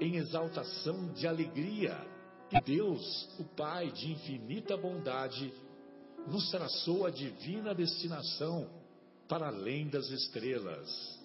em 0.00 0.16
exaltação 0.16 1.12
de 1.12 1.26
alegria 1.26 1.94
que 2.48 2.60
Deus, 2.62 3.28
o 3.38 3.44
Pai 3.44 3.92
de 3.92 4.10
infinita 4.10 4.76
bondade, 4.76 5.52
nos 6.26 6.50
traçou 6.50 7.06
a 7.06 7.10
divina 7.10 7.74
destinação 7.74 8.68
para 9.28 9.48
além 9.48 9.88
das 9.88 10.08
estrelas. 10.10 11.20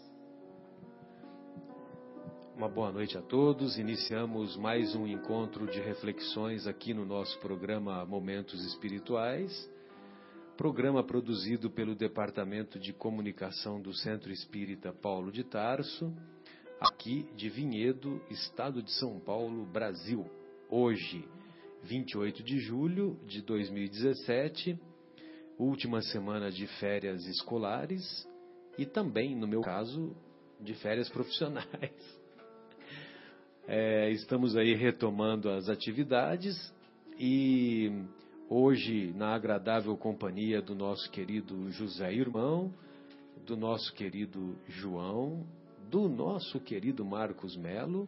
Uma 2.56 2.70
boa 2.70 2.92
noite 2.92 3.18
a 3.18 3.22
todos. 3.22 3.78
Iniciamos 3.78 4.56
mais 4.56 4.94
um 4.94 5.08
encontro 5.08 5.66
de 5.68 5.80
reflexões 5.80 6.68
aqui 6.68 6.94
no 6.94 7.06
nosso 7.06 7.38
programa 7.40 8.06
Momentos 8.06 8.64
Espirituais, 8.66 9.70
programa 10.56 11.04
produzido 11.04 11.70
pelo 11.70 11.96
Departamento 11.96 12.80
de 12.80 12.94
Comunicação 12.94 13.82
do 13.82 13.94
Centro 13.94 14.32
Espírita 14.32 14.94
Paulo 14.94 15.32
de 15.32 15.44
Tarso 15.44 16.14
aqui 16.80 17.28
de 17.36 17.50
Vinhedo, 17.50 18.22
estado 18.30 18.82
de 18.82 18.92
São 18.92 19.20
Paulo, 19.20 19.66
Brasil. 19.66 20.26
Hoje, 20.70 21.28
28 21.84 22.44
de 22.44 22.60
julho 22.60 23.18
de 23.26 23.42
2017, 23.42 24.78
última 25.58 26.02
semana 26.02 26.52
de 26.52 26.68
férias 26.80 27.26
escolares 27.26 28.28
e 28.78 28.86
também, 28.86 29.36
no 29.36 29.48
meu 29.48 29.62
caso, 29.62 30.16
de 30.60 30.74
férias 30.76 31.08
profissionais. 31.10 32.26
É, 33.68 34.12
estamos 34.12 34.56
aí 34.56 34.76
retomando 34.76 35.50
as 35.50 35.70
atividades 35.70 36.74
e 37.18 37.92
hoje, 38.50 39.14
na 39.16 39.34
agradável 39.34 39.96
companhia 39.98 40.62
do 40.62 40.76
nosso 40.76 41.10
querido 41.10 41.72
José 41.72 42.14
Irmão, 42.14 42.72
do 43.46 43.56
nosso 43.56 43.94
querido 43.94 44.56
João 44.68 45.46
do 45.90 46.08
nosso 46.08 46.60
querido 46.60 47.06
Marcos 47.06 47.56
Melo 47.56 48.08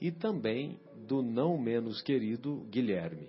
e 0.00 0.10
também 0.10 0.78
do 1.06 1.22
não 1.22 1.58
menos 1.58 2.02
querido 2.02 2.66
Guilherme. 2.70 3.28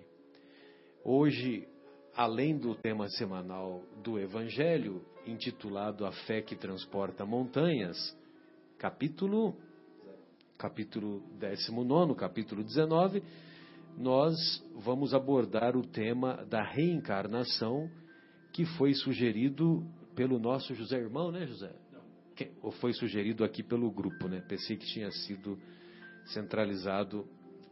Hoje, 1.04 1.68
além 2.16 2.58
do 2.58 2.76
tema 2.76 3.08
semanal 3.10 3.82
do 4.04 4.20
Evangelho, 4.20 5.02
intitulado 5.26 6.06
A 6.06 6.12
Fé 6.12 6.42
que 6.42 6.56
Transporta 6.56 7.26
Montanhas, 7.26 7.98
capítulo, 8.78 9.56
capítulo 10.58 11.22
19, 11.40 12.16
capítulo 12.16 12.64
19, 12.64 13.23
nós 13.98 14.36
vamos 14.76 15.14
abordar 15.14 15.76
o 15.76 15.86
tema 15.86 16.46
da 16.46 16.62
reencarnação 16.62 17.90
que 18.52 18.66
foi 18.66 18.94
sugerido 18.94 19.86
pelo 20.16 20.40
nosso 20.40 20.73
José 20.76 20.98
Irmão, 20.98 21.32
né, 21.32 21.46
José? 21.46 21.73
Ou 22.61 22.71
foi 22.71 22.93
sugerido 22.93 23.43
aqui 23.43 23.64
pelo 23.64 23.89
grupo, 23.92 24.27
né? 24.27 24.42
Pensei 24.48 24.77
que 24.77 24.86
tinha 24.86 25.11
sido 25.11 25.58
centralizado 26.25 27.27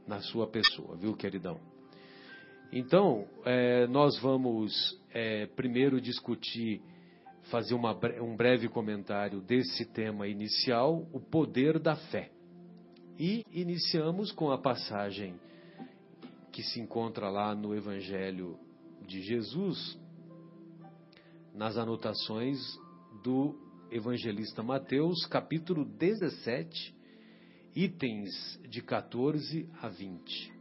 na 0.07 0.21
sua 0.21 0.47
pessoa, 0.47 0.95
viu, 0.95 1.15
queridão? 1.15 1.59
Então, 2.71 3.27
é, 3.45 3.87
nós 3.87 4.17
vamos 4.19 4.99
é, 5.11 5.45
primeiro 5.47 6.01
discutir, 6.01 6.81
fazer 7.43 7.73
uma, 7.73 7.97
um 8.21 8.35
breve 8.35 8.67
comentário 8.67 9.39
desse 9.39 9.85
tema 9.85 10.27
inicial, 10.27 11.07
o 11.13 11.19
poder 11.19 11.79
da 11.79 11.95
fé. 11.95 12.31
E 13.17 13.45
iniciamos 13.51 14.31
com 14.31 14.51
a 14.51 14.57
passagem 14.57 15.39
que 16.51 16.63
se 16.63 16.81
encontra 16.81 17.29
lá 17.29 17.55
no 17.55 17.75
Evangelho 17.75 18.57
de 19.05 19.21
Jesus, 19.21 19.99
nas 21.53 21.77
anotações 21.77 22.57
do 23.23 23.64
evangelista 23.91 24.63
Mateus, 24.63 25.25
capítulo 25.27 25.85
17, 25.85 26.95
itens 27.75 28.59
de 28.69 28.81
14 28.81 29.69
a 29.81 29.87
20. 29.87 30.53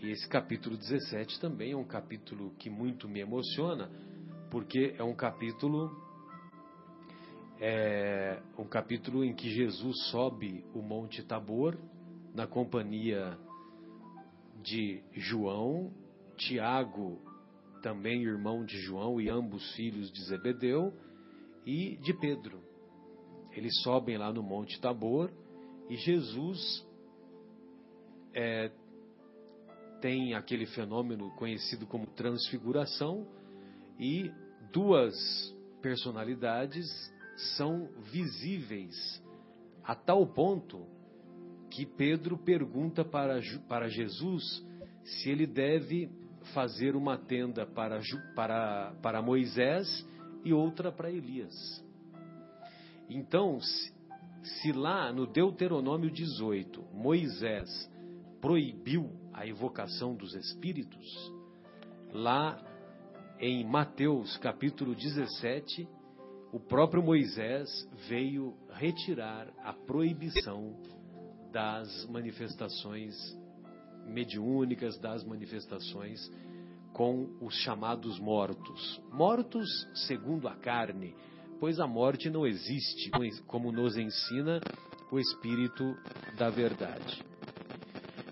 E 0.00 0.10
esse 0.10 0.28
capítulo 0.28 0.76
17 0.76 1.40
também 1.40 1.72
é 1.72 1.76
um 1.76 1.84
capítulo 1.84 2.54
que 2.58 2.70
muito 2.70 3.08
me 3.08 3.20
emociona, 3.20 3.90
porque 4.50 4.94
é 4.98 5.02
um 5.02 5.14
capítulo 5.14 5.90
é 7.60 8.40
um 8.56 8.64
capítulo 8.64 9.24
em 9.24 9.34
que 9.34 9.50
Jesus 9.50 9.96
sobe 10.10 10.64
o 10.72 10.80
Monte 10.80 11.24
Tabor 11.24 11.76
na 12.32 12.46
companhia 12.46 13.36
de 14.62 15.02
João, 15.12 15.92
Tiago, 16.36 17.20
também 17.82 18.22
irmão 18.22 18.64
de 18.64 18.78
João 18.78 19.20
e 19.20 19.28
ambos 19.28 19.74
filhos 19.74 20.12
de 20.12 20.22
Zebedeu, 20.24 20.94
e 21.68 21.98
de 21.98 22.14
Pedro. 22.14 22.62
Eles 23.52 23.82
sobem 23.82 24.16
lá 24.16 24.32
no 24.32 24.42
Monte 24.42 24.80
Tabor 24.80 25.30
e 25.90 25.96
Jesus 25.96 26.58
é, 28.32 28.72
tem 30.00 30.32
aquele 30.32 30.64
fenômeno 30.64 31.30
conhecido 31.32 31.86
como 31.86 32.06
transfiguração 32.06 33.28
e 34.00 34.32
duas 34.72 35.14
personalidades 35.82 36.86
são 37.58 37.90
visíveis 38.10 39.22
a 39.84 39.94
tal 39.94 40.26
ponto 40.26 40.86
que 41.70 41.84
Pedro 41.84 42.38
pergunta 42.38 43.04
para, 43.04 43.40
para 43.68 43.88
Jesus 43.88 44.42
se 45.04 45.28
ele 45.28 45.46
deve 45.46 46.10
fazer 46.54 46.96
uma 46.96 47.18
tenda 47.18 47.66
para, 47.66 48.00
para, 48.34 48.94
para 49.02 49.20
Moisés 49.20 49.86
e 50.48 50.52
outra 50.52 50.90
para 50.90 51.10
Elias. 51.10 51.84
Então, 53.08 53.60
se, 53.60 54.72
lá 54.72 55.12
no 55.12 55.26
Deuteronômio 55.26 56.10
18 56.10 56.82
Moisés 56.92 57.68
proibiu 58.40 59.10
a 59.32 59.46
evocação 59.46 60.14
dos 60.14 60.34
espíritos, 60.34 61.32
lá 62.12 62.58
em 63.38 63.64
Mateus 63.64 64.36
capítulo 64.38 64.94
17, 64.94 65.86
o 66.52 66.58
próprio 66.58 67.02
Moisés 67.02 67.68
veio 68.08 68.56
retirar 68.70 69.48
a 69.62 69.72
proibição 69.72 70.74
das 71.52 72.06
manifestações 72.06 73.14
mediúnicas, 74.06 74.98
das 74.98 75.24
manifestações 75.24 76.18
com 76.98 77.28
os 77.40 77.54
chamados 77.54 78.18
mortos. 78.18 79.00
Mortos 79.12 79.68
segundo 80.08 80.48
a 80.48 80.56
carne, 80.56 81.14
pois 81.60 81.78
a 81.78 81.86
morte 81.86 82.28
não 82.28 82.44
existe, 82.44 83.08
como 83.46 83.70
nos 83.70 83.96
ensina 83.96 84.60
o 85.08 85.20
Espírito 85.20 85.96
da 86.36 86.50
Verdade. 86.50 87.24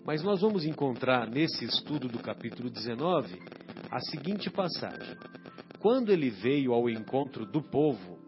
Mas 0.04 0.20
nós 0.24 0.40
vamos 0.40 0.64
encontrar 0.64 1.30
nesse 1.30 1.64
estudo 1.64 2.08
do 2.08 2.18
capítulo 2.18 2.68
19 2.68 3.40
a 3.88 4.00
seguinte 4.00 4.50
passagem: 4.50 5.16
Quando 5.78 6.10
ele 6.10 6.28
veio 6.28 6.72
ao 6.72 6.90
encontro 6.90 7.46
do 7.46 7.62
povo, 7.62 8.18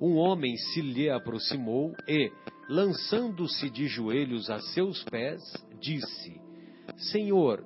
um 0.00 0.14
homem 0.14 0.56
se 0.56 0.80
lhe 0.80 1.10
aproximou 1.10 1.92
e, 2.06 2.30
lançando-se 2.70 3.68
de 3.68 3.88
joelhos 3.88 4.48
a 4.48 4.60
seus 4.60 5.02
pés, 5.02 5.42
disse: 5.80 6.40
Senhor, 7.10 7.64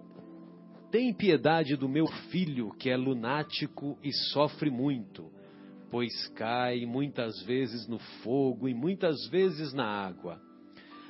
tem 0.93 1.11
piedade 1.15 1.75
do 1.75 1.89
meu 1.89 2.07
filho, 2.31 2.71
que 2.75 2.91
é 2.91 2.97
lunático 2.99 3.99
e 4.05 4.13
sofre 4.13 4.71
muito, 4.71 5.33
pois 5.91 6.29
cai 6.35 6.85
muitas 6.85 7.43
vezes 7.45 7.89
no 7.89 7.99
fogo 8.23 8.69
e 8.69 8.75
muitas 8.75 9.27
vezes 9.29 9.73
na 9.73 9.87
água. 9.87 10.39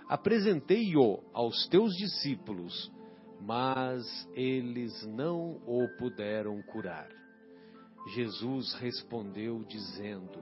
Apresentei-o 0.09 1.25
aos 1.35 1.67
teus 1.67 1.93
discípulos, 1.97 2.93
mas 3.41 4.05
eles 4.35 5.05
não 5.05 5.61
o 5.67 5.89
puderam 5.99 6.63
curar. 6.63 7.09
Jesus 8.15 8.75
respondeu, 8.75 9.65
dizendo: 9.65 10.39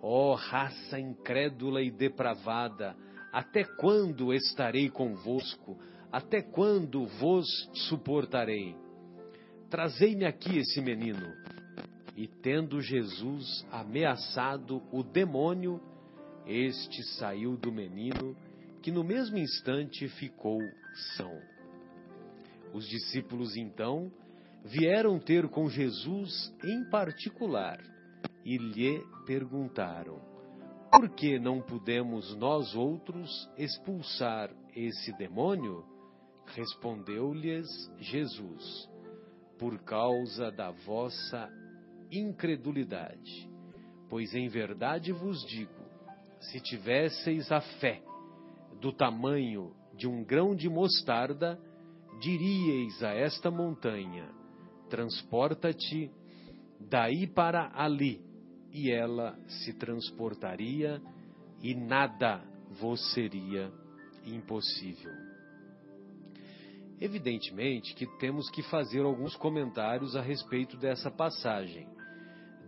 Ó 0.00 0.30
oh, 0.30 0.34
raça 0.36 0.98
incrédula 0.98 1.82
e 1.82 1.90
depravada, 1.90 2.96
até 3.32 3.64
quando 3.64 4.32
estarei 4.32 4.88
convosco? 4.88 5.76
Até 6.12 6.42
quando 6.42 7.06
vos 7.06 7.46
suportarei? 7.88 8.74
Trazei-me 9.68 10.24
aqui 10.24 10.58
esse 10.58 10.80
menino. 10.80 11.32
E 12.16 12.26
tendo 12.26 12.80
Jesus 12.80 13.64
ameaçado 13.70 14.82
o 14.92 15.04
demônio, 15.04 15.80
este 16.44 17.02
saiu 17.16 17.56
do 17.56 17.70
menino, 17.70 18.36
que 18.82 18.90
no 18.90 19.04
mesmo 19.04 19.38
instante 19.38 20.08
ficou 20.08 20.58
são. 21.16 21.32
Os 22.74 22.84
discípulos 22.88 23.56
então 23.56 24.10
vieram 24.64 25.18
ter 25.18 25.48
com 25.48 25.68
Jesus 25.68 26.52
em 26.64 26.90
particular 26.90 27.78
e 28.44 28.58
lhe 28.58 29.00
perguntaram: 29.26 30.20
Por 30.90 31.08
que 31.10 31.38
não 31.38 31.60
pudemos 31.60 32.34
nós 32.36 32.74
outros 32.74 33.48
expulsar 33.56 34.50
esse 34.74 35.16
demônio? 35.16 35.89
Respondeu-lhes 36.54 37.68
Jesus: 37.98 38.88
Por 39.58 39.78
causa 39.82 40.50
da 40.50 40.70
vossa 40.70 41.48
incredulidade. 42.10 43.48
Pois 44.08 44.34
em 44.34 44.48
verdade 44.48 45.12
vos 45.12 45.40
digo: 45.46 45.84
se 46.40 46.60
tivesseis 46.60 47.50
a 47.52 47.60
fé 47.60 48.02
do 48.80 48.92
tamanho 48.92 49.74
de 49.94 50.08
um 50.08 50.24
grão 50.24 50.54
de 50.54 50.68
mostarda, 50.68 51.60
diríeis 52.20 53.02
a 53.02 53.12
esta 53.14 53.50
montanha: 53.50 54.28
transporta-te 54.88 56.10
daí 56.80 57.26
para 57.26 57.70
ali, 57.74 58.20
e 58.72 58.90
ela 58.90 59.38
se 59.46 59.72
transportaria, 59.74 61.00
e 61.62 61.74
nada 61.74 62.42
vos 62.80 63.12
seria 63.12 63.70
impossível. 64.24 65.29
Evidentemente 67.00 67.94
que 67.94 68.06
temos 68.18 68.50
que 68.50 68.62
fazer 68.64 69.00
alguns 69.00 69.34
comentários 69.36 70.14
a 70.14 70.20
respeito 70.20 70.76
dessa 70.76 71.10
passagem. 71.10 71.88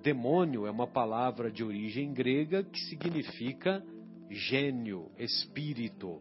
Demônio 0.02 0.66
é 0.66 0.70
uma 0.70 0.86
palavra 0.86 1.50
de 1.50 1.62
origem 1.62 2.12
grega 2.14 2.64
que 2.64 2.78
significa 2.88 3.84
gênio, 4.30 5.10
espírito. 5.18 6.20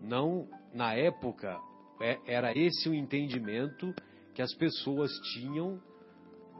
Não, 0.00 0.48
na 0.72 0.94
época, 0.94 1.58
é, 2.00 2.18
era 2.24 2.56
esse 2.56 2.88
o 2.88 2.94
entendimento 2.94 3.92
que 4.32 4.40
as 4.40 4.54
pessoas 4.54 5.10
tinham 5.34 5.82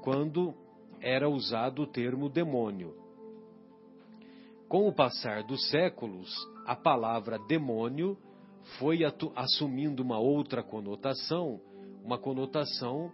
quando 0.03 0.55
era 1.01 1.29
usado 1.29 1.83
o 1.83 1.87
termo 1.87 2.29
demônio. 2.29 2.95
Com 4.69 4.89
o 4.89 4.93
passar 4.93 5.45
dos 5.45 5.69
séculos, 5.71 6.31
a 6.67 6.77
palavra 6.77 7.39
demônio 7.49 8.19
foi 8.79 9.01
assumindo 9.37 10.03
uma 10.03 10.19
outra 10.19 10.63
conotação, 10.63 11.61
uma 12.05 12.19
conotação 12.19 13.13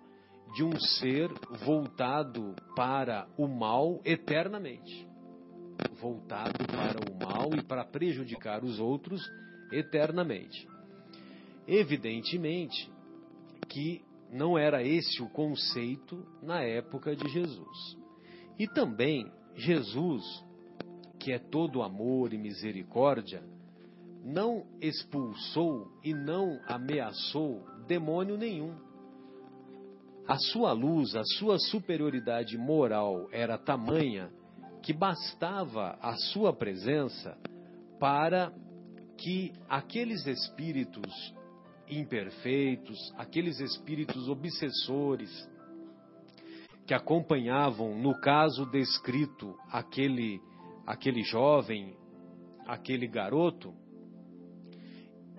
de 0.54 0.64
um 0.64 0.78
ser 0.78 1.30
voltado 1.64 2.54
para 2.74 3.28
o 3.36 3.46
mal 3.46 4.00
eternamente. 4.04 5.06
Voltado 6.00 6.64
para 6.66 6.98
o 7.00 7.18
mal 7.18 7.50
e 7.54 7.62
para 7.62 7.84
prejudicar 7.84 8.64
os 8.64 8.78
outros 8.78 9.20
eternamente. 9.72 10.66
Evidentemente 11.66 12.90
que 13.68 14.04
não 14.30 14.56
era 14.56 14.82
esse 14.82 15.22
o 15.22 15.28
conceito 15.28 16.26
na 16.42 16.60
época 16.62 17.14
de 17.14 17.28
Jesus. 17.28 17.96
E 18.58 18.66
também 18.66 19.30
Jesus, 19.54 20.24
que 21.18 21.32
é 21.32 21.38
todo 21.38 21.82
amor 21.82 22.32
e 22.32 22.38
misericórdia, 22.38 23.42
não 24.26 24.66
expulsou 24.80 25.86
e 26.02 26.12
não 26.12 26.60
ameaçou 26.66 27.64
demônio 27.86 28.36
nenhum. 28.36 28.74
A 30.26 30.36
sua 30.36 30.72
luz, 30.72 31.14
a 31.14 31.22
sua 31.38 31.60
superioridade 31.60 32.58
moral 32.58 33.28
era 33.30 33.56
tamanha 33.56 34.28
que 34.82 34.92
bastava 34.92 35.96
a 36.02 36.16
sua 36.16 36.52
presença 36.52 37.38
para 38.00 38.52
que 39.16 39.52
aqueles 39.68 40.26
espíritos 40.26 41.32
imperfeitos, 41.88 42.98
aqueles 43.16 43.60
espíritos 43.60 44.28
obsessores 44.28 45.48
que 46.84 46.94
acompanhavam, 46.94 47.96
no 47.96 48.20
caso 48.20 48.66
descrito, 48.66 49.56
aquele, 49.70 50.40
aquele 50.84 51.22
jovem, 51.22 51.96
aquele 52.66 53.06
garoto, 53.06 53.72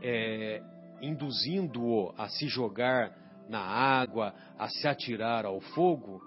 é, 0.02 0.62
induzindo-o 1.02 2.14
a 2.18 2.28
se 2.30 2.48
jogar 2.48 3.16
na 3.50 3.62
água, 3.62 4.34
a 4.58 4.68
se 4.68 4.88
atirar 4.88 5.46
ao 5.46 5.60
fogo. 5.62 6.22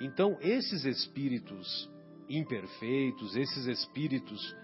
Então, 0.00 0.36
esses 0.40 0.84
espíritos 0.84 1.90
imperfeitos, 2.28 3.36
esses 3.36 3.66
espíritos 3.66 4.56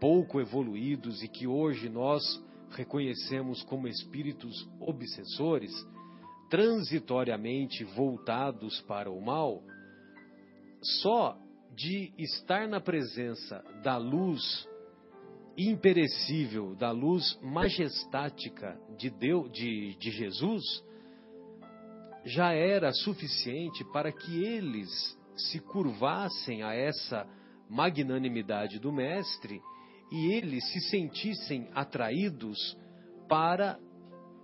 pouco 0.00 0.40
evoluídos 0.40 1.22
e 1.22 1.28
que 1.28 1.46
hoje 1.46 1.88
nós 1.88 2.22
reconhecemos 2.70 3.62
como 3.64 3.88
espíritos 3.88 4.68
obsessores, 4.80 5.72
transitoriamente 6.48 7.84
voltados 7.84 8.80
para 8.82 9.10
o 9.10 9.20
mal, 9.20 9.62
só 10.82 11.36
de 11.74 12.12
estar 12.18 12.66
na 12.66 12.80
presença 12.80 13.62
da 13.82 13.96
luz 13.96 14.68
imperecível, 15.56 16.74
da 16.74 16.90
luz 16.90 17.38
majestática 17.42 18.78
de 18.96 19.10
Deus, 19.10 19.50
de, 19.52 19.96
de 19.96 20.10
Jesus, 20.10 20.62
já 22.24 22.52
era 22.52 22.92
suficiente 22.92 23.84
para 23.92 24.12
que 24.12 24.44
eles 24.44 24.88
se 25.36 25.58
curvassem 25.60 26.62
a 26.62 26.74
essa 26.74 27.26
magnanimidade 27.68 28.78
do 28.78 28.92
Mestre 28.92 29.60
e 30.12 30.32
eles 30.32 30.64
se 30.72 30.80
sentissem 30.90 31.68
atraídos 31.72 32.76
para 33.28 33.78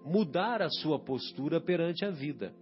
mudar 0.05 0.63
a 0.63 0.71
sua 0.71 0.99
postura 0.99 1.61
perante 1.61 2.05
a 2.05 2.11
vida. 2.11 2.55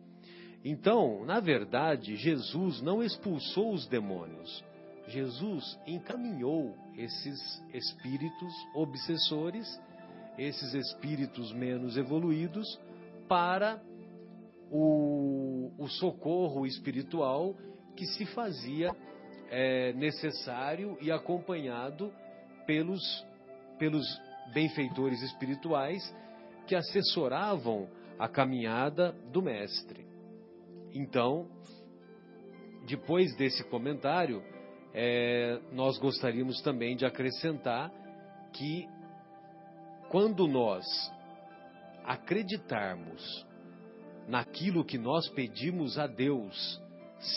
Então, 0.64 1.24
na 1.26 1.40
verdade, 1.40 2.16
Jesus 2.16 2.80
não 2.80 3.02
expulsou 3.02 3.74
os 3.74 3.86
demônios. 3.86 4.64
Jesus 5.08 5.78
encaminhou 5.86 6.74
esses 6.96 7.62
espíritos 7.72 8.52
obsessores, 8.74 9.80
esses 10.38 10.74
espíritos 10.74 11.52
menos 11.52 11.96
evoluídos, 11.96 12.66
para 13.28 13.82
o, 14.70 15.72
o 15.78 15.88
socorro 15.88 16.66
espiritual 16.66 17.54
que 17.96 18.06
se 18.06 18.26
fazia 18.26 18.94
é, 19.50 19.92
necessário 19.92 20.96
e 21.00 21.12
acompanhado 21.12 22.12
pelos, 22.66 23.26
pelos 23.78 24.04
benfeitores 24.52 25.22
espirituais 25.22 26.14
que 26.66 26.74
assessoravam 26.74 27.88
a 28.18 28.28
caminhada 28.28 29.12
do 29.30 29.42
Mestre. 29.42 30.06
Então, 30.92 31.48
depois 32.86 33.34
desse 33.36 33.64
comentário, 33.64 34.42
é, 34.94 35.58
nós 35.72 35.98
gostaríamos 35.98 36.62
também 36.62 36.96
de 36.96 37.04
acrescentar 37.04 37.90
que 38.52 38.88
quando 40.08 40.46
nós 40.46 40.84
acreditarmos 42.04 43.44
naquilo 44.28 44.84
que 44.84 44.96
nós 44.96 45.28
pedimos 45.30 45.98
a 45.98 46.06
Deus, 46.06 46.80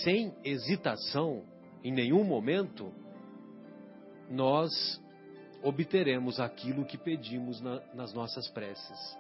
sem 0.04 0.34
hesitação, 0.44 1.44
em 1.84 1.92
nenhum 1.92 2.24
momento, 2.24 2.94
nós 4.30 4.72
obteremos 5.64 6.40
aquilo 6.40 6.86
que 6.86 6.98
pedimos 6.98 7.60
na, 7.62 7.82
nas 7.94 8.14
nossas 8.14 8.48
preces. 8.50 9.18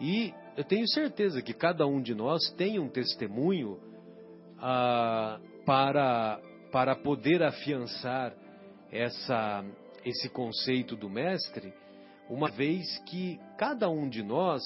E 0.00 0.32
eu 0.56 0.64
tenho 0.64 0.86
certeza 0.88 1.42
que 1.42 1.52
cada 1.52 1.86
um 1.86 2.00
de 2.00 2.14
nós 2.14 2.50
tem 2.56 2.78
um 2.78 2.88
testemunho 2.88 3.80
ah, 4.58 5.40
para, 5.64 6.40
para 6.72 6.96
poder 6.96 7.42
afiançar 7.42 8.34
essa, 8.90 9.62
esse 10.04 10.28
conceito 10.30 10.96
do 10.96 11.08
Mestre, 11.08 11.72
uma 12.30 12.50
vez 12.50 12.98
que 13.06 13.38
cada 13.58 13.90
um 13.90 14.08
de 14.08 14.22
nós 14.22 14.62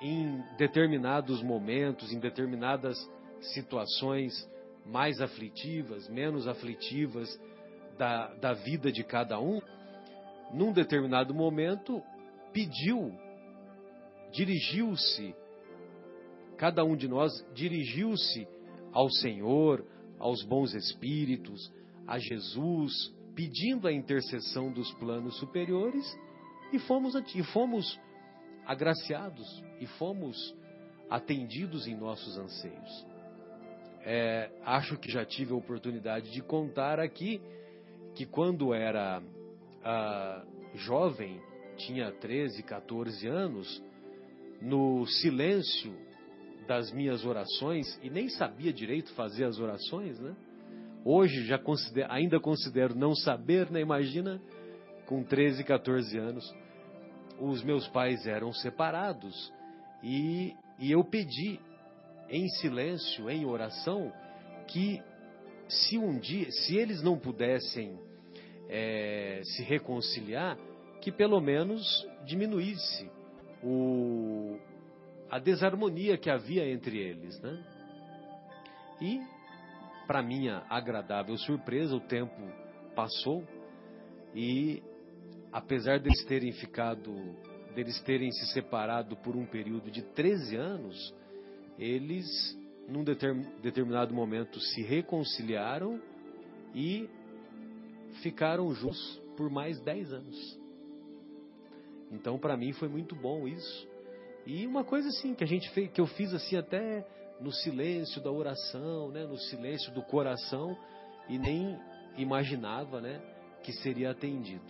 em 0.00 0.42
determinados 0.56 1.42
momentos, 1.42 2.12
em 2.12 2.20
determinadas 2.20 2.96
situações 3.40 4.48
mais 4.86 5.20
aflitivas, 5.20 6.08
menos 6.08 6.46
aflitivas 6.46 7.38
da, 7.98 8.28
da 8.34 8.52
vida 8.54 8.90
de 8.90 9.02
cada 9.04 9.38
um, 9.38 9.60
num 10.54 10.72
determinado 10.72 11.34
momento, 11.34 12.02
pediu, 12.52 13.12
dirigiu-se, 14.32 15.34
cada 16.56 16.84
um 16.84 16.96
de 16.96 17.08
nós 17.08 17.32
dirigiu-se 17.52 18.46
ao 18.92 19.10
Senhor, 19.10 19.84
aos 20.20 20.44
bons 20.44 20.74
espíritos, 20.74 21.72
a 22.06 22.18
Jesus, 22.18 23.12
pedindo 23.34 23.88
a 23.88 23.92
intercessão 23.92 24.70
dos 24.70 24.92
planos 24.94 25.36
superiores 25.38 26.06
e 26.72 26.78
fomos, 26.78 27.14
e 27.34 27.42
fomos 27.42 27.98
agraciados 28.66 29.64
e 29.80 29.86
fomos 29.86 30.54
atendidos 31.08 31.88
em 31.88 31.96
nossos 31.96 32.38
anseios. 32.38 33.06
É, 34.02 34.50
acho 34.64 34.96
que 34.98 35.10
já 35.10 35.24
tive 35.24 35.52
a 35.52 35.56
oportunidade 35.56 36.30
de 36.30 36.40
contar 36.40 37.00
aqui 37.00 37.40
que 38.14 38.24
quando 38.26 38.72
era 38.72 39.22
ah, 39.84 40.44
jovem, 40.74 41.40
tinha 41.76 42.12
13, 42.12 42.62
14 42.62 43.26
anos, 43.26 43.82
no 44.60 45.06
silêncio 45.06 45.92
das 46.70 46.92
minhas 46.92 47.24
orações, 47.24 47.98
e 48.00 48.08
nem 48.08 48.28
sabia 48.28 48.72
direito 48.72 49.12
fazer 49.14 49.42
as 49.42 49.58
orações, 49.58 50.20
né? 50.20 50.36
Hoje 51.04 51.44
já 51.44 51.58
considero, 51.58 52.12
ainda 52.12 52.38
considero 52.38 52.94
não 52.94 53.12
saber, 53.12 53.68
né? 53.72 53.80
Imagina 53.80 54.40
com 55.04 55.24
13, 55.24 55.64
14 55.64 56.16
anos. 56.16 56.54
Os 57.40 57.60
meus 57.64 57.88
pais 57.88 58.24
eram 58.24 58.52
separados 58.52 59.52
e, 60.00 60.54
e 60.78 60.92
eu 60.92 61.02
pedi 61.02 61.58
em 62.28 62.48
silêncio, 62.50 63.28
em 63.28 63.44
oração, 63.44 64.12
que 64.68 65.02
se 65.68 65.98
um 65.98 66.20
dia, 66.20 66.52
se 66.52 66.76
eles 66.76 67.02
não 67.02 67.18
pudessem 67.18 67.98
é, 68.68 69.40
se 69.42 69.64
reconciliar, 69.64 70.56
que 71.00 71.10
pelo 71.10 71.40
menos 71.40 72.06
diminuísse 72.24 73.10
o, 73.60 74.56
a 75.30 75.38
desarmonia 75.38 76.18
que 76.18 76.28
havia 76.28 76.68
entre 76.68 76.98
eles, 76.98 77.40
né? 77.40 77.64
E 79.00 79.20
para 80.06 80.22
minha 80.22 80.64
agradável 80.68 81.36
surpresa, 81.38 81.94
o 81.94 82.00
tempo 82.00 82.34
passou 82.94 83.44
e 84.34 84.82
apesar 85.52 86.00
deles 86.00 86.24
terem 86.24 86.52
ficado, 86.52 87.12
deles 87.74 88.00
terem 88.02 88.30
se 88.32 88.52
separado 88.52 89.16
por 89.16 89.36
um 89.36 89.46
período 89.46 89.90
de 89.90 90.02
13 90.02 90.56
anos, 90.56 91.14
eles 91.78 92.26
num 92.88 93.04
determinado 93.04 94.12
momento 94.12 94.58
se 94.60 94.82
reconciliaram 94.82 96.02
e 96.74 97.08
ficaram 98.20 98.74
juntos 98.74 99.22
por 99.36 99.48
mais 99.48 99.80
10 99.80 100.12
anos. 100.12 100.60
Então, 102.10 102.36
para 102.36 102.56
mim 102.56 102.72
foi 102.72 102.88
muito 102.88 103.14
bom 103.14 103.46
isso. 103.46 103.88
E 104.52 104.66
uma 104.66 104.82
coisa 104.82 105.08
assim 105.10 105.32
que 105.32 105.44
a 105.44 105.46
gente 105.46 105.70
fez, 105.70 105.92
que 105.92 106.00
eu 106.00 106.08
fiz 106.08 106.34
assim 106.34 106.56
até 106.56 107.06
no 107.40 107.52
silêncio 107.52 108.20
da 108.20 108.32
oração, 108.32 109.08
né, 109.12 109.24
no 109.24 109.38
silêncio 109.38 109.94
do 109.94 110.02
coração 110.02 110.76
e 111.28 111.38
nem 111.38 111.78
imaginava, 112.16 113.00
né, 113.00 113.22
que 113.62 113.72
seria 113.74 114.10
atendido. 114.10 114.64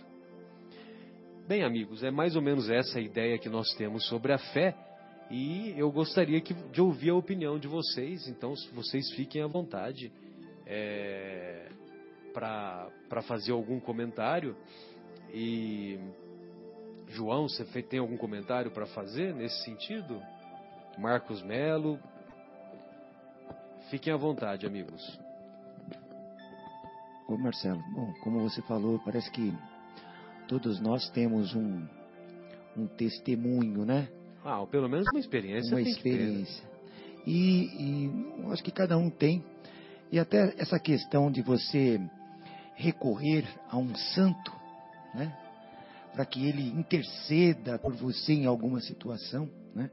Bem, 1.47 1.63
amigos, 1.63 2.03
é 2.03 2.11
mais 2.11 2.35
ou 2.35 2.43
menos 2.43 2.69
essa 2.69 2.99
a 2.99 3.01
ideia 3.01 3.39
que 3.39 3.49
nós 3.49 3.73
temos 3.73 4.05
sobre 4.05 4.31
a 4.31 4.37
fé 4.37 4.75
e 5.31 5.73
eu 5.75 5.91
gostaria 5.91 6.39
que, 6.41 6.53
de 6.53 6.79
ouvir 6.79 7.09
a 7.09 7.15
opinião 7.15 7.57
de 7.57 7.67
vocês. 7.67 8.27
Então, 8.27 8.53
vocês 8.73 9.11
fiquem 9.15 9.41
à 9.41 9.47
vontade 9.47 10.11
é, 10.67 11.69
para 12.31 13.23
fazer 13.23 13.51
algum 13.51 13.79
comentário 13.79 14.55
e 15.33 15.97
João, 17.11 17.47
você 17.47 17.63
tem 17.81 17.99
algum 17.99 18.17
comentário 18.17 18.71
para 18.71 18.85
fazer 18.87 19.33
nesse 19.33 19.63
sentido? 19.63 20.21
Marcos 20.97 21.41
Melo, 21.41 21.99
Fiquem 23.91 24.13
à 24.13 24.15
vontade, 24.15 24.65
amigos. 24.65 25.19
Ô 27.27 27.37
Marcelo, 27.37 27.83
bom, 27.93 28.13
como 28.23 28.39
você 28.39 28.61
falou, 28.61 28.97
parece 28.99 29.29
que 29.29 29.53
todos 30.47 30.79
nós 30.79 31.09
temos 31.09 31.53
um, 31.53 31.85
um 32.77 32.87
testemunho, 32.87 33.83
né? 33.83 34.07
Ah, 34.45 34.65
pelo 34.65 34.87
menos 34.87 35.05
uma 35.11 35.19
experiência. 35.19 35.75
Uma 35.75 35.81
experiência. 35.81 36.63
E, 37.27 37.65
e 37.65 38.45
acho 38.53 38.63
que 38.63 38.71
cada 38.71 38.97
um 38.97 39.09
tem. 39.09 39.43
E 40.09 40.17
até 40.17 40.55
essa 40.57 40.79
questão 40.79 41.29
de 41.29 41.41
você 41.41 41.99
recorrer 42.75 43.45
a 43.69 43.77
um 43.77 43.93
santo, 43.93 44.53
né? 45.13 45.37
Para 46.13 46.25
que 46.25 46.45
ele 46.45 46.67
interceda 46.69 47.79
por 47.79 47.93
você 47.95 48.33
em 48.33 48.45
alguma 48.45 48.81
situação, 48.81 49.49
né? 49.73 49.89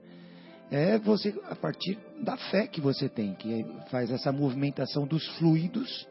é 0.71 0.99
você 0.99 1.35
a 1.45 1.55
partir 1.55 1.99
da 2.21 2.37
fé 2.37 2.67
que 2.67 2.81
você 2.81 3.09
tem, 3.09 3.35
que 3.35 3.65
faz 3.91 4.11
essa 4.11 4.33
movimentação 4.33 5.07
dos 5.07 5.27
fluidos, 5.39 6.07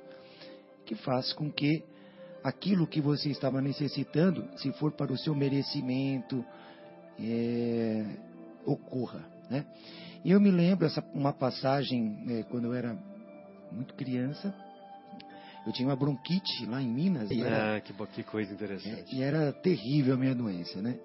que 0.85 0.95
faz 0.95 1.33
com 1.33 1.51
que 1.51 1.83
aquilo 2.43 2.87
que 2.87 3.01
você 3.01 3.29
estava 3.29 3.61
necessitando, 3.61 4.47
se 4.57 4.71
for 4.73 4.91
para 4.93 5.11
o 5.11 5.17
seu 5.17 5.35
merecimento, 5.35 6.43
é, 7.19 8.05
ocorra. 8.65 9.25
Né? 9.49 9.65
E 10.23 10.31
eu 10.31 10.39
me 10.39 10.51
lembro 10.51 10.85
essa, 10.85 11.03
uma 11.13 11.33
passagem 11.33 12.23
é, 12.29 12.43
quando 12.43 12.65
eu 12.65 12.73
era 12.73 12.97
muito 13.71 13.93
criança. 13.95 14.53
Eu 15.67 15.73
tinha 15.73 15.89
uma 15.89 15.97
bronquite 15.97 16.65
lá 16.65 16.81
em 16.81 16.87
Minas. 16.87 17.29
E 17.29 17.41
era, 17.41 17.75
ah, 17.75 17.81
que, 17.81 17.93
que 17.93 18.23
coisa 18.23 18.53
interessante. 18.53 19.13
E 19.13 19.21
era 19.21 19.51
terrível 19.51 20.13
a 20.13 20.17
minha 20.17 20.33
doença, 20.33 20.81
né? 20.81 20.97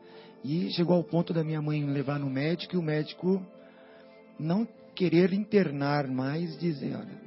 E 0.44 0.70
chegou 0.70 0.94
ao 0.94 1.02
ponto 1.02 1.32
da 1.32 1.42
minha 1.42 1.60
mãe 1.60 1.82
me 1.82 1.92
levar 1.92 2.20
no 2.20 2.30
médico 2.30 2.76
e 2.76 2.78
o 2.78 2.82
médico 2.82 3.44
não 4.38 4.64
querer 4.94 5.32
internar 5.32 6.06
mais, 6.06 6.56
dizer, 6.60 6.94
olha, 6.94 7.20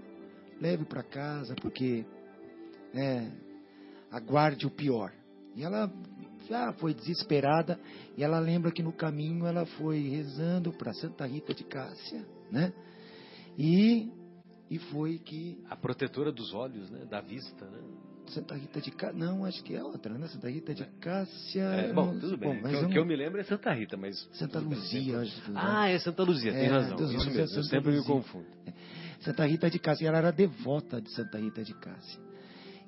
leve 0.62 0.86
para 0.86 1.04
casa 1.04 1.56
porque 1.56 2.06
né, 2.94 3.30
aguarde 4.10 4.65
o 4.65 4.72
pior. 4.72 5.12
E 5.58 5.63
ela 5.65 5.92
já 6.48 6.72
foi 6.72 6.94
desesperada 6.94 7.77
e 8.15 8.24
ela 8.24 8.39
lembra 8.39 8.72
que 8.72 8.82
no 8.82 8.94
caminho 8.94 9.46
ela 9.46 9.65
foi 9.65 10.08
rezando 10.08 10.72
para 10.72 10.94
Santa 10.94 11.25
Rita 11.25 11.54
de 11.54 11.65
Cássia, 11.65 12.25
né? 12.50 12.72
E 13.58 14.10
e 14.69 14.79
foi 14.79 15.19
que 15.19 15.63
a 15.69 15.75
protetora 15.75 16.31
dos 16.31 16.53
olhos, 16.53 16.89
né, 16.89 17.05
da 17.05 17.22
vista, 17.22 17.65
né? 17.65 17.79
Santa 18.27 18.55
Rita 18.55 18.81
de 18.81 18.91
Cássia. 18.91 19.17
Não, 19.17 19.45
acho 19.45 19.63
que 19.63 19.75
é 19.75 19.84
outra, 19.84 20.17
né? 20.17 20.27
Santa 20.27 20.50
Rita 20.50 20.74
de 20.74 20.84
Cássia. 21.00 21.62
É, 21.62 21.93
bom, 21.93 22.17
tudo 22.17 22.38
bem. 22.38 22.55
Bom, 22.55 22.62
mas 22.63 22.84
o 22.84 22.89
que 22.89 22.98
eu 22.98 23.05
me 23.05 23.15
lembro 23.15 23.39
é 23.39 23.43
Santa 23.43 23.72
Rita, 23.72 23.95
mas. 23.95 24.27
Santa 24.34 24.60
Luzia, 24.60 25.19
acho 25.19 25.41
que. 25.43 25.51
Ah, 25.53 25.89
é 25.89 26.00
Santa 26.00 26.24
Luzia, 26.24 26.51
é, 26.51 26.60
tem 26.60 26.69
razão. 26.69 26.95
Isso 26.95 27.29
mesmo, 27.29 27.57
eu 27.57 27.63
sempre 27.63 27.95
Luzia. 27.95 28.01
me 28.01 28.22
confundo. 28.22 28.48
É. 28.65 28.74
Santa 29.22 29.45
Rita 29.45 29.69
de 29.69 29.79
Cássia, 29.79 30.07
ela 30.07 30.17
era 30.17 30.31
devota 30.31 31.00
de 31.00 31.12
Santa 31.12 31.38
Rita 31.38 31.63
de 31.63 31.74
Cássia. 31.75 32.19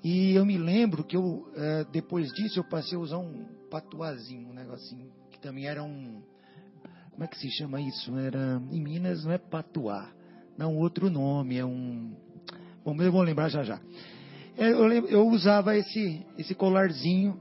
E 0.03 0.34
eu 0.34 0.46
me 0.46 0.57
lembro 0.57 1.03
que 1.03 1.15
eu, 1.15 1.51
é, 1.55 1.84
depois 1.86 2.31
disso, 2.34 2.60
eu 2.60 2.63
passei 2.63 2.98
a 2.98 3.01
usar 3.01 3.17
um 3.17 3.46
patuazinho, 3.69 4.50
um 4.50 4.53
negocinho, 4.53 5.12
que 5.31 5.39
também 5.39 5.67
era 5.67 5.84
um. 5.84 6.22
Como 7.12 7.24
é 7.24 7.27
que 7.27 7.38
se 7.38 7.50
chama 7.51 7.79
isso? 7.79 8.17
Era. 8.17 8.62
Em 8.72 8.81
Minas 8.81 9.24
não 9.24 9.31
é 9.31 9.38
patuá, 9.38 10.12
dá 10.57 10.67
um 10.67 10.77
outro 10.77 11.09
nome, 11.09 11.57
é 11.57 11.65
um. 11.65 12.13
Bom, 12.83 12.95
eu 13.01 13.11
vou 13.11 13.21
lembrar 13.21 13.49
já 13.49 13.63
já. 13.63 13.79
É, 14.57 14.71
eu, 14.71 15.07
eu 15.07 15.27
usava 15.27 15.77
esse, 15.77 16.25
esse 16.37 16.55
colarzinho 16.55 17.39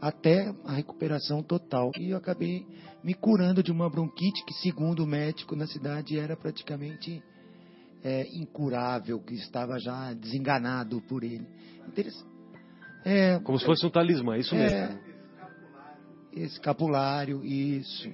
até 0.00 0.54
a 0.64 0.72
recuperação 0.72 1.42
total. 1.42 1.90
E 1.98 2.10
eu 2.10 2.16
acabei 2.16 2.66
me 3.02 3.14
curando 3.14 3.62
de 3.62 3.72
uma 3.72 3.90
bronquite 3.90 4.44
que, 4.44 4.54
segundo 4.54 5.04
o 5.04 5.06
médico 5.06 5.56
na 5.56 5.66
cidade, 5.66 6.18
era 6.18 6.36
praticamente 6.36 7.22
é, 8.04 8.26
incurável, 8.34 9.20
que 9.20 9.34
estava 9.34 9.78
já 9.78 10.12
desenganado 10.12 11.00
por 11.02 11.24
ele. 11.24 11.46
É, 13.04 13.38
Como 13.40 13.58
se 13.58 13.64
fosse 13.64 13.84
um 13.84 13.90
talismã, 13.90 14.36
isso 14.36 14.54
mesmo. 14.54 14.76
É, 14.76 14.98
escapulário, 16.34 17.44
isso. 17.44 18.08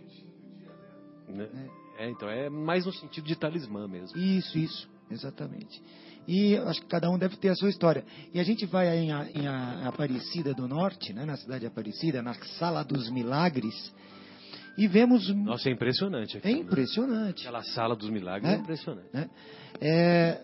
Né? 1.29 1.49
É, 1.55 1.88
então 2.07 2.29
é 2.29 2.49
mais 2.49 2.87
no 2.87 2.93
sentido 2.93 3.25
de 3.25 3.35
talismã 3.35 3.89
mesmo. 3.89 4.17
Isso, 4.19 4.57
isso, 4.59 4.89
exatamente. 5.11 5.83
E 6.29 6.57
acho 6.57 6.83
que 6.83 6.87
cada 6.87 7.11
um 7.11 7.19
deve 7.19 7.37
ter 7.37 7.49
a 7.49 7.55
sua 7.55 7.71
história. 7.71 8.05
E 8.35 8.39
a 8.39 8.45
gente 8.45 8.67
vai 8.67 8.87
em, 8.99 9.11
em 9.11 9.47
Aparecida 9.87 10.53
do 10.53 10.69
Norte, 10.69 11.13
né, 11.15 11.25
na 11.25 11.37
cidade 11.37 11.61
de 11.61 11.67
Aparecida, 11.67 12.21
na 12.23 12.35
Sala 12.59 12.85
dos 12.85 13.11
Milagres, 13.11 13.75
e 14.77 14.87
vemos. 14.87 15.29
Nossa, 15.35 15.69
é 15.69 15.73
impressionante. 15.73 16.37
Aqui, 16.37 16.47
é 16.47 16.53
impressionante. 16.53 17.41
Aquela 17.41 17.63
Sala 17.63 17.97
dos 17.97 18.11
Milagres 18.11 18.53
é, 18.53 18.57
é 18.57 18.59
impressionante. 18.59 19.09
Né? 19.13 19.31
É, 19.81 20.41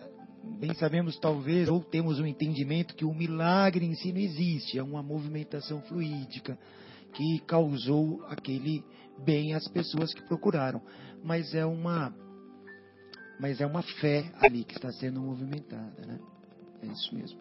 bem 0.59 0.73
sabemos, 0.73 1.17
talvez, 1.19 1.69
ou 1.69 1.79
temos 1.81 2.19
um 2.19 2.25
entendimento 2.25 2.95
que 2.95 3.05
o 3.05 3.13
milagre 3.13 3.85
em 3.85 3.93
si 3.93 4.11
não 4.11 4.19
existe, 4.19 4.77
é 4.77 4.83
uma 4.83 5.01
movimentação 5.03 5.81
fluídica 5.83 6.57
que 7.13 7.39
causou 7.47 8.25
aquele 8.27 8.83
bem 9.23 9.53
às 9.53 9.67
pessoas 9.67 10.13
que 10.13 10.21
procuraram. 10.23 10.81
Mas 11.23 11.53
é 11.53 11.65
uma 11.65 12.13
mas 13.39 13.59
é 13.59 13.65
uma 13.65 13.81
fé 13.81 14.31
ali 14.41 14.63
que 14.63 14.75
está 14.75 14.91
sendo 14.93 15.19
movimentada, 15.19 16.05
né? 16.05 16.19
É 16.81 16.87
isso 16.87 17.13
mesmo. 17.13 17.39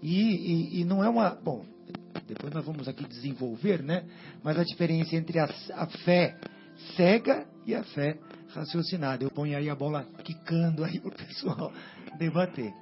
E, 0.00 0.20
e, 0.20 0.80
e, 0.80 0.84
não 0.84 1.02
é 1.02 1.08
uma. 1.08 1.30
Bom, 1.30 1.64
depois 2.26 2.52
nós 2.52 2.64
vamos 2.64 2.88
aqui 2.88 3.04
desenvolver, 3.06 3.82
né? 3.82 4.04
Mas 4.42 4.58
a 4.58 4.64
diferença 4.64 5.16
entre 5.16 5.38
a, 5.38 5.44
a 5.74 5.86
fé 6.04 6.36
cega 6.96 7.46
e 7.66 7.74
a 7.74 7.82
fé 7.84 8.18
raciocinada. 8.48 9.24
Eu 9.24 9.30
ponho 9.30 9.56
aí 9.56 9.68
a 9.68 9.74
bola 9.74 10.04
quicando 10.24 10.84
aí 10.84 11.00
para 11.00 11.08
o 11.08 11.16
pessoal 11.16 11.72
debater. 12.18 12.72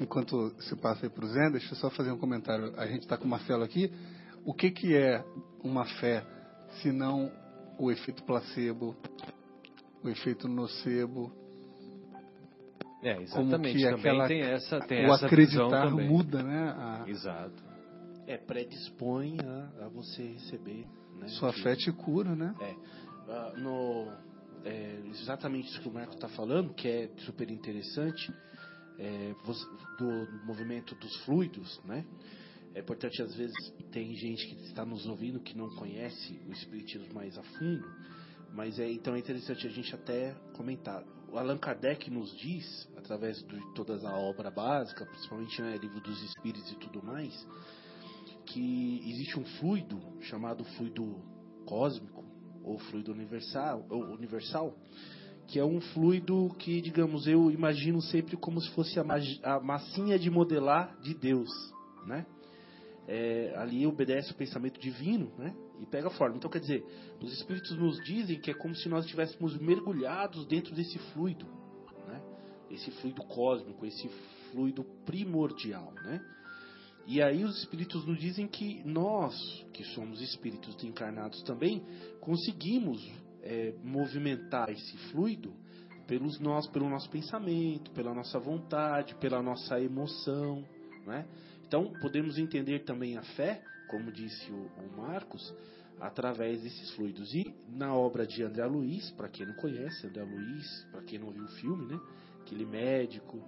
Enquanto 0.00 0.52
se 0.60 0.74
passa 0.76 1.06
aí 1.06 1.10
para 1.10 1.24
o 1.24 1.28
Zé, 1.28 1.50
deixa 1.50 1.72
eu 1.72 1.76
só 1.76 1.90
fazer 1.90 2.10
um 2.10 2.18
comentário. 2.18 2.72
A 2.76 2.86
gente 2.86 3.02
está 3.02 3.16
com 3.16 3.24
o 3.24 3.28
Marcelo 3.28 3.62
aqui. 3.62 3.92
O 4.44 4.52
que, 4.52 4.70
que 4.70 4.96
é 4.96 5.24
uma 5.62 5.84
fé 6.00 6.24
se 6.80 6.90
não 6.92 7.30
o 7.78 7.90
efeito 7.90 8.22
placebo, 8.24 8.96
o 10.02 10.08
efeito 10.08 10.48
nocebo? 10.48 11.32
É, 13.02 13.20
exatamente. 13.20 13.30
Como 13.32 13.62
que 13.62 13.82
também 13.82 13.98
aquela, 13.98 14.28
tem 14.28 14.40
essa, 14.42 14.80
tem 14.80 15.06
o 15.06 15.12
essa 15.12 15.26
acreditar 15.26 15.84
visão 15.86 16.00
muda, 16.00 16.42
né? 16.42 16.74
A, 16.76 17.04
Exato. 17.08 17.62
É, 18.26 18.36
predispõe 18.36 19.36
a, 19.40 19.86
a 19.86 19.88
você 19.88 20.22
receber. 20.22 20.86
Né, 21.18 21.28
sua 21.28 21.52
que- 21.52 21.62
fé 21.62 21.74
te 21.74 21.90
cura, 21.92 22.34
né? 22.34 22.54
É. 22.60 22.74
Ah, 23.28 23.52
no, 23.56 24.08
é, 24.64 25.00
exatamente 25.10 25.68
isso 25.68 25.80
que 25.80 25.88
o 25.88 25.92
Marco 25.92 26.14
está 26.14 26.28
falando, 26.28 26.72
que 26.74 26.88
é 26.88 27.10
super 27.18 27.50
interessante, 27.50 28.32
é, 28.98 29.34
do 29.98 30.28
movimento 30.44 30.94
dos 30.94 31.16
fluidos, 31.24 31.80
né? 31.84 32.04
É 32.74 32.80
importante, 32.80 33.20
às 33.22 33.34
vezes, 33.34 33.54
tem 33.90 34.14
gente 34.14 34.46
que 34.46 34.62
está 34.64 34.84
nos 34.84 35.06
ouvindo 35.06 35.40
que 35.40 35.56
não 35.56 35.68
conhece 35.74 36.40
o 36.48 36.52
Espiritismo 36.52 37.12
mais 37.12 37.36
a 37.36 37.42
fundo, 37.42 37.86
mas 38.52 38.78
é, 38.78 38.90
então 38.90 39.14
é 39.14 39.18
interessante 39.18 39.66
a 39.66 39.70
gente 39.70 39.94
até 39.94 40.34
comentar. 40.54 41.04
O 41.30 41.38
Allan 41.38 41.58
Kardec 41.58 42.10
nos 42.10 42.34
diz, 42.38 42.88
através 42.96 43.42
de 43.42 43.74
toda 43.74 43.96
a 44.08 44.18
obra 44.18 44.50
básica, 44.50 45.04
principalmente 45.06 45.60
no 45.60 45.76
livro 45.76 46.00
dos 46.00 46.22
Espíritos 46.22 46.70
e 46.72 46.76
tudo 46.76 47.02
mais, 47.02 47.46
que 48.46 49.02
existe 49.06 49.38
um 49.38 49.44
fluido 49.44 50.00
chamado 50.22 50.64
fluido 50.76 51.22
cósmico 51.66 52.24
ou 52.62 52.78
fluido 52.78 53.12
universal, 53.12 53.86
ou 53.90 54.04
universal 54.12 54.76
que 55.46 55.58
é 55.58 55.64
um 55.64 55.80
fluido 55.80 56.48
que, 56.58 56.80
digamos, 56.80 57.26
eu 57.26 57.50
imagino 57.50 58.00
sempre 58.00 58.36
como 58.36 58.60
se 58.60 58.70
fosse 58.70 58.98
a, 58.98 59.04
a 59.42 59.60
massinha 59.60 60.18
de 60.18 60.30
modelar 60.30 60.96
de 61.00 61.12
Deus, 61.14 61.50
né? 62.06 62.24
É, 63.08 63.52
ali 63.56 63.84
obedece 63.86 64.30
o 64.30 64.34
pensamento 64.34 64.78
divino, 64.80 65.32
né? 65.36 65.54
E 65.80 65.86
pega 65.86 66.08
forma. 66.10 66.36
Então, 66.36 66.50
quer 66.50 66.60
dizer, 66.60 66.84
os 67.20 67.32
espíritos 67.32 67.76
nos 67.76 68.02
dizem 68.04 68.40
que 68.40 68.50
é 68.50 68.54
como 68.54 68.74
se 68.76 68.88
nós 68.88 69.04
estivéssemos 69.04 69.58
mergulhados 69.58 70.46
dentro 70.46 70.74
desse 70.74 70.98
fluido, 71.12 71.46
né? 72.06 72.22
Esse 72.70 72.90
fluido 72.92 73.22
cósmico, 73.24 73.84
esse 73.84 74.08
fluido 74.52 74.84
primordial, 75.04 75.92
né? 76.04 76.24
E 77.06 77.20
aí 77.20 77.42
os 77.44 77.58
espíritos 77.58 78.06
nos 78.06 78.18
dizem 78.18 78.46
que 78.46 78.80
nós, 78.84 79.34
que 79.72 79.84
somos 79.86 80.20
espíritos 80.20 80.82
encarnados 80.84 81.42
também, 81.42 81.84
conseguimos 82.20 83.04
é, 83.42 83.74
movimentar 83.82 84.70
esse 84.70 84.96
fluido 85.10 85.52
pelos 86.06 86.38
nós, 86.38 86.66
pelo 86.68 86.88
nosso 86.88 87.10
pensamento, 87.10 87.90
pela 87.90 88.14
nossa 88.14 88.38
vontade, 88.38 89.14
pela 89.16 89.42
nossa 89.42 89.80
emoção, 89.80 90.64
né? 91.06 91.26
Então 91.72 91.90
podemos 92.02 92.36
entender 92.36 92.80
também 92.80 93.16
a 93.16 93.22
fé, 93.22 93.62
como 93.88 94.12
disse 94.12 94.52
o, 94.52 94.56
o 94.76 94.94
Marcos, 94.94 95.54
através 95.98 96.60
desses 96.62 96.90
fluidos. 96.90 97.34
E 97.34 97.50
na 97.66 97.96
obra 97.96 98.26
de 98.26 98.42
André 98.42 98.66
Luiz, 98.66 99.10
para 99.12 99.26
quem 99.26 99.46
não 99.46 99.54
conhece, 99.54 100.06
André 100.06 100.22
Luiz, 100.22 100.86
para 100.92 101.00
quem 101.00 101.18
não 101.18 101.30
viu 101.30 101.44
o 101.44 101.48
filme, 101.48 101.86
né? 101.86 101.98
Aquele 102.42 102.66
médico, 102.66 103.42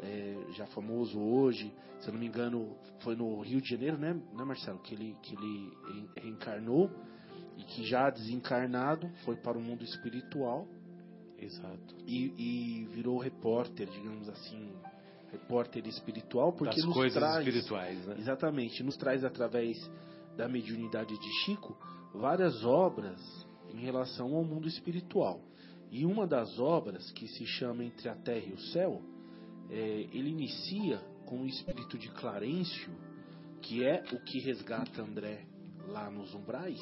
é, 0.00 0.46
já 0.52 0.64
famoso 0.68 1.18
hoje, 1.18 1.74
se 1.98 2.06
eu 2.06 2.12
não 2.12 2.20
me 2.20 2.28
engano, 2.28 2.76
foi 3.00 3.16
no 3.16 3.40
Rio 3.40 3.60
de 3.60 3.68
Janeiro, 3.68 3.98
né, 3.98 4.14
né 4.14 4.44
Marcelo? 4.44 4.78
Que 4.78 4.94
ele, 4.94 5.16
que 5.20 5.34
ele 5.34 5.72
re- 6.14 6.22
reencarnou 6.22 6.88
e 7.56 7.64
que 7.64 7.84
já 7.84 8.10
desencarnado 8.10 9.10
foi 9.24 9.34
para 9.34 9.58
o 9.58 9.60
mundo 9.60 9.82
espiritual 9.82 10.68
Exato. 11.36 11.96
e, 12.06 12.26
e 12.38 12.84
virou 12.94 13.18
repórter, 13.18 13.88
digamos 13.90 14.28
assim, 14.28 14.70
repórter 15.30 15.86
espiritual, 15.86 16.52
porque 16.52 16.76
das 16.76 16.84
nos 16.84 16.94
coisas 16.94 17.18
traz, 17.18 17.46
espirituais, 17.46 18.06
né? 18.06 18.16
Exatamente, 18.18 18.82
nos 18.82 18.96
traz 18.96 19.24
através 19.24 19.78
da 20.36 20.48
mediunidade 20.48 21.18
de 21.18 21.44
Chico 21.44 21.76
várias 22.14 22.64
obras 22.64 23.20
em 23.72 23.80
relação 23.80 24.34
ao 24.34 24.44
mundo 24.44 24.68
espiritual. 24.68 25.40
E 25.90 26.04
uma 26.04 26.26
das 26.26 26.58
obras, 26.58 27.10
que 27.12 27.28
se 27.28 27.46
chama 27.46 27.84
Entre 27.84 28.08
a 28.08 28.14
Terra 28.14 28.46
e 28.46 28.52
o 28.52 28.58
Céu, 28.58 29.02
é, 29.70 30.08
ele 30.12 30.30
inicia 30.30 30.98
com 31.26 31.42
o 31.42 31.46
espírito 31.46 31.98
de 31.98 32.08
Clarencio, 32.10 32.92
que 33.62 33.84
é 33.84 34.04
o 34.12 34.20
que 34.20 34.38
resgata 34.40 35.02
André 35.02 35.46
lá 35.88 36.10
nos 36.10 36.34
umbrais, 36.34 36.80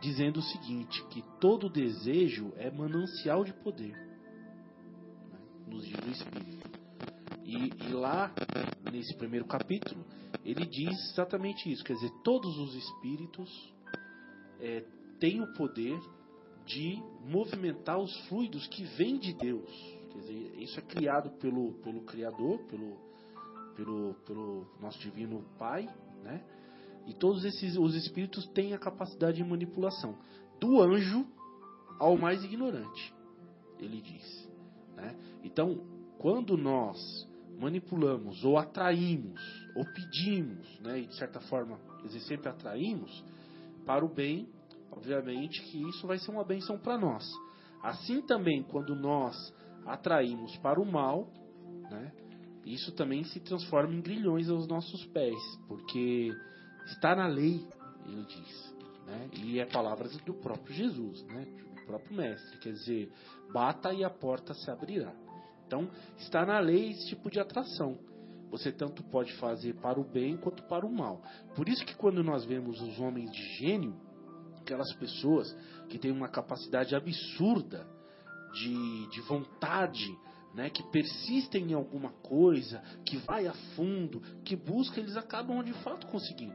dizendo 0.00 0.40
o 0.40 0.42
seguinte, 0.42 1.04
que 1.10 1.22
todo 1.40 1.68
desejo 1.68 2.52
é 2.56 2.70
manancial 2.70 3.44
de 3.44 3.52
poder, 3.52 3.96
né, 5.32 5.38
nos 5.66 5.86
diz 5.86 6.04
o 6.04 6.10
Espírito. 6.10 6.71
E, 7.44 7.88
e 7.88 7.92
lá, 7.92 8.32
nesse 8.90 9.14
primeiro 9.16 9.46
capítulo, 9.46 10.04
ele 10.44 10.64
diz 10.66 11.10
exatamente 11.10 11.70
isso, 11.70 11.84
quer 11.84 11.94
dizer, 11.94 12.10
todos 12.22 12.56
os 12.58 12.74
espíritos 12.74 13.74
é, 14.60 14.84
têm 15.18 15.40
o 15.40 15.52
poder 15.54 15.98
de 16.64 17.02
movimentar 17.24 17.98
os 17.98 18.14
fluidos 18.28 18.66
que 18.68 18.84
vêm 18.96 19.18
de 19.18 19.32
Deus. 19.34 19.70
Quer 20.12 20.18
dizer, 20.18 20.62
isso 20.62 20.78
é 20.78 20.82
criado 20.82 21.30
pelo, 21.38 21.72
pelo 21.74 22.02
Criador, 22.02 22.58
pelo, 22.64 22.96
pelo, 23.74 24.14
pelo 24.26 24.66
nosso 24.80 24.98
divino 25.00 25.44
Pai, 25.58 25.88
né? 26.22 26.44
E 27.06 27.14
todos 27.14 27.44
esses 27.44 27.76
os 27.76 27.94
espíritos 27.96 28.46
têm 28.48 28.74
a 28.74 28.78
capacidade 28.78 29.36
de 29.36 29.44
manipulação, 29.44 30.16
do 30.60 30.80
anjo 30.80 31.26
ao 31.98 32.16
mais 32.16 32.44
ignorante, 32.44 33.12
ele 33.78 34.00
diz. 34.00 34.48
Né? 34.94 35.16
Então, 35.42 35.84
quando 36.18 36.56
nós 36.56 36.96
manipulamos 37.58 38.44
ou 38.44 38.58
atraímos 38.58 39.40
ou 39.74 39.84
pedimos, 39.84 40.80
né, 40.80 41.00
e 41.00 41.06
de 41.06 41.16
certa 41.16 41.40
forma, 41.40 41.78
sempre 42.26 42.48
atraímos 42.48 43.24
para 43.86 44.04
o 44.04 44.08
bem, 44.08 44.48
obviamente 44.90 45.62
que 45.62 45.82
isso 45.88 46.06
vai 46.06 46.18
ser 46.18 46.30
uma 46.30 46.44
benção 46.44 46.78
para 46.78 46.98
nós. 46.98 47.24
Assim 47.82 48.22
também, 48.22 48.62
quando 48.62 48.94
nós 48.94 49.36
atraímos 49.86 50.56
para 50.58 50.80
o 50.80 50.84
mal, 50.84 51.32
né, 51.90 52.12
isso 52.64 52.92
também 52.92 53.24
se 53.24 53.40
transforma 53.40 53.94
em 53.94 54.00
grilhões 54.00 54.48
aos 54.48 54.68
nossos 54.68 55.04
pés, 55.06 55.38
porque 55.66 56.30
está 56.86 57.14
na 57.16 57.26
lei, 57.26 57.66
ele 58.06 58.24
diz, 58.24 58.76
né, 59.06 59.30
e 59.42 59.58
é 59.58 59.66
palavras 59.66 60.16
do 60.18 60.34
próprio 60.34 60.74
Jesus, 60.74 61.24
né, 61.24 61.44
do 61.44 61.86
próprio 61.86 62.16
mestre, 62.16 62.58
quer 62.58 62.72
dizer, 62.72 63.12
bata 63.52 63.92
e 63.92 64.04
a 64.04 64.10
porta 64.10 64.54
se 64.54 64.70
abrirá. 64.70 65.12
Então, 65.72 65.88
está 66.18 66.44
na 66.44 66.60
lei 66.60 66.90
esse 66.90 67.06
tipo 67.06 67.30
de 67.30 67.40
atração. 67.40 67.98
Você 68.50 68.70
tanto 68.70 69.02
pode 69.04 69.32
fazer 69.38 69.72
para 69.76 69.98
o 69.98 70.04
bem 70.04 70.36
quanto 70.36 70.62
para 70.64 70.84
o 70.84 70.92
mal. 70.92 71.22
Por 71.56 71.66
isso 71.66 71.82
que 71.86 71.96
quando 71.96 72.22
nós 72.22 72.44
vemos 72.44 72.78
os 72.82 73.00
homens 73.00 73.32
de 73.32 73.42
gênio, 73.56 73.96
aquelas 74.60 74.92
pessoas 74.96 75.50
que 75.88 75.98
têm 75.98 76.10
uma 76.10 76.28
capacidade 76.28 76.94
absurda 76.94 77.86
de, 78.52 79.08
de 79.08 79.20
vontade, 79.22 80.14
né, 80.54 80.68
que 80.68 80.82
persistem 80.90 81.70
em 81.70 81.74
alguma 81.74 82.10
coisa, 82.10 82.82
que 83.06 83.16
vai 83.16 83.46
a 83.46 83.54
fundo, 83.74 84.20
que 84.44 84.54
busca, 84.54 85.00
eles 85.00 85.16
acabam 85.16 85.64
de 85.64 85.72
fato 85.82 86.06
conseguindo. 86.08 86.54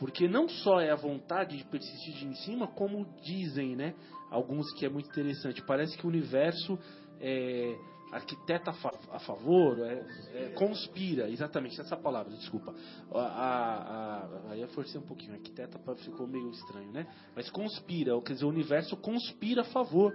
Porque 0.00 0.26
não 0.26 0.48
só 0.48 0.80
é 0.80 0.90
a 0.90 0.96
vontade 0.96 1.56
de 1.56 1.64
persistir 1.64 2.24
em 2.24 2.34
cima, 2.34 2.66
como 2.66 3.06
dizem, 3.22 3.76
né, 3.76 3.94
alguns 4.32 4.72
que 4.74 4.84
é 4.84 4.88
muito 4.88 5.08
interessante. 5.08 5.62
Parece 5.64 5.96
que 5.96 6.04
o 6.04 6.08
universo 6.08 6.76
é, 7.20 7.78
arquiteta 8.12 8.70
a, 8.70 8.74
fa 8.74 8.92
a 9.12 9.18
favor, 9.20 9.78
é, 9.80 10.04
é, 10.34 10.48
conspira, 10.50 11.28
exatamente, 11.28 11.80
essa 11.80 11.96
palavra, 11.96 12.32
desculpa. 12.34 12.74
A, 13.12 13.18
a, 13.18 14.24
a, 14.48 14.52
aí 14.52 14.60
eu 14.60 14.68
forcei 14.68 15.00
um 15.00 15.04
pouquinho, 15.04 15.34
arquiteta 15.34 15.78
ficou 15.96 16.26
meio 16.26 16.50
estranho, 16.50 16.90
né? 16.90 17.06
Mas 17.34 17.50
conspira, 17.50 18.20
quer 18.22 18.34
dizer, 18.34 18.44
o 18.44 18.48
universo 18.48 18.96
conspira 18.96 19.62
a 19.62 19.64
favor, 19.64 20.14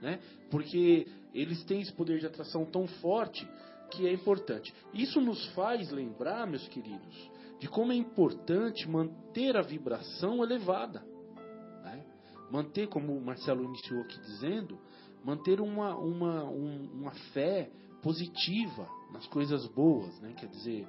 né? 0.00 0.20
Porque 0.50 1.06
eles 1.32 1.64
têm 1.64 1.80
esse 1.80 1.92
poder 1.92 2.18
de 2.18 2.26
atração 2.26 2.64
tão 2.64 2.86
forte 2.86 3.46
que 3.90 4.06
é 4.06 4.12
importante. 4.12 4.74
Isso 4.92 5.20
nos 5.20 5.44
faz 5.54 5.90
lembrar, 5.90 6.46
meus 6.46 6.66
queridos, 6.68 7.30
de 7.60 7.68
como 7.68 7.92
é 7.92 7.96
importante 7.96 8.88
manter 8.88 9.56
a 9.56 9.62
vibração 9.62 10.42
elevada. 10.42 11.04
Né? 11.82 12.04
Manter, 12.50 12.88
como 12.88 13.16
o 13.16 13.20
Marcelo 13.20 13.64
iniciou 13.64 14.00
aqui 14.02 14.20
dizendo, 14.20 14.78
manter 15.24 15.60
uma, 15.60 15.96
uma, 15.96 16.44
um, 16.44 16.88
uma 16.92 17.10
fé 17.32 17.70
positiva 18.02 18.86
nas 19.12 19.26
coisas 19.26 19.66
boas, 19.68 20.20
né? 20.20 20.34
quer 20.36 20.48
dizer, 20.48 20.86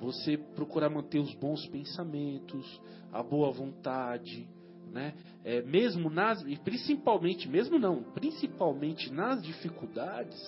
você 0.00 0.36
procurar 0.36 0.90
manter 0.90 1.18
os 1.18 1.34
bons 1.34 1.66
pensamentos, 1.66 2.80
a 3.12 3.22
boa 3.22 3.50
vontade, 3.50 4.46
né? 4.92 5.14
É, 5.44 5.62
mesmo 5.62 6.08
nas, 6.08 6.42
e 6.46 6.56
principalmente, 6.56 7.48
mesmo 7.48 7.78
não, 7.78 8.02
principalmente 8.02 9.12
nas 9.12 9.42
dificuldades, 9.42 10.38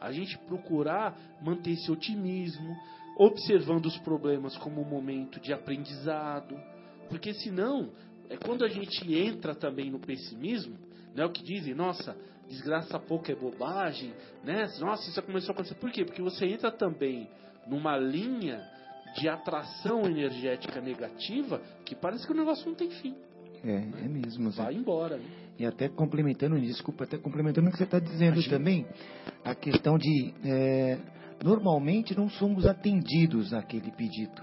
a 0.00 0.12
gente 0.12 0.38
procurar 0.38 1.18
manter 1.42 1.72
esse 1.72 1.90
otimismo, 1.90 2.76
observando 3.16 3.86
os 3.86 3.98
problemas 3.98 4.56
como 4.58 4.80
um 4.80 4.88
momento 4.88 5.40
de 5.40 5.52
aprendizado, 5.52 6.56
porque 7.08 7.34
senão, 7.34 7.90
é 8.28 8.36
quando 8.36 8.64
a 8.64 8.68
gente 8.68 9.12
entra 9.12 9.54
também 9.54 9.90
no 9.90 9.98
pessimismo, 9.98 10.76
né, 11.14 11.24
o 11.24 11.32
que 11.32 11.42
dizem, 11.42 11.74
nossa, 11.74 12.16
desgraça 12.48 12.98
pouco 12.98 13.30
é 13.30 13.34
bobagem, 13.34 14.12
né? 14.42 14.66
Nossa, 14.80 15.08
isso 15.08 15.22
começou 15.22 15.50
a 15.50 15.54
acontecer. 15.54 15.74
Por 15.76 15.90
quê? 15.90 16.04
Porque 16.04 16.22
você 16.22 16.46
entra 16.46 16.70
também 16.70 17.28
numa 17.66 17.96
linha 17.96 18.60
de 19.16 19.28
atração 19.28 20.04
energética 20.06 20.80
negativa 20.80 21.60
que 21.84 21.94
parece 21.94 22.26
que 22.26 22.32
o 22.32 22.36
negócio 22.36 22.66
não 22.66 22.74
tem 22.74 22.90
fim. 22.90 23.14
É, 23.64 24.04
é 24.04 24.08
mesmo. 24.08 24.50
Vai 24.50 24.74
embora. 24.74 25.16
Né? 25.16 25.24
E 25.58 25.66
até 25.66 25.88
complementando, 25.88 26.60
desculpa, 26.60 27.04
até 27.04 27.18
complementando 27.18 27.68
o 27.68 27.72
que 27.72 27.78
você 27.78 27.84
está 27.84 27.98
dizendo 27.98 28.34
Imagina. 28.34 28.58
também, 28.58 28.86
a 29.44 29.54
questão 29.54 29.98
de 29.98 30.32
é, 30.44 30.98
normalmente 31.42 32.16
não 32.16 32.28
somos 32.28 32.64
atendidos 32.64 33.50
naquele 33.50 33.90
pedido, 33.92 34.40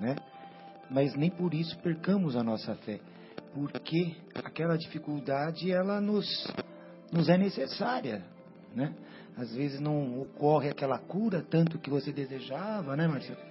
né? 0.00 0.16
Mas 0.90 1.14
nem 1.14 1.30
por 1.30 1.52
isso 1.54 1.78
percamos 1.80 2.36
a 2.36 2.42
nossa 2.42 2.74
fé, 2.76 3.00
porque 3.54 4.16
aquela 4.34 4.76
dificuldade 4.76 5.70
ela 5.70 6.00
nos 6.00 6.26
nos 7.12 7.28
é 7.28 7.36
necessária, 7.36 8.22
né? 8.74 8.94
Às 9.36 9.54
vezes 9.54 9.80
não 9.80 10.20
ocorre 10.20 10.68
aquela 10.68 10.98
cura 10.98 11.44
tanto 11.48 11.78
que 11.78 11.88
você 11.88 12.12
desejava, 12.12 12.96
né, 12.96 13.06
Marcelo? 13.06 13.50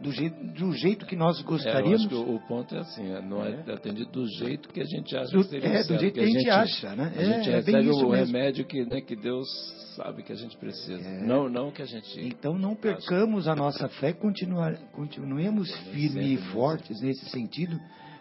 Do 0.00 0.12
jeito, 0.12 0.36
do 0.54 0.72
jeito 0.72 1.06
que 1.06 1.16
nós 1.16 1.42
gostaríamos. 1.42 2.04
É, 2.04 2.14
eu 2.14 2.18
acho 2.18 2.24
que 2.24 2.30
o, 2.30 2.40
ponto 2.46 2.74
é 2.74 2.78
assim, 2.78 3.12
é, 3.12 3.20
não 3.20 3.44
é, 3.44 3.64
é 3.66 3.72
atendido 3.72 4.10
do 4.12 4.26
jeito 4.28 4.68
que 4.68 4.80
a 4.80 4.84
gente 4.84 5.16
acha 5.16 5.30
do, 5.32 5.42
que 5.42 5.50
seria 5.50 5.68
É, 5.68 5.82
do 5.82 5.98
jeito 5.98 6.14
que 6.14 6.20
a 6.20 6.26
gente, 6.26 6.50
acha, 6.50 6.94
né? 6.94 7.12
A 7.16 7.24
gente 7.24 7.50
é, 7.50 7.52
é 7.52 7.56
recebe 7.56 7.90
o 7.90 8.10
remédio 8.10 8.64
que, 8.64 8.84
né, 8.84 9.00
que 9.00 9.16
Deus 9.16 9.48
sabe 9.96 10.22
que 10.22 10.32
a 10.32 10.36
gente 10.36 10.56
precisa. 10.56 11.02
É. 11.02 11.26
Não, 11.26 11.48
não 11.48 11.72
que 11.72 11.82
a 11.82 11.84
gente. 11.84 12.20
Então 12.20 12.56
não 12.56 12.76
percamos 12.76 13.48
acha. 13.48 13.52
a 13.52 13.56
nossa 13.56 13.88
fé, 13.88 14.12
continuar, 14.12 14.76
continuemos 14.92 15.74
firmes 15.90 16.26
e 16.26 16.36
fortes 16.52 17.00
nesse 17.00 17.28
sentido, 17.30 17.76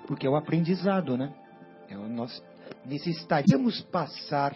porque 0.08 0.26
é 0.26 0.30
o 0.30 0.36
aprendizado, 0.36 1.16
né? 1.16 1.32
É 1.90 1.96
o 1.96 2.10
nosso, 2.10 2.42
necessitaríamos 2.86 3.82
passar 3.84 4.56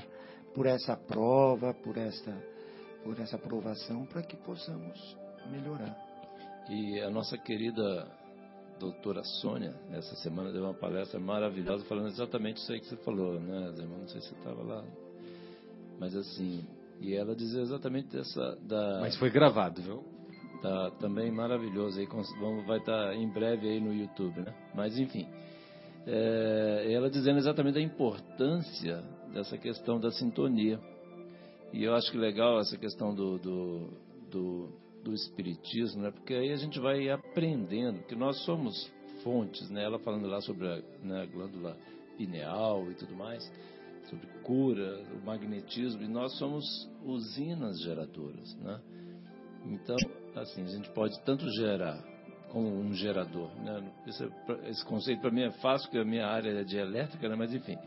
por 0.54 0.66
essa 0.66 0.96
prova, 0.96 1.74
por 1.74 1.98
essa, 1.98 2.36
por 3.04 3.20
essa 3.20 3.38
provação, 3.38 4.06
para 4.06 4.22
que 4.22 4.36
possamos 4.38 5.18
melhorar. 5.50 5.96
E 6.70 7.00
a 7.02 7.10
nossa 7.10 7.38
querida 7.38 8.08
doutora 8.80 9.24
Sônia, 9.24 9.76
essa 9.92 10.16
semana 10.18 10.52
deu 10.52 10.64
uma 10.64 10.74
palestra 10.74 11.20
maravilhosa 11.20 11.86
falando 11.86 12.08
exatamente 12.08 12.58
isso 12.58 12.72
aí 12.72 12.80
que 12.80 12.88
você 12.88 12.98
falou, 12.98 13.40
né, 13.40 13.72
Zé? 13.74 13.86
Não 13.86 14.08
sei 14.08 14.22
se 14.22 14.30
você 14.30 14.36
estava 14.36 14.64
lá. 14.64 14.84
Mas 16.00 16.16
assim, 16.16 16.66
e 17.00 17.16
ela 17.16 17.36
dizia 17.36 17.62
exatamente 17.62 18.10
dessa. 18.10 18.58
Da, 18.62 19.00
Mas 19.02 19.16
foi 19.18 19.30
gravado, 19.30 19.82
viu? 19.82 20.04
Tá 20.62 20.92
também 21.00 21.32
maravilhoso 21.32 22.00
aí, 22.00 22.08
vamos, 22.08 22.66
vai 22.66 22.78
estar 22.78 23.08
tá 23.08 23.16
em 23.16 23.28
breve 23.28 23.68
aí 23.68 23.80
no 23.80 23.94
YouTube, 23.94 24.42
né? 24.42 24.54
Mas 24.76 24.98
enfim. 24.98 25.28
É, 26.06 26.92
ela 26.92 27.10
dizendo 27.10 27.38
exatamente 27.38 27.78
a 27.78 27.82
importância 27.82 29.04
dessa 29.34 29.58
questão 29.58 30.00
da 30.00 30.12
sintonia. 30.12 30.80
E 31.74 31.84
eu 31.84 31.96
acho 31.96 32.12
que 32.12 32.17
legal 32.17 32.60
essa 32.60 32.78
questão 32.78 33.13
do, 33.13 33.38
do, 33.39 33.89
do, 34.30 34.70
do 35.04 35.13
espiritismo, 35.13 36.02
né? 36.02 36.12
porque 36.12 36.34
aí 36.34 36.52
a 36.52 36.58
gente 36.58 36.80
vai 36.80 37.10
aprendendo 37.10 38.04
que 38.04 38.15
nós 38.15 38.38
somos 38.44 38.91
fontes, 39.24 39.70
né? 39.70 39.84
ela 39.84 40.00
falando 40.00 40.28
lá 40.28 40.41
sobre 40.41 40.67
a, 40.67 40.82
né, 41.02 41.26
glândula 41.28 41.78
pineal 42.17 42.91
e 42.91 42.96
tudo 42.96 43.15
mais, 43.15 43.50
sobre 44.10 44.28
cura, 44.44 45.02
o 45.13 45.26
magnetismo, 45.26 46.02
e 46.04 46.08
nós 46.08 46.38
somos 46.38 46.89
usinas 47.06 47.82
geradoras. 47.82 48.54
Né? 48.58 48.80
Então, 49.65 49.96
assim, 50.36 50.63
a 50.63 50.67
gente 50.67 50.89
pode 50.91 51.20
tanto 51.24 51.50
gerar 51.52 52.04
como 52.50 52.67
um 52.67 52.94
gerador. 52.94 53.50
Né? 53.62 53.91
Esse, 54.06 54.30
esse 54.65 54.86
conceito 54.86 55.22
para 55.22 55.32
mim 55.32 55.44
é 55.44 55.52
fácil, 55.52 55.88
porque 55.88 56.00
a 56.00 56.06
minha 56.06 56.28
área 56.28 56.50
é 56.50 56.63
de 56.63 56.78
elétrica, 56.78 57.30
né? 57.30 57.36
mas 57.36 57.54
enfim, 57.54 57.78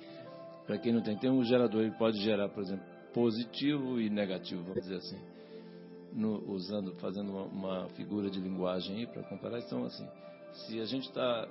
para 0.66 0.78
quem 0.78 0.92
não 0.92 1.02
tem, 1.02 1.16
tem 1.16 1.30
um 1.30 1.44
gerador, 1.44 1.82
ele 1.82 1.96
pode 1.96 2.18
gerar, 2.22 2.48
por 2.48 2.62
exemplo, 2.62 2.84
positivo 3.12 4.00
e 4.00 4.10
negativo, 4.10 4.62
vamos 4.62 4.82
dizer 4.82 4.96
assim, 4.96 5.18
no, 6.12 6.50
usando, 6.50 6.94
fazendo 6.96 7.30
uma, 7.30 7.44
uma, 7.44 7.88
figura 7.90 8.30
de 8.30 8.40
linguagem 8.40 8.96
aí 8.96 9.06
para 9.06 9.22
comparar. 9.24 9.58
Então, 9.60 9.84
assim, 9.84 10.08
se 10.52 10.80
a 10.80 10.84
gente 10.84 11.08
está, 11.08 11.48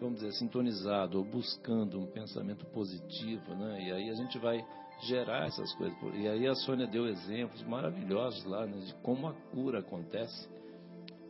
vamos 0.00 0.20
dizer, 0.20 0.32
sintonizado 0.32 1.18
ou 1.18 1.24
buscando 1.24 1.98
um 1.98 2.06
pensamento 2.06 2.66
positivo, 2.66 3.54
né? 3.54 3.82
E 3.86 3.92
aí 3.92 4.10
a 4.10 4.14
gente 4.14 4.38
vai 4.38 4.64
gerar 5.02 5.46
essas 5.46 5.72
coisas. 5.74 5.96
E 6.14 6.28
aí 6.28 6.46
a 6.46 6.54
Sônia 6.54 6.86
deu 6.86 7.06
exemplos 7.06 7.62
maravilhosos 7.62 8.44
lá 8.44 8.66
né, 8.66 8.78
de 8.78 8.94
como 9.02 9.28
a 9.28 9.32
cura 9.52 9.78
acontece. 9.80 10.48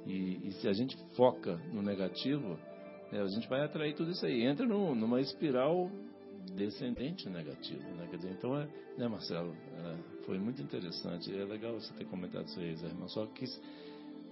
E, 0.07 0.49
e 0.49 0.53
se 0.53 0.67
a 0.67 0.73
gente 0.73 0.97
foca 1.15 1.57
no 1.73 1.83
negativo, 1.83 2.59
né, 3.13 3.21
a 3.21 3.27
gente 3.27 3.49
vai 3.49 3.63
atrair 3.63 3.95
tudo 3.95 4.11
isso 4.11 4.25
aí. 4.25 4.45
Entra 4.45 4.67
no, 4.67 4.95
numa 4.95 5.21
espiral 5.21 5.91
descendente 6.55 7.29
negativo, 7.29 7.83
né? 7.95 8.07
Quer 8.11 8.17
dizer, 8.17 8.33
então, 8.33 8.59
é, 8.59 8.69
né, 8.97 9.09
Marcelo? 9.09 9.55
É, 9.55 10.25
foi 10.25 10.39
muito 10.39 10.61
interessante. 10.63 11.33
É 11.35 11.45
legal 11.45 11.75
você 11.75 11.93
ter 11.95 12.05
comentado 12.07 12.47
isso 12.47 12.61
aí, 12.61 12.75
Zé 12.77 12.87
Irmão. 12.87 13.09
Só 13.09 13.27
quis 13.27 13.61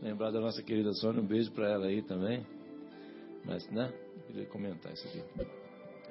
lembrar 0.02 0.30
da 0.30 0.40
nossa 0.40 0.62
querida 0.62 0.92
Sônia. 0.94 1.20
Um 1.20 1.26
beijo 1.26 1.50
para 1.52 1.68
ela 1.68 1.86
aí 1.86 2.02
também. 2.02 2.46
Mas, 3.44 3.68
né? 3.70 3.92
Queria 4.26 4.46
comentar 4.46 4.92
isso 4.92 5.06
aqui. 5.08 5.22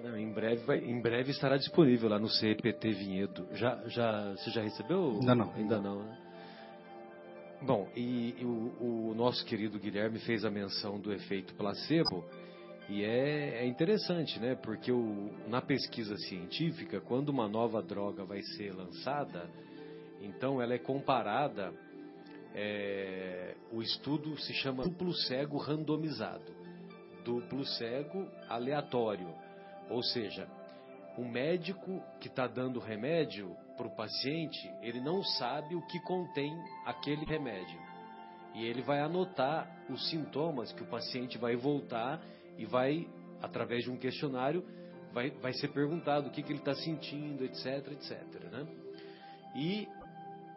Não, 0.03 0.17
em, 0.17 0.31
breve 0.31 0.63
vai, 0.65 0.77
em 0.77 1.01
breve 1.01 1.31
estará 1.31 1.57
disponível 1.57 2.09
lá 2.09 2.19
no 2.19 2.29
CPT 2.29 2.91
Vinhedo. 2.91 3.47
Já, 3.53 3.81
já, 3.87 4.31
você 4.31 4.51
já 4.51 4.61
recebeu? 4.61 5.17
Ainda 5.19 5.35
não. 5.35 5.53
Ainda 5.53 5.79
não, 5.79 6.03
né? 6.03 6.17
Bom, 7.61 7.89
e, 7.95 8.35
e 8.37 8.45
o, 8.45 9.09
o, 9.09 9.13
nosso 9.15 9.43
querido 9.45 9.79
Guilherme 9.79 10.19
fez 10.19 10.45
a 10.45 10.51
menção 10.51 10.99
do 10.99 11.11
efeito 11.11 11.55
placebo. 11.55 12.23
E 12.89 13.03
é, 13.03 13.63
é 13.63 13.65
interessante, 13.65 14.39
né? 14.39 14.55
Porque 14.55 14.91
o, 14.91 15.31
na 15.47 15.61
pesquisa 15.61 16.15
científica, 16.17 17.01
quando 17.01 17.29
uma 17.29 17.47
nova 17.47 17.81
droga 17.81 18.23
vai 18.23 18.41
ser 18.41 18.73
lançada, 18.73 19.49
então 20.21 20.61
ela 20.61 20.73
é 20.73 20.79
comparada. 20.79 21.73
É, 22.55 23.55
o 23.71 23.81
estudo 23.81 24.37
se 24.39 24.53
chama 24.53 24.83
duplo 24.83 25.13
cego 25.13 25.57
randomizado, 25.57 26.51
duplo 27.23 27.63
cego 27.65 28.27
aleatório, 28.49 29.27
ou 29.89 30.01
seja, 30.01 30.47
o 31.17 31.25
médico 31.25 32.01
que 32.19 32.27
está 32.27 32.47
dando 32.47 32.79
remédio 32.79 33.55
para 33.75 33.85
o 33.85 33.95
paciente, 33.95 34.71
ele 34.81 34.99
não 34.99 35.21
sabe 35.23 35.75
o 35.75 35.85
que 35.85 35.99
contém 35.99 36.51
aquele 36.85 37.25
remédio. 37.25 37.79
E 38.55 38.65
ele 38.65 38.81
vai 38.81 39.01
anotar 39.01 39.69
os 39.89 40.09
sintomas 40.09 40.71
que 40.71 40.81
o 40.81 40.87
paciente 40.87 41.37
vai 41.37 41.55
voltar 41.55 42.19
e 42.57 42.65
vai, 42.65 43.07
através 43.41 43.83
de 43.83 43.91
um 43.91 43.97
questionário, 43.97 44.63
vai, 45.13 45.31
vai 45.31 45.53
ser 45.53 45.69
perguntado 45.69 46.27
o 46.27 46.31
que, 46.31 46.43
que 46.43 46.51
ele 46.51 46.59
está 46.59 46.75
sentindo, 46.75 47.43
etc, 47.43 47.91
etc. 47.91 48.21
Né? 48.51 48.67
E 49.55 49.87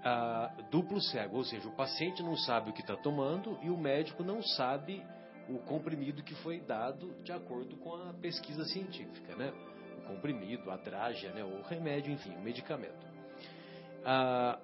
a, 0.05 0.53
duplo 0.71 1.01
cego, 1.01 1.37
ou 1.37 1.45
seja, 1.45 1.69
o 1.69 1.73
paciente 1.73 2.23
não 2.23 2.37
sabe 2.37 2.71
o 2.71 2.73
que 2.73 2.81
está 2.81 2.97
tomando 2.97 3.59
e 3.63 3.71
o 3.71 3.77
médico 3.77 4.23
não 4.23 4.43
sabe 4.43 5.03
o 5.49 5.59
comprimido 5.59 6.23
que 6.23 6.35
foi 6.37 6.61
dado 6.61 7.13
de 7.23 7.33
acordo 7.33 7.77
com 7.77 7.95
a 7.95 8.13
pesquisa 8.15 8.65
científica, 8.67 9.35
né? 9.35 9.53
O 9.99 10.03
comprimido, 10.03 10.71
a 10.71 10.77
drágia, 10.77 11.33
né? 11.33 11.45
o 11.45 11.63
remédio, 11.63 12.13
enfim, 12.13 12.35
o 12.37 12.41
medicamento. 12.41 13.07
Ah, 14.05 14.59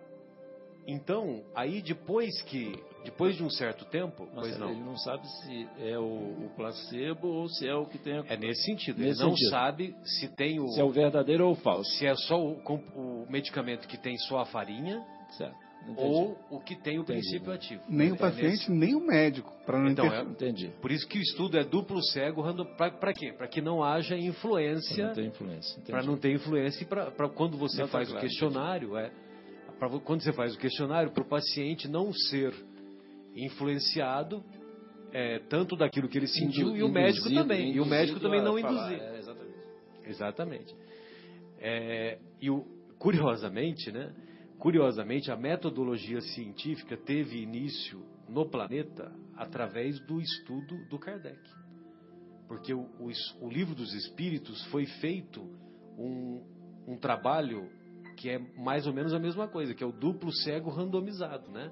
então, 0.86 1.44
aí 1.54 1.82
depois 1.82 2.40
que 2.42 2.72
depois 3.06 3.36
de 3.36 3.42
um 3.42 3.50
certo 3.50 3.84
tempo, 3.86 4.24
Nossa, 4.26 4.40
pois 4.40 4.58
não. 4.58 4.70
Ele 4.70 4.80
não 4.80 4.96
sabe 4.96 5.26
se 5.26 5.68
é 5.78 5.98
o, 5.98 6.02
o, 6.02 6.50
placebo 6.54 7.28
ou 7.28 7.48
se 7.48 7.66
é 7.66 7.74
o 7.74 7.86
que 7.86 7.98
tem. 7.98 8.18
A... 8.18 8.24
É 8.28 8.36
nesse 8.36 8.62
sentido. 8.64 8.98
Nesse 8.98 9.20
ele 9.20 9.28
não 9.28 9.36
sentido. 9.36 9.50
sabe 9.50 9.96
se 10.04 10.28
tem 10.28 10.60
o. 10.60 10.68
Se 10.68 10.80
é 10.80 10.84
o 10.84 10.90
verdadeiro 10.90 11.46
ou 11.46 11.52
o 11.52 11.56
falso. 11.56 11.90
Se 11.92 12.06
é 12.06 12.14
só 12.14 12.38
o, 12.38 12.58
o 12.94 13.26
medicamento 13.30 13.86
que 13.86 13.96
tem 13.96 14.16
só 14.18 14.40
a 14.40 14.46
farinha. 14.46 15.02
Certo. 15.36 15.66
Ou 15.96 16.36
o 16.50 16.58
que 16.58 16.74
tem 16.74 16.98
o 16.98 17.02
Entendi. 17.02 17.20
princípio 17.20 17.52
ativo. 17.52 17.82
Nem 17.88 18.10
o 18.10 18.14
é 18.16 18.18
paciente, 18.18 18.68
nesse... 18.68 18.72
nem 18.72 18.94
o 18.96 19.06
médico. 19.06 19.52
Para 19.64 19.78
não 19.78 19.90
então, 19.90 20.06
é, 20.06 20.22
Entendi. 20.22 20.72
Por 20.82 20.90
isso 20.90 21.06
que 21.06 21.18
o 21.18 21.22
estudo 21.22 21.56
é 21.56 21.62
duplo 21.62 22.02
cego. 22.02 22.42
Para 22.76 23.12
quê? 23.12 23.32
Para 23.32 23.46
que 23.46 23.60
não 23.60 23.84
haja 23.84 24.16
influência. 24.16 24.96
Para 24.96 25.06
não 25.06 25.14
ter 25.14 25.26
influência. 25.26 25.82
Para 25.86 26.02
não 26.02 26.16
ter 26.16 26.32
influência 26.32 26.82
e 26.82 26.86
para 26.86 27.28
quando 27.28 27.56
você 27.56 27.82
não, 27.82 27.86
tá 27.86 27.92
faz 27.92 28.08
tá 28.08 28.14
claro, 28.14 28.26
o 28.26 28.28
questionário. 28.28 28.96
É, 28.96 29.12
pra, 29.78 29.88
quando 30.00 30.22
você 30.22 30.32
faz 30.32 30.54
o 30.56 30.58
questionário, 30.58 31.12
para 31.12 31.22
o 31.22 31.28
paciente 31.28 31.86
não 31.86 32.12
ser 32.12 32.52
influenciado 33.44 34.42
é, 35.12 35.38
tanto 35.48 35.76
daquilo 35.76 36.08
que 36.08 36.18
ele 36.18 36.26
sentiu 36.26 36.68
Indu, 36.68 36.76
e 36.76 36.82
o 36.82 36.88
médico 36.88 37.32
também. 37.32 37.72
E 37.72 37.80
o 37.80 37.86
médico 37.86 38.20
também 38.20 38.42
não 38.42 38.58
induzir. 38.58 39.00
É, 39.00 39.18
exatamente. 39.18 39.56
Exatamente. 40.04 40.76
É, 41.58 42.18
e 42.40 42.50
o, 42.50 42.64
curiosamente, 42.98 43.90
né? 43.90 44.14
Curiosamente, 44.58 45.30
a 45.30 45.36
metodologia 45.36 46.20
científica 46.20 46.96
teve 46.96 47.42
início 47.42 48.02
no 48.28 48.48
planeta 48.48 49.12
através 49.36 50.00
do 50.06 50.20
estudo 50.20 50.76
do 50.88 50.98
Kardec. 50.98 51.38
Porque 52.48 52.72
o, 52.72 52.82
o, 52.98 53.10
o 53.40 53.48
livro 53.48 53.74
dos 53.74 53.92
Espíritos 53.92 54.64
foi 54.66 54.86
feito 54.86 55.42
um, 55.98 56.42
um 56.86 56.96
trabalho 56.96 57.68
que 58.16 58.30
é 58.30 58.38
mais 58.38 58.86
ou 58.86 58.94
menos 58.94 59.12
a 59.12 59.18
mesma 59.18 59.46
coisa, 59.46 59.74
que 59.74 59.84
é 59.84 59.86
o 59.86 59.92
duplo 59.92 60.32
cego 60.32 60.70
randomizado, 60.70 61.50
né? 61.50 61.70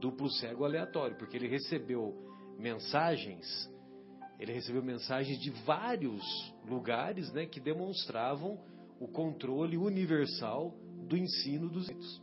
Duplo 0.00 0.30
cego 0.30 0.64
aleatório, 0.64 1.16
porque 1.16 1.36
ele 1.36 1.48
recebeu 1.48 2.14
mensagens, 2.58 3.46
ele 4.38 4.52
recebeu 4.52 4.82
mensagens 4.82 5.38
de 5.38 5.50
vários 5.64 6.22
lugares, 6.66 7.32
né, 7.32 7.46
que 7.46 7.60
demonstravam 7.60 8.58
o 8.98 9.06
controle 9.06 9.76
universal 9.76 10.74
do 11.06 11.16
ensino 11.16 11.68
dos 11.68 11.82
espíritos. 11.82 12.22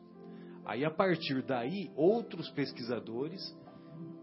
Aí, 0.66 0.84
a 0.84 0.92
partir 0.92 1.42
daí, 1.44 1.90
outros 1.96 2.50
pesquisadores 2.52 3.42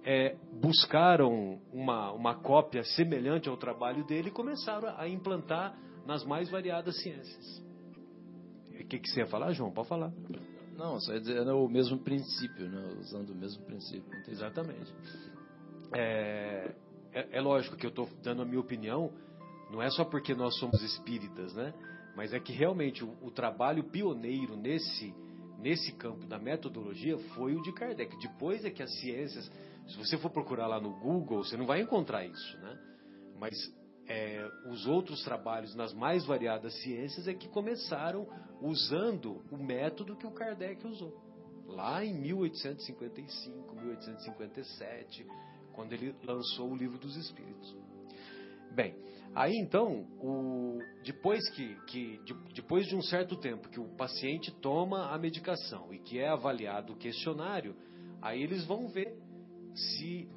é, 0.04 0.36
buscaram 0.60 1.58
uma, 1.72 2.12
uma 2.12 2.34
cópia 2.34 2.84
semelhante 2.84 3.48
ao 3.48 3.56
trabalho 3.56 4.04
dele 4.04 4.28
e 4.28 4.32
começaram 4.32 4.94
a 4.98 5.08
implantar 5.08 5.74
nas 6.06 6.22
mais 6.24 6.50
variadas 6.50 7.00
ciências. 7.02 7.64
O 8.68 8.86
que, 8.86 8.98
que 8.98 9.08
você 9.08 9.20
ia 9.20 9.26
falar, 9.26 9.52
João? 9.52 9.72
Pode 9.72 9.88
falar. 9.88 10.12
Não, 10.76 10.98
só 11.00 11.12
ia 11.12 11.20
dizer, 11.20 11.40
o 11.48 11.68
mesmo 11.68 11.98
princípio, 11.98 12.68
né? 12.68 12.96
usando 12.98 13.30
o 13.30 13.34
mesmo 13.34 13.64
princípio. 13.64 14.06
Entendi. 14.08 14.32
Exatamente. 14.32 14.92
É, 15.92 16.74
é, 17.12 17.28
é, 17.38 17.40
lógico 17.40 17.76
que 17.76 17.86
eu 17.86 17.90
estou 17.90 18.08
dando 18.22 18.42
a 18.42 18.44
minha 18.44 18.60
opinião, 18.60 19.12
não 19.70 19.80
é 19.80 19.88
só 19.90 20.04
porque 20.04 20.34
nós 20.34 20.58
somos 20.58 20.82
espíritas, 20.82 21.54
né? 21.54 21.72
Mas 22.16 22.32
é 22.32 22.40
que 22.40 22.52
realmente 22.52 23.04
o, 23.04 23.16
o, 23.22 23.30
trabalho 23.30 23.84
pioneiro 23.84 24.56
nesse, 24.56 25.14
nesse 25.58 25.92
campo 25.92 26.26
da 26.26 26.38
metodologia 26.38 27.16
foi 27.34 27.54
o 27.54 27.62
de 27.62 27.72
Kardec. 27.72 28.16
Depois 28.18 28.64
é 28.64 28.70
que 28.70 28.82
as 28.82 28.92
ciências, 29.00 29.50
se 29.88 29.96
você 29.96 30.16
for 30.18 30.30
procurar 30.30 30.66
lá 30.66 30.80
no 30.80 30.90
Google, 30.98 31.44
você 31.44 31.56
não 31.56 31.66
vai 31.66 31.80
encontrar 31.80 32.24
isso, 32.24 32.58
né? 32.58 32.78
Mas 33.38 33.54
é, 34.06 34.50
os 34.66 34.86
outros 34.86 35.22
trabalhos 35.24 35.74
nas 35.74 35.94
mais 35.94 36.24
variadas 36.26 36.74
ciências 36.82 37.26
é 37.26 37.34
que 37.34 37.48
começaram 37.48 38.26
usando 38.60 39.42
o 39.50 39.56
método 39.56 40.16
que 40.16 40.26
o 40.26 40.30
Kardec 40.30 40.86
usou. 40.86 41.22
Lá 41.66 42.04
em 42.04 42.14
1855, 42.20 43.74
1857, 43.74 45.26
quando 45.72 45.92
ele 45.92 46.14
lançou 46.22 46.70
o 46.70 46.76
Livro 46.76 46.98
dos 46.98 47.16
Espíritos. 47.16 47.76
Bem, 48.72 48.94
aí 49.34 49.56
então, 49.56 50.06
o, 50.20 50.78
depois, 51.04 51.48
que, 51.50 51.74
que 51.86 52.18
de, 52.24 52.34
depois 52.54 52.86
de 52.86 52.96
um 52.96 53.02
certo 53.02 53.36
tempo 53.36 53.68
que 53.70 53.80
o 53.80 53.88
paciente 53.96 54.52
toma 54.60 55.14
a 55.14 55.18
medicação 55.18 55.92
e 55.94 55.98
que 55.98 56.18
é 56.18 56.28
avaliado 56.28 56.92
o 56.92 56.96
questionário, 56.96 57.74
aí 58.20 58.42
eles 58.42 58.66
vão 58.66 58.88
ver 58.88 59.16
se 59.74 60.28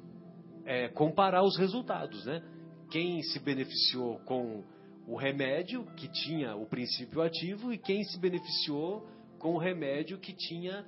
é, 0.64 0.88
comparar 0.88 1.42
os 1.42 1.56
resultados, 1.58 2.24
né? 2.24 2.42
Quem 2.90 3.22
se 3.22 3.38
beneficiou 3.38 4.18
com 4.20 4.64
o 5.06 5.16
remédio 5.16 5.84
que 5.96 6.08
tinha 6.08 6.56
o 6.56 6.66
princípio 6.66 7.22
ativo 7.22 7.72
e 7.72 7.78
quem 7.78 8.04
se 8.04 8.18
beneficiou 8.18 9.06
com 9.38 9.54
o 9.54 9.58
remédio 9.58 10.18
que 10.18 10.32
tinha 10.32 10.84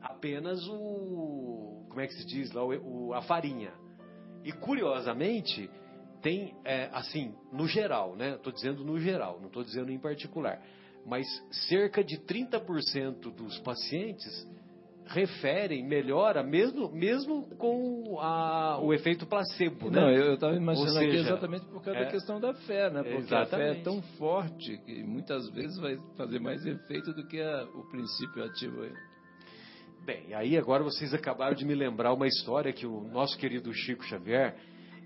apenas 0.00 0.66
o 0.68 1.84
como 1.88 2.00
é 2.00 2.06
que 2.06 2.14
se 2.14 2.26
diz 2.26 2.52
lá 2.52 2.64
o, 2.64 3.12
a 3.12 3.22
farinha 3.22 3.72
e 4.44 4.52
curiosamente, 4.52 5.70
tem, 6.22 6.54
é, 6.64 6.88
assim, 6.92 7.34
no 7.52 7.66
geral, 7.66 8.16
né? 8.16 8.34
Estou 8.34 8.52
dizendo 8.52 8.84
no 8.84 8.98
geral, 8.98 9.38
não 9.38 9.48
estou 9.48 9.62
dizendo 9.62 9.90
em 9.90 9.98
particular. 9.98 10.62
Mas 11.06 11.26
cerca 11.68 12.04
de 12.04 12.18
30% 12.18 13.34
dos 13.34 13.58
pacientes 13.60 14.46
referem 15.10 15.84
melhora 15.84 16.42
mesmo, 16.42 16.88
mesmo 16.92 17.42
com 17.56 18.18
a, 18.20 18.78
o 18.80 18.94
efeito 18.94 19.26
placebo, 19.26 19.90
né? 19.90 20.00
Não, 20.00 20.10
eu 20.10 20.34
estava 20.34 20.54
imaginando 20.54 20.92
seja, 20.92 21.08
aqui 21.08 21.16
exatamente 21.16 21.66
por 21.66 21.82
causa 21.82 21.98
é, 21.98 22.04
da 22.04 22.10
questão 22.10 22.40
da 22.40 22.54
fé, 22.54 22.90
né? 22.90 23.02
Porque 23.02 23.18
exatamente. 23.18 23.54
a 23.54 23.74
fé 23.74 23.80
é 23.80 23.82
tão 23.82 24.00
forte 24.18 24.78
que 24.86 25.02
muitas 25.02 25.50
vezes 25.50 25.76
vai 25.78 25.98
fazer 26.16 26.38
mais 26.38 26.64
efeito 26.64 27.12
do 27.12 27.26
que 27.26 27.40
a, 27.40 27.64
o 27.74 27.88
princípio 27.90 28.44
ativo 28.44 28.82
aí. 28.82 28.92
Bem, 30.04 30.32
aí 30.32 30.56
agora 30.56 30.84
vocês 30.84 31.12
acabaram 31.12 31.56
de 31.56 31.64
me 31.64 31.74
lembrar 31.74 32.14
uma 32.14 32.28
história 32.28 32.72
que 32.72 32.86
o 32.86 33.00
nosso 33.00 33.36
querido 33.36 33.72
Chico 33.74 34.04
Xavier, 34.04 34.56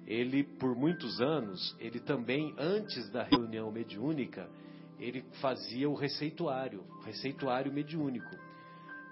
ele 0.07 0.45
por 0.45 0.77
muitos 0.77 1.19
anos, 1.23 1.75
ele 1.81 1.99
também 1.99 2.55
antes 2.59 3.11
da 3.11 3.23
reunião 3.23 3.73
mediúnica, 3.73 4.51
ele 5.01 5.25
fazia 5.41 5.89
o 5.89 5.95
receituário, 5.95 6.85
receituário 7.07 7.73
mediúnico. 7.73 8.44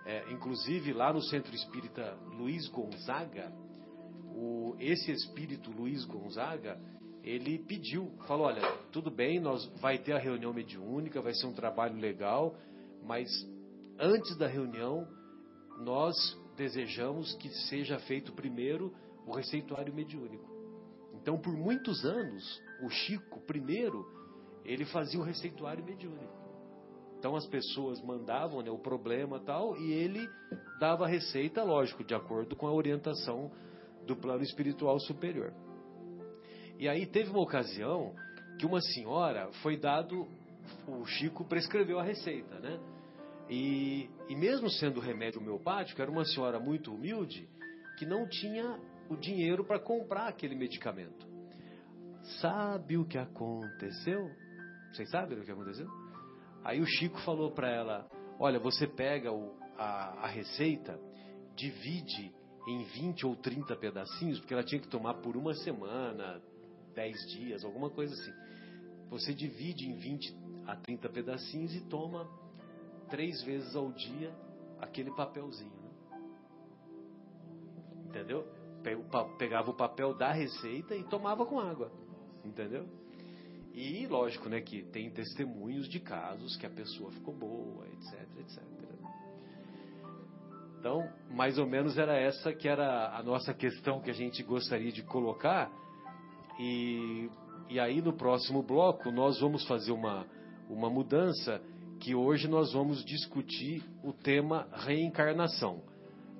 É, 0.04 0.32
inclusive 0.32 0.92
lá 0.92 1.12
no 1.12 1.22
Centro 1.22 1.54
Espírita 1.54 2.18
Luiz 2.36 2.68
Gonzaga, 2.68 3.52
o, 4.34 4.74
esse 4.80 5.12
espírito 5.12 5.70
Luiz 5.70 6.04
Gonzaga, 6.04 6.78
ele 7.22 7.58
pediu, 7.58 8.10
falou, 8.26 8.46
olha, 8.46 8.62
tudo 8.90 9.10
bem, 9.10 9.38
nós 9.38 9.64
vai 9.80 9.98
ter 9.98 10.12
a 10.12 10.18
reunião 10.18 10.52
mediúnica, 10.52 11.22
vai 11.22 11.34
ser 11.34 11.46
um 11.46 11.52
trabalho 11.52 11.96
legal, 11.96 12.56
mas 13.04 13.28
antes 13.98 14.36
da 14.36 14.48
reunião 14.48 15.06
nós 15.78 16.16
desejamos 16.56 17.34
que 17.36 17.48
seja 17.68 17.98
feito 18.00 18.32
primeiro 18.32 18.92
o 19.26 19.32
receituário 19.32 19.94
mediúnico. 19.94 20.50
Então, 21.14 21.38
por 21.38 21.52
muitos 21.52 22.04
anos, 22.04 22.60
o 22.82 22.90
Chico, 22.90 23.40
primeiro, 23.42 24.04
ele 24.64 24.84
fazia 24.84 25.20
o 25.20 25.22
receituário 25.22 25.84
mediúnico. 25.84 26.41
Então, 27.22 27.36
as 27.36 27.46
pessoas 27.46 28.02
mandavam 28.02 28.62
né, 28.62 28.70
o 28.72 28.78
problema 28.78 29.38
tal, 29.38 29.76
e 29.76 29.92
ele 29.92 30.28
dava 30.80 31.04
a 31.04 31.08
receita, 31.08 31.62
lógico, 31.62 32.02
de 32.02 32.16
acordo 32.16 32.56
com 32.56 32.66
a 32.66 32.72
orientação 32.72 33.48
do 34.04 34.16
plano 34.16 34.42
espiritual 34.42 34.98
superior. 34.98 35.54
E 36.80 36.88
aí 36.88 37.06
teve 37.06 37.30
uma 37.30 37.40
ocasião 37.40 38.12
que 38.58 38.66
uma 38.66 38.80
senhora 38.80 39.52
foi 39.62 39.76
dado, 39.76 40.26
o 40.88 41.04
Chico 41.04 41.44
prescreveu 41.44 42.00
a 42.00 42.02
receita, 42.02 42.58
né? 42.58 42.80
E, 43.48 44.10
e 44.28 44.34
mesmo 44.34 44.68
sendo 44.68 44.98
remédio 44.98 45.40
homeopático, 45.40 46.02
era 46.02 46.10
uma 46.10 46.24
senhora 46.24 46.58
muito 46.58 46.92
humilde 46.92 47.48
que 47.98 48.04
não 48.04 48.28
tinha 48.28 48.80
o 49.08 49.14
dinheiro 49.14 49.64
para 49.64 49.78
comprar 49.78 50.26
aquele 50.26 50.56
medicamento. 50.56 51.24
Sabe 52.40 52.96
o 52.96 53.04
que 53.04 53.16
aconteceu? 53.16 54.28
Vocês 54.92 55.08
sabem 55.08 55.38
o 55.38 55.44
que 55.44 55.52
aconteceu? 55.52 56.01
Aí 56.64 56.80
o 56.80 56.86
Chico 56.86 57.18
falou 57.20 57.50
para 57.50 57.68
ela: 57.68 58.08
Olha, 58.38 58.58
você 58.58 58.86
pega 58.86 59.32
o, 59.32 59.54
a, 59.76 60.24
a 60.24 60.26
receita, 60.26 60.98
divide 61.54 62.32
em 62.66 62.84
20 62.84 63.26
ou 63.26 63.36
30 63.36 63.74
pedacinhos, 63.76 64.38
porque 64.38 64.54
ela 64.54 64.62
tinha 64.62 64.80
que 64.80 64.88
tomar 64.88 65.14
por 65.14 65.36
uma 65.36 65.54
semana, 65.54 66.40
10 66.94 67.16
dias, 67.32 67.64
alguma 67.64 67.90
coisa 67.90 68.14
assim. 68.14 68.32
Você 69.10 69.34
divide 69.34 69.88
em 69.88 69.96
20 69.96 70.36
a 70.66 70.76
30 70.76 71.08
pedacinhos 71.08 71.74
e 71.74 71.80
toma 71.82 72.28
três 73.10 73.42
vezes 73.42 73.74
ao 73.74 73.90
dia 73.92 74.34
aquele 74.80 75.10
papelzinho. 75.10 75.70
Né? 75.70 76.22
Entendeu? 78.06 78.46
Pegava 79.38 79.70
o 79.70 79.74
papel 79.74 80.14
da 80.14 80.32
receita 80.32 80.94
e 80.94 81.04
tomava 81.04 81.44
com 81.44 81.60
água. 81.60 81.92
Entendeu? 82.44 82.86
E 83.74 84.06
lógico, 84.06 84.48
né, 84.48 84.60
que 84.60 84.82
tem 84.82 85.10
testemunhos 85.10 85.88
de 85.88 85.98
casos 85.98 86.56
que 86.56 86.66
a 86.66 86.70
pessoa 86.70 87.10
ficou 87.12 87.34
boa, 87.34 87.86
etc, 87.88 88.28
etc. 88.40 88.62
Então, 90.78 91.08
mais 91.30 91.58
ou 91.58 91.66
menos 91.66 91.96
era 91.96 92.18
essa 92.18 92.52
que 92.52 92.68
era 92.68 93.16
a 93.16 93.22
nossa 93.22 93.54
questão 93.54 94.00
que 94.00 94.10
a 94.10 94.14
gente 94.14 94.42
gostaria 94.42 94.90
de 94.90 95.02
colocar. 95.04 95.70
E, 96.58 97.30
e 97.70 97.78
aí 97.78 98.02
no 98.02 98.12
próximo 98.12 98.62
bloco 98.62 99.10
nós 99.10 99.40
vamos 99.40 99.64
fazer 99.66 99.92
uma, 99.92 100.26
uma 100.68 100.90
mudança 100.90 101.62
que 102.00 102.16
hoje 102.16 102.48
nós 102.48 102.72
vamos 102.72 103.04
discutir 103.04 103.84
o 104.02 104.12
tema 104.12 104.66
reencarnação, 104.72 105.80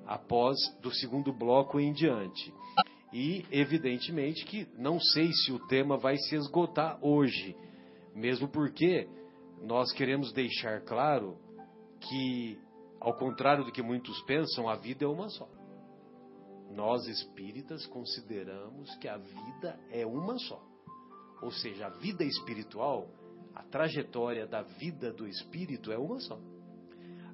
após 0.05 0.57
do 0.81 0.93
segundo 0.93 1.31
bloco 1.31 1.79
em 1.79 1.93
diante. 1.93 2.53
E, 3.13 3.45
evidentemente, 3.51 4.43
que 4.45 4.67
não 4.77 4.99
sei 4.99 5.31
se 5.31 5.51
o 5.51 5.59
tema 5.67 5.97
vai 5.97 6.17
se 6.17 6.35
esgotar 6.35 6.97
hoje, 7.01 7.55
mesmo 8.15 8.47
porque 8.47 9.07
nós 9.61 9.93
queremos 9.93 10.33
deixar 10.33 10.81
claro 10.81 11.37
que, 12.01 12.59
ao 12.99 13.13
contrário 13.15 13.63
do 13.63 13.71
que 13.71 13.83
muitos 13.83 14.19
pensam, 14.23 14.67
a 14.67 14.75
vida 14.75 15.05
é 15.05 15.07
uma 15.07 15.29
só. 15.29 15.47
Nós 16.71 17.05
espíritas 17.05 17.85
consideramos 17.85 18.95
que 18.95 19.07
a 19.07 19.17
vida 19.17 19.79
é 19.91 20.05
uma 20.05 20.37
só. 20.39 20.59
Ou 21.41 21.51
seja, 21.51 21.85
a 21.85 21.89
vida 21.89 22.23
espiritual 22.23 23.07
a 23.55 23.61
trajetória 23.63 24.47
da 24.47 24.63
vida 24.63 25.11
do 25.11 25.27
espírito 25.27 25.91
é 25.91 25.97
uma 25.97 26.19
só. 26.19 26.39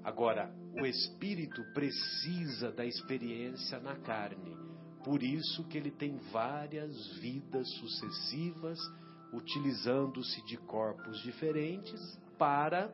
Agora, 0.04 0.54
o 0.74 0.86
espírito 0.86 1.64
precisa 1.74 2.72
da 2.72 2.86
experiência 2.86 3.80
na 3.80 3.96
carne. 3.98 4.56
Por 5.04 5.24
isso 5.24 5.64
que 5.66 5.78
ele 5.78 5.92
tem 5.92 6.18
várias 6.32 7.18
vidas 7.18 7.70
sucessivas, 7.76 8.80
utilizando-se 9.34 10.46
de 10.46 10.58
corpos 10.58 11.22
diferentes 11.22 12.00
para 12.38 12.92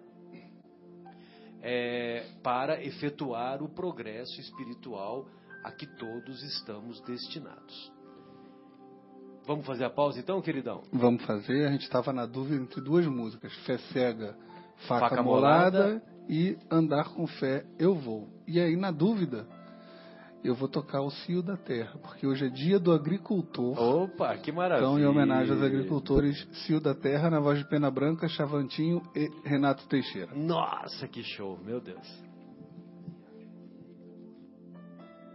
é, 1.62 2.28
para 2.44 2.84
efetuar 2.84 3.63
o 3.63 3.70
progresso 3.70 4.39
espiritual 4.39 5.26
a 5.63 5.72
que 5.72 5.88
todos 5.98 6.44
estamos 6.44 7.02
destinados. 7.02 7.91
Vamos 9.48 9.65
fazer 9.65 9.86
a 9.86 9.89
pausa 9.89 10.20
então, 10.20 10.41
queridão? 10.41 10.84
Vamos 10.91 11.24
fazer. 11.24 11.68
A 11.68 11.72
gente 11.72 11.84
estava 11.84 12.13
na 12.13 12.26
dúvida 12.26 12.62
entre 12.62 12.82
duas 12.82 13.06
músicas: 13.08 13.54
Fé 13.65 13.78
Cega, 13.91 14.38
Faca, 14.88 15.10
Faca 15.10 15.24
molada, 15.24 15.78
molada, 15.80 16.04
e 16.30 16.58
Andar 16.70 17.13
com 17.13 17.26
Fé, 17.28 17.65
Eu 17.80 17.96
Vou. 17.96 18.28
E 18.48 18.60
aí, 18.60 18.76
na 18.76 18.91
dúvida, 18.91 19.48
eu 20.43 20.54
vou 20.54 20.67
tocar 20.67 21.02
o 21.02 21.10
Cio 21.10 21.41
da 21.41 21.58
Terra, 21.58 21.98
porque 22.02 22.28
hoje 22.28 22.45
é 22.45 22.50
dia 22.50 22.80
do 22.80 22.91
agricultor. 22.91 23.80
Opa, 23.80 24.38
que 24.38 24.52
maravilha! 24.52 24.86
Então, 24.86 25.00
em 25.00 25.06
homenagem 25.06 25.54
aos 25.54 25.63
agricultores, 25.63 26.48
Cio 26.65 26.80
da 26.80 26.93
Terra, 26.93 27.30
na 27.30 27.39
voz 27.39 27.58
de 27.58 27.65
Pena 27.67 27.89
Branca, 27.89 28.28
Chavantinho 28.28 29.02
e 29.15 29.30
Renato 29.43 29.88
Teixeira. 29.88 30.36
Nossa, 30.36 31.08
que 31.08 31.24
show, 31.24 31.60
meu 31.63 31.82
Deus! 31.82 32.08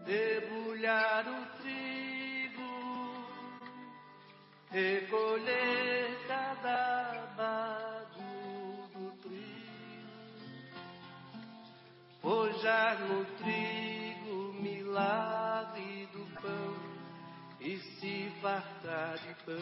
Debulhar 0.07 1.25
o 1.27 1.63
trigo, 1.63 2.63
recolher 4.71 6.19
cada 6.27 7.27
bago 7.37 8.89
do 8.95 9.11
trigo, 9.21 10.11
forjar 12.21 13.01
no 13.09 13.25
trigo 13.39 13.90
milagre 14.91 16.09
do 16.13 16.27
pão 16.43 16.75
e 17.61 17.79
se 17.79 18.33
fartar 18.43 19.15
de 19.19 19.35
pão. 19.45 19.61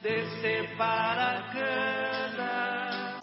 Descer 0.00 0.76
para 0.78 1.38
a 1.38 1.42
cana, 1.52 3.20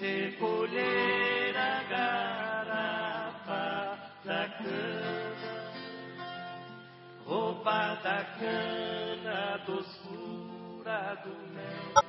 recolher 0.00 1.56
a 1.56 1.82
garapa 1.90 3.64
da 4.24 4.48
cana, 4.48 5.60
roubar 7.26 8.02
da 8.02 8.24
cana, 8.38 9.58
doçura 9.66 11.20
do 11.22 11.34
mel 11.52 12.05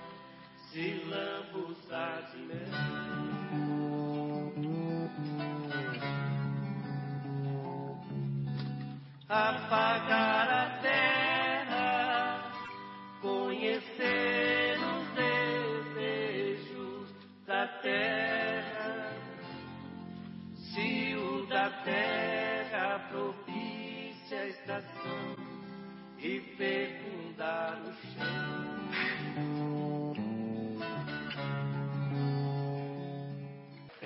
se 0.72 1.02
lambuzar 1.06 2.30
de 2.32 2.48
Apagar 9.30 10.50
a 10.50 10.80
terra, 10.82 12.52
conhecer 13.22 14.78
os 14.80 15.08
desejos 15.16 17.14
da 17.46 17.68
terra, 17.82 19.12
se 20.56 21.16
o 21.16 21.46
da 21.48 21.70
terra 21.84 23.00
propicia 23.10 24.40
a 24.40 24.48
estação 24.48 25.36
e 26.20 26.40
fecundar 26.58 27.82
o 27.82 27.94
chão. 28.14 28.67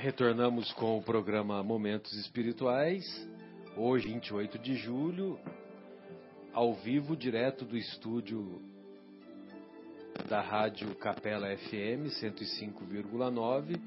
Retornamos 0.02 0.74
com 0.74 0.98
o 0.98 1.04
programa 1.04 1.62
Momentos 1.62 2.14
Espirituais, 2.14 3.06
hoje, 3.78 4.08
28 4.08 4.58
de 4.58 4.74
julho, 4.74 5.40
ao 6.52 6.74
vivo, 6.74 7.16
direto 7.16 7.64
do 7.66 7.78
estúdio 7.78 8.60
da 10.28 10.42
Rádio 10.42 10.96
Capela 10.96 11.56
FM 11.56 12.10
105,9, 12.20 13.80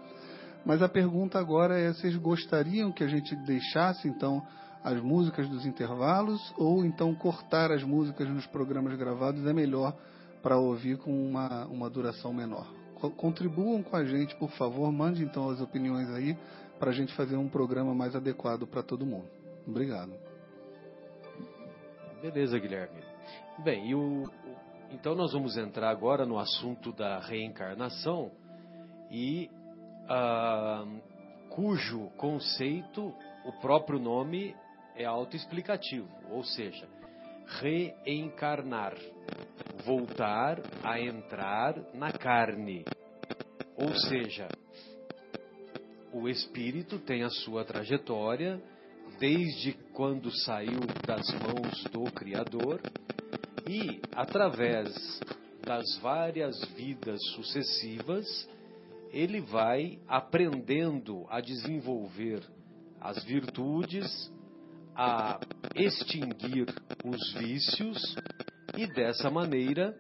Mas 0.66 0.82
a 0.82 0.90
pergunta 0.90 1.40
agora 1.40 1.80
é: 1.80 1.94
vocês 1.94 2.16
gostariam 2.18 2.92
que 2.92 3.04
a 3.04 3.08
gente 3.08 3.34
deixasse 3.46 4.08
então 4.08 4.46
as 4.84 5.02
músicas 5.02 5.48
dos 5.48 5.66
intervalos 5.66 6.54
ou 6.58 6.86
então 6.86 7.16
cortar 7.16 7.72
as 7.72 7.84
músicas 7.84 8.28
nos 8.30 8.46
programas 8.48 8.98
gravados 8.98 9.46
é 9.46 9.54
melhor 9.54 9.96
para 10.44 10.58
ouvir 10.58 10.98
com 10.98 11.12
uma, 11.12 11.66
uma 11.68 11.90
duração 11.90 12.34
menor? 12.34 12.68
Contribuam 13.16 13.84
com 13.84 13.96
a 13.96 14.04
gente, 14.04 14.36
por 14.38 14.50
favor, 14.52 14.92
mande 14.92 15.24
então 15.24 15.50
as 15.50 15.62
opiniões 15.62 16.10
aí 16.10 16.36
para 16.80 16.92
a 16.92 16.94
gente 16.94 17.13
fazer 17.16 17.38
um 17.38 17.50
programa 17.50 17.94
mais 17.94 18.16
adequado 18.16 18.68
para 18.68 18.84
todo 18.84 19.06
mundo. 19.06 19.30
Obrigado. 19.68 20.13
Beleza, 22.22 22.58
Guilherme. 22.58 23.02
Bem, 23.63 23.94
o, 23.94 24.24
então 24.92 25.16
nós 25.16 25.34
vamos 25.34 25.58
entrar 25.58 25.90
agora 25.90 26.26
no 26.26 26.40
assunto 26.40 26.92
da 26.94 27.20
reencarnação 27.20 28.32
e 29.12 29.50
ah, 30.10 30.86
cujo 31.50 32.10
conceito, 32.18 33.13
o 33.46 33.52
próprio 33.62 34.00
nome 34.00 34.56
é 34.96 35.06
autoexplicativo, 35.06 36.10
ou 36.30 36.44
seja, 36.44 36.88
reencarnar, 37.60 38.94
voltar 39.86 40.62
a 40.84 41.00
entrar 41.00 41.76
na 41.94 42.12
carne. 42.12 42.84
Ou 43.76 43.94
seja, 43.96 44.48
o 46.18 46.28
espírito 46.28 46.98
tem 46.98 47.22
a 47.22 47.30
sua 47.30 47.64
trajetória 47.64 48.60
desde 49.20 49.74
quando 49.94 50.32
saiu 50.32 50.80
das 51.06 51.28
mãos 51.34 51.84
do 51.92 52.12
Criador 52.12 52.82
e, 53.70 54.02
através 54.16 55.20
das 55.64 55.86
várias 56.02 56.60
vidas 56.76 57.20
sucessivas, 57.36 58.26
ele 59.12 59.42
vai 59.42 60.00
aprendendo 60.08 61.26
a 61.30 61.40
desenvolver 61.40 62.42
as 63.00 63.24
virtudes, 63.24 64.32
a 64.96 65.40
extinguir 65.76 66.66
os 67.06 67.34
vícios 67.34 68.16
e, 68.76 68.88
dessa 68.88 69.30
maneira, 69.30 69.96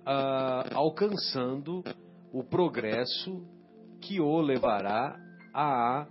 uh, 0.00 0.74
alcançando 0.74 1.84
o 2.32 2.42
progresso 2.42 3.46
que 4.00 4.20
o 4.20 4.40
levará 4.40 5.25
à 5.56 6.06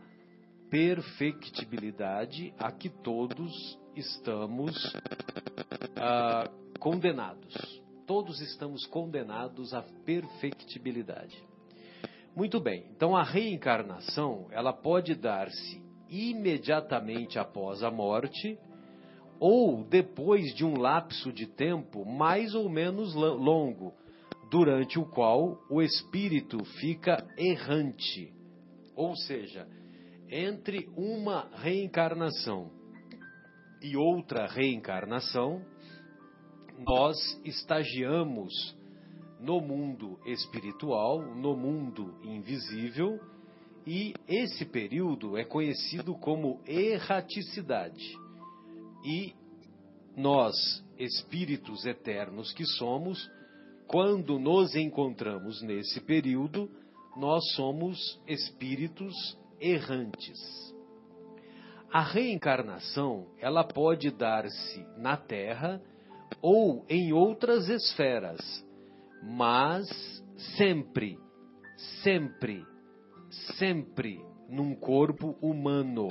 perfectibilidade 0.71 2.51
a 2.57 2.71
que 2.71 2.89
todos 2.89 3.79
estamos 3.95 4.73
ah, 5.95 6.49
condenados. 6.79 7.53
Todos 8.07 8.41
estamos 8.41 8.87
condenados 8.87 9.71
à 9.75 9.83
perfectibilidade. 10.03 11.37
Muito 12.35 12.59
bem. 12.59 12.87
Então 12.95 13.15
a 13.15 13.23
reencarnação, 13.23 14.47
ela 14.49 14.73
pode 14.73 15.13
dar-se 15.13 15.83
imediatamente 16.09 17.37
após 17.37 17.83
a 17.83 17.91
morte 17.91 18.57
ou 19.39 19.83
depois 19.83 20.55
de 20.55 20.65
um 20.65 20.75
lapso 20.77 21.31
de 21.31 21.45
tempo 21.45 22.03
mais 22.03 22.55
ou 22.55 22.67
menos 22.67 23.13
longo, 23.13 23.93
durante 24.49 24.97
o 24.97 25.05
qual 25.05 25.59
o 25.69 25.81
espírito 25.81 26.63
fica 26.79 27.23
errante 27.37 28.34
ou 28.95 29.15
seja, 29.15 29.67
entre 30.29 30.89
uma 30.95 31.49
reencarnação 31.55 32.71
e 33.81 33.95
outra 33.95 34.47
reencarnação, 34.47 35.63
nós 36.79 37.15
estagiamos 37.43 38.75
no 39.39 39.61
mundo 39.61 40.19
espiritual, 40.25 41.21
no 41.35 41.55
mundo 41.55 42.17
invisível, 42.23 43.19
e 43.85 44.13
esse 44.27 44.65
período 44.65 45.37
é 45.37 45.43
conhecido 45.43 46.15
como 46.15 46.59
erraticidade. 46.65 48.17
E 49.05 49.35
nós, 50.17 50.55
espíritos 50.97 51.85
eternos 51.85 52.51
que 52.53 52.65
somos, 52.65 53.29
quando 53.87 54.39
nos 54.39 54.75
encontramos 54.75 55.61
nesse 55.61 56.01
período, 56.01 56.69
nós 57.15 57.43
somos 57.53 58.21
espíritos 58.27 59.13
errantes. 59.59 60.39
A 61.91 62.01
reencarnação, 62.01 63.27
ela 63.39 63.63
pode 63.63 64.11
dar-se 64.11 64.85
na 64.97 65.15
Terra 65.15 65.81
ou 66.41 66.85
em 66.89 67.13
outras 67.13 67.69
esferas, 67.69 68.39
mas 69.23 69.87
sempre, 70.57 71.17
sempre, 72.03 72.65
sempre 73.57 74.21
num 74.49 74.75
corpo 74.75 75.37
humano 75.41 76.09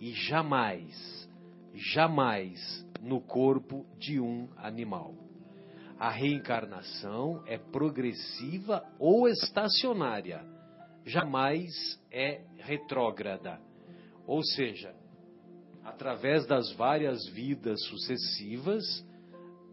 e 0.00 0.12
jamais, 0.12 1.28
jamais 1.74 2.86
no 3.02 3.20
corpo 3.20 3.86
de 3.98 4.18
um 4.18 4.48
animal. 4.56 5.29
A 6.00 6.08
reencarnação 6.08 7.44
é 7.46 7.58
progressiva 7.58 8.82
ou 8.98 9.28
estacionária, 9.28 10.42
jamais 11.04 11.70
é 12.10 12.40
retrógrada. 12.56 13.60
Ou 14.26 14.42
seja, 14.42 14.94
através 15.84 16.46
das 16.46 16.72
várias 16.72 17.28
vidas 17.28 17.78
sucessivas, 17.84 18.82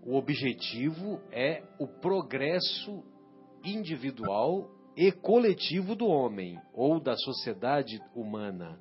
o 0.03 0.17
objetivo 0.17 1.21
é 1.31 1.63
o 1.79 1.87
progresso 1.87 3.05
individual 3.63 4.69
e 4.97 5.13
coletivo 5.13 5.95
do 5.95 6.07
homem 6.07 6.59
ou 6.73 6.99
da 6.99 7.15
sociedade 7.15 8.01
humana. 8.13 8.77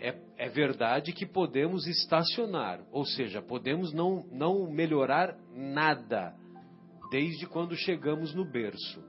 É, 0.00 0.16
é, 0.36 0.48
verdade 0.48 1.12
que 1.12 1.26
podemos 1.26 1.86
estacionar, 1.86 2.80
ou 2.92 3.04
seja, 3.04 3.42
podemos 3.42 3.92
não, 3.92 4.24
não 4.30 4.70
melhorar 4.70 5.36
nada 5.52 6.34
desde 7.10 7.46
quando 7.46 7.74
chegamos 7.76 8.32
no 8.34 8.44
berço. 8.44 9.02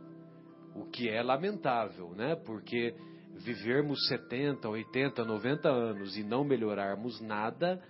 O 0.75 0.85
que 0.85 1.07
é 1.07 1.21
lamentável, 1.21 2.15
né? 2.15 2.35
Porque 2.35 2.95
vivermos 3.35 4.07
70, 4.07 4.67
80, 4.67 5.23
90 5.23 5.69
anos 5.69 6.17
e 6.17 6.23
não 6.23 6.43
melhorarmos 6.43 7.21
nada 7.21 7.81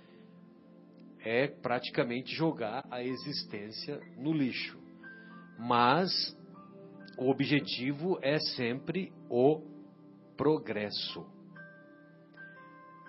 é 1.21 1.47
praticamente 1.47 2.33
jogar 2.33 2.85
a 2.89 3.03
existência 3.03 3.99
no 4.17 4.31
lixo. 4.31 4.77
Mas 5.57 6.09
o 7.17 7.29
objetivo 7.29 8.17
é 8.21 8.39
sempre 8.55 9.11
o 9.29 9.61
progresso. 10.37 11.38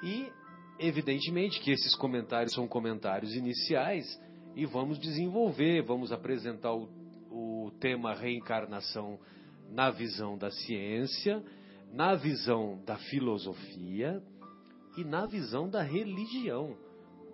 E, 0.02 0.32
evidentemente, 0.78 1.60
que 1.60 1.70
esses 1.70 1.94
comentários 1.94 2.54
são 2.54 2.66
comentários 2.66 3.34
iniciais 3.34 4.06
e 4.54 4.64
vamos 4.66 4.98
desenvolver, 4.98 5.82
vamos 5.82 6.12
apresentar 6.12 6.74
o, 6.74 6.88
o 7.30 7.70
tema 7.78 8.14
reencarnação 8.14 9.18
na 9.70 9.90
visão 9.90 10.36
da 10.36 10.50
ciência, 10.50 11.42
na 11.92 12.14
visão 12.14 12.82
da 12.84 12.96
filosofia 12.96 14.22
e 14.96 15.04
na 15.04 15.26
visão 15.26 15.68
da 15.68 15.82
religião, 15.82 16.76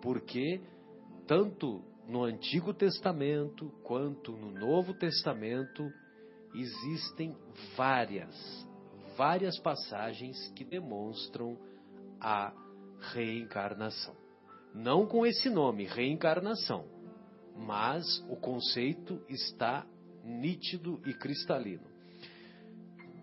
porque 0.02 0.60
tanto 1.26 1.82
no 2.08 2.22
Antigo 2.24 2.72
Testamento 2.72 3.70
quanto 3.82 4.32
no 4.32 4.50
Novo 4.50 4.94
Testamento 4.94 5.90
existem 6.54 7.34
várias, 7.76 8.34
várias 9.16 9.58
passagens 9.58 10.36
que 10.54 10.64
demonstram 10.64 11.58
a 12.20 12.52
reencarnação. 13.12 14.14
Não 14.74 15.06
com 15.06 15.24
esse 15.24 15.48
nome, 15.48 15.84
reencarnação, 15.84 16.84
mas 17.56 18.04
o 18.28 18.36
conceito 18.36 19.22
está 19.28 19.86
nítido 20.24 21.00
e 21.06 21.14
cristalino. 21.14 21.86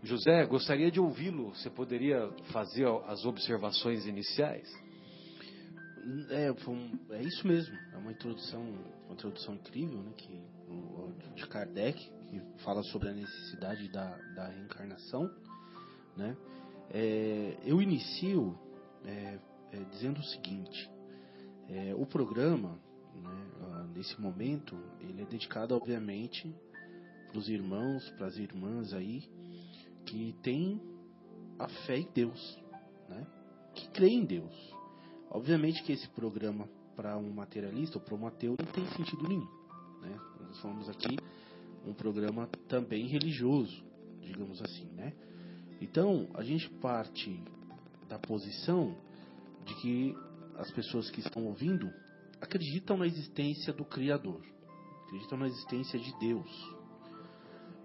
José, 0.01 0.45
gostaria 0.45 0.91
de 0.91 0.99
ouvi-lo. 0.99 1.49
Você 1.55 1.69
poderia 1.69 2.29
fazer 2.51 2.87
as 3.07 3.23
observações 3.25 4.05
iniciais? 4.05 4.69
É, 6.29 6.53
é 7.15 7.21
isso 7.21 7.47
mesmo. 7.47 7.75
É 7.93 7.97
uma 7.97 8.11
introdução, 8.11 8.61
uma 9.05 9.13
introdução 9.13 9.55
incrível, 9.55 10.01
né, 10.01 10.11
que 10.17 10.53
de 11.35 11.47
Kardec 11.47 12.11
que 12.29 12.41
fala 12.63 12.81
sobre 12.83 13.09
a 13.09 13.13
necessidade 13.13 13.87
da, 13.89 14.17
da 14.35 14.47
reencarnação, 14.47 15.29
né? 16.17 16.35
É, 16.89 17.57
eu 17.63 17.81
inicio 17.81 18.57
é, 19.05 19.39
é, 19.71 19.83
dizendo 19.91 20.19
o 20.19 20.23
seguinte: 20.23 20.89
é, 21.69 21.93
o 21.95 22.05
programa, 22.05 22.79
né, 23.15 23.51
ah, 23.61 23.87
nesse 23.95 24.19
momento, 24.19 24.77
ele 24.99 25.21
é 25.21 25.25
dedicado, 25.25 25.75
obviamente, 25.75 26.53
para 27.29 27.39
os 27.39 27.49
irmãos, 27.49 28.09
para 28.11 28.27
as 28.27 28.37
irmãs 28.37 28.93
aí 28.93 29.23
que 30.05 30.35
têm 30.43 30.81
a 31.57 31.67
fé 31.67 31.97
em 31.97 32.09
Deus, 32.13 32.59
né? 33.09 33.25
Que 33.73 33.89
creem 33.89 34.19
em 34.19 34.25
Deus. 34.25 34.73
Obviamente 35.29 35.81
que 35.83 35.91
esse 35.91 36.07
programa 36.09 36.69
para 36.95 37.17
um 37.17 37.31
materialista 37.31 37.97
ou 37.97 38.03
para 38.03 38.15
um 38.15 38.27
ateu 38.27 38.55
não 38.59 38.71
tem 38.71 38.85
sentido 38.89 39.27
nenhum, 39.27 39.49
né? 40.01 40.19
Nós 40.41 40.59
falamos 40.59 40.89
aqui 40.89 41.17
um 41.85 41.93
programa 41.93 42.47
também 42.67 43.07
religioso, 43.07 43.83
digamos 44.21 44.61
assim, 44.61 44.85
né? 44.93 45.13
Então, 45.81 46.29
a 46.33 46.43
gente 46.43 46.69
parte 46.79 47.43
da 48.13 48.19
posição 48.19 48.95
de 49.65 49.73
que 49.75 50.15
as 50.55 50.69
pessoas 50.69 51.09
que 51.09 51.19
estão 51.19 51.47
ouvindo 51.47 51.91
acreditam 52.39 52.95
na 52.95 53.07
existência 53.07 53.73
do 53.73 53.83
Criador, 53.83 54.39
acreditam 55.07 55.39
na 55.39 55.47
existência 55.47 55.97
de 55.97 56.15
Deus. 56.19 56.75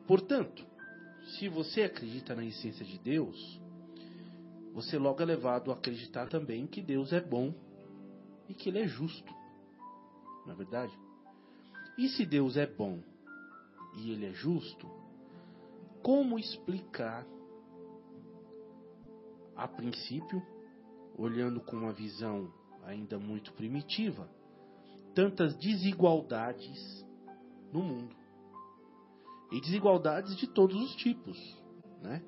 Portanto, 0.07 0.67
se 1.39 1.49
você 1.49 1.83
acredita 1.83 2.35
na 2.35 2.45
existência 2.45 2.85
de 2.85 2.99
Deus, 2.99 3.59
você 4.75 4.99
logo 4.99 5.23
é 5.23 5.25
levado 5.25 5.71
a 5.71 5.75
acreditar 5.75 6.29
também 6.29 6.67
que 6.67 6.83
Deus 6.83 7.11
é 7.15 7.23
bom 7.23 7.55
e 8.51 8.53
que 8.53 8.69
Ele 8.69 8.81
é 8.81 8.87
justo. 8.87 9.33
Não 10.45 10.53
é 10.53 10.57
verdade? 10.57 10.93
E 11.97 12.07
se 12.11 12.27
Deus 12.27 12.59
é 12.59 12.67
bom 12.67 13.01
e 13.97 14.11
Ele 14.11 14.27
é 14.27 14.33
justo, 14.33 14.87
como 16.03 16.39
explicar, 16.39 17.27
a 19.59 19.69
princípio, 19.69 20.43
olhando 21.17 21.61
com 21.61 21.77
uma 21.77 21.93
visão 21.93 22.51
ainda 22.85 23.19
muito 23.19 23.53
primitiva, 23.53 24.27
tantas 25.15 25.55
desigualdades 25.57 27.05
no 27.73 27.83
mundo? 27.83 28.17
E 29.53 29.61
desigualdades 29.61 30.37
de 30.37 30.47
todos 30.47 30.81
os 30.81 30.97
tipos, 30.97 31.37
né? 32.03 32.23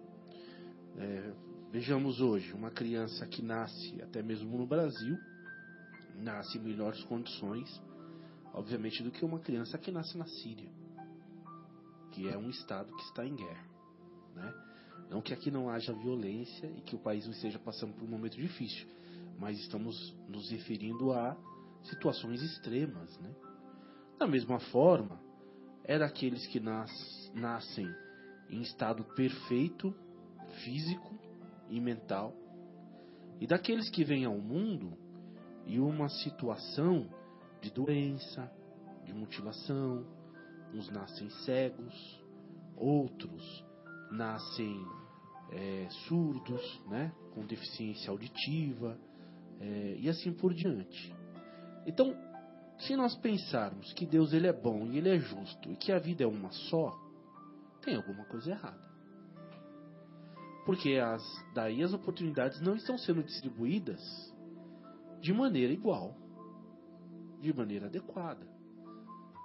É, 0.96 1.32
vejamos 1.70 2.20
hoje, 2.20 2.52
uma 2.52 2.70
criança 2.70 3.26
que 3.26 3.40
nasce, 3.40 4.02
até 4.02 4.22
mesmo 4.22 4.58
no 4.58 4.66
Brasil, 4.66 5.16
nasce 6.16 6.58
em 6.58 6.62
melhores 6.62 7.02
condições, 7.04 7.80
obviamente, 8.52 9.02
do 9.02 9.10
que 9.10 9.24
uma 9.24 9.38
criança 9.38 9.78
que 9.78 9.90
nasce 9.90 10.18
na 10.18 10.26
Síria 10.26 10.70
que 12.10 12.28
é 12.28 12.36
um 12.36 12.50
Estado 12.50 12.94
que 12.94 13.02
está 13.04 13.24
em 13.24 13.34
guerra. 13.34 13.64
Né? 14.34 14.54
Não 15.10 15.20
que 15.20 15.34
aqui 15.34 15.50
não 15.50 15.68
haja 15.68 15.92
violência 15.92 16.68
e 16.68 16.80
que 16.80 16.94
o 16.94 16.98
país 16.98 17.24
não 17.24 17.32
esteja 17.32 17.58
passando 17.58 17.92
por 17.94 18.04
um 18.04 18.10
momento 18.10 18.36
difícil, 18.36 18.86
mas 19.36 19.58
estamos 19.58 20.16
nos 20.28 20.48
referindo 20.50 21.12
a 21.12 21.36
situações 21.82 22.40
extremas. 22.40 23.18
Né? 23.18 23.34
Da 24.16 24.28
mesma 24.28 24.60
forma, 24.60 25.20
é 25.82 25.98
daqueles 25.98 26.46
que 26.46 26.60
nas, 26.60 26.92
nascem 27.34 27.92
em 28.48 28.62
estado 28.62 29.02
perfeito, 29.16 29.92
físico 30.62 31.18
e 31.68 31.80
mental, 31.80 32.32
e 33.40 33.48
daqueles 33.48 33.90
que 33.90 34.04
vêm 34.04 34.24
ao 34.24 34.38
mundo 34.38 34.96
e 35.66 35.80
uma 35.80 36.08
situação 36.08 37.08
de 37.60 37.70
doença, 37.70 38.48
de 39.04 39.12
mutilação, 39.12 40.06
uns 40.72 40.88
nascem 40.88 41.28
cegos, 41.44 42.24
outros 42.76 43.64
nascem 44.10 44.99
é, 45.50 45.88
surdos, 46.06 46.82
né, 46.88 47.12
com 47.34 47.44
deficiência 47.44 48.10
auditiva, 48.10 48.98
é, 49.60 49.96
e 49.98 50.08
assim 50.08 50.32
por 50.32 50.54
diante. 50.54 51.14
Então, 51.86 52.14
se 52.78 52.96
nós 52.96 53.14
pensarmos 53.16 53.92
que 53.92 54.06
Deus 54.06 54.32
ele 54.32 54.46
é 54.46 54.52
bom 54.52 54.86
e 54.86 54.98
ele 54.98 55.10
é 55.10 55.18
justo 55.18 55.70
e 55.70 55.76
que 55.76 55.92
a 55.92 55.98
vida 55.98 56.24
é 56.24 56.26
uma 56.26 56.50
só, 56.50 56.98
tem 57.82 57.96
alguma 57.96 58.24
coisa 58.24 58.50
errada. 58.50 58.90
Porque 60.64 60.94
as, 60.96 61.22
daí 61.54 61.82
as 61.82 61.92
oportunidades 61.92 62.60
não 62.60 62.76
estão 62.76 62.96
sendo 62.96 63.22
distribuídas 63.22 64.00
de 65.20 65.32
maneira 65.32 65.72
igual, 65.72 66.16
de 67.40 67.52
maneira 67.52 67.86
adequada. 67.86 68.46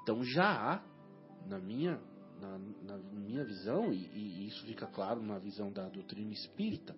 Então 0.03 0.23
já 0.23 0.73
há 0.73 0.81
na 1.47 1.59
minha, 1.59 1.99
na, 2.39 2.57
na 2.83 2.97
minha 2.97 3.43
visão, 3.43 3.93
e, 3.93 4.07
e, 4.13 4.47
isso 4.47 4.65
fica 4.65 4.87
claro 4.87 5.21
na 5.21 5.39
visão 5.39 5.71
da 5.71 5.87
doutrina 5.87 6.31
espírita, 6.31 6.95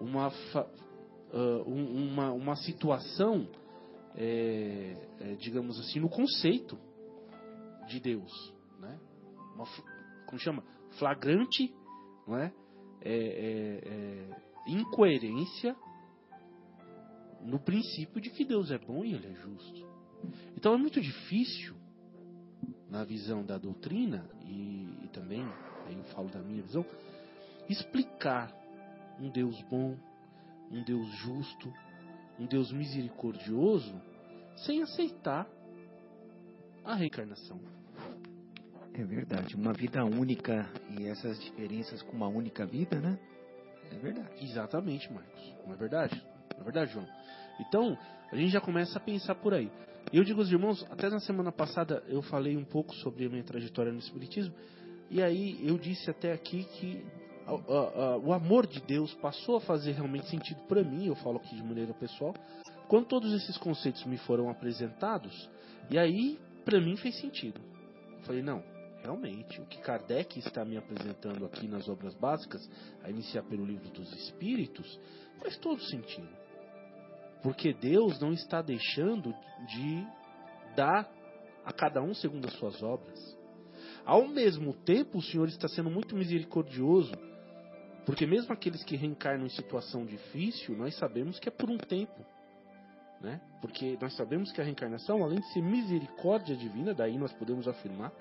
uma, 0.00 0.28
uh, 0.28 1.62
uma, 1.66 2.32
uma 2.32 2.56
situação, 2.56 3.48
é, 4.14 4.94
é, 5.20 5.34
digamos 5.36 5.78
assim, 5.80 6.00
no 6.00 6.08
conceito 6.08 6.78
de 7.88 8.00
Deus. 8.00 8.54
Né? 8.78 8.98
Uma, 9.54 9.66
como 10.26 10.38
chama? 10.38 10.62
Flagrante 10.98 11.74
não 12.26 12.36
é? 12.36 12.52
é, 13.00 13.12
é, 13.12 14.30
é 14.66 14.70
incoerência 14.70 15.74
no 17.40 17.58
princípio 17.58 18.20
de 18.20 18.30
que 18.30 18.44
Deus 18.44 18.70
é 18.70 18.78
bom 18.78 19.04
e 19.04 19.14
Ele 19.14 19.26
é 19.26 19.34
justo. 19.34 19.88
Então 20.56 20.74
é 20.74 20.76
muito 20.76 21.00
difícil, 21.00 21.74
na 22.88 23.04
visão 23.04 23.44
da 23.44 23.58
doutrina, 23.58 24.24
e, 24.44 24.88
e 25.04 25.08
também, 25.12 25.46
aí 25.86 25.96
eu 25.96 26.04
falo 26.14 26.28
da 26.28 26.40
minha 26.40 26.62
visão, 26.62 26.84
explicar 27.68 28.50
um 29.20 29.28
Deus 29.28 29.60
bom, 29.70 29.96
um 30.70 30.82
Deus 30.82 31.08
justo, 31.18 31.72
um 32.38 32.46
Deus 32.46 32.72
misericordioso, 32.72 33.94
sem 34.56 34.82
aceitar 34.82 35.46
a 36.84 36.94
reencarnação. 36.94 37.60
É 38.94 39.04
verdade, 39.04 39.54
uma 39.54 39.72
vida 39.72 40.04
única 40.04 40.68
e 40.98 41.06
essas 41.06 41.38
diferenças 41.40 42.02
com 42.02 42.16
uma 42.16 42.28
única 42.28 42.66
vida, 42.66 42.98
né? 43.00 43.18
É 43.92 43.96
verdade. 43.96 44.44
Exatamente, 44.44 45.12
Marcos. 45.12 45.54
Não 45.66 45.74
é 45.74 45.76
verdade? 45.76 46.22
Não 46.54 46.62
é 46.62 46.64
verdade, 46.64 46.92
João? 46.92 47.06
Então, 47.60 47.96
a 48.30 48.36
gente 48.36 48.50
já 48.50 48.60
começa 48.60 48.98
a 48.98 49.00
pensar 49.00 49.34
por 49.36 49.54
aí. 49.54 49.70
Eu 50.10 50.24
digo 50.24 50.40
aos 50.40 50.50
irmãos, 50.50 50.82
até 50.90 51.10
na 51.10 51.20
semana 51.20 51.52
passada 51.52 52.02
eu 52.08 52.22
falei 52.22 52.56
um 52.56 52.64
pouco 52.64 52.94
sobre 52.94 53.26
a 53.26 53.28
minha 53.28 53.44
trajetória 53.44 53.92
no 53.92 53.98
Espiritismo, 53.98 54.54
e 55.10 55.22
aí 55.22 55.58
eu 55.66 55.76
disse 55.76 56.10
até 56.10 56.32
aqui 56.32 56.64
que 56.64 57.04
o 58.24 58.32
amor 58.32 58.66
de 58.66 58.80
Deus 58.80 59.12
passou 59.14 59.56
a 59.56 59.60
fazer 59.60 59.92
realmente 59.92 60.26
sentido 60.28 60.62
para 60.66 60.82
mim, 60.82 61.06
eu 61.06 61.14
falo 61.16 61.36
aqui 61.36 61.54
de 61.54 61.62
maneira 61.62 61.92
pessoal, 61.92 62.34
quando 62.88 63.06
todos 63.06 63.30
esses 63.34 63.58
conceitos 63.58 64.02
me 64.06 64.16
foram 64.16 64.48
apresentados, 64.48 65.50
e 65.90 65.98
aí 65.98 66.38
para 66.64 66.80
mim 66.80 66.96
fez 66.96 67.20
sentido. 67.20 67.60
Eu 68.16 68.22
falei, 68.22 68.42
não, 68.42 68.64
realmente, 69.02 69.60
o 69.60 69.66
que 69.66 69.78
Kardec 69.78 70.38
está 70.38 70.64
me 70.64 70.78
apresentando 70.78 71.44
aqui 71.44 71.68
nas 71.68 71.86
obras 71.86 72.14
básicas, 72.14 72.66
a 73.04 73.10
iniciar 73.10 73.42
pelo 73.42 73.64
livro 73.64 73.90
dos 73.90 74.10
Espíritos, 74.14 74.98
faz 75.42 75.58
todo 75.58 75.82
sentido. 75.82 76.47
Porque 77.42 77.72
Deus 77.72 78.18
não 78.20 78.32
está 78.32 78.60
deixando 78.62 79.34
de 79.66 80.06
dar 80.74 81.08
a 81.64 81.72
cada 81.72 82.02
um 82.02 82.14
segundo 82.14 82.46
as 82.46 82.54
suas 82.54 82.82
obras. 82.82 83.38
Ao 84.04 84.26
mesmo 84.26 84.72
tempo, 84.72 85.18
o 85.18 85.22
Senhor 85.22 85.48
está 85.48 85.68
sendo 85.68 85.90
muito 85.90 86.16
misericordioso, 86.16 87.12
porque 88.06 88.26
mesmo 88.26 88.52
aqueles 88.52 88.82
que 88.82 88.96
reencarnam 88.96 89.46
em 89.46 89.50
situação 89.50 90.06
difícil, 90.06 90.76
nós 90.76 90.96
sabemos 90.96 91.38
que 91.38 91.48
é 91.48 91.52
por 91.52 91.68
um 91.68 91.76
tempo. 91.76 92.24
Né? 93.20 93.40
Porque 93.60 93.98
nós 94.00 94.14
sabemos 94.16 94.50
que 94.52 94.60
a 94.60 94.64
reencarnação, 94.64 95.22
além 95.22 95.40
de 95.40 95.52
ser 95.52 95.60
misericórdia 95.60 96.56
divina, 96.56 96.94
daí 96.94 97.18
nós 97.18 97.32
podemos 97.32 97.68
afirmar 97.68 98.12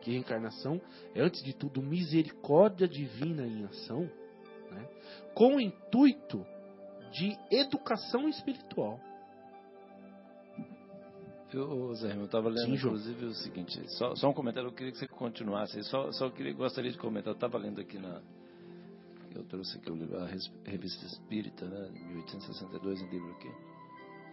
que 0.00 0.10
reencarnação 0.10 0.80
é, 1.14 1.22
antes 1.22 1.42
de 1.42 1.54
tudo, 1.54 1.82
misericórdia 1.82 2.86
divina 2.86 3.46
em 3.46 3.64
ação, 3.64 4.08
né? 4.70 4.88
com 5.34 5.56
o 5.56 5.60
intuito 5.60 6.46
de 7.12 7.38
educação 7.50 8.28
espiritual. 8.28 8.98
Eu, 11.52 11.94
Zé, 11.94 12.16
eu 12.16 12.24
estava 12.24 12.48
lendo, 12.48 12.64
Sim, 12.64 12.74
inclusive, 12.74 13.26
o 13.26 13.34
seguinte, 13.34 13.78
só, 13.98 14.14
só, 14.14 14.30
um 14.30 14.32
comentário, 14.32 14.68
eu 14.68 14.72
queria 14.72 14.90
que 14.90 14.98
você 14.98 15.06
continuasse, 15.06 15.82
só, 15.84 16.10
só 16.12 16.30
queria, 16.30 16.54
gostaria 16.54 16.90
de 16.90 16.96
comentar, 16.96 17.32
eu 17.32 17.34
estava 17.34 17.58
lendo 17.58 17.78
aqui 17.78 17.98
na, 17.98 18.22
eu 19.34 19.44
trouxe 19.44 19.76
aqui 19.78 19.90
o 19.90 19.94
livro, 19.94 20.18
a 20.18 20.26
Revista 20.26 21.04
Espírita, 21.06 21.66
né, 21.66 21.90
1862, 22.08 23.02
um 23.02 23.06
livro 23.08 23.30
aqui. 23.32 23.50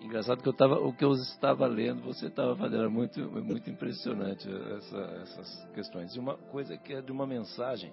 Engraçado 0.02 0.42
que 0.42 0.48
eu 0.48 0.54
tava, 0.54 0.80
o 0.80 0.94
que 0.94 1.04
eu 1.04 1.12
estava 1.14 1.68
lendo, 1.68 2.02
você 2.04 2.28
estava 2.28 2.56
fazendo, 2.56 2.82
era 2.82 2.90
muito, 2.90 3.20
muito 3.20 3.70
impressionante 3.70 4.48
essa, 4.78 4.98
essas 5.24 5.66
questões. 5.74 6.16
E 6.16 6.20
uma 6.20 6.38
coisa 6.38 6.78
que 6.78 6.94
é 6.94 7.02
de 7.02 7.12
uma 7.12 7.28
mensagem, 7.28 7.92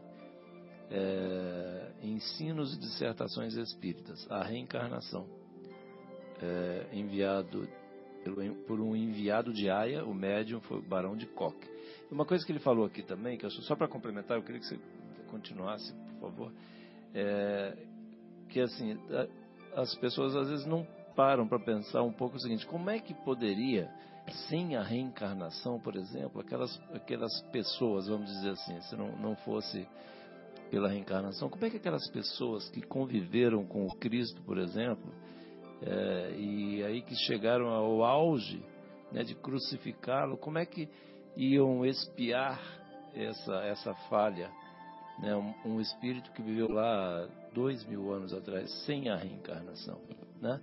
é, 0.90 1.92
ensinos 2.02 2.74
e 2.74 2.78
dissertações 2.78 3.54
espíritas, 3.54 4.26
a 4.30 4.42
reencarnação, 4.42 5.26
é, 6.40 6.86
enviado 6.92 7.68
pelo, 8.22 8.54
por 8.66 8.80
um 8.80 8.94
enviado 8.94 9.52
de 9.52 9.70
Aia, 9.70 10.04
o 10.04 10.14
médium 10.14 10.60
foi 10.60 10.78
o 10.78 10.82
Barão 10.82 11.16
de 11.16 11.26
Koch. 11.26 11.56
E 12.10 12.14
uma 12.14 12.24
coisa 12.24 12.44
que 12.44 12.52
ele 12.52 12.58
falou 12.58 12.84
aqui 12.84 13.02
também, 13.02 13.36
que 13.36 13.44
eu, 13.44 13.50
só 13.50 13.74
para 13.74 13.88
complementar, 13.88 14.36
eu 14.36 14.42
queria 14.42 14.60
que 14.60 14.66
você 14.66 14.78
continuasse, 15.30 15.92
por 15.92 16.30
favor, 16.30 16.52
é, 17.14 17.76
que 18.48 18.60
assim, 18.60 18.98
as 19.74 19.94
pessoas 19.96 20.34
às 20.36 20.48
vezes 20.48 20.66
não 20.66 20.86
param 21.14 21.48
para 21.48 21.58
pensar 21.58 22.02
um 22.02 22.12
pouco 22.12 22.36
o 22.36 22.40
seguinte: 22.40 22.66
como 22.66 22.90
é 22.90 22.98
que 22.98 23.14
poderia, 23.14 23.90
sem 24.48 24.76
a 24.76 24.82
reencarnação, 24.82 25.80
por 25.80 25.96
exemplo, 25.96 26.40
aquelas, 26.40 26.80
aquelas 26.92 27.40
pessoas, 27.52 28.06
vamos 28.06 28.30
dizer 28.30 28.50
assim, 28.50 28.80
se 28.82 28.96
não, 28.96 29.16
não 29.16 29.36
fosse 29.36 29.86
pela 30.70 30.88
reencarnação, 30.88 31.48
como 31.48 31.64
é 31.64 31.70
que 31.70 31.76
aquelas 31.76 32.08
pessoas 32.10 32.68
que 32.70 32.82
conviveram 32.82 33.64
com 33.64 33.86
o 33.86 33.94
Cristo, 33.96 34.40
por 34.42 34.58
exemplo, 34.58 35.12
é, 35.82 36.34
e 36.36 36.84
aí 36.84 37.02
que 37.02 37.14
chegaram 37.14 37.68
ao 37.68 38.02
auge 38.02 38.62
né, 39.12 39.22
de 39.22 39.34
crucificá-lo, 39.34 40.36
como 40.36 40.58
é 40.58 40.66
que 40.66 40.88
iam 41.36 41.84
espiar 41.84 42.60
essa, 43.14 43.54
essa 43.64 43.94
falha? 44.08 44.50
Né, 45.18 45.34
um, 45.34 45.54
um 45.76 45.80
espírito 45.80 46.30
que 46.32 46.42
viveu 46.42 46.68
lá 46.68 47.26
dois 47.54 47.84
mil 47.86 48.12
anos 48.12 48.34
atrás, 48.34 48.70
sem 48.84 49.08
a 49.08 49.16
reencarnação. 49.16 49.98
Né? 50.40 50.60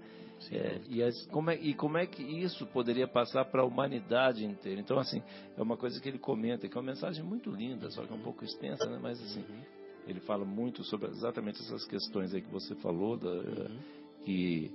É, 0.51 0.82
e, 0.89 1.01
as, 1.01 1.26
como 1.28 1.49
é, 1.49 1.56
e 1.56 1.74
como 1.74 1.97
é 1.97 2.06
que 2.06 2.22
isso 2.22 2.66
poderia 2.68 3.08
passar 3.08 3.45
para 3.45 3.62
a 3.62 3.66
humanidade 3.66 4.43
inteira? 4.43 4.80
Então, 4.80 4.99
assim, 4.99 5.24
é 5.58 5.62
uma 5.62 5.78
coisa 5.78 5.99
que 6.01 6.10
ele 6.10 6.20
comenta, 6.20 6.68
que 6.68 6.78
é 6.78 6.82
uma 6.82 6.91
mensagem 6.91 7.24
muito 7.24 7.49
linda, 7.49 7.89
só 7.89 8.06
que 8.06 8.12
é 8.12 8.16
um 8.16 8.22
pouco 8.22 8.43
extensa, 8.43 8.86
né? 8.86 8.99
mas 9.01 9.22
assim, 9.22 9.39
uhum. 9.39 9.62
Ele 10.08 10.20
fala 10.22 10.45
muito 10.45 10.84
sobre 10.84 11.10
exatamente 11.10 11.62
essas 11.62 11.86
questões 11.86 12.34
aí 12.34 12.41
que 12.41 12.51
você 12.51 12.76
falou, 12.76 13.18
da, 13.18 13.30
uhum. 13.30 13.80
que 14.24 14.72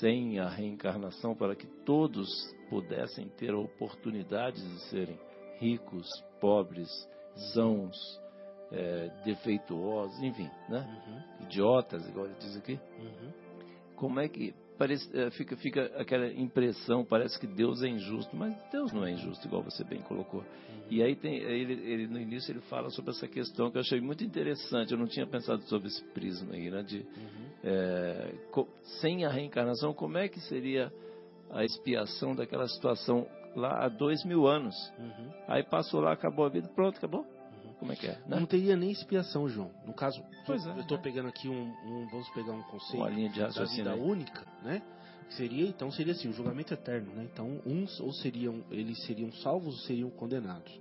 sem 0.00 0.38
a 0.38 0.48
reencarnação, 0.48 1.34
para 1.34 1.54
que 1.54 1.66
todos 1.84 2.28
pudessem 2.68 3.28
ter 3.36 3.50
a 3.50 3.58
oportunidade 3.58 4.60
de 4.60 4.80
serem 4.88 5.18
ricos, 5.58 6.08
pobres, 6.40 6.88
sãos, 7.52 7.96
é, 8.72 9.10
defeituosos, 9.24 10.20
enfim, 10.22 10.50
né? 10.68 11.02
Uhum. 11.06 11.46
Idiotas, 11.46 12.08
igual 12.08 12.26
ele 12.26 12.36
diz 12.38 12.56
aqui. 12.56 12.80
Uhum. 12.98 13.32
Como 13.94 14.20
é 14.20 14.28
que 14.28 14.54
parece, 14.78 15.08
é, 15.16 15.30
fica, 15.30 15.56
fica 15.56 15.86
aquela 15.96 16.26
impressão, 16.32 17.04
parece 17.04 17.38
que 17.38 17.46
Deus 17.46 17.82
é 17.82 17.88
injusto, 17.88 18.36
mas 18.36 18.54
Deus 18.70 18.92
não 18.92 19.04
é 19.04 19.12
injusto, 19.12 19.46
igual 19.46 19.62
você 19.62 19.82
bem 19.84 20.00
colocou. 20.02 20.40
Uhum. 20.40 20.82
E 20.90 21.02
aí 21.02 21.16
tem, 21.16 21.36
ele, 21.36 21.72
ele, 21.72 22.06
no 22.06 22.20
início 22.20 22.52
ele 22.52 22.60
fala 22.62 22.90
sobre 22.90 23.10
essa 23.10 23.26
questão 23.26 23.70
que 23.70 23.76
eu 23.76 23.80
achei 23.80 24.00
muito 24.00 24.24
interessante, 24.24 24.92
eu 24.92 24.98
não 24.98 25.06
tinha 25.06 25.26
pensado 25.26 25.62
sobre 25.62 25.88
esse 25.88 26.02
prisma 26.12 26.54
aí, 26.54 26.70
né? 26.70 26.82
De, 26.82 26.98
uhum. 26.98 27.48
é, 27.64 28.34
sem 29.00 29.24
a 29.24 29.30
reencarnação, 29.30 29.92
como 29.92 30.18
é 30.18 30.28
que 30.28 30.40
seria 30.40 30.92
a 31.50 31.64
expiação 31.64 32.34
daquela 32.34 32.66
situação 32.68 33.26
lá 33.54 33.84
há 33.84 33.88
dois 33.88 34.24
mil 34.24 34.46
anos? 34.46 34.74
Uhum. 34.98 35.30
Aí 35.48 35.62
passou 35.62 36.00
lá, 36.00 36.12
acabou 36.12 36.44
a 36.44 36.48
vida, 36.48 36.68
pronto, 36.68 36.96
acabou. 36.98 37.35
Como 37.78 37.92
é 37.92 37.96
que 37.96 38.06
é? 38.06 38.18
Né? 38.26 38.38
Não 38.40 38.46
teria 38.46 38.76
nem 38.76 38.90
expiação, 38.90 39.48
João. 39.48 39.70
No 39.86 39.92
caso, 39.92 40.22
pois 40.46 40.64
eu 40.64 40.80
estou 40.80 40.96
é, 40.96 41.00
pegando 41.00 41.28
aqui 41.28 41.48
um, 41.48 41.74
um, 41.84 42.06
Vamos 42.10 42.28
pegar 42.30 42.52
um 42.52 42.62
conceito 42.62 42.96
Uma 42.96 43.10
linha 43.10 43.28
de 43.28 43.40
da 43.40 43.64
vida 43.64 43.94
única, 43.94 44.44
né? 44.62 44.82
Seria, 45.30 45.66
então, 45.66 45.90
seria 45.90 46.12
assim, 46.12 46.28
o 46.28 46.32
julgamento 46.32 46.72
eterno, 46.72 47.12
né? 47.12 47.28
Então, 47.30 47.60
uns 47.66 47.98
ou 48.00 48.12
seriam, 48.12 48.64
eles 48.70 49.04
seriam 49.04 49.30
salvos 49.32 49.74
ou 49.74 49.80
seriam 49.80 50.08
condenados. 50.10 50.72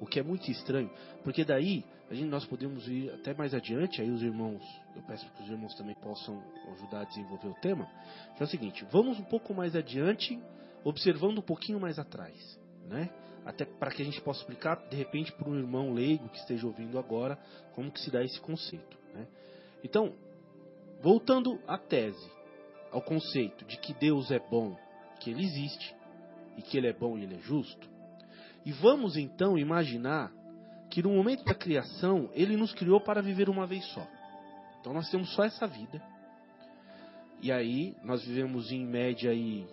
O 0.00 0.06
que 0.06 0.20
é 0.20 0.22
muito 0.22 0.48
estranho, 0.50 0.90
porque 1.24 1.44
daí 1.44 1.84
a 2.10 2.14
gente, 2.14 2.28
nós 2.28 2.44
podemos 2.46 2.88
ir 2.88 3.10
até 3.12 3.34
mais 3.34 3.52
adiante, 3.52 4.00
aí 4.00 4.10
os 4.10 4.22
irmãos, 4.22 4.62
eu 4.96 5.02
peço 5.02 5.28
que 5.32 5.42
os 5.42 5.48
irmãos 5.50 5.74
também 5.74 5.94
possam 5.96 6.42
ajudar 6.72 7.02
a 7.02 7.04
desenvolver 7.04 7.48
o 7.48 7.54
tema. 7.54 7.86
é 8.38 8.42
o 8.42 8.46
seguinte, 8.46 8.86
vamos 8.90 9.18
um 9.18 9.24
pouco 9.24 9.52
mais 9.52 9.76
adiante, 9.76 10.40
observando 10.84 11.38
um 11.38 11.42
pouquinho 11.42 11.78
mais 11.78 11.98
atrás, 11.98 12.58
né? 12.88 13.10
Até 13.48 13.64
para 13.64 13.90
que 13.90 14.02
a 14.02 14.04
gente 14.04 14.20
possa 14.20 14.40
explicar, 14.40 14.76
de 14.90 14.94
repente, 14.94 15.32
para 15.32 15.48
um 15.48 15.56
irmão 15.56 15.94
leigo 15.94 16.28
que 16.28 16.36
esteja 16.36 16.66
ouvindo 16.66 16.98
agora, 16.98 17.38
como 17.72 17.90
que 17.90 17.98
se 17.98 18.10
dá 18.10 18.22
esse 18.22 18.38
conceito. 18.42 18.98
Né? 19.14 19.26
Então, 19.82 20.12
voltando 21.00 21.58
à 21.66 21.78
tese, 21.78 22.30
ao 22.92 23.00
conceito 23.00 23.64
de 23.64 23.78
que 23.78 23.94
Deus 23.94 24.30
é 24.30 24.38
bom, 24.38 24.76
que 25.18 25.30
Ele 25.30 25.42
existe, 25.42 25.96
e 26.58 26.62
que 26.62 26.76
Ele 26.76 26.88
é 26.88 26.92
bom 26.92 27.16
e 27.16 27.22
Ele 27.22 27.36
é 27.36 27.38
justo, 27.38 27.88
e 28.66 28.72
vamos 28.72 29.16
então 29.16 29.56
imaginar 29.56 30.30
que 30.90 31.02
no 31.02 31.14
momento 31.14 31.42
da 31.42 31.54
criação, 31.54 32.28
Ele 32.34 32.54
nos 32.54 32.74
criou 32.74 33.00
para 33.00 33.22
viver 33.22 33.48
uma 33.48 33.66
vez 33.66 33.82
só. 33.94 34.06
Então 34.78 34.92
nós 34.92 35.08
temos 35.08 35.34
só 35.34 35.44
essa 35.44 35.66
vida. 35.66 36.02
E 37.40 37.50
aí, 37.50 37.96
nós 38.04 38.22
vivemos 38.22 38.70
em 38.70 38.84
média 38.84 39.30
aí 39.30 39.66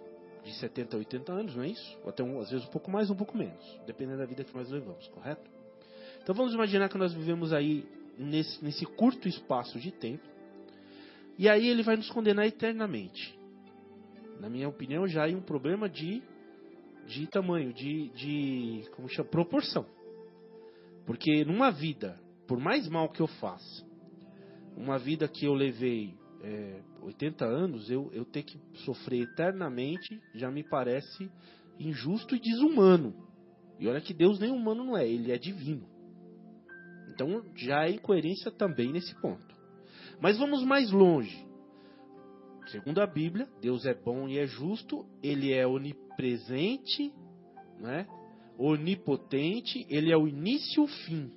de 0.45 0.53
70 0.53 0.95
a 0.95 0.99
80 0.99 1.33
anos, 1.33 1.55
não 1.55 1.63
é 1.63 1.69
isso? 1.69 1.97
Ou 2.03 2.09
até 2.09 2.23
um, 2.23 2.39
às 2.39 2.51
vezes 2.51 2.65
um 2.67 2.71
pouco 2.71 2.91
mais, 2.91 3.09
um 3.09 3.15
pouco 3.15 3.35
menos, 3.35 3.81
dependendo 3.87 4.19
da 4.19 4.25
vida 4.25 4.43
que 4.43 4.55
nós 4.55 4.69
levamos, 4.69 5.07
correto? 5.07 5.49
Então 6.21 6.35
vamos 6.35 6.53
imaginar 6.53 6.87
que 6.87 6.97
nós 6.97 7.13
vivemos 7.13 7.51
aí 7.51 7.85
nesse, 8.17 8.63
nesse 8.63 8.85
curto 8.85 9.27
espaço 9.27 9.79
de 9.79 9.91
tempo, 9.91 10.23
e 11.37 11.49
aí 11.49 11.67
ele 11.67 11.81
vai 11.81 11.97
nos 11.97 12.09
condenar 12.11 12.45
eternamente. 12.45 13.37
Na 14.39 14.49
minha 14.49 14.69
opinião, 14.69 15.07
já 15.07 15.27
é 15.27 15.35
um 15.35 15.41
problema 15.41 15.89
de, 15.89 16.21
de 17.07 17.27
tamanho, 17.27 17.73
de, 17.73 18.09
de 18.09 18.89
como 18.91 19.09
chama, 19.09 19.27
proporção. 19.29 19.85
Porque 21.05 21.43
numa 21.43 21.71
vida, 21.71 22.19
por 22.47 22.59
mais 22.59 22.87
mal 22.87 23.09
que 23.09 23.21
eu 23.21 23.27
faça, 23.27 23.85
uma 24.77 24.99
vida 24.99 25.27
que 25.27 25.45
eu 25.45 25.53
levei 25.53 26.13
é, 26.45 26.79
80 27.01 27.43
anos, 27.43 27.89
eu, 27.89 28.11
eu 28.13 28.23
ter 28.23 28.43
que 28.43 28.59
sofrer 28.85 29.23
eternamente 29.23 30.21
já 30.35 30.51
me 30.51 30.63
parece 30.63 31.31
injusto 31.79 32.35
e 32.35 32.39
desumano. 32.39 33.15
E 33.79 33.87
olha 33.87 33.99
que 33.99 34.13
Deus 34.13 34.39
nem 34.39 34.51
humano 34.51 34.83
não 34.83 34.97
é, 34.97 35.07
ele 35.07 35.31
é 35.31 35.37
divino. 35.39 35.87
Então 37.09 37.43
já 37.55 37.85
é 37.85 37.91
incoerência 37.91 38.51
também 38.51 38.91
nesse 38.91 39.19
ponto. 39.19 39.55
Mas 40.21 40.37
vamos 40.37 40.63
mais 40.63 40.91
longe. 40.91 41.45
Segundo 42.67 43.01
a 43.01 43.07
Bíblia, 43.07 43.47
Deus 43.59 43.85
é 43.85 43.95
bom 43.95 44.27
e 44.27 44.37
é 44.37 44.45
justo, 44.45 45.03
ele 45.23 45.51
é 45.51 45.65
onipresente, 45.65 47.11
né? 47.79 48.07
onipotente, 48.57 49.85
ele 49.89 50.11
é 50.11 50.17
o 50.17 50.27
início 50.27 50.83
e 50.83 50.85
o 50.85 50.87
fim. 50.87 51.31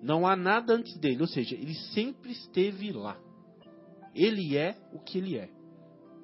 Não 0.00 0.26
há 0.26 0.36
nada 0.36 0.72
antes 0.72 0.96
dele, 0.98 1.20
ou 1.20 1.28
seja, 1.28 1.56
ele 1.56 1.74
sempre 1.92 2.30
esteve 2.30 2.92
lá. 2.92 3.25
Ele 4.16 4.56
é 4.56 4.74
o 4.92 4.98
que 4.98 5.18
ele 5.18 5.36
é. 5.36 5.50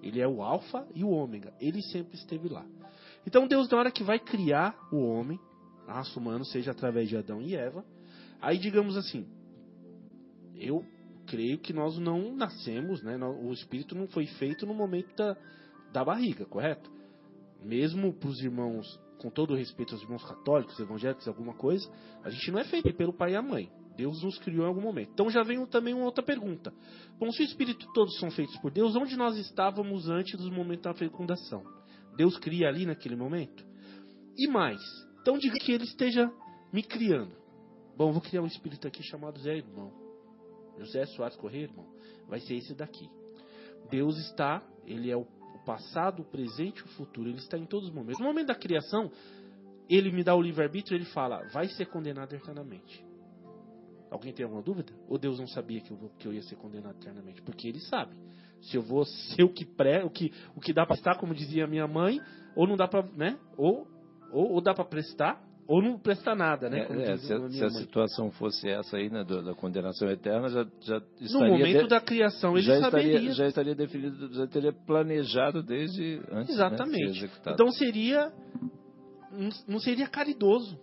Ele 0.03 0.21
é 0.21 0.27
o 0.27 0.43
alfa 0.43 0.89
e 0.95 1.05
o 1.05 1.11
ômega. 1.11 1.53
Ele 1.61 1.83
sempre 1.83 2.17
esteve 2.17 2.49
lá. 2.49 2.67
Então 3.27 3.47
Deus, 3.47 3.69
na 3.69 3.79
hora 3.79 3.91
que 3.91 4.03
vai 4.03 4.19
criar 4.19 4.75
o 4.91 4.97
homem, 4.97 5.39
a 5.87 5.95
raça 5.95 6.19
humana, 6.19 6.43
seja 6.45 6.71
através 6.71 7.09
de 7.09 7.17
Adão 7.17 7.43
e 7.43 7.55
Eva, 7.55 7.85
aí 8.41 8.59
digamos 8.59 8.97
assim, 8.97 9.27
eu 10.57 10.85
creio 11.27 11.59
que 11.59 11.73
nós 11.73 11.99
não 11.99 12.35
nascemos, 12.35 13.03
né? 13.03 13.17
O 13.17 13.53
espírito 13.53 13.95
não 13.95 14.09
foi 14.09 14.27
feito 14.27 14.67
no 14.67 14.75
momento 14.75 15.15
da, 15.15 15.37
da 15.93 16.05
barriga, 16.05 16.47
correto? 16.47 16.91
Mesmo 17.63 18.13
para 18.13 18.29
os 18.29 18.41
irmãos, 18.43 18.99
com 19.19 19.31
todo 19.31 19.55
respeito 19.55 19.95
aos 19.95 20.03
irmãos 20.03 20.25
católicos, 20.25 20.79
evangélicos, 20.81 21.29
alguma 21.29 21.55
coisa, 21.55 21.89
a 22.25 22.31
gente 22.31 22.51
não 22.51 22.59
é 22.59 22.65
feito 22.65 22.93
pelo 22.95 23.13
pai 23.13 23.33
e 23.33 23.37
a 23.37 23.43
mãe. 23.43 23.71
Deus 23.97 24.23
nos 24.23 24.39
criou 24.39 24.65
em 24.65 24.69
algum 24.69 24.81
momento. 24.81 25.11
Então 25.13 25.31
já 25.31 25.43
vem 25.43 25.65
também 25.67 25.95
uma 25.95 26.05
outra 26.05 26.23
pergunta. 26.23 26.73
Bom, 27.19 27.31
se 27.31 27.43
o 27.43 27.45
espírito 27.45 27.87
todos 27.93 28.19
são 28.19 28.31
feitos 28.31 28.57
por 28.59 28.71
Deus, 28.71 28.97
onde 28.97 29.17
nós 29.17 29.37
estávamos 29.37 30.09
antes 30.09 30.41
do 30.41 30.53
momento 30.53 30.83
da 30.83 30.95
fecundação? 30.95 31.63
Deus 32.17 32.39
cria 32.39 32.69
ali 32.69 32.87
naquele 32.87 33.17
momento? 33.17 33.65
E 34.37 34.49
mais, 34.49 34.81
então 35.21 35.39
diga 35.39 35.59
que 35.59 35.73
ele 35.73 35.85
esteja 35.85 36.31
me 36.73 36.83
criando. 36.83 37.35
Bom, 37.97 38.13
vou 38.13 38.23
criar 38.23 38.43
um 38.43 38.47
espírito 38.47 38.87
aqui 38.87 39.03
chamado 39.03 39.39
Zé 39.41 39.57
Irmão. 39.57 39.93
José 40.79 41.05
Soares 41.07 41.37
Correia, 41.37 41.65
irmão. 41.65 41.87
Vai 42.29 42.41
ser 42.41 42.55
esse 42.55 42.75
daqui. 42.75 43.09
Deus 43.91 44.17
está, 44.19 44.63
ele 44.87 45.11
é 45.11 45.17
o 45.17 45.27
passado, 45.65 46.23
o 46.23 46.25
presente 46.25 46.79
e 46.79 46.85
o 46.85 46.89
futuro. 46.89 47.29
Ele 47.29 47.39
está 47.39 47.59
em 47.59 47.67
todos 47.67 47.89
os 47.89 47.95
momentos. 47.95 48.19
No 48.19 48.27
momento 48.27 48.49
da 48.49 48.55
criação, 48.55 49.11
ele 49.89 50.11
me 50.11 50.25
dá 50.25 50.35
o 50.35 50.41
livre-arbítrio, 50.41 50.97
ele 50.97 51.05
fala, 51.07 51.47
vai 51.53 51.69
ser 51.69 51.87
condenado 51.87 52.35
eternamente. 52.35 53.05
Alguém 54.13 54.33
tem 54.33 54.45
alguma 54.45 54.63
dúvida? 54.63 54.93
Ou 55.09 55.17
Deus 55.17 55.41
não 55.41 55.47
sabia 55.47 55.81
que 55.81 55.91
eu, 55.91 55.99
que 56.19 56.29
eu 56.29 56.35
ia 56.35 56.43
ser 56.43 56.57
condenado 56.57 56.97
eternamente? 57.01 57.41
Porque 57.41 57.67
ele 57.67 57.81
sabe. 57.81 58.15
Se 58.61 58.77
eu 58.77 58.83
vou 58.83 59.07
ser 59.07 59.43
o 59.43 59.49
que 59.49 59.65
pré, 59.65 60.05
o 60.05 60.11
que, 60.11 60.31
o 60.55 60.61
que 60.61 60.73
dá 60.73 60.85
para 60.85 60.97
estar, 60.97 61.17
como 61.17 61.35
dizia 61.35 61.67
minha 61.67 61.89
mãe, 61.89 62.21
ou 62.55 62.67
não 62.67 62.77
dá 62.77 62.87
para, 62.87 63.03
né? 63.17 63.39
Ou, 63.57 63.87
ou, 64.31 64.53
ou 64.53 64.61
dá 64.61 64.75
para 64.75 64.85
prestar, 64.85 65.43
ou 65.67 65.81
não 65.81 65.99
presta 65.99 66.35
nada, 66.35 66.69
né? 66.69 66.81
É, 66.81 67.13
é, 67.13 67.17
se, 67.17 67.33
a, 67.33 67.49
se 67.49 67.65
a 67.65 67.71
situação 67.71 68.31
fosse 68.33 68.69
essa 68.69 68.99
aí, 68.99 69.09
né, 69.09 69.25
da 69.25 69.55
condenação 69.55 70.11
eterna, 70.11 70.49
já, 70.51 70.67
já 70.81 70.99
estaria... 71.19 71.49
No 71.49 71.59
momento 71.59 71.83
de, 71.85 71.89
da 71.89 72.01
criação 72.01 72.53
ele 72.53 72.67
já 72.67 72.81
saberia. 72.81 73.13
Estaria, 73.13 73.33
já 73.33 73.47
estaria 73.47 73.75
definido, 73.75 74.35
já 74.35 74.47
teria 74.47 74.73
planejado 74.73 75.63
desde 75.63 76.21
antes 76.31 76.55
né, 76.55 76.67
Exatamente. 76.67 77.23
Né, 77.25 77.31
então 77.47 77.71
seria... 77.71 78.31
Não 79.67 79.81
seria 79.81 80.07
caridoso. 80.07 80.79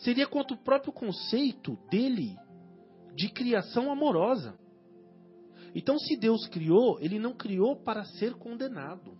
Seria 0.00 0.26
contra 0.26 0.54
o 0.54 0.62
próprio 0.62 0.92
conceito 0.92 1.78
dele 1.90 2.36
de 3.14 3.30
criação 3.30 3.90
amorosa. 3.90 4.58
Então 5.74 5.98
se 5.98 6.16
Deus 6.16 6.46
criou, 6.48 6.98
ele 7.00 7.18
não 7.18 7.34
criou 7.34 7.76
para 7.76 8.04
ser 8.04 8.34
condenado. 8.34 9.16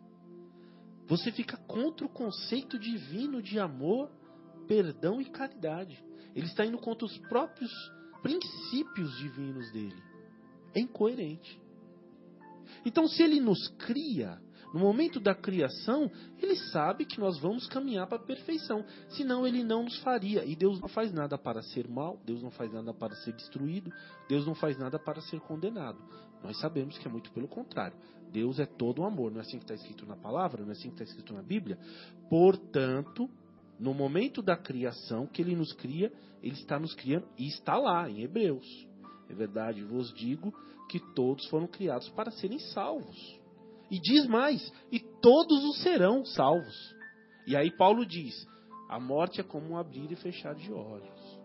Você 1.06 1.32
fica 1.32 1.56
contra 1.56 2.06
o 2.06 2.10
conceito 2.10 2.78
divino 2.78 3.42
de 3.42 3.58
amor 3.58 4.10
perdão 4.66 5.20
e 5.20 5.24
caridade. 5.24 6.02
Ele 6.34 6.46
está 6.46 6.64
indo 6.64 6.78
contra 6.78 7.04
os 7.04 7.18
próprios 7.28 7.72
princípios 8.22 9.16
divinos 9.18 9.70
dele. 9.72 10.00
É 10.74 10.80
incoerente. 10.80 11.60
Então, 12.86 13.08
se 13.08 13.22
ele 13.22 13.40
nos 13.40 13.68
cria, 13.78 14.40
no 14.72 14.80
momento 14.80 15.18
da 15.18 15.34
criação, 15.34 16.10
ele 16.38 16.56
sabe 16.70 17.04
que 17.04 17.18
nós 17.18 17.38
vamos 17.40 17.66
caminhar 17.66 18.06
para 18.06 18.18
a 18.18 18.24
perfeição. 18.24 18.84
Senão, 19.08 19.46
ele 19.46 19.64
não 19.64 19.84
nos 19.84 19.98
faria. 19.98 20.44
E 20.44 20.54
Deus 20.54 20.80
não 20.80 20.88
faz 20.88 21.12
nada 21.12 21.36
para 21.36 21.60
ser 21.62 21.88
mal, 21.88 22.20
Deus 22.24 22.42
não 22.42 22.50
faz 22.50 22.72
nada 22.72 22.94
para 22.94 23.14
ser 23.16 23.32
destruído, 23.32 23.92
Deus 24.28 24.46
não 24.46 24.54
faz 24.54 24.78
nada 24.78 24.98
para 24.98 25.20
ser 25.22 25.40
condenado. 25.40 25.98
Nós 26.42 26.58
sabemos 26.60 26.96
que 26.98 27.06
é 27.06 27.10
muito 27.10 27.32
pelo 27.32 27.48
contrário. 27.48 27.96
Deus 28.32 28.60
é 28.60 28.66
todo 28.66 29.00
o 29.02 29.04
amor. 29.04 29.32
Não 29.32 29.38
é 29.38 29.42
assim 29.42 29.58
que 29.58 29.64
está 29.64 29.74
escrito 29.74 30.06
na 30.06 30.16
palavra? 30.16 30.62
Não 30.62 30.70
é 30.70 30.72
assim 30.72 30.88
que 30.88 30.94
está 30.94 31.04
escrito 31.04 31.34
na 31.34 31.42
Bíblia? 31.42 31.76
Portanto, 32.28 33.28
no 33.78 33.92
momento 33.92 34.40
da 34.40 34.56
criação 34.56 35.26
que 35.26 35.42
ele 35.42 35.56
nos 35.56 35.72
cria, 35.72 36.12
ele 36.42 36.54
está 36.54 36.78
nos 36.78 36.94
criando 36.94 37.26
e 37.36 37.48
está 37.48 37.76
lá 37.76 38.08
em 38.08 38.22
Hebreus. 38.22 38.66
É 39.28 39.34
verdade, 39.34 39.82
vos 39.82 40.12
digo 40.14 40.52
que 40.88 41.00
todos 41.14 41.46
foram 41.48 41.66
criados 41.66 42.08
para 42.10 42.30
serem 42.30 42.58
salvos. 42.58 43.39
E 43.91 43.99
diz 43.99 44.26
mais: 44.26 44.72
e 44.91 45.01
todos 45.01 45.64
os 45.64 45.82
serão 45.82 46.24
salvos. 46.24 46.95
E 47.47 47.57
aí 47.57 47.70
Paulo 47.70 48.07
diz: 48.07 48.47
a 48.88 49.01
morte 49.01 49.41
é 49.41 49.45
como 49.45 49.70
um 49.70 49.76
abrir 49.76 50.11
e 50.11 50.16
fechar 50.16 50.55
de 50.55 50.72
olhos. 50.72 51.41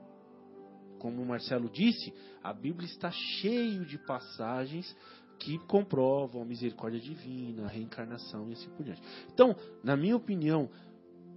Como 1.00 1.22
o 1.22 1.26
Marcelo 1.26 1.70
disse, 1.70 2.14
a 2.44 2.54
Bíblia 2.54 2.88
está 2.88 3.12
cheio 3.12 3.86
de 3.86 3.98
passagens 3.98 4.96
que 5.40 5.58
comprovam 5.68 6.42
a 6.42 6.46
misericórdia 6.46 7.00
divina, 7.00 7.66
a 7.66 7.68
reencarnação 7.68 8.50
e 8.50 8.54
assim 8.54 8.70
por 8.70 8.84
diante. 8.84 9.02
Então, 9.34 9.56
na 9.84 9.96
minha 9.96 10.16
opinião, 10.16 10.70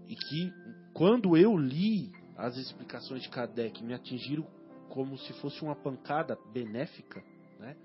e 0.06 0.14
que 0.14 0.52
quando 0.94 1.36
eu 1.36 1.56
li 1.56 2.10
as 2.36 2.56
explicações 2.56 3.22
de 3.22 3.28
Kardec, 3.28 3.82
me 3.82 3.92
atingiram 3.92 4.46
como 4.88 5.18
se 5.18 5.32
fosse 5.34 5.60
uma 5.62 5.74
pancada 5.74 6.38
benéfica, 6.52 7.22
né? 7.58 7.76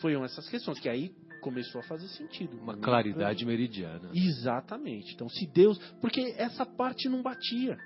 Foram 0.00 0.24
essas 0.24 0.48
questões 0.48 0.78
que 0.78 0.88
aí 0.88 1.14
começou 1.36 1.80
a 1.80 1.84
fazer 1.84 2.08
sentido. 2.08 2.56
Uma 2.58 2.76
claridade 2.76 3.44
meridiana. 3.44 4.10
Exatamente. 4.14 5.14
Então, 5.14 5.28
se 5.28 5.46
Deus, 5.46 5.78
porque 6.00 6.34
essa 6.36 6.64
parte 6.66 7.08
não 7.08 7.22
batia. 7.22 7.78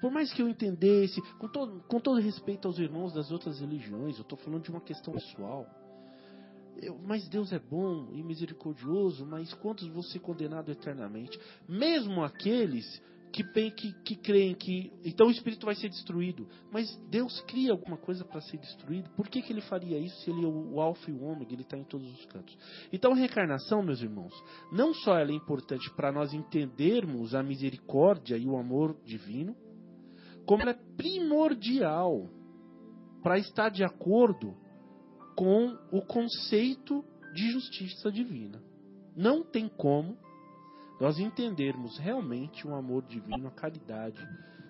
Por 0.00 0.10
mais 0.10 0.32
que 0.32 0.42
eu 0.42 0.48
entendesse, 0.48 1.20
com 1.38 1.48
todo, 1.48 1.82
com 1.88 1.98
todo 1.98 2.20
respeito 2.20 2.68
aos 2.68 2.78
irmãos 2.78 3.12
das 3.14 3.30
outras 3.30 3.60
religiões, 3.60 4.16
eu 4.16 4.22
estou 4.22 4.38
falando 4.38 4.62
de 4.62 4.70
uma 4.70 4.80
questão 4.80 5.14
pessoal. 5.14 5.66
Eu, 6.80 6.98
mas 6.98 7.26
Deus 7.28 7.52
é 7.52 7.58
bom 7.58 8.10
e 8.12 8.22
misericordioso, 8.22 9.24
mas 9.24 9.52
quantos 9.54 9.88
vão 9.88 10.02
ser 10.02 10.18
condenados 10.18 10.70
eternamente? 10.70 11.38
Mesmo 11.66 12.22
aqueles 12.22 12.84
que, 13.32 13.42
que, 13.70 13.92
que 14.02 14.16
creem 14.16 14.54
que 14.54 14.92
então 15.04 15.26
o 15.26 15.30
espírito 15.30 15.66
vai 15.66 15.74
ser 15.74 15.88
destruído. 15.88 16.48
Mas 16.70 16.96
Deus 17.10 17.40
cria 17.42 17.72
alguma 17.72 17.96
coisa 17.96 18.24
para 18.24 18.40
ser 18.40 18.58
destruído. 18.58 19.10
Por 19.10 19.28
que, 19.28 19.42
que 19.42 19.52
ele 19.52 19.60
faria 19.62 19.98
isso 19.98 20.16
se 20.22 20.30
ele 20.30 20.44
é 20.44 20.48
o, 20.48 20.74
o 20.74 20.80
alfa 20.80 21.10
e 21.10 21.14
o 21.14 21.22
ômega, 21.22 21.52
ele 21.52 21.62
está 21.62 21.76
em 21.76 21.84
todos 21.84 22.10
os 22.12 22.24
cantos? 22.26 22.56
Então 22.92 23.12
a 23.12 23.16
reencarnação, 23.16 23.82
meus 23.82 24.00
irmãos, 24.00 24.32
não 24.72 24.94
só 24.94 25.18
ela 25.18 25.30
é 25.30 25.34
importante 25.34 25.90
para 25.94 26.12
nós 26.12 26.32
entendermos 26.32 27.34
a 27.34 27.42
misericórdia 27.42 28.36
e 28.36 28.46
o 28.46 28.56
amor 28.56 28.96
divino, 29.04 29.54
como 30.46 30.62
ela 30.62 30.70
é 30.72 30.80
primordial 30.96 32.28
para 33.22 33.38
estar 33.38 33.68
de 33.70 33.82
acordo 33.82 34.56
com 35.34 35.76
o 35.92 36.00
conceito 36.00 37.04
de 37.34 37.50
justiça 37.50 38.10
divina. 38.10 38.62
Não 39.14 39.42
tem 39.42 39.68
como 39.68 40.16
nós 41.00 41.18
entendermos 41.18 41.98
realmente 41.98 42.66
o 42.66 42.74
amor 42.74 43.04
divino, 43.04 43.48
a 43.48 43.50
caridade, 43.50 44.18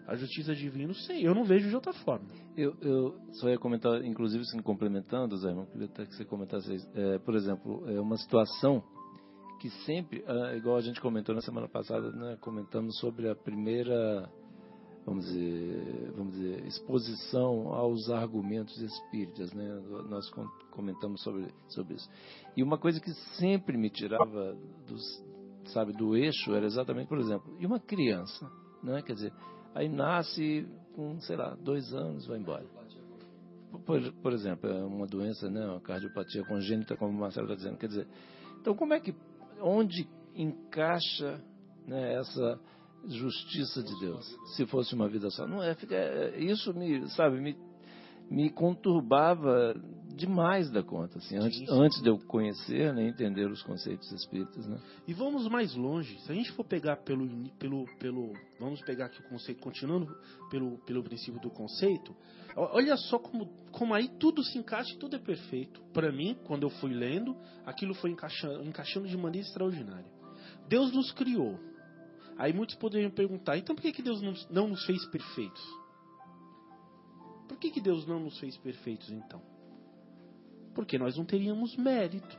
a 0.07 0.15
justiça 0.15 0.55
divina, 0.55 0.93
sei, 0.95 1.27
eu 1.27 1.35
não 1.35 1.45
vejo 1.45 1.69
de 1.69 1.75
outra 1.75 1.93
forma. 1.93 2.27
Eu, 2.57 2.77
eu 2.81 3.19
só 3.33 3.49
ia 3.49 3.59
comentar, 3.59 4.05
inclusive, 4.05 4.45
se 4.45 4.61
complementando, 4.63 5.37
Zé, 5.37 5.51
eu 5.51 5.67
queria 5.67 5.87
até 5.87 6.07
que 6.07 6.15
você 6.15 6.25
comentasse, 6.25 6.77
é, 6.95 7.19
por 7.19 7.35
exemplo, 7.35 7.89
é 7.89 8.01
uma 8.01 8.17
situação 8.17 8.83
que 9.61 9.71
sempre, 9.85 10.23
é, 10.27 10.57
igual 10.57 10.77
a 10.77 10.81
gente 10.81 11.01
comentou 11.01 11.35
na 11.35 11.41
semana 11.41 11.69
passada, 11.69 12.11
né, 12.13 12.37
comentamos 12.41 12.99
sobre 12.99 13.29
a 13.29 13.35
primeira, 13.35 14.31
vamos 15.05 15.27
dizer, 15.27 16.13
vamos 16.15 16.35
dizer, 16.35 16.67
exposição 16.67 17.73
aos 17.73 18.09
argumentos 18.11 18.77
espíritas, 18.81 19.53
né, 19.53 19.83
nós 20.09 20.31
comentamos 20.71 21.21
sobre, 21.23 21.49
sobre 21.69 21.95
isso. 21.95 22.09
E 22.57 22.63
uma 22.63 22.79
coisa 22.79 23.01
que 23.01 23.13
sempre 23.39 23.77
me 23.77 23.91
tirava 23.91 24.57
dos, 24.87 25.03
sabe, 25.71 25.93
do 25.93 26.17
eixo 26.17 26.55
era 26.55 26.67
exatamente, 26.67 27.09
por 27.09 27.19
exemplo, 27.19 27.57
e 27.59 27.67
uma 27.67 27.81
criança, 27.81 28.51
né? 28.83 29.03
Quer 29.03 29.15
dizer, 29.15 29.33
aí 29.75 29.89
nasce 29.89 30.67
com, 30.95 31.21
sei 31.21 31.37
lá, 31.37 31.55
dois 31.55 31.93
anos, 31.93 32.27
vai 32.27 32.39
embora. 32.39 32.65
Por, 33.85 34.01
por 34.23 34.33
exemplo, 34.33 34.71
é 34.71 34.85
uma 34.85 35.07
doença, 35.07 35.51
né? 35.51 35.67
Uma 35.67 35.81
cardiopatia 35.81 36.45
congênita, 36.45 36.97
como 36.97 37.13
o 37.13 37.21
Marcelo 37.21 37.47
está 37.47 37.57
dizendo. 37.57 37.79
Quer 37.79 37.89
dizer, 37.89 38.09
então 38.61 38.75
como 38.75 38.95
é 38.95 39.01
que, 39.01 39.15
onde 39.61 40.09
encaixa 40.35 41.43
né, 41.87 42.15
essa 42.15 42.59
justiça 43.05 43.83
de 43.83 44.01
Deus? 44.01 44.27
Se 44.57 44.67
fosse 44.67 44.95
uma 44.95 45.09
vida 45.09 45.31
só, 45.31 45.47
não 45.47 45.63
é? 45.63 45.75
Fica, 45.75 45.95
é, 45.95 46.39
isso 46.39 46.73
me, 46.75 47.09
sabe, 47.11 47.41
me, 47.41 47.57
me 48.31 48.51
conturbava 48.51 49.75
demais 50.17 50.71
da 50.71 50.83
conta, 50.83 51.19
assim, 51.19 51.37
antes, 51.37 51.63
antes 51.69 52.03
de 52.03 52.09
eu 52.09 52.19
conhecer, 52.19 52.93
né, 52.95 53.07
entender 53.07 53.51
os 53.51 53.63
conceitos 53.63 54.11
espíritas, 54.13 54.67
né? 54.67 54.81
E 55.07 55.13
vamos 55.13 55.47
mais 55.47 55.75
longe. 55.75 56.19
Se 56.21 56.33
a 56.33 56.35
gente 56.35 56.51
for 56.53 56.65
pegar 56.65 56.97
pelo, 56.97 57.29
pelo, 57.59 57.85
pelo 57.99 58.33
vamos 58.59 58.81
pegar 58.81 59.07
aqui 59.07 59.21
o 59.21 59.29
conceito, 59.29 59.61
continuando 59.61 60.17
pelo, 60.51 60.79
pelo 60.79 61.03
princípio 61.03 61.39
do 61.41 61.51
conceito, 61.51 62.17
olha 62.57 62.97
só 62.97 63.19
como, 63.19 63.47
como 63.71 63.93
aí 63.93 64.09
tudo 64.19 64.43
se 64.43 64.59
encaixa 64.59 64.91
e 64.95 64.97
tudo 64.97 65.17
é 65.17 65.19
perfeito. 65.19 65.83
Para 65.93 66.11
mim, 66.11 66.35
quando 66.47 66.63
eu 66.63 66.71
fui 66.71 66.95
lendo, 66.95 67.37
aquilo 67.67 67.93
foi 67.95 68.11
encaixando, 68.11 68.65
encaixando 68.65 69.07
de 69.07 69.17
maneira 69.19 69.47
extraordinária. 69.47 70.11
Deus 70.67 70.93
nos 70.93 71.13
criou. 71.13 71.61
Aí 72.39 72.53
muitos 72.53 72.75
poderiam 72.77 73.11
perguntar, 73.11 73.59
então 73.59 73.75
por 73.75 73.83
que, 73.83 73.93
que 73.93 74.03
Deus 74.03 74.21
não, 74.23 74.33
não 74.51 74.69
nos 74.69 74.85
fez 74.87 75.05
perfeitos? 75.07 75.63
Por 77.49 77.59
que, 77.59 77.71
que 77.71 77.81
Deus 77.81 78.07
não 78.07 78.21
nos 78.21 78.39
fez 78.39 78.57
perfeitos 78.59 79.11
então? 79.11 79.41
Porque 80.75 80.99
nós 80.99 81.17
não 81.17 81.25
teríamos 81.25 81.77
mérito. 81.77 82.39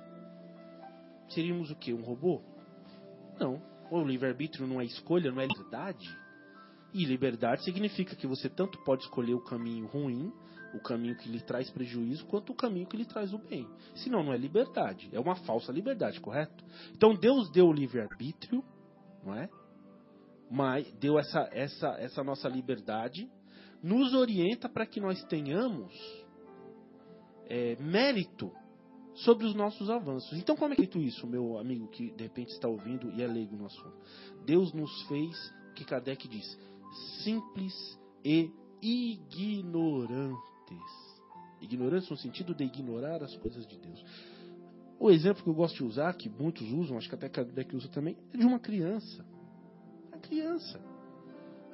Seríamos 1.30 1.72
o 1.72 1.76
que? 1.76 1.94
Um 1.94 2.04
robô? 2.04 2.42
Não. 3.40 3.62
O 3.90 4.04
livre-arbítrio 4.04 4.68
não 4.68 4.82
é 4.82 4.86
escolha, 4.86 5.32
não 5.32 5.42
é 5.42 5.48
liberdade. 5.48 6.08
E 6.94 7.06
liberdade 7.06 7.64
significa 7.64 8.16
que 8.16 8.28
você 8.28 8.50
tanto 8.50 8.78
pode 8.84 9.04
escolher 9.04 9.34
o 9.34 9.44
caminho 9.44 9.88
ruim, 9.88 10.32
o 10.74 10.80
caminho 10.80 11.16
que 11.16 11.30
lhe 11.30 11.42
traz 11.42 11.70
prejuízo, 11.70 12.26
quanto 12.26 12.52
o 12.52 12.56
caminho 12.56 12.88
que 12.88 12.98
lhe 12.98 13.06
traz 13.06 13.34
o 13.34 13.38
bem. 13.38 13.68
Senão 13.96 14.24
não 14.24 14.34
é 14.34 14.38
liberdade, 14.38 15.10
é 15.12 15.20
uma 15.20 15.36
falsa 15.36 15.72
liberdade, 15.72 16.20
correto? 16.20 16.64
Então 16.92 17.16
Deus 17.16 17.50
deu 17.52 17.68
o 17.68 17.74
livre-arbítrio, 17.74 18.64
não 19.24 19.36
é? 19.36 19.50
Mas 20.50 20.90
deu 20.94 21.20
essa, 21.20 21.50
essa, 21.52 21.90
essa 22.00 22.24
nossa 22.24 22.48
liberdade, 22.48 23.30
nos 23.82 24.14
orienta 24.14 24.68
para 24.68 24.86
que 24.86 25.00
nós 25.00 25.24
tenhamos 25.26 25.94
é, 27.48 27.76
mérito 27.78 28.52
sobre 29.14 29.46
os 29.46 29.56
nossos 29.56 29.90
avanços. 29.90 30.38
Então, 30.38 30.56
como 30.56 30.74
é 30.74 30.76
feito 30.76 31.00
isso, 31.00 31.26
meu 31.26 31.58
amigo 31.58 31.88
que 31.88 32.12
de 32.12 32.24
repente 32.24 32.50
está 32.50 32.68
ouvindo 32.68 33.12
e 33.12 33.22
é 33.22 33.28
leigo 33.28 33.56
no 33.56 33.66
assunto? 33.66 33.98
Deus 34.46 34.74
nos 34.74 35.02
fez, 35.04 35.36
o 35.72 35.74
que 35.74 35.86
Kardec 35.86 36.28
diz, 36.28 36.58
simples 37.24 38.00
e 38.24 38.52
ignorantes. 38.82 40.38
Ignorantes 41.62 42.10
no 42.10 42.18
sentido 42.18 42.54
de 42.54 42.64
ignorar 42.66 43.24
as 43.24 43.36
coisas 43.38 43.66
de 43.66 43.78
Deus. 43.78 44.04
O 45.00 45.10
exemplo 45.10 45.44
que 45.44 45.50
eu 45.50 45.54
gosto 45.54 45.78
de 45.78 45.84
usar, 45.84 46.14
que 46.14 46.30
muitos 46.30 46.72
usam, 46.72 46.98
acho 46.98 47.10
que 47.10 47.16
até 47.16 47.30
Kardec 47.30 47.76
usa 47.76 47.88
também, 47.90 48.18
é 48.34 48.38
de 48.38 48.46
uma 48.46 48.60
criança. 48.60 49.26
A 50.12 50.18
criança. 50.18 50.80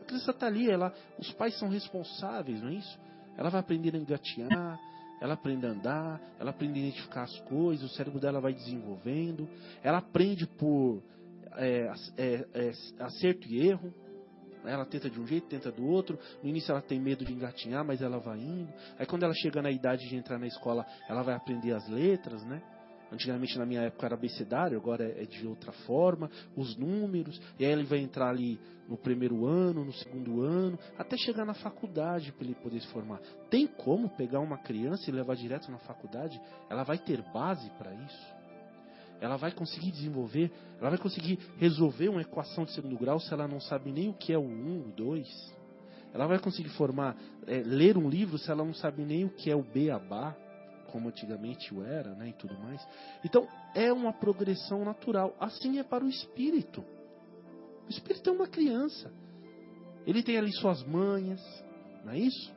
Criança 0.04 0.32
está 0.32 0.48
ali, 0.48 0.70
ela, 0.70 0.94
os 1.18 1.32
pais 1.34 1.58
são 1.58 1.70
responsáveis, 1.70 2.62
não 2.62 2.70
é 2.70 2.74
isso? 2.74 3.00
Ela 3.38 3.50
vai 3.50 3.60
aprender 3.60 3.96
a 3.96 3.98
engatear, 3.98 4.80
ela 5.22 5.34
aprende 5.34 5.66
a 5.66 5.70
andar, 5.70 6.22
ela 6.40 6.52
aprende 6.52 6.80
a 6.80 6.84
identificar 6.84 7.24
as 7.24 7.40
coisas, 7.42 7.90
o 7.92 7.96
cérebro 7.96 8.20
dela 8.20 8.42
vai 8.42 8.54
desenvolvendo, 8.54 9.48
ela 9.82 10.00
aprende 10.00 10.46
por 10.46 11.02
é, 11.56 11.92
é, 12.18 12.46
é, 12.54 12.72
acerto 13.00 13.48
e 13.48 13.68
erro. 13.68 13.94
Ela 14.66 14.86
tenta 14.86 15.10
de 15.10 15.20
um 15.20 15.28
jeito, 15.28 15.48
tenta 15.48 15.72
do 15.72 15.86
outro. 15.86 16.18
No 16.42 16.50
início 16.50 16.72
ela 16.72 16.82
tem 16.82 17.00
medo 17.00 17.26
de 17.26 17.34
engatinhar, 17.34 17.84
mas 17.84 18.02
ela 18.02 18.18
vai 18.18 18.40
indo. 18.40 18.72
Aí 18.98 19.06
quando 19.06 19.24
ela 19.24 19.34
chega 19.34 19.62
na 19.62 19.70
idade 19.70 20.08
de 20.08 20.16
entrar 20.16 20.40
na 20.40 20.48
escola, 20.48 20.86
ela 21.10 21.22
vai 21.22 21.36
aprender 21.36 21.74
as 21.74 21.88
letras, 21.90 22.46
né? 22.46 22.62
Antigamente 23.14 23.60
na 23.60 23.66
minha 23.66 23.82
época 23.82 24.08
era 24.08 24.16
abecedário, 24.16 24.76
agora 24.76 25.04
é 25.04 25.24
de 25.24 25.46
outra 25.46 25.72
forma, 25.72 26.32
os 26.56 26.76
números, 26.76 27.40
e 27.60 27.66
aí 27.66 27.72
ele 27.72 27.84
vai 27.84 28.00
entrar 28.00 28.30
ali 28.30 28.60
no 28.90 28.98
primeiro 28.98 29.46
ano, 29.46 29.86
no 29.86 29.94
segundo 29.94 30.42
ano, 30.42 30.80
até 30.98 31.16
chegar 31.16 31.46
na 31.46 31.54
faculdade 31.54 32.32
para 32.32 32.44
ele 32.44 32.56
poder 32.56 32.82
se 32.82 32.88
formar. 32.88 33.20
Tem 33.52 33.68
como 33.68 34.10
pegar 34.10 34.40
uma 34.40 34.58
criança 34.58 35.08
e 35.08 35.14
levar 35.14 35.36
direto 35.36 35.72
na 35.72 35.78
faculdade? 35.78 36.42
Ela 36.68 36.84
vai 36.84 36.98
ter 36.98 37.22
base 37.32 37.70
para 37.78 37.94
isso? 37.94 38.34
Ela 39.22 39.38
vai 39.38 39.52
conseguir 39.52 39.92
desenvolver, 39.92 40.52
ela 40.80 40.90
vai 40.90 40.98
conseguir 40.98 41.38
resolver 41.58 42.10
uma 42.10 42.22
equação 42.22 42.66
de 42.66 42.72
segundo 42.72 42.98
grau 42.98 43.20
se 43.20 43.32
ela 43.32 43.48
não 43.48 43.62
sabe 43.62 43.92
nem 43.92 44.10
o 44.10 44.14
que 44.14 44.34
é 44.34 44.38
o 44.40 44.42
1, 44.42 44.88
o 44.88 44.92
2? 44.92 45.54
Ela 46.16 46.26
vai 46.26 46.40
conseguir 46.40 46.70
formar, 46.70 47.16
é, 47.46 47.62
ler 47.64 47.96
um 47.96 48.10
livro 48.10 48.40
se 48.40 48.50
ela 48.50 48.66
não 48.66 48.74
sabe 48.74 49.06
nem 49.06 49.24
o 49.24 49.30
que 49.30 49.52
é 49.52 49.56
o 49.56 49.62
beabá? 49.62 50.36
Como 50.94 51.10
antigamente 51.10 51.74
o 51.74 51.84
era, 51.84 52.14
né, 52.14 52.30
e 52.30 52.34
tudo 52.34 52.54
mais. 52.60 52.88
Então, 53.26 53.48
é 53.74 53.92
uma 53.92 54.14
progressão 54.14 54.86
natural. 54.86 55.36
Assim 55.40 55.80
é 55.80 55.84
para 55.84 56.06
o 56.06 56.08
espírito. 56.08 56.86
O 57.88 57.90
espírito 57.90 58.30
é 58.30 58.34
uma 58.34 58.48
criança. 58.48 59.12
Ele 60.06 60.22
tem 60.22 60.38
ali 60.38 60.54
suas 60.54 60.84
manhas, 60.84 61.42
não 62.06 62.14
é 62.14 62.20
isso? 62.20 62.54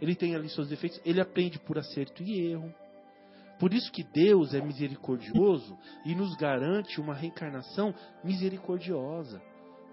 Ele 0.00 0.14
tem 0.14 0.36
ali 0.36 0.48
seus 0.48 0.68
defeitos, 0.68 1.00
ele 1.04 1.20
aprende 1.20 1.58
por 1.58 1.78
acerto 1.78 2.22
e 2.22 2.52
erro. 2.52 2.72
Por 3.58 3.74
isso 3.74 3.90
que 3.90 4.04
Deus 4.04 4.54
é 4.54 4.60
misericordioso 4.60 5.76
e 6.06 6.14
nos 6.14 6.36
garante 6.36 7.00
uma 7.00 7.12
reencarnação 7.12 7.92
misericordiosa. 8.22 9.42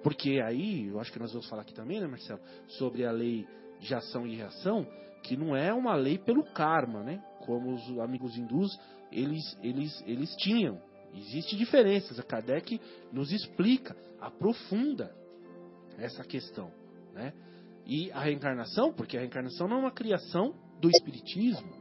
Porque 0.03 0.39
aí, 0.39 0.85
eu 0.85 0.99
acho 0.99 1.11
que 1.11 1.17
nós 1.17 1.31
vamos 1.31 1.49
falar 1.49 1.63
aqui 1.63 1.73
também, 1.73 1.99
né, 1.99 2.05
Marcelo, 2.05 2.39
sobre 2.77 3.05
a 3.07 3.11
lei 3.11 3.47
de 3.79 3.95
ação 3.95 4.27
e 4.27 4.35
reação, 4.35 4.85
que 5.23 5.35
não 5.35 5.55
é 5.55 5.73
uma 5.73 5.95
lei 5.95 6.19
pelo 6.19 6.43
karma, 6.43 7.01
né? 7.01 7.21
Como 7.47 7.73
os 7.73 7.99
amigos 7.99 8.37
hindus, 8.37 8.77
eles, 9.09 9.57
eles, 9.63 10.03
eles 10.05 10.35
tinham. 10.35 10.79
Existem 11.15 11.57
diferenças. 11.57 12.19
A 12.19 12.23
Kardec 12.23 12.79
nos 13.11 13.31
explica, 13.31 13.95
aprofunda 14.19 15.15
essa 15.97 16.23
questão. 16.25 16.69
Né? 17.13 17.33
E 17.85 18.11
a 18.11 18.19
reencarnação, 18.19 18.93
porque 18.93 19.15
a 19.15 19.21
reencarnação 19.21 19.67
não 19.67 19.77
é 19.77 19.79
uma 19.79 19.91
criação 19.91 20.53
do 20.81 20.89
Espiritismo. 20.89 21.71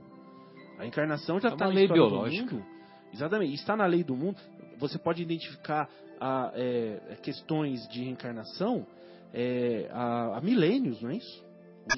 A 0.79 0.87
encarnação 0.87 1.41
já 1.41 1.49
está 1.49 1.57
é 1.57 1.59
tá 1.59 1.65
na 1.67 1.73
lei 1.73 1.89
biológica. 1.89 2.65
Exatamente. 3.13 3.55
Está 3.55 3.77
na 3.77 3.87
lei 3.87 4.05
do 4.05 4.17
mundo. 4.17 4.39
Você 4.79 4.99
pode 4.99 5.21
identificar 5.21 5.91
a, 6.21 6.53
é, 6.55 7.19
questões 7.23 7.87
de 7.89 8.05
reencarnação 8.05 8.87
é, 9.35 9.89
há, 9.91 10.39
há 10.39 10.41
milênios, 10.41 11.03
não 11.03 11.11
é 11.11 11.17
isso? 11.17 11.45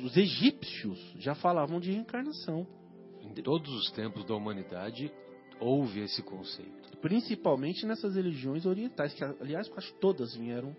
Os 0.02 0.16
egípcios 0.16 0.98
já 1.18 1.34
falavam 1.34 1.78
de 1.78 1.92
reencarnação. 1.92 2.66
Em 3.37 3.43
todos 3.43 3.72
os 3.72 3.91
tempos 3.93 4.24
da 4.24 4.35
humanidade 4.35 5.12
houve 5.61 6.01
esse 6.01 6.22
conceito. 6.22 6.97
Principalmente 7.01 7.87
nessas 7.87 8.16
religiões 8.16 8.66
orientais, 8.66 9.12
que 9.14 9.24
aliás 9.24 9.68
quase 9.68 9.93
todas 10.01 10.35
vieram 10.35 10.74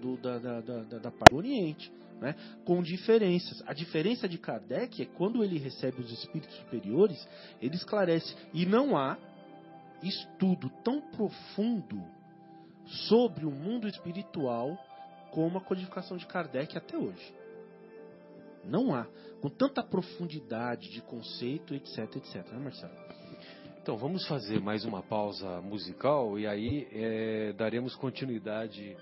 do, 0.00 0.16
da, 0.16 0.38
da, 0.38 0.60
da, 0.60 0.98
da, 0.98 1.10
parte 1.10 1.30
do 1.30 1.36
Oriente. 1.36 1.92
Né? 2.20 2.36
com 2.64 2.80
diferenças. 2.80 3.60
A 3.66 3.72
diferença 3.72 4.28
de 4.28 4.38
Kardec 4.38 5.02
é 5.02 5.06
quando 5.06 5.42
ele 5.42 5.58
recebe 5.58 6.00
os 6.00 6.12
espíritos 6.12 6.54
superiores, 6.58 7.28
ele 7.60 7.74
esclarece. 7.74 8.36
E 8.54 8.64
não 8.64 8.96
há 8.96 9.18
estudo 10.04 10.70
tão 10.84 11.00
profundo 11.00 12.00
sobre 13.08 13.44
o 13.44 13.50
mundo 13.50 13.88
espiritual 13.88 14.78
como 15.32 15.58
a 15.58 15.60
codificação 15.60 16.16
de 16.16 16.26
Kardec 16.26 16.78
até 16.78 16.96
hoje. 16.96 17.34
Não 18.64 18.94
há. 18.94 19.06
Com 19.40 19.48
tanta 19.48 19.82
profundidade 19.82 20.90
de 20.90 21.00
conceito, 21.02 21.74
etc, 21.74 22.16
etc. 22.16 22.46
Né, 22.52 22.58
Marcelo? 22.58 22.92
Então, 23.82 23.96
vamos 23.96 24.26
fazer 24.28 24.60
mais 24.60 24.84
uma 24.84 25.02
pausa 25.02 25.60
musical 25.60 26.38
e 26.38 26.46
aí 26.46 26.86
é, 26.92 27.52
daremos 27.54 27.96
continuidade 27.96 28.96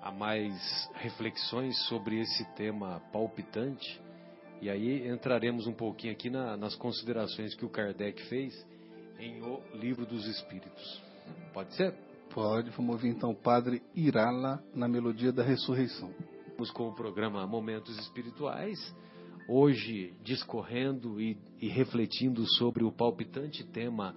a 0.00 0.10
mais 0.10 0.54
reflexões 0.94 1.76
sobre 1.86 2.18
esse 2.18 2.44
tema 2.54 3.00
palpitante. 3.12 4.00
E 4.60 4.70
aí 4.70 5.06
entraremos 5.06 5.66
um 5.66 5.72
pouquinho 5.74 6.12
aqui 6.12 6.30
na, 6.30 6.56
nas 6.56 6.74
considerações 6.74 7.54
que 7.54 7.64
o 7.64 7.68
Kardec 7.68 8.22
fez 8.28 8.54
em 9.18 9.42
O 9.42 9.60
Livro 9.74 10.06
dos 10.06 10.26
Espíritos. 10.26 11.02
Pode 11.52 11.74
ser? 11.74 11.94
Pode. 12.30 12.70
Vamos 12.70 12.94
ouvir 12.94 13.08
então 13.08 13.30
o 13.30 13.36
Padre 13.36 13.82
Irala 13.94 14.64
na 14.74 14.88
Melodia 14.88 15.30
da 15.30 15.42
Ressurreição. 15.42 16.10
Estamos 16.62 16.70
com 16.70 16.88
o 16.90 16.94
programa 16.94 17.44
Momentos 17.44 17.98
Espirituais, 17.98 18.78
hoje 19.48 20.14
discorrendo 20.22 21.20
e, 21.20 21.36
e 21.60 21.66
refletindo 21.66 22.46
sobre 22.56 22.84
o 22.84 22.92
palpitante 22.92 23.64
tema 23.64 24.14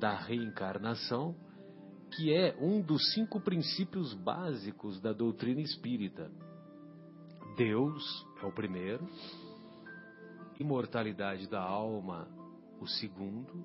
da 0.00 0.16
reencarnação, 0.16 1.32
que 2.12 2.34
é 2.34 2.56
um 2.60 2.80
dos 2.80 3.12
cinco 3.12 3.40
princípios 3.40 4.12
básicos 4.14 5.00
da 5.00 5.12
doutrina 5.12 5.60
espírita. 5.60 6.28
Deus 7.56 8.26
é 8.42 8.46
o 8.46 8.52
primeiro, 8.52 9.08
imortalidade 10.58 11.48
da 11.48 11.62
alma, 11.62 12.26
o 12.80 12.86
segundo, 12.88 13.64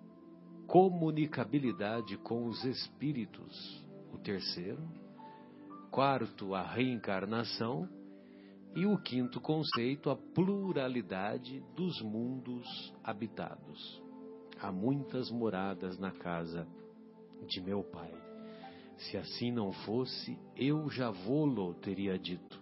comunicabilidade 0.68 2.18
com 2.18 2.46
os 2.46 2.64
espíritos, 2.66 3.84
o 4.14 4.20
terceiro, 4.20 4.84
quarto, 5.96 6.54
a 6.54 6.62
reencarnação. 6.62 7.88
E 8.76 8.86
o 8.86 8.98
quinto 8.98 9.40
conceito, 9.40 10.10
a 10.10 10.18
pluralidade 10.18 11.64
dos 11.76 12.02
mundos 12.02 12.94
habitados. 13.02 14.04
Há 14.60 14.70
muitas 14.70 15.32
moradas 15.32 15.98
na 15.98 16.12
casa 16.12 16.68
de 17.48 17.62
meu 17.62 17.84
pai. 17.84 18.14
Se 18.98 19.16
assim 19.18 19.50
não 19.50 19.72
fosse, 19.72 20.38
eu 20.58 20.90
já 20.90 21.10
vou-lo 21.10 21.74
teria 21.76 22.20
dito. 22.20 22.60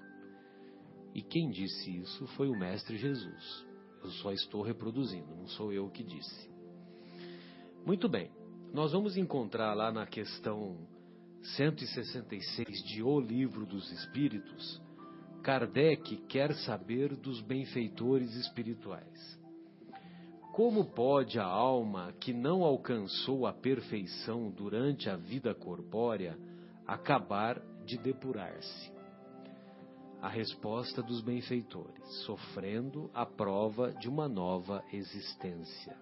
E 1.15 1.21
quem 1.21 1.49
disse 1.49 1.97
isso 1.97 2.27
foi 2.35 2.47
o 2.47 2.57
Mestre 2.57 2.97
Jesus. 2.97 3.65
Eu 4.03 4.11
só 4.11 4.31
estou 4.31 4.61
reproduzindo, 4.61 5.35
não 5.35 5.47
sou 5.47 5.73
eu 5.73 5.89
que 5.89 6.03
disse. 6.03 6.49
Muito 7.85 8.07
bem. 8.07 8.29
Nós 8.71 8.91
vamos 8.91 9.17
encontrar 9.17 9.73
lá 9.73 9.91
na 9.91 10.05
questão 10.05 10.77
166 11.55 12.83
de 12.83 13.03
O 13.03 13.19
Livro 13.19 13.65
dos 13.65 13.91
Espíritos, 13.91 14.81
Kardec 15.43 16.15
quer 16.29 16.55
saber 16.55 17.17
dos 17.17 17.41
benfeitores 17.41 18.33
espirituais. 18.35 19.37
Como 20.53 20.85
pode 20.85 21.37
a 21.37 21.45
alma 21.45 22.13
que 22.13 22.31
não 22.31 22.63
alcançou 22.63 23.45
a 23.45 23.51
perfeição 23.51 24.49
durante 24.49 25.09
a 25.09 25.17
vida 25.17 25.53
corpórea 25.53 26.39
acabar 26.87 27.61
de 27.85 27.97
depurar-se? 27.97 28.93
A 30.21 30.29
resposta 30.29 31.03
dos 31.03 31.19
benfeitores, 31.19 32.23
sofrendo 32.25 33.11
a 33.13 33.25
prova 33.25 33.91
de 33.91 34.07
uma 34.07 34.29
nova 34.29 34.81
existência. 34.93 35.97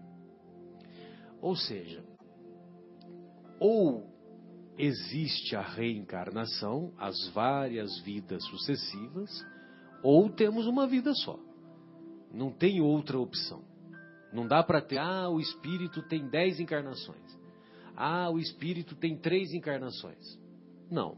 Ou 1.42 1.56
seja, 1.56 2.06
ou 3.60 4.06
existe 4.78 5.56
a 5.56 5.62
reencarnação, 5.62 6.94
as 6.98 7.28
várias 7.30 8.00
vidas 8.00 8.44
sucessivas, 8.46 9.46
ou 10.04 10.30
temos 10.30 10.66
uma 10.66 10.88
vida 10.88 11.14
só. 11.14 11.38
Não 12.34 12.52
tem 12.52 12.82
outra 12.82 13.20
opção. 13.20 13.64
Não 14.34 14.48
dá 14.48 14.64
para 14.64 14.82
ter, 14.82 14.98
ah, 14.98 15.30
o 15.30 15.40
espírito 15.40 16.02
tem 16.04 16.28
dez 16.30 16.60
encarnações. 16.60 17.40
Ah, 17.96 18.30
o 18.30 18.40
espírito 18.40 18.96
tem 18.96 19.18
três 19.18 19.54
encarnações. 19.54 20.40
Não. 20.90 21.18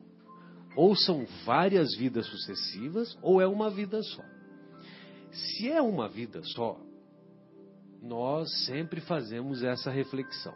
Ou 0.75 0.95
são 0.95 1.25
várias 1.45 1.95
vidas 1.95 2.25
sucessivas, 2.25 3.17
ou 3.21 3.39
é 3.39 3.47
uma 3.47 3.69
vida 3.69 4.01
só. 4.01 4.23
Se 5.31 5.69
é 5.69 5.81
uma 5.81 6.09
vida 6.09 6.41
só, 6.43 6.79
nós 8.01 8.65
sempre 8.65 8.99
fazemos 9.01 9.63
essa 9.63 9.91
reflexão. 9.91 10.55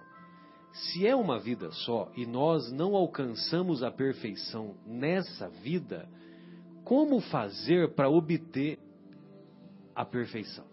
Se 0.77 1.07
é 1.07 1.15
uma 1.15 1.39
vida 1.39 1.71
só 1.71 2.11
e 2.15 2.25
nós 2.25 2.71
não 2.71 2.95
alcançamos 2.95 3.81
a 3.81 3.89
perfeição 3.89 4.75
nessa 4.85 5.49
vida, 5.49 6.07
como 6.83 7.19
fazer 7.19 7.93
para 7.95 8.09
obter 8.09 8.79
a 9.95 10.05
perfeição? 10.05 10.65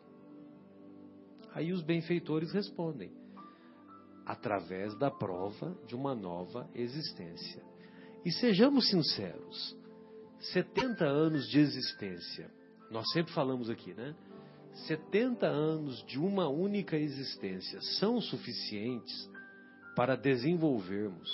Aí 1.55 1.72
os 1.72 1.82
benfeitores 1.82 2.52
respondem: 2.52 3.11
através 4.26 4.94
da 4.98 5.11
prova 5.11 5.76
de 5.86 5.94
uma 5.94 6.14
nova 6.14 6.68
existência. 6.74 7.62
E 8.24 8.32
sejamos 8.32 8.88
sinceros, 8.88 9.76
70 10.52 11.05
anos 11.05 11.48
de 11.48 11.61
existência, 11.61 12.50
nós 12.90 13.11
sempre 13.12 13.32
falamos 13.32 13.70
aqui, 13.70 13.94
né? 13.94 14.14
70 14.86 15.46
anos 15.46 16.05
de 16.07 16.18
uma 16.18 16.48
única 16.48 16.96
existência 16.96 17.80
são 17.98 18.20
suficientes 18.20 19.30
para 19.95 20.16
desenvolvermos 20.16 21.28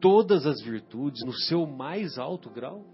todas 0.00 0.46
as 0.46 0.60
virtudes 0.62 1.24
no 1.24 1.32
seu 1.32 1.66
mais 1.66 2.18
alto 2.18 2.50
grau? 2.50 2.84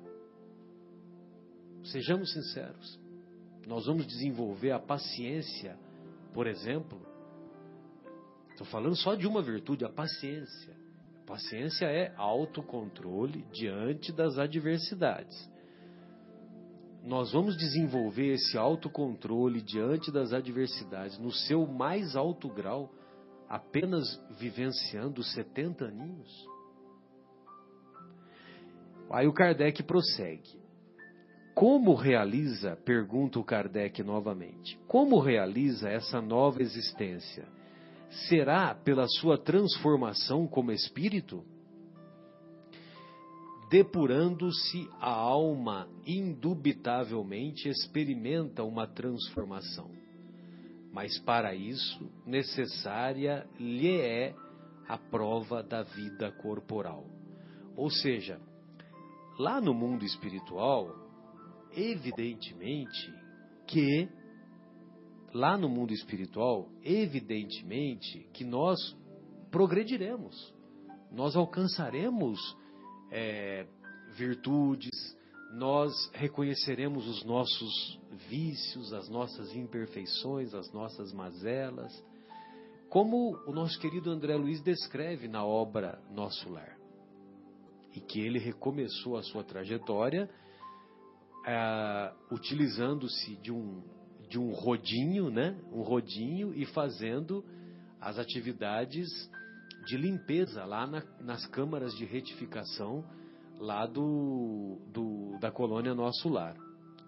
Sejamos 1.84 2.32
sinceros. 2.32 3.00
Nós 3.66 3.86
vamos 3.86 4.06
desenvolver 4.06 4.72
a 4.72 4.78
paciência, 4.78 5.78
por 6.34 6.46
exemplo. 6.46 7.00
Estou 8.50 8.66
falando 8.66 8.96
só 8.96 9.14
de 9.14 9.26
uma 9.26 9.42
virtude, 9.42 9.84
a 9.84 9.88
paciência. 9.88 10.74
Paciência 11.26 11.86
é 11.86 12.14
autocontrole 12.16 13.44
diante 13.52 14.12
das 14.12 14.38
adversidades. 14.38 15.50
Nós 17.04 17.32
vamos 17.32 17.56
desenvolver 17.56 18.34
esse 18.34 18.56
autocontrole 18.56 19.60
diante 19.60 20.10
das 20.10 20.32
adversidades 20.32 21.18
no 21.18 21.32
seu 21.32 21.66
mais 21.66 22.16
alto 22.16 22.48
grau 22.48 22.92
apenas 23.48 24.04
vivenciando 24.38 25.22
70 25.22 25.86
aninhos? 25.86 26.46
Aí 29.10 29.26
o 29.26 29.32
Kardec 29.32 29.82
prossegue. 29.82 30.60
Como 31.54 31.94
realiza, 31.94 32.76
pergunta 32.84 33.38
o 33.38 33.44
Kardec 33.44 34.02
novamente, 34.02 34.78
como 34.86 35.18
realiza 35.18 35.88
essa 35.88 36.20
nova 36.20 36.60
existência? 36.60 37.48
Será 38.28 38.74
pela 38.74 39.06
sua 39.08 39.38
transformação 39.38 40.46
como 40.46 40.70
espírito? 40.70 41.42
Depurando-se, 43.70 44.88
a 45.00 45.10
alma 45.10 45.88
indubitavelmente 46.06 47.68
experimenta 47.68 48.62
uma 48.62 48.86
transformação 48.86 50.05
mas 50.96 51.18
para 51.18 51.54
isso 51.54 52.10
necessária 52.24 53.46
lhe 53.60 54.00
é 54.00 54.34
a 54.88 54.96
prova 54.96 55.62
da 55.62 55.82
vida 55.82 56.32
corporal. 56.32 57.04
Ou 57.76 57.90
seja, 57.90 58.40
lá 59.38 59.60
no 59.60 59.74
mundo 59.74 60.06
espiritual, 60.06 60.96
evidentemente 61.70 63.12
que 63.66 64.08
lá 65.34 65.58
no 65.58 65.68
mundo 65.68 65.92
espiritual, 65.92 66.66
evidentemente 66.82 68.26
que 68.32 68.42
nós 68.42 68.78
progrediremos, 69.50 70.54
nós 71.12 71.36
alcançaremos 71.36 72.38
é, 73.12 73.66
virtudes, 74.14 75.14
nós 75.52 75.92
reconheceremos 76.12 77.06
os 77.06 77.24
nossos 77.24 77.98
vícios, 78.28 78.92
as 78.92 79.08
nossas 79.08 79.54
imperfeições, 79.54 80.54
as 80.54 80.72
nossas 80.72 81.12
mazelas, 81.12 81.92
como 82.88 83.36
o 83.46 83.52
nosso 83.52 83.78
querido 83.78 84.10
André 84.10 84.36
Luiz 84.36 84.62
descreve 84.62 85.28
na 85.28 85.44
obra 85.44 86.00
Nosso 86.10 86.48
Lar. 86.48 86.76
E 87.94 88.00
que 88.00 88.20
ele 88.20 88.38
recomeçou 88.38 89.16
a 89.16 89.22
sua 89.22 89.42
trajetória 89.42 90.28
uh, 91.46 92.34
utilizando-se 92.34 93.36
de 93.36 93.52
um, 93.52 93.82
de 94.28 94.38
um 94.38 94.52
rodinho, 94.52 95.30
né? 95.30 95.58
Um 95.72 95.82
rodinho 95.82 96.52
e 96.54 96.66
fazendo 96.66 97.44
as 98.00 98.18
atividades 98.18 99.08
de 99.86 99.96
limpeza 99.96 100.64
lá 100.64 100.86
na, 100.86 101.02
nas 101.20 101.46
câmaras 101.46 101.94
de 101.96 102.04
retificação 102.04 103.04
lá 103.58 103.86
do, 103.86 104.78
do, 104.92 105.38
da 105.38 105.50
colônia 105.50 105.94
Nosso 105.94 106.28
Lar, 106.28 106.56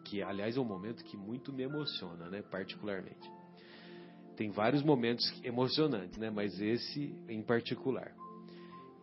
que 0.04 0.22
aliás 0.22 0.56
é 0.56 0.60
um 0.60 0.64
momento 0.64 1.04
que 1.04 1.16
muito 1.16 1.52
me 1.52 1.62
emociona, 1.62 2.28
né, 2.28 2.42
particularmente. 2.42 3.30
Tem 4.36 4.50
vários 4.50 4.82
momentos 4.82 5.24
emocionantes, 5.44 6.16
né, 6.18 6.30
mas 6.30 6.60
esse 6.60 7.14
em 7.28 7.42
particular. 7.42 8.14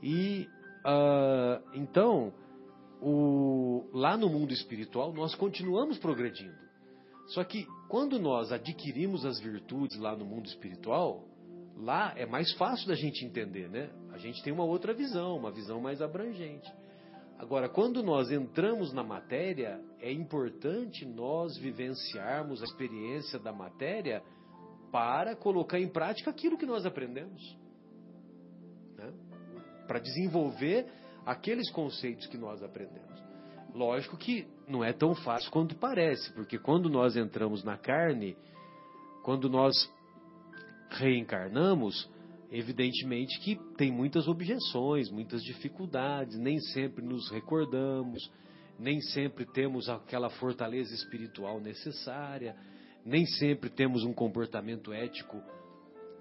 E 0.02 0.48
uh, 0.86 1.62
então, 1.74 2.34
o, 3.02 3.88
lá 3.94 4.18
no 4.18 4.30
mundo 4.30 4.54
espiritual 4.54 5.14
nós 5.14 5.36
continuamos 5.36 5.98
progredindo. 5.98 6.66
Só 7.28 7.44
que 7.44 7.68
quando 7.90 8.20
nós 8.20 8.52
adquirimos 8.52 9.26
as 9.26 9.40
virtudes 9.40 9.98
lá 9.98 10.16
no 10.16 10.26
mundo 10.26 10.46
espiritual, 10.46 11.26
lá 11.76 12.14
é 12.16 12.26
mais 12.26 12.52
fácil 12.54 12.88
da 12.88 12.96
gente 12.96 13.26
entender, 13.26 13.68
né? 13.70 13.90
A 14.12 14.18
gente 14.18 14.42
tem 14.44 14.54
uma 14.54 14.64
outra 14.64 14.94
visão, 14.94 15.36
uma 15.36 15.52
visão 15.52 15.82
mais 15.82 16.02
abrangente. 16.02 16.72
Agora, 17.38 17.68
quando 17.68 18.02
nós 18.02 18.32
entramos 18.32 18.94
na 18.94 19.04
matéria, 19.04 19.82
é 20.00 20.12
importante 20.12 21.06
nós 21.06 21.58
vivenciarmos 21.58 22.62
a 22.62 22.66
experiência 22.66 23.38
da 23.38 23.52
matéria 23.52 24.24
para 24.92 25.36
colocar 25.36 25.80
em 25.80 25.90
prática 25.90 26.32
aquilo 26.32 26.58
que 26.58 26.66
nós 26.66 26.86
aprendemos. 26.86 27.58
Né? 28.98 29.12
Para 29.86 30.00
desenvolver 30.00 30.88
aqueles 31.26 31.70
conceitos 31.72 32.26
que 32.28 32.38
nós 32.38 32.64
aprendemos. 32.64 33.16
Lógico 33.74 34.16
que 34.16 34.48
não 34.70 34.84
é 34.84 34.94
tão 34.94 35.14
fácil 35.14 35.52
quanto 35.52 35.76
parece, 35.76 36.32
porque 36.34 36.58
quando 36.58 36.90
nós 36.90 37.18
entramos 37.18 37.62
na 37.64 37.78
carne, 37.78 38.38
quando 39.22 39.50
nós 39.50 39.74
reencarnamos, 40.92 42.10
Evidentemente 42.52 43.40
que 43.40 43.56
tem 43.76 43.92
muitas 43.92 44.28
objeções, 44.28 45.10
muitas 45.10 45.44
dificuldades, 45.44 46.38
nem 46.38 46.60
sempre 46.60 47.04
nos 47.04 47.30
recordamos, 47.30 48.32
nem 48.78 49.02
sempre 49.02 49.46
temos 49.46 49.90
aquela 49.90 50.30
fortaleza 50.30 50.94
espiritual 50.94 51.60
necessária, 51.60 52.56
nem 53.04 53.26
sempre 53.26 53.70
temos 53.70 54.04
um 54.04 54.14
comportamento 54.14 54.94
ético 54.94 55.42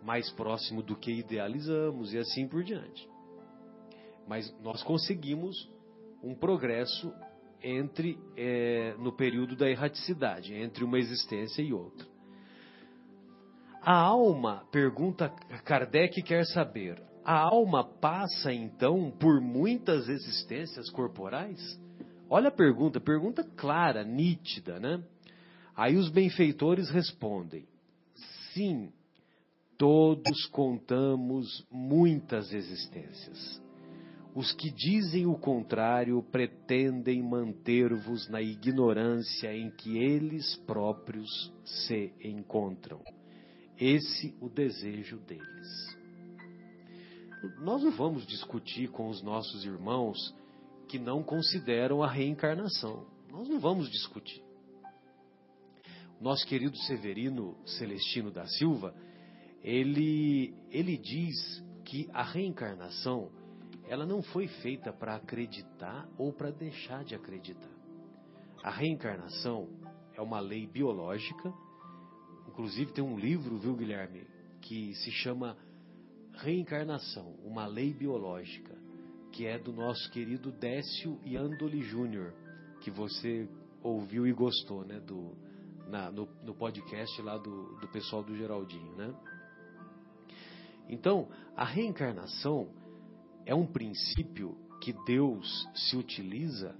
mais 0.02 0.30
próximo 0.32 0.82
do 0.82 0.96
que 0.96 1.10
idealizamos 1.10 2.12
e 2.12 2.18
assim 2.18 2.46
por 2.46 2.62
diante. 2.62 3.08
Mas 4.26 4.54
nós 4.62 4.82
conseguimos 4.82 5.68
um 6.22 6.34
progresso 6.34 7.12
entre 7.62 8.18
é, 8.36 8.94
no 8.98 9.12
período 9.12 9.56
da 9.56 9.68
erraticidade, 9.68 10.54
entre 10.54 10.84
uma 10.84 10.98
existência 10.98 11.62
e 11.62 11.72
outra. 11.72 12.13
A 13.84 13.94
alma, 13.94 14.64
pergunta 14.72 15.28
Kardec, 15.64 16.22
quer 16.22 16.46
saber: 16.46 17.02
a 17.24 17.38
alma 17.38 17.84
passa 17.84 18.52
então 18.52 19.10
por 19.10 19.40
muitas 19.40 20.08
existências 20.08 20.88
corporais? 20.90 21.60
Olha 22.30 22.48
a 22.48 22.52
pergunta, 22.52 22.98
pergunta 22.98 23.44
clara, 23.56 24.02
nítida, 24.02 24.80
né? 24.80 25.02
Aí 25.76 25.96
os 25.96 26.08
benfeitores 26.08 26.88
respondem: 26.90 27.66
sim, 28.54 28.90
Todos 29.76 30.46
contamos 30.46 31.66
muitas 31.70 32.52
existências. 32.52 33.60
Os 34.32 34.52
que 34.52 34.70
dizem 34.70 35.26
o 35.26 35.36
contrário 35.36 36.22
pretendem 36.22 37.22
manter-vos 37.22 38.28
na 38.28 38.40
ignorância 38.40 39.54
em 39.54 39.70
que 39.70 39.98
eles 39.98 40.56
próprios 40.66 41.52
se 41.64 42.12
encontram. 42.22 43.00
Esse 43.78 44.36
o 44.40 44.48
desejo 44.48 45.18
deles. 45.18 45.96
Nós 47.60 47.82
não 47.82 47.90
vamos 47.90 48.26
discutir 48.26 48.88
com 48.88 49.08
os 49.08 49.22
nossos 49.22 49.64
irmãos 49.64 50.34
que 50.88 50.98
não 50.98 51.22
consideram 51.22 52.02
a 52.02 52.10
reencarnação. 52.10 53.06
Nós 53.30 53.48
não 53.48 53.58
vamos 53.58 53.90
discutir. 53.90 54.42
Nosso 56.20 56.46
querido 56.46 56.76
Severino 56.78 57.56
Celestino 57.66 58.30
da 58.30 58.46
Silva, 58.46 58.94
ele, 59.62 60.54
ele 60.70 60.96
diz 60.96 61.62
que 61.84 62.08
a 62.12 62.22
reencarnação 62.22 63.30
ela 63.86 64.06
não 64.06 64.22
foi 64.22 64.46
feita 64.46 64.92
para 64.92 65.16
acreditar 65.16 66.08
ou 66.16 66.32
para 66.32 66.50
deixar 66.50 67.04
de 67.04 67.14
acreditar. 67.14 67.70
A 68.62 68.70
reencarnação 68.70 69.68
é 70.14 70.22
uma 70.22 70.40
lei 70.40 70.66
biológica. 70.66 71.52
Inclusive 72.48 72.92
tem 72.92 73.02
um 73.02 73.18
livro, 73.18 73.58
viu, 73.58 73.74
Guilherme, 73.74 74.26
que 74.60 74.94
se 74.94 75.10
chama 75.10 75.56
Reencarnação, 76.34 77.34
uma 77.44 77.66
lei 77.66 77.92
biológica, 77.92 78.74
que 79.32 79.46
é 79.46 79.58
do 79.58 79.72
nosso 79.72 80.10
querido 80.10 80.50
Décio 80.52 81.20
Iandoli 81.24 81.82
Júnior, 81.82 82.32
que 82.80 82.90
você 82.90 83.48
ouviu 83.82 84.26
e 84.26 84.32
gostou, 84.32 84.84
né, 84.84 85.00
do, 85.00 85.36
na, 85.88 86.10
no, 86.10 86.28
no, 86.42 86.54
podcast 86.54 87.20
lá 87.22 87.36
do, 87.36 87.78
do 87.78 87.88
pessoal 87.88 88.22
do 88.22 88.36
Geraldinho, 88.36 88.96
né? 88.96 89.14
Então, 90.88 91.28
a 91.56 91.64
reencarnação 91.64 92.68
é 93.46 93.54
um 93.54 93.66
princípio 93.66 94.56
que 94.80 94.92
Deus 95.06 95.68
se 95.74 95.96
utiliza 95.96 96.76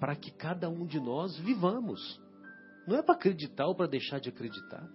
para 0.00 0.16
que 0.16 0.30
cada 0.30 0.68
um 0.68 0.86
de 0.86 0.98
nós 1.00 1.38
vivamos. 1.38 2.20
Não 2.86 2.96
é 2.96 3.02
para 3.02 3.14
acreditar 3.14 3.66
ou 3.66 3.74
para 3.74 3.86
deixar 3.86 4.18
de 4.18 4.28
acreditar. 4.28 4.88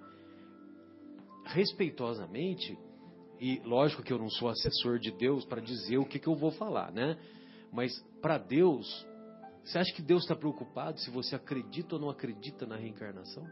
Respeitosamente, 1.53 2.77
e 3.39 3.59
lógico 3.65 4.03
que 4.03 4.11
eu 4.11 4.17
não 4.17 4.29
sou 4.29 4.49
assessor 4.49 4.99
de 4.99 5.11
Deus 5.11 5.45
para 5.45 5.61
dizer 5.61 5.97
o 5.97 6.05
que, 6.05 6.19
que 6.19 6.27
eu 6.27 6.35
vou 6.35 6.51
falar, 6.51 6.91
né? 6.91 7.17
Mas 7.71 7.91
para 8.21 8.37
Deus, 8.37 9.05
você 9.63 9.77
acha 9.77 9.93
que 9.93 10.01
Deus 10.01 10.23
está 10.23 10.35
preocupado 10.35 10.99
se 10.99 11.09
você 11.09 11.35
acredita 11.35 11.95
ou 11.95 12.01
não 12.01 12.09
acredita 12.09 12.65
na 12.65 12.75
reencarnação? 12.75 13.45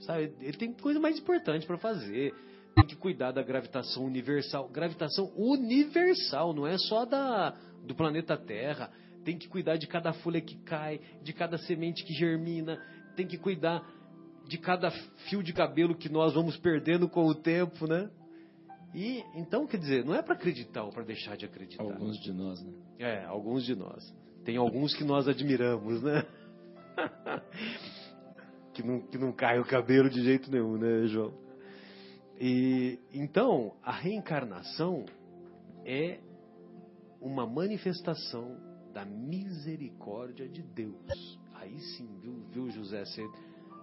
Sabe, 0.00 0.34
ele 0.40 0.56
tem 0.56 0.72
coisa 0.72 0.98
mais 0.98 1.18
importante 1.18 1.66
para 1.66 1.78
fazer 1.78 2.34
tem 2.74 2.84
que 2.84 2.96
cuidar 2.96 3.30
da 3.30 3.42
gravitação 3.42 4.04
universal. 4.04 4.68
Gravitação 4.68 5.32
universal, 5.36 6.52
não 6.52 6.66
é 6.66 6.76
só 6.76 7.04
da, 7.04 7.50
do 7.84 7.94
planeta 7.94 8.36
Terra. 8.36 8.90
Tem 9.24 9.38
que 9.38 9.48
cuidar 9.48 9.76
de 9.76 9.86
cada 9.86 10.12
folha 10.12 10.40
que 10.40 10.56
cai, 10.64 11.00
de 11.22 11.32
cada 11.32 11.56
semente 11.56 12.04
que 12.04 12.12
germina. 12.12 12.82
Tem 13.14 13.26
que 13.26 13.38
cuidar 13.38 13.80
de 14.46 14.58
cada 14.58 14.90
fio 15.28 15.42
de 15.42 15.52
cabelo 15.52 15.94
que 15.94 16.08
nós 16.08 16.34
vamos 16.34 16.56
perdendo 16.56 17.08
com 17.08 17.26
o 17.26 17.34
tempo, 17.34 17.86
né? 17.86 18.10
E 18.94 19.24
então, 19.34 19.66
quer 19.66 19.78
dizer, 19.78 20.04
não 20.04 20.14
é 20.14 20.22
para 20.22 20.34
acreditar 20.34 20.84
ou 20.84 20.92
para 20.92 21.02
deixar 21.02 21.36
de 21.36 21.44
acreditar. 21.44 21.82
Alguns 21.82 22.18
de 22.20 22.32
nós, 22.32 22.62
né? 22.62 22.72
É, 22.98 23.24
alguns 23.24 23.64
de 23.64 23.74
nós. 23.74 24.14
Tem 24.44 24.56
alguns 24.56 24.94
que 24.94 25.02
nós 25.04 25.26
admiramos, 25.26 26.02
né? 26.02 26.24
que, 28.72 28.82
não, 28.82 29.00
que 29.00 29.18
não 29.18 29.32
cai 29.32 29.58
o 29.58 29.64
cabelo 29.64 30.08
de 30.08 30.22
jeito 30.22 30.50
nenhum, 30.50 30.76
né, 30.76 31.06
João? 31.06 31.34
E 32.38 32.98
então 33.12 33.74
a 33.82 33.92
reencarnação 33.92 35.04
é 35.84 36.18
uma 37.20 37.46
manifestação 37.46 38.56
da 38.92 39.04
misericórdia 39.04 40.48
de 40.48 40.62
Deus. 40.62 41.38
Aí 41.54 41.78
sim, 41.96 42.08
viu, 42.20 42.44
viu 42.50 42.70
José? 42.70 43.04
Você, 43.04 43.26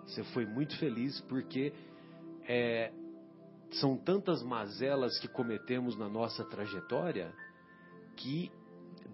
você 0.06 0.24
foi 0.26 0.46
muito 0.46 0.78
feliz 0.78 1.20
porque 1.22 1.74
é, 2.48 2.92
são 3.72 3.96
tantas 3.98 4.44
mazelas 4.44 5.18
que 5.20 5.28
cometemos 5.28 5.98
na 5.98 6.10
nossa 6.10 6.44
trajetória 6.46 7.34
que 8.18 8.52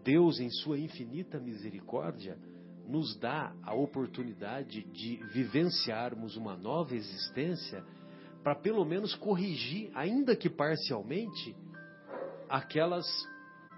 Deus, 0.04 0.40
em 0.40 0.50
Sua 0.50 0.80
infinita 0.80 1.40
misericórdia, 1.40 2.38
nos 2.88 3.18
dá 3.18 3.54
a 3.64 3.74
oportunidade 3.74 4.84
de 4.86 5.18
vivenciarmos 5.34 6.38
uma 6.38 6.56
nova 6.56 6.96
existência 6.96 7.84
para 8.42 8.56
pelo 8.56 8.86
menos 8.86 9.14
corrigir, 9.16 9.92
ainda 9.94 10.36
que 10.36 10.50
parcialmente, 10.50 11.54
aquelas 12.48 13.06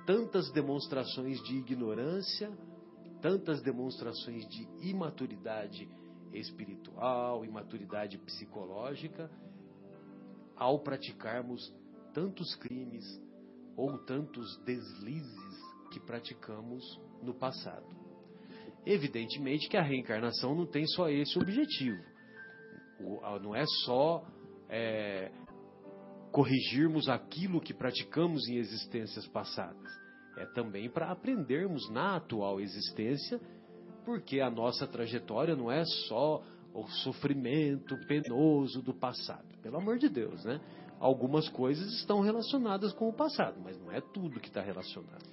tantas 0.06 0.52
demonstrações 0.52 1.42
de 1.42 1.58
ignorância, 1.58 2.52
tantas 3.20 3.62
demonstrações 3.64 4.48
de 4.48 4.68
imaturidade 4.88 5.90
espiritual, 6.34 7.44
imaturidade 7.44 8.18
psicológica, 8.18 9.30
ao 10.56 10.80
praticarmos 10.80 11.74
tantos 12.14 12.56
crimes 12.56 13.06
ou 13.76 13.98
tantos 14.00 14.58
deslizes 14.66 15.60
que 15.92 16.00
praticamos 16.00 16.84
no 17.22 17.34
passado. 17.34 17.88
Evidentemente 18.86 19.70
que 19.70 19.78
a 19.78 19.82
reencarnação 19.82 20.56
não 20.56 20.66
tem 20.66 20.86
só 20.88 21.10
esse 21.10 21.38
objetivo. 21.38 22.02
Não 23.42 23.56
é 23.56 23.64
só 23.86 24.26
é, 24.70 25.32
corrigirmos 26.32 27.08
aquilo 27.10 27.62
que 27.62 27.74
praticamos 27.74 28.48
em 28.48 28.58
existências 28.58 29.28
passadas. 29.28 29.90
É 30.38 30.46
também 30.48 30.90
para 30.90 31.12
aprendermos 31.12 31.90
na 31.90 32.16
atual 32.16 32.60
existência, 32.62 33.40
porque 34.10 34.42
a 34.42 34.50
nossa 34.50 34.88
trajetória 34.88 35.56
não 35.56 35.72
é 35.72 35.86
só 35.86 36.42
o 36.74 36.88
sofrimento 37.04 37.96
penoso 38.08 38.82
do 38.82 38.92
passado. 38.92 39.46
Pelo 39.62 39.78
amor 39.78 40.00
de 40.00 40.10
Deus, 40.10 40.44
né? 40.44 40.60
Algumas 41.00 41.48
coisas 41.48 41.94
estão 41.94 42.20
relacionadas 42.22 42.92
com 42.94 43.08
o 43.08 43.14
passado, 43.14 43.62
mas 43.64 43.80
não 43.80 43.92
é 43.92 44.02
tudo 44.02 44.40
que 44.40 44.48
está 44.48 44.62
relacionado. 44.62 45.24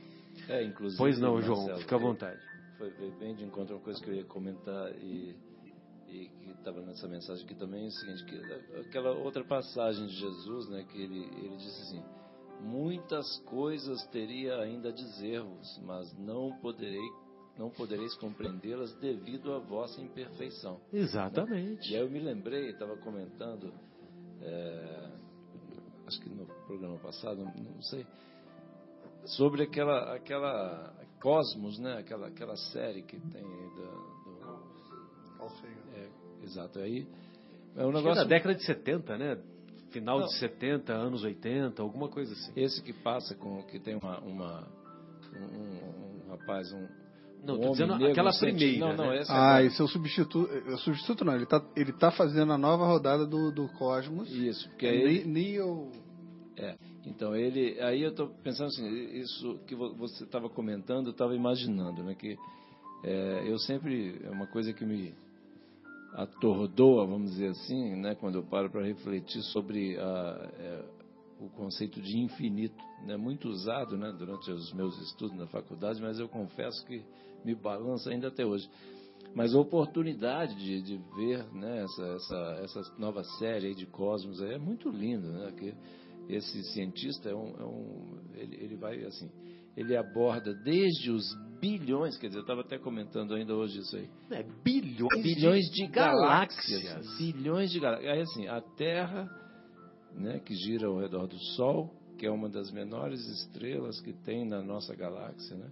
É, 0.46 0.62
inclusive. 0.62 0.98
Pois 0.98 1.18
não, 1.18 1.40
João, 1.40 1.60
Marcelo, 1.60 1.80
fica 1.80 1.96
à 1.96 1.98
vontade. 1.98 2.40
Foi 2.76 2.90
bem 3.18 3.34
de 3.34 3.44
encontro 3.44 3.76
uma 3.76 3.82
coisa 3.82 3.98
que 3.98 4.10
eu 4.10 4.14
ia 4.14 4.24
comentar 4.24 4.92
e 4.98 5.34
e 6.08 6.28
que 6.28 6.50
estava 6.50 6.80
nessa 6.82 7.08
mensagem 7.08 7.44
aqui 7.44 7.54
também 7.56 7.84
é 7.84 7.88
o 7.88 7.90
seguinte, 7.90 8.24
que 8.26 8.78
aquela 8.80 9.10
outra 9.10 9.42
passagem 9.42 10.06
de 10.06 10.14
Jesus, 10.14 10.68
né, 10.68 10.84
que 10.84 11.02
ele, 11.02 11.18
ele 11.18 11.56
disse 11.56 11.82
assim, 11.82 12.04
muitas 12.60 13.26
coisas 13.40 14.06
teria 14.12 14.56
ainda 14.60 14.90
a 14.90 14.92
dizer-vos, 14.92 15.80
mas 15.84 16.16
não 16.16 16.56
poderei 16.60 17.10
não 17.58 17.70
podereis 17.70 18.14
compreendê-las 18.16 18.94
devido 18.96 19.52
à 19.52 19.58
vossa 19.58 20.00
imperfeição. 20.00 20.80
Exatamente. 20.92 21.90
E 21.90 21.96
aí 21.96 22.02
eu 22.02 22.10
me 22.10 22.20
lembrei, 22.20 22.70
estava 22.70 22.96
comentando, 22.98 23.72
é, 24.42 25.10
acho 26.06 26.20
que 26.20 26.28
no 26.28 26.46
programa 26.66 26.98
passado, 26.98 27.44
não 27.44 27.82
sei, 27.82 28.06
sobre 29.24 29.62
aquela 29.64 30.14
aquela 30.14 30.94
Cosmos, 31.20 31.78
né? 31.78 31.98
Aquela 31.98 32.28
aquela 32.28 32.56
série 32.56 33.02
que 33.02 33.18
tem 33.18 33.42
da, 33.42 34.16
Exato. 36.42 36.78
Aí 36.78 37.06
é 37.76 37.84
um 37.84 37.92
negócio. 37.92 38.20
É 38.20 38.24
da 38.24 38.28
década 38.28 38.54
de 38.54 38.64
70, 38.64 39.18
né? 39.18 39.38
Final 39.90 40.20
Não. 40.20 40.26
de 40.26 40.38
70, 40.38 40.92
anos 40.92 41.24
80, 41.24 41.82
alguma 41.82 42.08
coisa 42.08 42.32
assim. 42.32 42.52
Esse 42.56 42.82
que 42.82 42.92
passa 42.92 43.34
com 43.34 43.62
que 43.64 43.78
tem 43.80 43.96
uma, 43.96 44.20
uma 44.20 44.68
um, 45.34 46.26
um, 46.26 46.30
rapaz, 46.30 46.72
um 46.72 46.86
não, 47.54 47.60
tô 47.60 47.70
dizendo 47.70 47.94
aquela 48.06 48.30
primeira. 48.30 48.78
Não, 48.78 48.96
não, 48.96 49.10
né? 49.10 49.18
essa 49.18 49.32
ah, 49.32 49.62
é 49.62 49.66
esse 49.66 49.80
é 49.80 49.84
o 49.84 49.88
substituto. 49.88 50.50
É 50.52 50.74
o 50.74 50.78
substituto 50.78 51.24
não, 51.24 51.34
ele 51.34 51.44
está 51.44 51.62
ele 51.76 51.92
tá 51.92 52.10
fazendo 52.10 52.52
a 52.52 52.58
nova 52.58 52.86
rodada 52.86 53.26
do, 53.26 53.50
do 53.50 53.68
Cosmos. 53.68 54.30
Isso, 54.32 54.68
porque 54.70 54.86
é 54.86 54.90
aí. 54.90 55.24
Neo. 55.24 55.90
É. 56.56 56.76
Então 57.06 57.34
ele. 57.34 57.80
Aí 57.80 58.02
eu 58.02 58.10
estou 58.10 58.28
pensando 58.42 58.68
assim, 58.68 58.86
isso 59.20 59.58
que 59.66 59.74
você 59.74 60.24
estava 60.24 60.48
comentando, 60.48 61.06
eu 61.06 61.12
estava 61.12 61.34
imaginando, 61.34 62.02
né? 62.02 62.14
Que 62.14 62.36
é, 63.04 63.44
eu 63.46 63.58
sempre. 63.58 64.20
É 64.24 64.30
uma 64.30 64.46
coisa 64.46 64.72
que 64.72 64.84
me 64.84 65.14
atordoa, 66.16 67.06
vamos 67.06 67.32
dizer 67.32 67.48
assim, 67.48 67.94
né, 67.96 68.14
quando 68.14 68.36
eu 68.36 68.42
paro 68.42 68.70
para 68.70 68.82
refletir 68.82 69.42
sobre 69.42 69.98
a, 69.98 70.50
é, 70.58 70.84
o 71.38 71.50
conceito 71.50 72.00
de 72.00 72.18
infinito, 72.18 72.82
né, 73.04 73.18
muito 73.18 73.48
usado 73.48 73.98
né, 73.98 74.10
durante 74.18 74.50
os 74.50 74.72
meus 74.72 74.98
estudos 75.02 75.36
na 75.36 75.46
faculdade, 75.46 76.00
mas 76.00 76.18
eu 76.18 76.26
confesso 76.26 76.84
que 76.86 77.04
me 77.46 77.54
balança 77.54 78.10
ainda 78.10 78.28
até 78.28 78.44
hoje. 78.44 78.68
Mas 79.34 79.54
a 79.54 79.60
oportunidade 79.60 80.54
de, 80.56 80.82
de 80.82 80.96
ver 81.14 81.44
né, 81.52 81.84
essa, 81.84 82.06
essa, 82.06 82.60
essa 82.62 82.94
nova 82.98 83.22
série 83.38 83.74
de 83.74 83.86
Cosmos 83.86 84.40
é 84.42 84.58
muito 84.58 84.88
lindo, 84.88 85.28
né, 85.28 85.52
que 85.52 85.74
esse 86.28 86.62
cientista 86.72 87.30
é 87.30 87.34
um, 87.34 87.54
é 87.56 87.64
um 87.64 88.18
ele, 88.34 88.56
ele 88.56 88.76
vai 88.76 89.04
assim, 89.04 89.30
ele 89.76 89.96
aborda 89.96 90.54
desde 90.64 91.10
os 91.10 91.24
bilhões, 91.60 92.18
quer 92.18 92.26
dizer, 92.28 92.38
eu 92.38 92.42
estava 92.42 92.62
até 92.62 92.78
comentando 92.78 93.34
ainda 93.34 93.54
hoje 93.54 93.78
isso 93.78 93.96
aí. 93.96 94.08
É, 94.30 94.42
bilhões, 94.64 95.22
bilhões 95.22 95.64
de, 95.66 95.86
de 95.86 95.92
galáxias. 95.92 96.82
galáxias. 96.82 97.18
Bilhões 97.18 97.70
de 97.70 97.80
galáxias. 97.80 98.12
Aí 98.12 98.20
assim, 98.20 98.48
a 98.48 98.60
Terra 98.60 99.28
né, 100.14 100.40
que 100.40 100.54
gira 100.54 100.88
ao 100.88 100.98
redor 100.98 101.26
do 101.26 101.38
Sol, 101.56 101.94
que 102.18 102.26
é 102.26 102.30
uma 102.30 102.48
das 102.48 102.72
menores 102.72 103.20
estrelas 103.20 104.00
que 104.00 104.12
tem 104.12 104.46
na 104.46 104.62
nossa 104.62 104.94
galáxia, 104.94 105.56
né? 105.56 105.70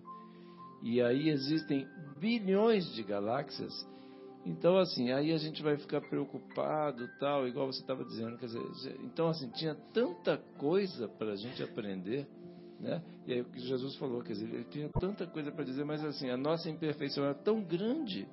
E 0.85 1.01
aí 1.01 1.31
existem 1.31 1.89
bilhões 2.21 2.85
de 2.95 3.03
galáxias. 3.03 3.73
Então, 4.45 4.77
assim, 4.77 5.11
aí 5.11 5.33
a 5.33 5.39
gente 5.39 5.63
vai 5.63 5.79
ficar 5.79 6.03
preocupado, 6.03 7.09
tal, 7.19 7.49
igual 7.49 7.67
você 7.67 7.81
estava 7.81 8.05
dizendo. 8.05 8.37
Quer 8.37 8.47
dizer, 8.47 9.01
então, 9.03 9.29
assim, 9.29 9.49
tinha 9.49 9.75
tanta 9.95 10.37
coisa 10.59 11.09
para 11.09 11.33
a 11.33 11.37
gente 11.37 11.63
aprender, 11.63 12.29
né? 12.79 13.03
E 13.27 13.33
aí 13.33 13.41
o 13.41 13.47
que 13.47 13.61
Jesus 13.61 13.97
falou, 13.97 14.23
quer 14.23 14.35
dizer, 14.35 14.45
ele 14.45 14.65
tinha 14.65 14.91
tanta 14.91 15.27
coisa 15.27 15.51
para 15.51 15.65
dizer, 15.65 15.85
mas 15.87 16.05
assim, 16.05 16.29
a 16.29 16.37
nossa 16.37 16.69
imperfeição 16.69 17.25
era 17.25 17.35
tão 17.35 17.63
grande 17.63 18.29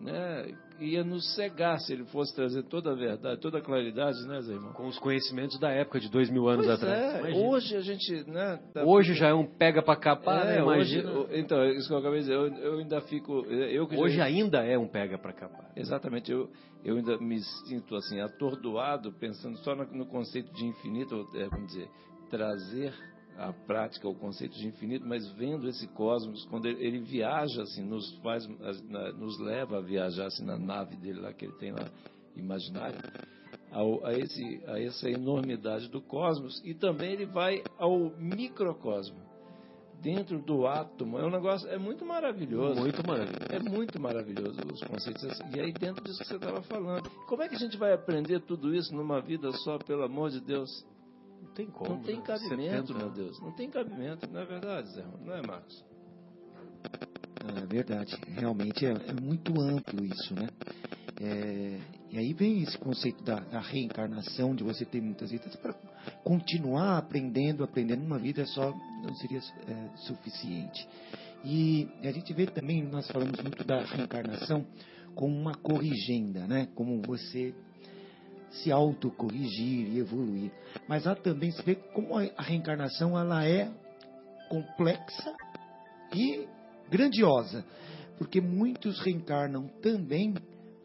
né, 0.00 0.54
ia 0.78 1.02
nos 1.04 1.34
cegar 1.34 1.78
se 1.80 1.92
ele 1.92 2.04
fosse 2.06 2.34
trazer 2.34 2.62
toda 2.64 2.92
a 2.92 2.94
verdade, 2.94 3.40
toda 3.40 3.58
a 3.58 3.60
claridade, 3.60 4.26
né, 4.26 4.40
Zé 4.40 4.52
irmão? 4.52 4.72
Com 4.72 4.86
os 4.86 4.98
conhecimentos 4.98 5.58
da 5.58 5.70
época 5.70 6.00
de 6.00 6.08
dois 6.08 6.30
mil 6.30 6.48
anos 6.48 6.66
pois 6.66 6.82
atrás. 6.82 7.26
É, 7.26 7.34
hoje 7.34 7.76
a 7.76 7.80
gente, 7.80 8.30
né? 8.30 8.60
Tá 8.72 8.84
hoje 8.84 9.14
já 9.14 9.28
é 9.28 9.34
um 9.34 9.46
pega 9.46 9.82
para 9.82 9.96
capar, 9.96 10.46
é, 10.46 10.56
né? 10.56 10.58
Imagina. 10.62 11.10
Hoje, 11.10 11.38
então, 11.38 11.64
isso 11.66 11.88
que 11.88 11.94
eu 11.94 11.98
acabei 11.98 12.20
de 12.20 12.26
dizer, 12.26 12.34
eu, 12.34 12.46
eu 12.46 12.78
ainda 12.78 13.00
fico. 13.02 13.44
Eu 13.46 13.88
hoje 13.96 14.16
já... 14.16 14.24
ainda 14.24 14.64
é 14.64 14.78
um 14.78 14.88
pega 14.88 15.18
para 15.18 15.32
capar. 15.32 15.70
Exatamente, 15.76 16.30
eu, 16.30 16.50
eu 16.84 16.96
ainda 16.96 17.18
me 17.18 17.40
sinto 17.66 17.94
assim, 17.96 18.20
atordoado, 18.20 19.12
pensando 19.12 19.58
só 19.58 19.74
no, 19.74 19.84
no 19.84 20.06
conceito 20.06 20.52
de 20.52 20.64
infinito, 20.64 21.28
é, 21.34 21.48
vamos 21.48 21.68
dizer, 21.68 21.88
trazer 22.30 22.92
a 23.38 23.52
prática, 23.52 24.08
o 24.08 24.14
conceito 24.14 24.58
de 24.58 24.66
infinito, 24.66 25.06
mas 25.06 25.30
vendo 25.32 25.68
esse 25.68 25.86
cosmos, 25.88 26.44
quando 26.46 26.66
ele, 26.66 26.84
ele 26.84 26.98
viaja, 26.98 27.62
assim, 27.62 27.84
nos 27.84 28.12
faz, 28.18 28.46
nos 29.16 29.38
leva 29.38 29.78
a 29.78 29.80
viajar 29.80 30.26
assim, 30.26 30.44
na 30.44 30.58
nave 30.58 30.96
dele 30.96 31.20
lá 31.20 31.32
que 31.32 31.44
ele 31.44 31.54
tem 31.54 31.70
lá, 31.70 31.88
imaginário, 32.36 32.98
ao, 33.70 34.04
a, 34.04 34.12
esse, 34.12 34.60
a 34.66 34.80
essa 34.80 35.08
enormidade 35.08 35.88
do 35.88 36.00
cosmos, 36.00 36.60
e 36.64 36.74
também 36.74 37.12
ele 37.12 37.26
vai 37.26 37.62
ao 37.78 38.10
microcosmo, 38.18 39.20
dentro 40.02 40.40
do 40.40 40.66
átomo, 40.66 41.18
é 41.18 41.24
um 41.24 41.30
negócio, 41.30 41.68
é 41.68 41.78
muito 41.78 42.04
maravilhoso. 42.04 42.80
Muito 42.80 43.06
maravilhoso. 43.06 43.46
É 43.50 43.58
muito 43.58 44.00
maravilhoso 44.00 44.60
os 44.72 44.82
conceitos 44.82 45.24
assim. 45.24 45.44
E 45.56 45.60
aí 45.60 45.72
dentro 45.72 46.02
disso 46.04 46.18
que 46.18 46.26
você 46.26 46.36
estava 46.36 46.62
falando, 46.62 47.08
como 47.26 47.42
é 47.42 47.48
que 47.48 47.54
a 47.54 47.58
gente 47.58 47.76
vai 47.76 47.92
aprender 47.92 48.40
tudo 48.40 48.74
isso 48.74 48.94
numa 48.94 49.20
vida 49.20 49.50
só, 49.52 49.78
pelo 49.78 50.02
amor 50.02 50.30
de 50.30 50.40
Deus? 50.40 50.84
Não 51.42 51.50
tem 51.52 51.66
como. 51.66 51.90
Não 51.90 52.02
tem 52.02 52.16
né? 52.16 52.22
cabimento, 52.22 52.94
meu 52.94 53.10
Deus. 53.10 53.40
Não 53.40 53.52
tem 53.52 53.70
cabimento, 53.70 54.30
não 54.30 54.40
é 54.40 54.44
verdade, 54.44 54.88
Zé? 54.94 55.04
Não 55.24 55.34
é, 55.34 55.46
Marcos? 55.46 55.84
É 57.56 57.66
verdade. 57.66 58.16
Realmente 58.28 58.86
é, 58.86 58.90
é 58.90 59.12
muito 59.20 59.60
amplo 59.60 60.04
isso, 60.04 60.34
né? 60.34 60.48
É, 61.20 61.80
e 62.10 62.18
aí 62.18 62.32
vem 62.32 62.62
esse 62.62 62.78
conceito 62.78 63.22
da, 63.24 63.40
da, 63.40 63.60
reencarnação, 63.60 64.54
de 64.54 64.62
você 64.62 64.84
ter 64.84 65.00
muitas 65.00 65.30
vidas, 65.30 65.54
para 65.56 65.74
continuar 66.22 66.98
aprendendo, 66.98 67.64
aprendendo 67.64 68.04
uma 68.04 68.18
vida 68.18 68.46
só 68.46 68.72
não 69.02 69.14
seria 69.16 69.38
é, 69.38 69.96
suficiente. 69.96 70.88
E 71.44 71.88
a 72.02 72.12
gente 72.12 72.32
vê 72.32 72.46
também, 72.46 72.82
nós 72.82 73.08
falamos 73.08 73.40
muito 73.40 73.64
da 73.64 73.80
reencarnação 73.84 74.64
como 75.14 75.34
uma 75.36 75.54
corrigenda, 75.54 76.46
né? 76.46 76.68
Como 76.74 77.02
você 77.02 77.54
se 78.50 78.72
autocorrigir 78.72 79.88
e 79.88 79.98
evoluir. 79.98 80.50
Mas 80.86 81.06
há 81.06 81.14
também 81.14 81.50
se 81.50 81.62
vê 81.62 81.74
como 81.74 82.16
a 82.16 82.42
reencarnação 82.42 83.18
ela 83.18 83.44
é 83.46 83.70
complexa 84.48 85.34
e 86.14 86.46
grandiosa, 86.90 87.64
porque 88.16 88.40
muitos 88.40 88.98
reencarnam 89.00 89.68
também 89.82 90.34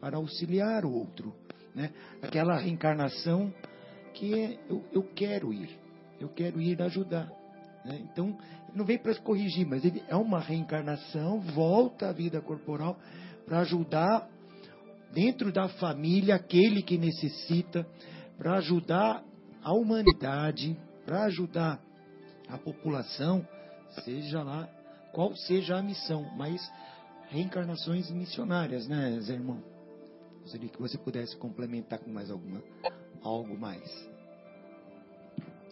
para 0.00 0.18
auxiliar 0.18 0.84
o 0.84 0.92
outro, 0.92 1.34
né? 1.74 1.90
Aquela 2.22 2.58
reencarnação 2.58 3.52
que 4.12 4.34
é 4.34 4.58
eu, 4.68 4.84
eu 4.92 5.02
quero 5.14 5.52
ir, 5.52 5.70
eu 6.20 6.28
quero 6.28 6.60
ir 6.60 6.80
ajudar. 6.82 7.30
Né? 7.84 8.00
Então, 8.12 8.36
não 8.74 8.84
vem 8.84 8.98
para 8.98 9.14
corrigir, 9.16 9.66
mas 9.66 9.84
ele 9.84 10.02
é 10.08 10.16
uma 10.16 10.40
reencarnação, 10.40 11.40
volta 11.40 12.08
à 12.08 12.12
vida 12.12 12.40
corporal 12.40 12.98
para 13.46 13.60
ajudar 13.60 14.28
dentro 15.14 15.52
da 15.52 15.68
família 15.68 16.34
aquele 16.34 16.82
que 16.82 16.98
necessita, 16.98 17.86
para 18.36 18.56
ajudar 18.56 19.22
a 19.62 19.72
humanidade, 19.72 20.76
para 21.06 21.24
ajudar 21.24 21.80
a 22.48 22.58
população, 22.58 23.46
seja 24.04 24.42
lá 24.42 24.68
qual 25.12 25.34
seja 25.36 25.76
a 25.76 25.82
missão, 25.82 26.28
mas 26.36 26.60
reencarnações 27.28 28.10
missionárias, 28.10 28.88
né, 28.88 29.18
Zé 29.20 29.34
irmão? 29.34 29.62
Gostaria 30.42 30.68
que 30.68 30.80
você 30.80 30.98
pudesse 30.98 31.36
complementar 31.36 32.00
com 32.00 32.10
mais 32.10 32.30
alguma 32.30 32.62
algo 33.22 33.56
mais. 33.56 33.90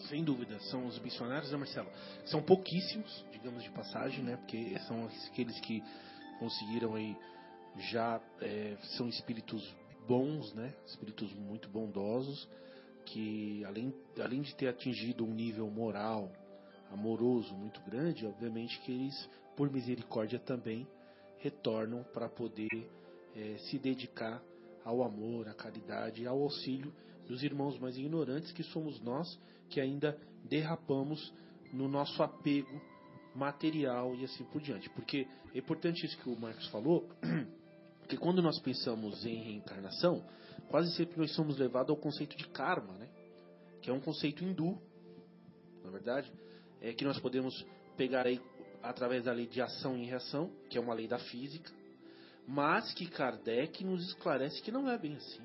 Sem 0.09 0.25
dúvida, 0.25 0.59
são 0.71 0.87
os 0.87 0.99
missionários, 1.01 1.51
né, 1.53 1.59
Marcelo? 1.59 1.89
São 2.25 2.43
pouquíssimos, 2.43 3.25
digamos 3.31 3.63
de 3.63 3.71
passagem, 3.71 4.25
né? 4.25 4.37
Porque 4.37 4.79
são 4.87 5.09
aqueles 5.31 5.61
que 5.61 5.83
conseguiram 6.39 6.95
aí 6.95 7.17
já 7.77 8.21
é, 8.41 8.77
são 8.97 9.09
espíritos 9.09 9.75
bons, 10.07 10.53
né? 10.55 10.75
Espíritos 10.87 11.33
muito 11.35 11.69
bondosos 11.69 12.49
que 13.07 13.65
além, 13.65 13.95
além 14.21 14.43
de 14.43 14.55
ter 14.55 14.69
atingido 14.69 15.25
um 15.25 15.35
nível 15.35 15.69
moral, 15.71 16.31
amoroso 16.91 17.55
muito 17.55 17.81
grande, 17.83 18.27
obviamente 18.27 18.81
que 18.81 18.93
eles, 18.93 19.31
por 19.57 19.71
misericórdia 19.71 20.39
também, 20.39 20.87
retornam 21.39 22.05
para 22.05 22.29
poder 22.29 22.91
é, 23.35 23.57
se 23.59 23.79
dedicar 23.79 24.43
ao 24.85 25.03
amor, 25.03 25.49
à 25.49 25.55
caridade, 25.55 26.27
ao 26.27 26.41
auxílio 26.43 26.93
dos 27.27 27.43
irmãos 27.43 27.79
mais 27.79 27.97
ignorantes 27.97 28.53
que 28.53 28.63
somos 28.63 29.01
nós, 29.01 29.39
que 29.69 29.81
ainda 29.81 30.19
derrapamos 30.45 31.33
no 31.73 31.89
nosso 31.89 32.23
apego 32.23 32.81
material 33.35 34.15
e 34.15 34.25
assim 34.25 34.45
por 34.45 34.61
diante. 34.61 34.91
Porque 34.91 35.27
é 35.55 35.59
importante 35.59 36.05
isso 36.05 36.19
que 36.19 36.29
o 36.29 36.39
Marcos 36.39 36.67
falou, 36.69 37.09
Porque 38.13 38.23
quando 38.23 38.43
nós 38.43 38.59
pensamos 38.59 39.25
em 39.25 39.43
reencarnação, 39.43 40.23
quase 40.69 40.95
sempre 40.95 41.19
nós 41.19 41.35
somos 41.35 41.57
levados 41.57 41.89
ao 41.89 41.97
conceito 41.97 42.37
de 42.37 42.47
karma, 42.47 42.93
né? 42.99 43.09
Que 43.81 43.89
é 43.89 43.93
um 43.93 44.01
conceito 44.01 44.45
hindu, 44.45 44.79
na 45.83 45.89
é 45.89 45.93
verdade, 45.93 46.31
é 46.83 46.93
que 46.93 47.07
nós 47.07 47.19
podemos 47.19 47.65
pegar 47.97 48.27
aí 48.27 48.39
através 48.83 49.25
da 49.25 49.33
lei 49.33 49.47
de 49.47 49.63
ação 49.63 49.97
e 49.97 50.05
reação, 50.05 50.53
que 50.69 50.77
é 50.77 50.81
uma 50.81 50.93
lei 50.93 51.09
da 51.09 51.19
física, 51.19 51.73
mas 52.47 52.93
que 52.93 53.07
Kardec 53.07 53.83
nos 53.83 54.07
esclarece 54.09 54.61
que 54.61 54.71
não 54.71 54.91
é 54.91 54.99
bem 54.99 55.17
assim. 55.17 55.41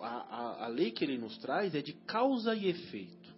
A, 0.00 0.06
a, 0.06 0.64
a 0.64 0.68
lei 0.68 0.90
que 0.90 1.04
ele 1.04 1.18
nos 1.18 1.36
traz 1.36 1.74
é 1.74 1.82
de 1.82 1.92
causa 1.92 2.54
e 2.54 2.66
efeito, 2.66 3.30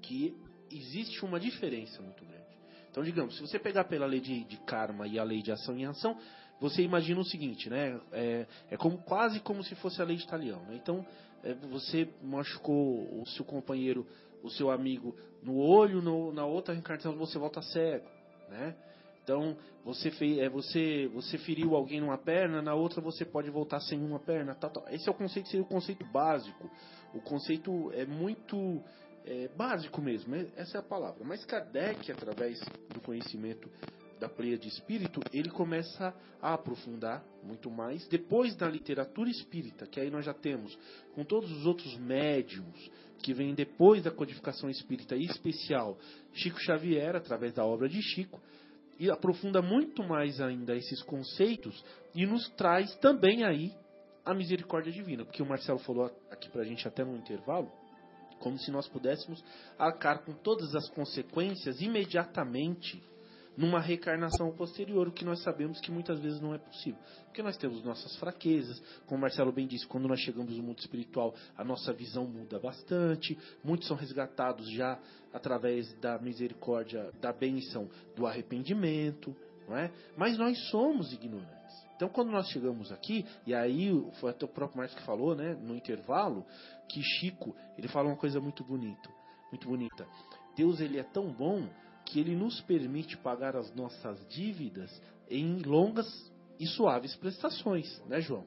que 0.00 0.32
existe 0.70 1.24
uma 1.24 1.40
diferença 1.40 2.00
muito 2.00 2.24
grande. 2.24 2.38
Então, 2.88 3.02
digamos, 3.02 3.34
se 3.34 3.40
você 3.40 3.58
pegar 3.58 3.82
pela 3.84 4.06
lei 4.06 4.20
de, 4.20 4.44
de 4.44 4.58
karma 4.58 5.08
e 5.08 5.18
a 5.18 5.24
lei 5.24 5.42
de 5.42 5.50
ação 5.50 5.76
e 5.76 5.80
reação, 5.80 6.16
você 6.60 6.82
imagina 6.82 7.20
o 7.20 7.24
seguinte, 7.24 7.70
né? 7.70 8.00
É, 8.12 8.46
é 8.70 8.76
como, 8.76 8.98
quase 8.98 9.40
como 9.40 9.62
se 9.62 9.74
fosse 9.76 10.00
a 10.02 10.04
lei 10.04 10.16
de 10.16 10.26
talião. 10.26 10.60
Né? 10.62 10.78
Então, 10.82 11.04
é, 11.42 11.54
você 11.54 12.08
machucou 12.22 13.20
o 13.20 13.26
seu 13.28 13.44
companheiro, 13.44 14.06
o 14.42 14.50
seu 14.50 14.70
amigo 14.70 15.16
no 15.42 15.56
olho, 15.56 16.02
no, 16.02 16.32
na 16.32 16.44
outra 16.44 16.74
reencarnação 16.74 17.16
você 17.16 17.38
volta 17.38 17.62
cego, 17.62 18.08
né? 18.48 18.74
Então, 19.22 19.56
você, 19.84 20.10
fez, 20.10 20.38
é, 20.38 20.48
você, 20.48 21.06
você 21.12 21.36
feriu 21.36 21.76
alguém 21.76 22.00
numa 22.00 22.16
perna, 22.16 22.62
na 22.62 22.74
outra 22.74 23.00
você 23.00 23.26
pode 23.26 23.50
voltar 23.50 23.78
sem 23.80 24.02
uma 24.02 24.18
perna. 24.18 24.54
Tal, 24.54 24.70
tal. 24.70 24.88
Esse 24.88 25.06
é 25.06 25.12
o 25.12 25.14
conceito, 25.14 25.48
seria 25.50 25.62
o 25.62 25.68
conceito 25.68 26.02
básico. 26.06 26.70
O 27.12 27.20
conceito 27.20 27.92
é 27.92 28.06
muito 28.06 28.82
é, 29.26 29.48
básico 29.54 30.00
mesmo, 30.00 30.34
é, 30.34 30.46
essa 30.56 30.78
é 30.78 30.80
a 30.80 30.82
palavra. 30.82 31.22
Mas 31.24 31.44
Kardec, 31.44 32.10
através 32.10 32.58
do 32.88 33.00
conhecimento 33.02 33.70
da 34.18 34.28
pleia 34.28 34.58
de 34.58 34.68
espírito, 34.68 35.20
ele 35.32 35.50
começa 35.50 36.14
a 36.40 36.54
aprofundar 36.54 37.24
muito 37.42 37.70
mais. 37.70 38.06
Depois 38.08 38.54
da 38.56 38.68
literatura 38.68 39.30
espírita, 39.30 39.86
que 39.86 40.00
aí 40.00 40.10
nós 40.10 40.24
já 40.24 40.34
temos, 40.34 40.76
com 41.14 41.24
todos 41.24 41.50
os 41.50 41.66
outros 41.66 41.96
médiums 41.98 42.90
que 43.22 43.32
vêm 43.34 43.54
depois 43.54 44.02
da 44.02 44.10
codificação 44.10 44.70
espírita, 44.70 45.16
em 45.16 45.24
especial 45.24 45.98
Chico 46.32 46.60
Xavier, 46.60 47.16
através 47.16 47.52
da 47.52 47.64
obra 47.64 47.88
de 47.88 48.00
Chico, 48.00 48.40
e 48.98 49.10
aprofunda 49.10 49.62
muito 49.62 50.02
mais 50.02 50.40
ainda 50.40 50.74
esses 50.76 51.02
conceitos 51.02 51.84
e 52.14 52.26
nos 52.26 52.48
traz 52.50 52.94
também 52.96 53.44
aí 53.44 53.72
a 54.24 54.34
misericórdia 54.34 54.92
divina, 54.92 55.24
porque 55.24 55.42
o 55.42 55.46
Marcelo 55.46 55.78
falou 55.78 56.12
aqui 56.30 56.50
para 56.50 56.62
a 56.62 56.64
gente 56.64 56.86
até 56.86 57.04
no 57.04 57.16
intervalo, 57.16 57.70
como 58.40 58.58
se 58.58 58.70
nós 58.70 58.88
pudéssemos 58.88 59.42
arcar 59.78 60.24
com 60.24 60.32
todas 60.32 60.74
as 60.74 60.88
consequências 60.90 61.80
imediatamente 61.80 63.02
numa 63.58 63.80
reencarnação 63.80 64.52
posterior, 64.52 65.08
o 65.08 65.12
que 65.12 65.24
nós 65.24 65.42
sabemos 65.42 65.80
que 65.80 65.90
muitas 65.90 66.20
vezes 66.20 66.40
não 66.40 66.54
é 66.54 66.58
possível. 66.58 67.00
Porque 67.24 67.42
nós 67.42 67.56
temos 67.56 67.82
nossas 67.82 68.14
fraquezas, 68.16 68.80
como 69.04 69.20
Marcelo 69.20 69.50
bem 69.50 69.66
disse, 69.66 69.84
quando 69.84 70.06
nós 70.06 70.20
chegamos 70.20 70.56
no 70.56 70.62
mundo 70.62 70.78
espiritual, 70.78 71.34
a 71.56 71.64
nossa 71.64 71.92
visão 71.92 72.24
muda 72.24 72.60
bastante, 72.60 73.36
muitos 73.64 73.88
são 73.88 73.96
resgatados 73.96 74.70
já 74.70 74.96
através 75.32 75.92
da 75.94 76.20
misericórdia, 76.20 77.10
da 77.20 77.32
bênção 77.32 77.90
do 78.14 78.28
arrependimento, 78.28 79.34
não 79.68 79.76
é? 79.76 79.90
Mas 80.16 80.38
nós 80.38 80.56
somos 80.70 81.12
ignorantes. 81.12 81.58
Então, 81.96 82.08
quando 82.08 82.30
nós 82.30 82.48
chegamos 82.50 82.92
aqui, 82.92 83.26
e 83.44 83.52
aí 83.52 83.90
foi 84.20 84.30
até 84.30 84.44
o 84.44 84.48
próprio 84.48 84.78
Marcos 84.78 84.96
que 84.96 85.02
falou, 85.02 85.34
né, 85.34 85.58
no 85.60 85.74
intervalo, 85.74 86.46
que 86.88 87.02
Chico, 87.02 87.56
ele 87.76 87.88
fala 87.88 88.06
uma 88.08 88.16
coisa 88.16 88.40
muito 88.40 88.62
bonita, 88.62 89.10
muito 89.50 89.66
bonita. 89.66 90.06
Deus 90.54 90.80
ele 90.80 90.96
é 90.96 91.02
tão 91.02 91.32
bom 91.32 91.68
que 92.08 92.18
ele 92.18 92.34
nos 92.34 92.60
permite 92.62 93.16
pagar 93.18 93.54
as 93.54 93.74
nossas 93.74 94.26
dívidas 94.28 94.90
em 95.30 95.60
longas 95.62 96.06
e 96.58 96.66
suaves 96.66 97.14
prestações, 97.16 97.86
né, 98.06 98.20
João? 98.20 98.44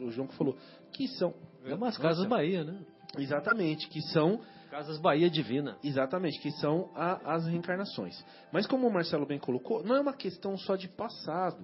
O 0.00 0.10
João 0.10 0.26
que 0.26 0.36
falou 0.36 0.56
que 0.92 1.08
são 1.08 1.34
é 1.64 1.74
umas 1.74 1.96
casas 1.96 2.26
Bahia, 2.26 2.64
né? 2.64 2.84
Exatamente, 3.18 3.88
que 3.88 4.00
são 4.00 4.40
Casas 4.70 4.98
Bahia 4.98 5.28
Divina. 5.28 5.76
Exatamente, 5.84 6.40
que 6.40 6.50
são 6.52 6.90
a, 6.94 7.34
as 7.34 7.46
reencarnações. 7.46 8.24
Mas 8.50 8.66
como 8.66 8.86
o 8.86 8.92
Marcelo 8.92 9.26
bem 9.26 9.38
colocou, 9.38 9.84
não 9.84 9.96
é 9.96 10.00
uma 10.00 10.14
questão 10.14 10.56
só 10.56 10.76
de 10.76 10.88
passado. 10.88 11.62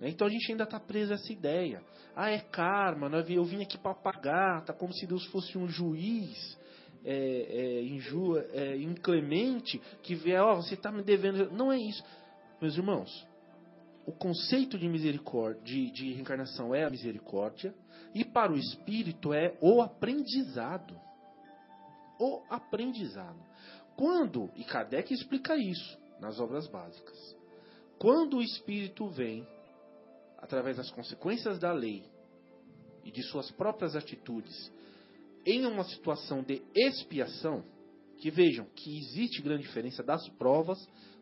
Né? 0.00 0.08
Então 0.08 0.26
a 0.26 0.30
gente 0.30 0.50
ainda 0.50 0.64
está 0.64 0.80
preso 0.80 1.12
a 1.12 1.16
essa 1.16 1.30
ideia. 1.30 1.82
Ah, 2.14 2.30
é 2.30 2.38
karma, 2.38 3.10
eu 3.28 3.44
vim 3.44 3.62
aqui 3.62 3.76
para 3.76 3.94
pagar, 3.94 4.64
tá 4.64 4.72
como 4.72 4.92
se 4.94 5.06
Deus 5.06 5.26
fosse 5.26 5.58
um 5.58 5.68
juiz 5.68 6.58
é, 7.06 7.12
é, 7.14 7.82
inju, 7.84 8.36
é, 8.36 8.76
inclemente 8.76 9.80
que 10.02 10.16
vê, 10.16 10.36
ó, 10.36 10.54
oh, 10.54 10.56
você 10.56 10.74
está 10.74 10.90
me 10.90 11.02
devendo. 11.02 11.52
Não 11.52 11.72
é 11.72 11.78
isso. 11.78 12.02
Meus 12.60 12.76
irmãos, 12.76 13.26
o 14.04 14.12
conceito 14.12 14.76
de 14.76 14.88
misericórdia, 14.88 15.62
de, 15.62 15.90
de 15.92 16.12
reencarnação 16.12 16.74
é 16.74 16.84
a 16.84 16.90
misericórdia, 16.90 17.72
e 18.12 18.24
para 18.24 18.52
o 18.52 18.58
espírito 18.58 19.32
é 19.32 19.56
o 19.60 19.80
aprendizado. 19.80 20.98
O 22.18 22.42
aprendizado. 22.50 23.38
Quando, 23.94 24.50
e 24.56 24.64
Kardec 24.64 25.12
explica 25.14 25.56
isso 25.56 25.98
nas 26.20 26.40
obras 26.40 26.66
básicas, 26.66 27.36
quando 27.98 28.38
o 28.38 28.42
espírito 28.42 29.08
vem 29.08 29.46
através 30.38 30.76
das 30.76 30.90
consequências 30.90 31.58
da 31.58 31.72
lei 31.72 32.04
e 33.04 33.10
de 33.10 33.22
suas 33.22 33.50
próprias 33.52 33.94
atitudes, 33.94 34.72
em 35.46 35.64
uma 35.64 35.84
situação 35.84 36.42
de 36.42 36.60
expiação, 36.74 37.64
que 38.18 38.30
vejam 38.30 38.66
que 38.74 38.98
existe 38.98 39.40
grande 39.40 39.62
diferença 39.62 40.02
das 40.02 40.28
provas 40.30 40.78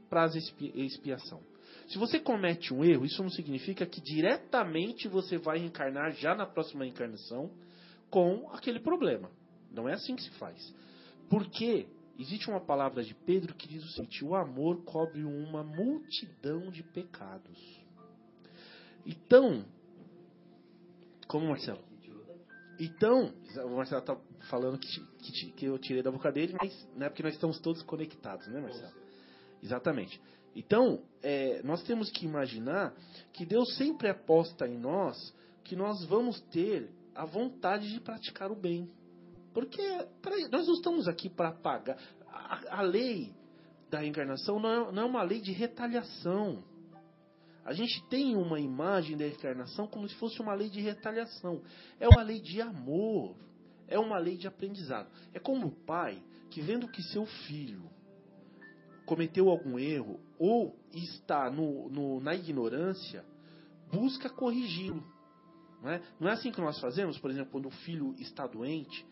para 0.08 0.24
a 0.24 0.30
expiação. 0.74 1.42
Se 1.88 1.98
você 1.98 2.18
comete 2.18 2.72
um 2.72 2.82
erro, 2.82 3.04
isso 3.04 3.22
não 3.22 3.30
significa 3.30 3.84
que 3.84 4.00
diretamente 4.00 5.06
você 5.08 5.36
vai 5.36 5.58
reencarnar 5.58 6.12
já 6.12 6.34
na 6.34 6.46
próxima 6.46 6.86
encarnação 6.86 7.50
com 8.08 8.48
aquele 8.52 8.80
problema. 8.80 9.30
Não 9.70 9.88
é 9.88 9.92
assim 9.92 10.16
que 10.16 10.22
se 10.22 10.30
faz. 10.32 10.74
Porque 11.28 11.86
existe 12.18 12.48
uma 12.48 12.60
palavra 12.60 13.02
de 13.02 13.14
Pedro 13.14 13.54
que 13.54 13.68
diz 13.68 13.84
o 13.84 13.88
seguinte: 13.88 14.24
o 14.24 14.34
amor 14.34 14.82
cobre 14.84 15.24
uma 15.24 15.62
multidão 15.62 16.70
de 16.70 16.82
pecados. 16.82 17.58
Então, 19.04 19.64
como 21.26 21.48
Marcelo? 21.48 21.93
Então, 22.78 23.32
o 23.64 23.76
Marcelo 23.76 24.00
está 24.00 24.16
falando 24.50 24.78
que, 24.78 25.00
que, 25.18 25.52
que, 25.52 25.66
eu 25.66 25.78
tirei 25.78 26.02
da 26.02 26.10
boca 26.10 26.30
dele, 26.32 26.56
mas 26.60 26.88
não 26.96 27.06
é 27.06 27.08
porque 27.08 27.22
nós 27.22 27.34
estamos 27.34 27.60
todos 27.60 27.82
conectados, 27.82 28.46
né, 28.48 28.60
Marcelo? 28.60 28.92
Exatamente. 29.62 30.20
Então, 30.54 31.02
é, 31.22 31.62
nós 31.62 31.82
temos 31.82 32.10
que 32.10 32.24
imaginar 32.24 32.94
que 33.32 33.44
Deus 33.44 33.76
sempre 33.76 34.08
aposta 34.08 34.66
em 34.68 34.78
nós 34.78 35.34
que 35.64 35.74
nós 35.74 36.04
vamos 36.04 36.40
ter 36.52 36.90
a 37.14 37.24
vontade 37.24 37.90
de 37.92 38.00
praticar 38.00 38.52
o 38.52 38.56
bem. 38.56 38.90
Porque 39.52 39.82
nós 40.50 40.66
não 40.66 40.74
estamos 40.74 41.08
aqui 41.08 41.30
para 41.30 41.52
pagar. 41.52 41.96
A, 42.26 42.80
a, 42.80 42.82
lei 42.82 43.32
da 43.88 44.04
encarnação 44.04 44.58
não 44.58 44.88
é, 44.88 44.92
não 44.92 45.02
é 45.02 45.06
uma 45.06 45.22
lei 45.22 45.40
de 45.40 45.52
retaliação. 45.52 46.62
A 47.64 47.72
gente 47.72 48.06
tem 48.08 48.36
uma 48.36 48.60
imagem 48.60 49.16
da 49.16 49.26
encarnação 49.26 49.86
como 49.86 50.08
se 50.08 50.14
fosse 50.16 50.40
uma 50.40 50.54
lei 50.54 50.68
de 50.68 50.80
retaliação. 50.80 51.62
É 51.98 52.06
uma 52.06 52.22
lei 52.22 52.40
de 52.40 52.60
amor. 52.60 53.36
É 53.88 53.98
uma 53.98 54.18
lei 54.18 54.36
de 54.36 54.46
aprendizado. 54.46 55.08
É 55.32 55.38
como 55.38 55.68
o 55.68 55.84
pai 55.84 56.22
que, 56.50 56.60
vendo 56.60 56.88
que 56.88 57.02
seu 57.02 57.24
filho 57.24 57.90
cometeu 59.06 59.48
algum 59.48 59.78
erro 59.78 60.20
ou 60.38 60.76
está 60.92 61.50
no, 61.50 61.88
no, 61.88 62.20
na 62.20 62.34
ignorância, 62.34 63.24
busca 63.90 64.28
corrigi-lo. 64.28 65.02
Não 65.82 65.90
é? 65.90 66.02
não 66.18 66.28
é 66.28 66.32
assim 66.32 66.50
que 66.50 66.60
nós 66.60 66.78
fazemos, 66.80 67.18
por 67.18 67.30
exemplo, 67.30 67.52
quando 67.52 67.66
o 67.66 67.70
filho 67.70 68.14
está 68.18 68.46
doente, 68.46 69.06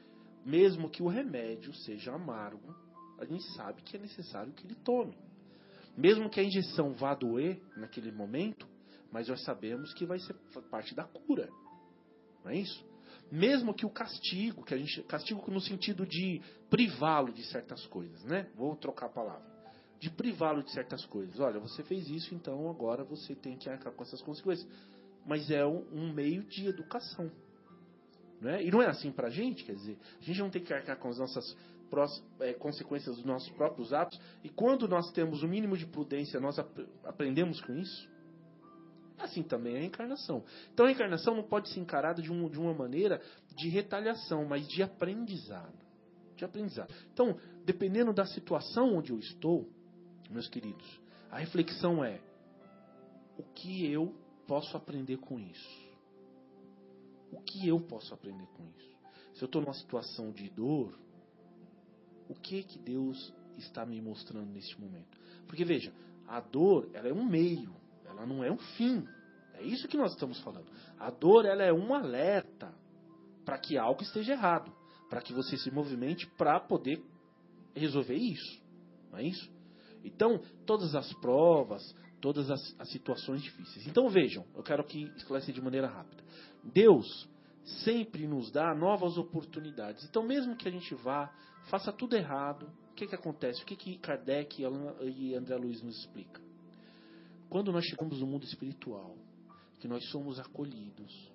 mesmo 0.44 0.90
que 0.90 1.02
o 1.02 1.08
remédio 1.08 1.72
seja 1.74 2.14
amargo, 2.14 2.74
a 3.18 3.24
gente 3.24 3.44
sabe 3.54 3.82
que 3.82 3.96
é 3.96 4.00
necessário 4.00 4.52
que 4.52 4.66
ele 4.66 4.74
tome. 4.74 5.16
Mesmo 5.96 6.30
que 6.30 6.40
a 6.40 6.44
injeção 6.44 6.92
vá 6.92 7.14
doer 7.14 7.60
naquele 7.76 8.10
momento, 8.10 8.66
mas 9.10 9.28
nós 9.28 9.42
sabemos 9.44 9.92
que 9.92 10.06
vai 10.06 10.18
ser 10.18 10.34
parte 10.70 10.94
da 10.94 11.04
cura. 11.04 11.48
Não 12.42 12.50
é 12.50 12.56
isso? 12.56 12.84
Mesmo 13.30 13.74
que 13.74 13.86
o 13.86 13.90
castigo, 13.90 14.64
que 14.64 14.74
a 14.74 14.78
gente 14.78 15.02
castigo 15.04 15.42
no 15.50 15.60
sentido 15.60 16.06
de 16.06 16.40
privá-lo 16.68 17.32
de 17.32 17.44
certas 17.44 17.86
coisas, 17.86 18.22
né? 18.24 18.48
Vou 18.54 18.74
trocar 18.76 19.06
a 19.06 19.10
palavra. 19.10 19.52
De 19.98 20.10
privá-lo 20.10 20.62
de 20.62 20.70
certas 20.72 21.04
coisas. 21.06 21.38
Olha, 21.38 21.60
você 21.60 21.82
fez 21.84 22.08
isso, 22.08 22.34
então 22.34 22.68
agora 22.68 23.04
você 23.04 23.34
tem 23.34 23.56
que 23.56 23.68
arcar 23.68 23.92
com 23.92 24.02
essas 24.02 24.20
consequências. 24.22 24.68
Mas 25.24 25.50
é 25.50 25.64
um, 25.64 25.86
um 25.92 26.12
meio 26.12 26.42
de 26.44 26.66
educação. 26.66 27.30
Né? 28.40 28.64
E 28.64 28.70
não 28.70 28.82
é 28.82 28.86
assim 28.86 29.12
para 29.12 29.28
a 29.28 29.30
gente, 29.30 29.64
quer 29.64 29.76
dizer, 29.76 29.96
a 30.20 30.24
gente 30.24 30.40
não 30.40 30.50
tem 30.50 30.62
que 30.62 30.74
arcar 30.74 30.98
com 30.98 31.08
as 31.08 31.18
nossas 31.18 31.56
é, 32.40 32.52
consequências 32.54 33.16
dos 33.16 33.24
nossos 33.24 33.50
próprios 33.50 33.92
atos, 33.92 34.20
e 34.42 34.48
quando 34.48 34.88
nós 34.88 35.10
temos 35.12 35.42
o 35.42 35.48
mínimo 35.48 35.76
de 35.76 35.86
prudência, 35.86 36.40
nós 36.40 36.58
ap 36.58 36.70
aprendemos 37.04 37.60
com 37.60 37.74
isso. 37.74 38.10
Assim 39.18 39.42
também 39.42 39.76
é 39.76 39.80
a 39.80 39.84
encarnação. 39.84 40.44
Então 40.72 40.86
a 40.86 40.90
encarnação 40.90 41.34
não 41.34 41.44
pode 41.44 41.68
ser 41.68 41.80
encarada 41.80 42.20
de, 42.20 42.32
um, 42.32 42.48
de 42.48 42.58
uma 42.58 42.74
maneira 42.74 43.20
de 43.56 43.68
retaliação, 43.68 44.44
mas 44.44 44.66
de 44.66 44.82
aprendizado. 44.82 45.78
De 46.36 46.44
aprendizado. 46.44 46.92
Então, 47.12 47.38
dependendo 47.64 48.12
da 48.12 48.26
situação 48.26 48.96
onde 48.96 49.12
eu 49.12 49.18
estou, 49.18 49.68
meus 50.28 50.48
queridos, 50.48 51.00
a 51.30 51.38
reflexão 51.38 52.04
é: 52.04 52.20
o 53.38 53.42
que 53.42 53.86
eu 53.90 54.14
posso 54.46 54.76
aprender 54.76 55.18
com 55.18 55.38
isso? 55.38 55.92
O 57.30 57.40
que 57.40 57.68
eu 57.68 57.80
posso 57.80 58.12
aprender 58.12 58.46
com 58.56 58.64
isso? 58.76 58.92
Se 59.34 59.42
eu 59.42 59.46
estou 59.46 59.62
numa 59.62 59.74
situação 59.74 60.30
de 60.30 60.50
dor, 60.50 60.98
o 62.32 62.34
que 62.34 62.62
que 62.62 62.78
Deus 62.78 63.32
está 63.58 63.84
me 63.84 64.00
mostrando 64.00 64.50
neste 64.50 64.80
momento? 64.80 65.18
Porque 65.46 65.64
veja, 65.64 65.92
a 66.26 66.40
dor 66.40 66.90
ela 66.94 67.08
é 67.08 67.12
um 67.12 67.24
meio, 67.24 67.74
ela 68.04 68.26
não 68.26 68.42
é 68.42 68.50
um 68.50 68.58
fim. 68.58 69.06
É 69.54 69.62
isso 69.62 69.86
que 69.86 69.96
nós 69.96 70.12
estamos 70.12 70.40
falando. 70.40 70.66
A 70.98 71.10
dor 71.10 71.44
ela 71.44 71.62
é 71.62 71.72
um 71.72 71.94
alerta 71.94 72.74
para 73.44 73.58
que 73.58 73.76
algo 73.76 74.02
esteja 74.02 74.32
errado, 74.32 74.72
para 75.10 75.20
que 75.20 75.32
você 75.32 75.56
se 75.58 75.70
movimente 75.70 76.26
para 76.38 76.58
poder 76.58 77.02
resolver 77.74 78.16
isso. 78.16 78.62
Não 79.10 79.18
é 79.18 79.24
isso? 79.24 79.50
Então, 80.04 80.40
todas 80.66 80.94
as 80.94 81.12
provas, 81.14 81.82
todas 82.20 82.50
as, 82.50 82.80
as 82.80 82.90
situações 82.90 83.42
difíceis. 83.42 83.86
Então 83.86 84.08
vejam, 84.08 84.46
eu 84.54 84.62
quero 84.62 84.82
aqui 84.82 85.12
esclarecer 85.16 85.54
de 85.54 85.60
maneira 85.60 85.86
rápida. 85.86 86.22
Deus 86.64 87.28
sempre 87.84 88.26
nos 88.26 88.50
dá 88.50 88.74
novas 88.74 89.16
oportunidades. 89.16 90.04
Então, 90.04 90.22
mesmo 90.22 90.56
que 90.56 90.68
a 90.68 90.70
gente 90.70 90.94
vá, 90.94 91.32
faça 91.70 91.92
tudo 91.92 92.16
errado, 92.16 92.70
o 92.90 92.94
que, 92.94 93.06
que 93.06 93.14
acontece? 93.14 93.62
O 93.62 93.66
que, 93.66 93.76
que 93.76 93.98
Kardec 93.98 94.62
e 94.62 95.34
André 95.34 95.56
Luiz 95.56 95.82
nos 95.82 95.98
explica? 95.98 96.40
Quando 97.48 97.72
nós 97.72 97.84
chegamos 97.84 98.20
no 98.20 98.26
mundo 98.26 98.44
espiritual, 98.44 99.16
que 99.78 99.88
nós 99.88 100.04
somos 100.10 100.38
acolhidos, 100.38 101.30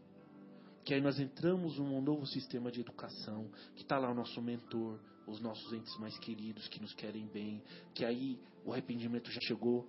que 0.84 0.94
aí 0.94 1.02
nós 1.02 1.20
entramos 1.20 1.78
num 1.78 2.02
novo 2.02 2.26
sistema 2.26 2.72
de 2.72 2.80
educação, 2.80 3.50
que 3.76 3.82
está 3.82 3.98
lá 3.98 4.10
o 4.10 4.14
nosso 4.14 4.42
mentor, 4.42 5.00
os 5.28 5.42
nossos 5.42 5.74
entes 5.74 5.98
mais 6.00 6.18
queridos 6.20 6.68
que 6.70 6.82
nos 6.82 6.94
querem 6.94 7.28
bem, 7.28 7.62
que 7.94 8.06
aí 8.06 8.40
o 8.64 8.72
arrependimento 8.72 9.30
já 9.30 9.42
chegou 9.42 9.86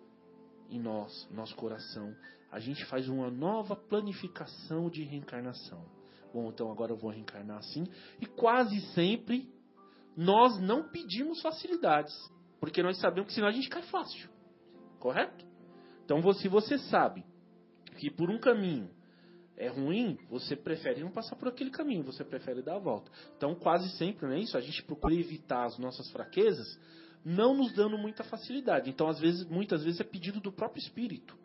em 0.68 0.80
nós, 0.80 1.28
nosso 1.30 1.54
coração. 1.54 2.14
A 2.50 2.58
gente 2.58 2.84
faz 2.86 3.08
uma 3.08 3.30
nova 3.30 3.76
planificação 3.76 4.90
de 4.90 5.04
reencarnação. 5.04 5.84
Bom, 6.32 6.48
então 6.48 6.70
agora 6.70 6.92
eu 6.92 6.96
vou 6.96 7.10
reencarnar 7.10 7.58
assim. 7.58 7.84
E 8.20 8.26
quase 8.26 8.80
sempre 8.92 9.48
nós 10.18 10.58
não 10.60 10.88
pedimos 10.88 11.40
facilidades. 11.40 12.12
Porque 12.58 12.82
nós 12.82 12.98
sabemos 12.98 13.28
que 13.28 13.34
senão 13.34 13.46
a 13.46 13.52
gente 13.52 13.68
cai 13.68 13.82
fácil. 13.82 14.28
Correto? 14.98 15.46
Então, 16.04 16.20
se 16.34 16.48
você 16.48 16.76
sabe 16.76 17.24
que 17.98 18.10
por 18.10 18.28
um 18.28 18.38
caminho 18.40 18.90
é 19.56 19.68
ruim, 19.68 20.18
você 20.28 20.56
prefere 20.56 21.02
não 21.02 21.12
passar 21.12 21.36
por 21.36 21.46
aquele 21.46 21.70
caminho, 21.70 22.02
você 22.02 22.24
prefere 22.24 22.62
dar 22.62 22.74
a 22.74 22.80
volta. 22.80 23.12
Então, 23.36 23.54
quase 23.54 23.88
sempre, 23.90 24.26
não 24.26 24.34
é 24.34 24.40
isso? 24.40 24.58
A 24.58 24.60
gente 24.60 24.82
procura 24.82 25.14
evitar 25.14 25.64
as 25.66 25.78
nossas 25.78 26.10
fraquezas, 26.10 26.66
não 27.24 27.54
nos 27.54 27.72
dando 27.72 27.96
muita 27.96 28.24
facilidade. 28.24 28.90
Então, 28.90 29.06
às 29.06 29.20
vezes, 29.20 29.46
muitas 29.46 29.84
vezes 29.84 30.00
é 30.00 30.04
pedido 30.04 30.40
do 30.40 30.50
próprio 30.50 30.82
espírito 30.82 31.38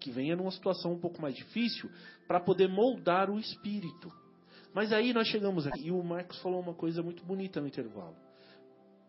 que 0.00 0.10
venha 0.10 0.34
numa 0.34 0.50
situação 0.50 0.92
um 0.92 0.98
pouco 0.98 1.20
mais 1.20 1.34
difícil 1.34 1.90
para 2.26 2.40
poder 2.40 2.68
moldar 2.68 3.28
o 3.28 3.38
espírito. 3.38 4.10
Mas 4.74 4.92
aí 4.92 5.12
nós 5.12 5.26
chegamos 5.28 5.66
aqui 5.66 5.86
e 5.86 5.90
o 5.90 6.02
Marcos 6.02 6.38
falou 6.40 6.60
uma 6.60 6.74
coisa 6.74 7.02
muito 7.02 7.24
bonita 7.24 7.60
no 7.60 7.66
intervalo. 7.66 8.16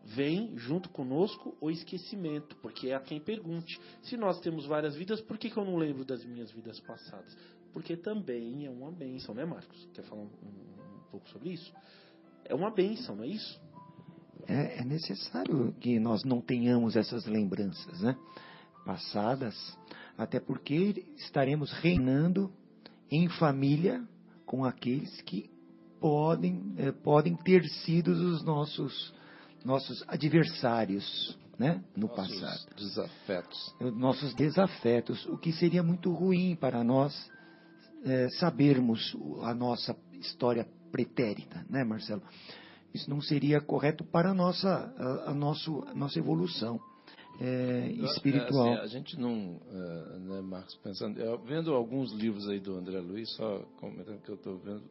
Vem 0.03 0.57
junto 0.57 0.89
conosco 0.89 1.57
o 1.59 1.69
esquecimento, 1.69 2.55
porque 2.57 2.89
é 2.89 2.95
a 2.95 3.01
quem 3.01 3.19
pergunte. 3.19 3.79
Se 4.03 4.15
nós 4.15 4.39
temos 4.39 4.65
várias 4.65 4.95
vidas, 4.95 5.21
por 5.21 5.37
que, 5.37 5.49
que 5.49 5.57
eu 5.57 5.65
não 5.65 5.75
lembro 5.75 6.05
das 6.05 6.23
minhas 6.23 6.51
vidas 6.51 6.79
passadas? 6.79 7.35
porque 7.73 7.95
também 7.95 8.65
é 8.65 8.69
uma 8.69 8.91
bênção, 8.91 9.33
né, 9.33 9.45
Marcos? 9.45 9.87
Quer 9.93 10.03
falar 10.03 10.21
um, 10.21 10.25
um, 10.25 10.97
um 10.97 11.11
pouco 11.11 11.29
sobre 11.29 11.49
isso? 11.49 11.71
É 12.45 12.55
uma 12.55 12.71
bênção, 12.71 13.15
não 13.15 13.23
é 13.23 13.27
isso? 13.27 13.61
É, 14.47 14.79
é, 14.79 14.85
necessário 14.85 15.73
que 15.79 15.99
nós 15.99 16.23
não 16.23 16.41
tenhamos 16.41 16.95
essas 16.95 17.25
lembranças, 17.25 18.01
né? 18.01 18.17
Passadas, 18.85 19.55
até 20.17 20.39
porque 20.39 21.05
estaremos 21.17 21.71
reinando 21.73 22.51
em 23.11 23.29
família 23.29 24.03
com 24.49 24.65
aqueles 24.65 25.21
que 25.21 25.47
podem, 26.01 26.73
é, 26.75 26.91
podem 26.91 27.35
ter 27.35 27.63
sido 27.65 28.07
os 28.07 28.43
nossos, 28.43 29.13
nossos 29.63 30.03
adversários, 30.07 31.37
né? 31.55 31.83
No 31.95 32.07
nossos 32.07 32.39
passado. 32.41 32.75
Desafetos. 32.75 33.75
Nossos 33.79 34.33
desafetos, 34.33 35.23
o 35.27 35.37
que 35.37 35.53
seria 35.53 35.83
muito 35.83 36.11
ruim 36.11 36.55
para 36.55 36.83
nós 36.83 37.13
é, 38.03 38.27
sabermos 38.39 39.15
a 39.43 39.53
nossa 39.53 39.95
história 40.13 40.67
pretérita, 40.91 41.63
né, 41.69 41.83
Marcelo? 41.83 42.23
Isso 42.91 43.07
não 43.07 43.21
seria 43.21 43.61
correto 43.61 44.03
para 44.03 44.31
a 44.31 44.33
nossa, 44.33 44.67
a, 44.97 45.29
a, 45.29 45.33
nosso, 45.35 45.83
a 45.87 45.93
nossa 45.93 46.17
evolução 46.17 46.79
é, 47.39 47.91
espiritual. 47.91 48.67
É, 48.67 48.73
assim, 48.73 48.83
a 48.83 48.87
gente 48.87 49.19
não, 49.19 49.61
é, 49.71 50.19
né, 50.19 50.41
Marcos, 50.41 50.75
pensando, 50.75 51.19
eu, 51.19 51.37
vendo 51.39 51.73
alguns 51.73 52.11
livros 52.13 52.47
aí 52.49 52.59
do 52.59 52.75
André 52.75 52.99
Luiz, 52.99 53.29
só 53.35 53.59
comentando 53.79 54.21
que 54.21 54.29
eu 54.29 54.35
estou 54.35 54.57
vendo, 54.57 54.83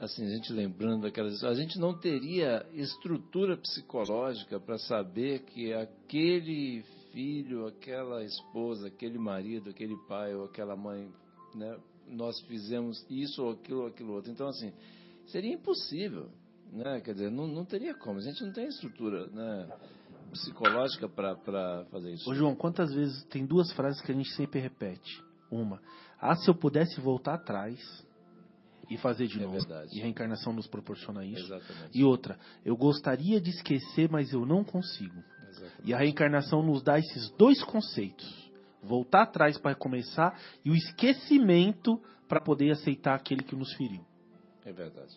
assim, 0.00 0.24
a 0.24 0.30
gente 0.30 0.52
lembrando 0.52 1.02
daquelas, 1.02 1.44
a 1.44 1.54
gente 1.54 1.78
não 1.78 1.98
teria 1.98 2.66
estrutura 2.72 3.56
psicológica 3.56 4.58
para 4.58 4.78
saber 4.78 5.40
que 5.40 5.72
aquele 5.72 6.82
filho, 7.12 7.66
aquela 7.66 8.24
esposa, 8.24 8.88
aquele 8.88 9.18
marido, 9.18 9.70
aquele 9.70 9.96
pai 10.08 10.34
ou 10.34 10.46
aquela 10.46 10.74
mãe, 10.74 11.08
né, 11.54 11.78
nós 12.08 12.40
fizemos 12.42 13.04
isso 13.10 13.42
ou 13.42 13.52
aquilo 13.52 13.80
ou 13.82 13.86
aquilo 13.86 14.12
outro. 14.12 14.30
Então, 14.30 14.48
assim, 14.48 14.72
seria 15.26 15.52
impossível, 15.52 16.30
né? 16.72 17.00
Quer 17.00 17.12
dizer, 17.12 17.30
não, 17.30 17.46
não 17.46 17.64
teria 17.64 17.94
como. 17.94 18.18
A 18.18 18.22
gente 18.22 18.42
não 18.42 18.52
tem 18.52 18.66
estrutura, 18.66 19.26
né? 19.28 19.68
Psicológica 20.32 21.08
para 21.08 21.84
fazer 21.86 22.12
isso. 22.12 22.28
Ô 22.28 22.34
João, 22.34 22.54
quantas 22.54 22.92
vezes 22.92 23.24
tem 23.24 23.46
duas 23.46 23.70
frases 23.72 24.00
que 24.00 24.10
a 24.10 24.14
gente 24.14 24.30
sempre 24.34 24.60
repete? 24.60 25.22
Uma, 25.50 25.80
ah, 26.18 26.34
se 26.34 26.48
eu 26.48 26.54
pudesse 26.54 27.00
voltar 27.00 27.34
atrás 27.34 27.78
e 28.88 28.96
fazer 28.96 29.26
de 29.26 29.38
é 29.38 29.42
novo. 29.42 29.58
Verdade. 29.58 29.96
E 29.96 30.00
a 30.00 30.04
reencarnação 30.04 30.52
nos 30.52 30.66
proporciona 30.66 31.24
isso. 31.24 31.44
Exatamente. 31.44 31.98
E 31.98 32.02
outra, 32.02 32.38
eu 32.64 32.76
gostaria 32.76 33.40
de 33.40 33.50
esquecer, 33.50 34.10
mas 34.10 34.32
eu 34.32 34.46
não 34.46 34.64
consigo. 34.64 35.22
Exatamente. 35.50 35.82
E 35.84 35.94
a 35.94 35.98
reencarnação 35.98 36.62
nos 36.62 36.82
dá 36.82 36.98
esses 36.98 37.30
dois 37.36 37.62
conceitos 37.62 38.42
voltar 38.82 39.22
atrás 39.22 39.56
para 39.58 39.74
começar 39.74 40.36
e 40.64 40.70
o 40.70 40.74
esquecimento 40.74 42.00
para 42.28 42.40
poder 42.40 42.72
aceitar 42.72 43.14
aquele 43.14 43.42
que 43.42 43.54
nos 43.54 43.72
feriu. 43.74 44.04
É 44.64 44.72
verdade. 44.72 45.16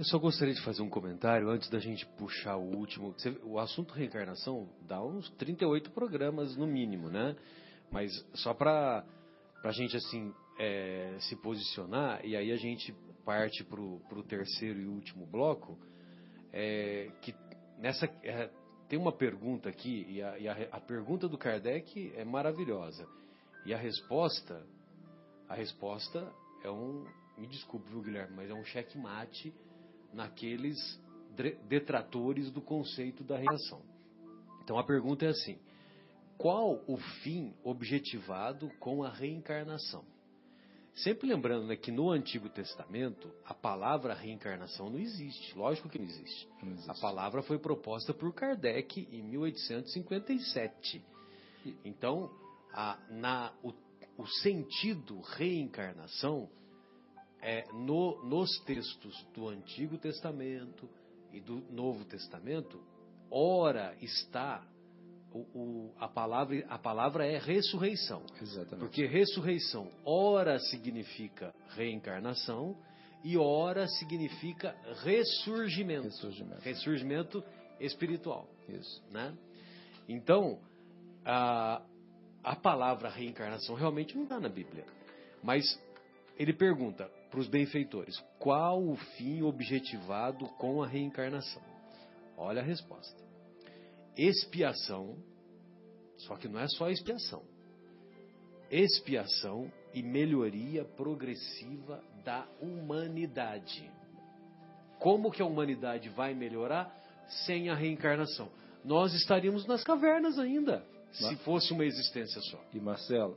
Eu 0.00 0.04
só 0.06 0.18
gostaria 0.18 0.54
de 0.54 0.62
fazer 0.62 0.80
um 0.80 0.88
comentário 0.88 1.50
antes 1.50 1.68
da 1.68 1.78
gente 1.78 2.06
puxar 2.16 2.56
o 2.56 2.74
último. 2.74 3.14
O 3.42 3.58
assunto 3.58 3.92
reencarnação 3.92 4.66
dá 4.88 4.98
uns 5.04 5.28
38 5.32 5.90
programas 5.90 6.56
no 6.56 6.66
mínimo, 6.66 7.10
né? 7.10 7.36
Mas 7.90 8.10
só 8.32 8.54
para 8.54 9.04
a 9.62 9.70
gente 9.72 9.94
assim 9.98 10.32
é, 10.58 11.18
se 11.20 11.36
posicionar 11.36 12.24
e 12.24 12.34
aí 12.34 12.50
a 12.50 12.56
gente 12.56 12.94
parte 13.26 13.62
para 13.62 13.78
o 13.78 14.22
terceiro 14.26 14.80
e 14.80 14.86
último 14.86 15.26
bloco, 15.26 15.78
é, 16.50 17.12
que 17.20 17.34
nessa 17.76 18.06
é, 18.22 18.48
tem 18.88 18.98
uma 18.98 19.12
pergunta 19.12 19.68
aqui, 19.68 20.06
e, 20.08 20.22
a, 20.22 20.38
e 20.38 20.48
a, 20.48 20.68
a, 20.72 20.80
pergunta 20.80 21.28
do 21.28 21.36
Kardec 21.36 22.10
é 22.16 22.24
maravilhosa. 22.24 23.06
E 23.66 23.74
a 23.74 23.76
resposta, 23.76 24.66
a 25.46 25.54
resposta 25.54 26.26
é 26.64 26.70
um, 26.70 27.04
me 27.36 27.46
desculpe, 27.46 27.90
viu, 27.90 28.00
Guilherme, 28.00 28.34
mas 28.34 28.48
é 28.48 28.54
um 28.54 28.64
checkmate 28.64 29.52
naqueles 30.12 30.78
detratores 31.68 32.50
do 32.50 32.60
conceito 32.60 33.24
da 33.24 33.36
reencarnação. 33.36 33.82
Então 34.62 34.78
a 34.78 34.84
pergunta 34.84 35.24
é 35.24 35.28
assim: 35.28 35.58
qual 36.36 36.82
o 36.86 36.96
fim 37.22 37.54
objetivado 37.62 38.70
com 38.78 39.02
a 39.02 39.10
reencarnação? 39.10 40.04
Sempre 40.94 41.28
lembrando 41.28 41.66
né, 41.66 41.76
que 41.76 41.92
no 41.92 42.10
Antigo 42.10 42.48
Testamento 42.48 43.32
a 43.44 43.54
palavra 43.54 44.12
reencarnação 44.12 44.90
não 44.90 44.98
existe. 44.98 45.56
Lógico 45.56 45.88
que 45.88 45.98
não 45.98 46.06
existe. 46.06 46.48
Não 46.62 46.72
existe. 46.72 46.90
A 46.90 46.94
palavra 46.94 47.42
foi 47.42 47.58
proposta 47.58 48.12
por 48.12 48.32
Kardec 48.34 49.08
em 49.10 49.22
1857. 49.22 51.02
Então, 51.84 52.30
a, 52.72 52.98
na, 53.10 53.52
o, 53.62 53.72
o, 54.18 54.26
sentido 54.26 55.20
reencarnação 55.20 56.48
é 57.42 57.64
no, 57.72 58.22
nos 58.24 58.50
textos 58.64 59.26
do 59.34 59.48
Antigo 59.48 59.98
Testamento 59.98 60.88
e 61.32 61.40
do 61.40 61.62
Novo 61.70 62.04
Testamento, 62.04 62.80
ora 63.30 63.94
está 64.00 64.66
o, 65.32 65.38
o, 65.38 65.94
a, 65.98 66.08
palavra, 66.08 66.64
a 66.68 66.78
palavra 66.78 67.24
é 67.24 67.38
ressurreição. 67.38 68.22
Exatamente. 68.40 68.80
Porque 68.80 69.06
ressurreição, 69.06 69.90
ora 70.04 70.58
significa 70.58 71.54
reencarnação 71.76 72.76
e 73.22 73.36
ora 73.36 73.86
significa 73.86 74.74
ressurgimento. 75.04 76.08
Ressurgimento. 76.08 76.62
Ressurgimento 76.62 77.44
espiritual. 77.78 78.48
Isso. 78.68 79.02
Né? 79.10 79.32
Então, 80.08 80.58
a, 81.24 81.82
a 82.42 82.56
palavra 82.56 83.08
reencarnação 83.08 83.76
realmente 83.76 84.16
não 84.16 84.24
está 84.24 84.40
na 84.40 84.48
Bíblia. 84.48 84.84
Mas 85.42 85.64
ele 86.36 86.52
pergunta 86.52 87.08
para 87.30 87.40
os 87.40 87.48
benfeitores: 87.48 88.18
qual 88.38 88.82
o 88.82 88.96
fim 88.96 89.42
objetivado 89.42 90.46
com 90.58 90.82
a 90.82 90.86
reencarnação? 90.86 91.62
Olha 92.36 92.60
a 92.60 92.64
resposta 92.64 93.30
expiação, 94.16 95.16
só 96.18 96.36
que 96.36 96.48
não 96.48 96.60
é 96.60 96.68
só 96.68 96.90
expiação. 96.90 97.42
Expiação 98.70 99.70
e 99.92 100.02
melhoria 100.02 100.84
progressiva 100.84 102.02
da 102.24 102.46
humanidade. 102.60 103.90
Como 104.98 105.30
que 105.30 105.42
a 105.42 105.46
humanidade 105.46 106.08
vai 106.10 106.34
melhorar 106.34 106.94
sem 107.46 107.68
a 107.68 107.74
reencarnação? 107.74 108.50
Nós 108.84 109.14
estaríamos 109.14 109.66
nas 109.66 109.82
cavernas 109.82 110.38
ainda, 110.38 110.84
se 111.12 111.36
fosse 111.36 111.72
uma 111.72 111.84
existência 111.84 112.40
só. 112.42 112.62
E 112.72 112.80
Marcelo, 112.80 113.36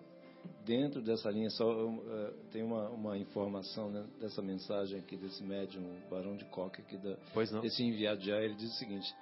dentro 0.65 1.01
dessa 1.01 1.29
linha, 1.29 1.49
só 1.49 1.69
uh, 1.69 2.33
tem 2.51 2.63
uma, 2.63 2.89
uma 2.89 3.17
informação 3.17 3.89
né, 3.89 4.05
dessa 4.19 4.41
mensagem 4.41 4.99
aqui 4.99 5.15
desse 5.17 5.43
médium, 5.43 5.83
Barão 6.09 6.35
de 6.35 6.45
Coca, 6.45 6.81
aqui 6.81 6.97
da, 6.97 7.17
desse 7.61 7.83
enviado 7.83 8.21
já, 8.21 8.41
ele 8.41 8.55
diz 8.55 8.71
o 8.71 8.77
seguinte: 8.77 9.13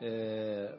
é, 0.00 0.78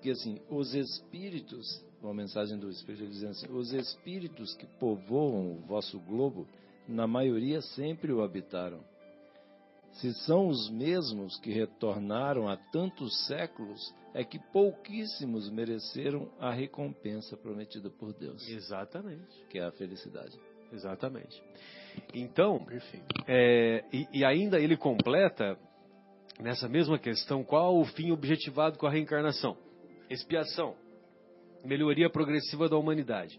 que 0.00 0.10
assim, 0.10 0.40
os 0.50 0.74
espíritos, 0.74 1.84
uma 2.02 2.12
mensagem 2.12 2.58
do 2.58 2.68
Espírito 2.68 3.06
dizendo 3.06 3.30
assim, 3.30 3.46
os 3.52 3.72
espíritos 3.72 4.54
que 4.54 4.66
povoam 4.78 5.52
o 5.52 5.60
vosso 5.60 5.98
globo, 6.00 6.46
na 6.88 7.06
maioria 7.06 7.62
sempre 7.62 8.12
o 8.12 8.22
habitaram. 8.22 8.80
Se 9.94 10.12
são 10.24 10.48
os 10.48 10.70
mesmos 10.70 11.38
que 11.40 11.52
retornaram 11.52 12.48
há 12.48 12.56
tantos 12.56 13.26
séculos, 13.26 13.94
é 14.14 14.24
que 14.24 14.38
pouquíssimos 14.52 15.50
mereceram 15.50 16.30
a 16.38 16.50
recompensa 16.50 17.36
prometida 17.36 17.90
por 17.90 18.12
Deus. 18.12 18.46
Exatamente. 18.48 19.44
Que 19.50 19.58
é 19.58 19.64
a 19.64 19.72
felicidade. 19.72 20.38
Exatamente. 20.72 21.42
Então, 22.14 22.66
é, 23.26 23.84
e, 23.92 24.08
e 24.12 24.24
ainda 24.24 24.58
ele 24.58 24.76
completa 24.76 25.58
nessa 26.40 26.68
mesma 26.68 26.98
questão, 26.98 27.44
qual 27.44 27.78
o 27.78 27.84
fim 27.84 28.10
objetivado 28.10 28.78
com 28.78 28.86
a 28.86 28.90
reencarnação? 28.90 29.56
Expiação, 30.08 30.74
melhoria 31.64 32.10
progressiva 32.10 32.68
da 32.68 32.76
humanidade. 32.76 33.38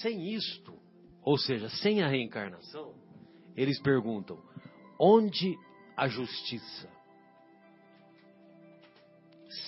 Sem 0.00 0.32
isto, 0.32 0.74
ou 1.22 1.36
seja, 1.36 1.68
sem 1.68 2.02
a 2.02 2.08
reencarnação, 2.08 2.94
eles 3.56 3.80
perguntam: 3.80 4.40
onde 4.98 5.58
a 5.96 6.08
justiça? 6.08 6.88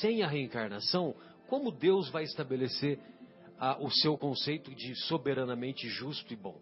Sem 0.01 0.23
a 0.23 0.29
reencarnação, 0.29 1.15
como 1.49 1.71
Deus 1.71 2.11
vai 2.11 2.25
estabelecer 2.25 2.99
a, 3.59 3.79
o 3.83 3.91
seu 3.91 4.17
conceito 4.17 4.75
de 4.75 4.95
soberanamente 5.07 5.89
justo 5.89 6.33
e 6.33 6.37
bom? 6.37 6.61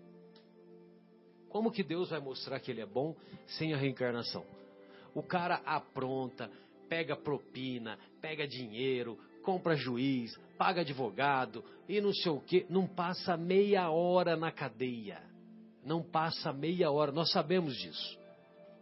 Como 1.49 1.73
que 1.73 1.83
Deus 1.83 2.11
vai 2.11 2.21
mostrar 2.21 2.61
que 2.61 2.71
ele 2.71 2.81
é 2.81 2.87
bom 2.87 3.17
sem 3.47 3.73
a 3.73 3.77
reencarnação? 3.77 4.45
O 5.15 5.23
cara 5.23 5.63
apronta, 5.65 6.51
pega 6.89 7.17
propina, 7.17 7.99
pega 8.21 8.47
dinheiro, 8.47 9.19
compra 9.43 9.75
juiz, 9.75 10.37
paga 10.59 10.83
advogado 10.83 11.65
e 11.89 12.01
não 12.01 12.13
sei 12.13 12.33
o 12.33 12.41
que, 12.41 12.67
não 12.69 12.87
passa 12.87 13.37
meia 13.37 13.91
hora 13.91 14.37
na 14.37 14.53
cadeia. 14.53 15.23
Não 15.85 16.03
passa 16.03 16.53
meia 16.53 16.91
hora, 16.91 17.13
nós 17.13 17.31
sabemos 17.31 17.77
disso. 17.77 18.19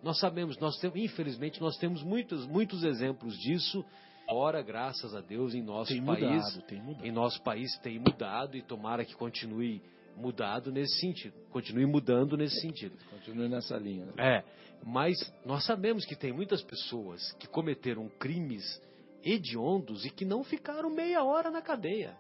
Nós 0.05 0.21
sabemos, 0.21 0.59
nós 0.59 0.79
temos, 0.79 0.97
infelizmente, 0.99 1.61
nós 1.61 1.77
temos 1.79 2.03
muitos, 2.03 2.47
muitos 2.47 2.85
exemplos 2.85 3.37
disso 3.39 3.85
Ora, 4.27 4.63
graças 4.63 5.15
a 5.15 5.21
Deus, 5.21 5.55
em 5.55 5.63
nosso 5.63 5.93
Tem 5.93 6.03
país, 6.03 6.23
mudado, 6.23 6.63
tem 6.63 6.81
mudado. 6.81 7.07
em 7.07 7.13
nosso 7.13 7.43
país 7.43 7.77
tem 7.81 7.99
mudado 7.99 8.57
e 8.57 8.63
tomara 8.63 9.05
que 9.05 9.15
continue 9.15 9.83
mudado 10.17 10.73
nesse 10.73 10.99
sentido, 10.99 11.35
continue 11.51 11.85
mudando 11.85 12.37
nesse 12.37 12.59
sentido. 12.61 12.97
Continue 13.11 13.49
nessa 13.49 13.77
linha. 13.77 14.07
né? 14.07 14.13
É, 14.39 14.45
mas 14.83 15.17
nós 15.45 15.65
sabemos 15.67 16.07
que 16.07 16.17
tem 16.17 16.33
muitas 16.33 16.63
pessoas 16.63 17.33
que 17.33 17.47
cometeram 17.47 18.09
crimes 18.19 18.81
hediondos 19.23 20.07
e 20.07 20.11
que 20.11 20.25
não 20.25 20.43
ficaram 20.43 20.89
meia 20.89 21.23
hora 21.23 21.51
na 21.51 21.61
cadeia. 21.61 22.17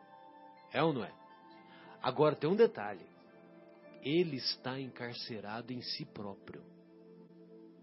É 0.72 0.82
ou 0.82 0.92
não 0.92 1.04
é? 1.04 1.12
Agora 2.02 2.36
tem 2.36 2.50
um 2.50 2.56
detalhe. 2.56 3.06
Ele 4.02 4.36
está 4.36 4.78
encarcerado 4.78 5.72
em 5.72 5.80
si 5.80 6.04
próprio. 6.04 6.62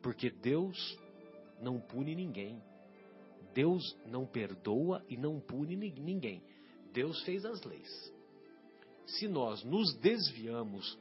Porque 0.01 0.29
Deus 0.29 0.97
não 1.61 1.79
pune 1.79 2.15
ninguém. 2.15 2.61
Deus 3.53 3.95
não 4.05 4.25
perdoa 4.25 5.03
e 5.09 5.17
não 5.17 5.39
pune 5.39 5.75
ni- 5.75 5.91
ninguém. 5.91 6.41
Deus 6.93 7.21
fez 7.23 7.45
as 7.45 7.61
leis. 7.63 8.13
Se 9.05 9.27
nós 9.27 9.63
nos 9.63 9.93
desviamos 9.95 10.97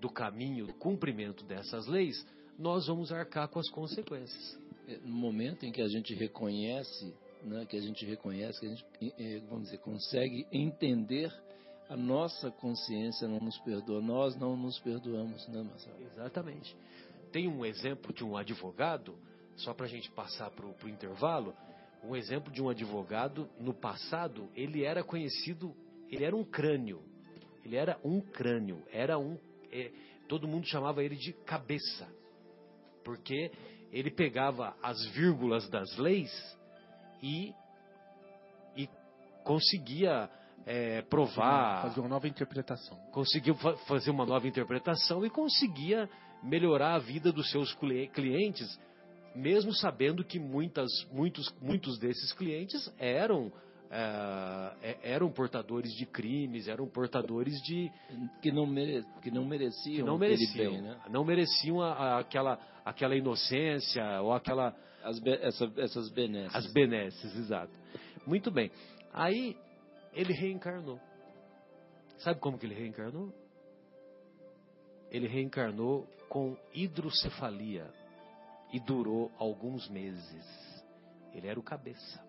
do 0.00 0.08
caminho 0.08 0.66
do 0.66 0.74
cumprimento 0.74 1.44
dessas 1.44 1.86
leis, 1.86 2.24
nós 2.58 2.86
vamos 2.86 3.10
arcar 3.12 3.48
com 3.48 3.58
as 3.58 3.68
consequências. 3.70 4.58
É, 4.86 4.96
No 4.98 5.08
momento 5.14 5.64
em 5.66 5.72
que 5.72 5.82
a 5.82 5.88
gente 5.88 6.14
reconhece, 6.14 7.12
né, 7.42 7.66
que 7.66 7.76
a 7.76 7.80
gente 7.80 8.04
reconhece, 8.06 8.60
que 8.60 8.66
a 8.66 8.68
gente, 8.70 8.84
eh, 9.18 9.40
vamos 9.48 9.64
dizer, 9.64 9.78
consegue 9.78 10.46
entender 10.52 11.32
a 11.88 11.96
nossa 11.96 12.50
consciência 12.50 13.26
não 13.26 13.40
nos 13.40 13.58
perdoa, 13.60 14.00
nós 14.00 14.36
não 14.36 14.56
nos 14.56 14.78
perdoamos, 14.80 15.46
né, 15.48 15.62
Marcelo? 15.62 15.96
Exatamente. 16.12 16.76
Tem 17.32 17.48
um 17.48 17.64
exemplo 17.64 18.12
de 18.12 18.24
um 18.24 18.36
advogado, 18.36 19.18
só 19.56 19.74
para 19.74 19.86
a 19.86 19.88
gente 19.88 20.10
passar 20.12 20.50
para 20.50 20.66
o 20.66 20.88
intervalo, 20.88 21.54
um 22.02 22.14
exemplo 22.14 22.52
de 22.52 22.62
um 22.62 22.68
advogado, 22.68 23.48
no 23.58 23.74
passado, 23.74 24.48
ele 24.54 24.84
era 24.84 25.02
conhecido, 25.02 25.74
ele 26.10 26.24
era 26.24 26.34
um 26.34 26.44
crânio. 26.44 27.02
Ele 27.64 27.76
era 27.76 27.98
um 28.04 28.20
crânio, 28.20 28.82
era 28.90 29.18
um. 29.18 29.36
é, 29.70 29.90
todo 30.28 30.48
mundo 30.48 30.66
chamava 30.66 31.02
ele 31.02 31.16
de 31.16 31.32
cabeça. 31.32 32.08
Porque 33.04 33.50
ele 33.92 34.10
pegava 34.10 34.76
as 34.82 35.04
vírgulas 35.08 35.68
das 35.68 35.96
leis 35.98 36.30
e, 37.22 37.52
e 38.76 38.88
conseguia 39.44 40.30
é, 40.66 41.02
provar 41.02 41.82
Fazer 41.82 42.00
uma 42.00 42.08
nova 42.08 42.28
interpretação. 42.28 42.96
conseguiu 43.12 43.54
fa- 43.56 43.76
fazer 43.86 44.10
uma 44.10 44.24
nova 44.26 44.46
interpretação 44.46 45.24
e 45.26 45.30
conseguia 45.30 46.08
melhorar 46.42 46.94
a 46.94 46.98
vida 46.98 47.32
dos 47.32 47.50
seus 47.50 47.72
cli- 47.74 48.08
clientes, 48.08 48.66
mesmo 49.34 49.72
sabendo 49.74 50.24
que 50.24 50.38
muitas, 50.38 50.88
muitos, 51.12 51.52
muitos 51.60 51.98
desses 51.98 52.32
clientes 52.32 52.92
eram 52.98 53.52
eh, 53.90 54.72
eh, 54.82 54.98
eram 55.02 55.30
portadores 55.32 55.90
de 55.94 56.04
crimes, 56.04 56.68
eram 56.68 56.86
portadores 56.86 57.54
de 57.62 57.90
Que 58.42 58.52
não, 58.52 58.66
mere, 58.66 59.02
que 59.22 59.30
não 59.30 59.46
mereciam 59.46 59.96
que 59.96 60.02
não 60.02 60.18
mereciam, 60.18 60.72
bem, 60.72 60.82
né? 60.82 61.00
não 61.08 61.24
mereciam 61.24 61.80
a- 61.80 61.92
a- 61.94 62.18
aquela 62.18 62.58
aquela 62.84 63.16
inocência 63.16 64.20
ou 64.20 64.32
aquela 64.32 64.74
As 65.02 65.18
be- 65.20 65.38
essa- 65.40 65.72
essas 65.76 66.10
benesses. 66.10 66.54
as 66.54 66.70
benesses, 66.72 67.34
exato. 67.36 67.72
Muito 68.26 68.50
bem. 68.50 68.70
Aí 69.12 69.56
ele 70.12 70.32
reencarnou. 70.34 71.00
Sabe 72.18 72.40
como 72.40 72.58
que 72.58 72.66
ele 72.66 72.74
reencarnou? 72.74 73.32
Ele 75.10 75.26
reencarnou 75.28 76.06
com 76.28 76.56
hidrocefalia 76.72 77.92
e 78.72 78.80
durou 78.80 79.32
alguns 79.38 79.88
meses. 79.88 80.44
Ele 81.32 81.46
era 81.46 81.58
o 81.58 81.62
cabeça. 81.62 82.26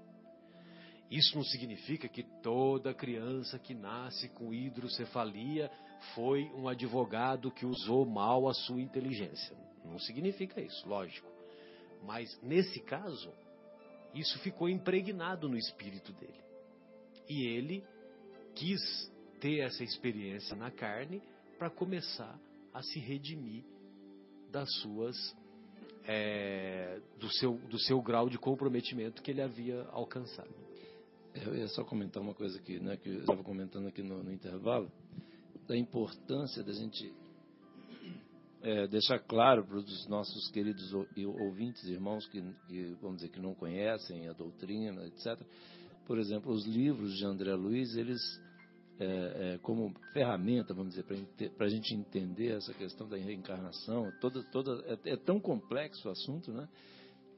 Isso 1.09 1.35
não 1.35 1.43
significa 1.43 2.07
que 2.07 2.23
toda 2.41 2.93
criança 2.93 3.57
que 3.57 3.73
nasce 3.73 4.30
com 4.30 4.53
hidrocefalia 4.53 5.71
foi 6.13 6.45
um 6.55 6.67
advogado 6.67 7.51
que 7.51 7.65
usou 7.65 8.05
mal 8.05 8.47
a 8.47 8.53
sua 8.53 8.81
inteligência. 8.81 9.57
Não 9.84 9.97
significa 9.99 10.61
isso, 10.61 10.88
lógico. 10.88 11.27
Mas 12.03 12.39
nesse 12.41 12.80
caso, 12.81 13.34
isso 14.13 14.38
ficou 14.39 14.69
impregnado 14.69 15.49
no 15.49 15.57
espírito 15.57 16.13
dele. 16.13 16.39
E 17.27 17.47
ele 17.47 17.84
quis 18.55 18.80
ter 19.39 19.59
essa 19.59 19.84
experiência 19.84 20.55
na 20.55 20.69
carne 20.69 21.21
para 21.57 21.69
começar 21.69 22.39
a 22.73 22.81
se 22.81 22.99
redimir 22.99 23.63
das 24.51 24.69
suas 24.81 25.15
é, 26.05 26.99
do 27.19 27.30
seu 27.34 27.57
do 27.69 27.80
seu 27.80 28.01
grau 28.01 28.30
de 28.30 28.38
comprometimento 28.38 29.21
que 29.21 29.31
ele 29.31 29.41
havia 29.41 29.84
alcançado. 29.91 30.49
Eu 31.45 31.55
ia 31.55 31.67
só 31.67 31.84
comentar 31.84 32.21
uma 32.21 32.34
coisa 32.34 32.57
aqui, 32.57 32.80
né, 32.80 32.97
que 32.97 33.09
eu 33.09 33.19
estava 33.19 33.43
comentando 33.43 33.88
aqui 33.88 34.01
no, 34.01 34.23
no 34.23 34.31
intervalo, 34.34 34.91
da 35.67 35.77
importância 35.77 36.63
da 36.63 36.73
gente 36.73 37.13
é, 38.61 38.88
deixar 38.88 39.19
claro 39.19 39.63
para 39.65 39.77
os 39.77 40.07
nossos 40.07 40.49
queridos 40.51 40.91
ou- 40.93 41.07
ouvintes, 41.39 41.84
irmãos 41.88 42.27
que, 42.27 42.41
que, 42.67 42.97
vamos 43.01 43.17
dizer, 43.17 43.30
que 43.30 43.39
não 43.39 43.53
conhecem 43.53 44.27
a 44.27 44.34
doutrina, 44.34 45.05
etc. 45.05 45.39
Por 46.05 46.17
exemplo, 46.17 46.51
os 46.51 46.65
livros 46.65 47.15
de 47.15 47.26
André 47.26 47.53
Luiz, 47.53 47.95
eles, 47.95 48.19
é, 48.99 49.53
é, 49.53 49.57
como 49.59 49.93
ferramenta, 50.11 50.73
vamos 50.73 50.93
dizer, 50.93 51.51
para 51.55 51.65
a 51.65 51.69
gente 51.69 51.95
entender 51.95 52.57
essa 52.57 52.73
questão 52.73 53.07
da 53.07 53.15
reencarnação, 53.15 54.11
toda, 54.19 54.43
toda, 54.51 54.84
é, 54.88 55.11
é 55.11 55.15
tão 55.15 55.39
complexo 55.39 56.09
o 56.09 56.11
assunto, 56.11 56.51
né? 56.51 56.67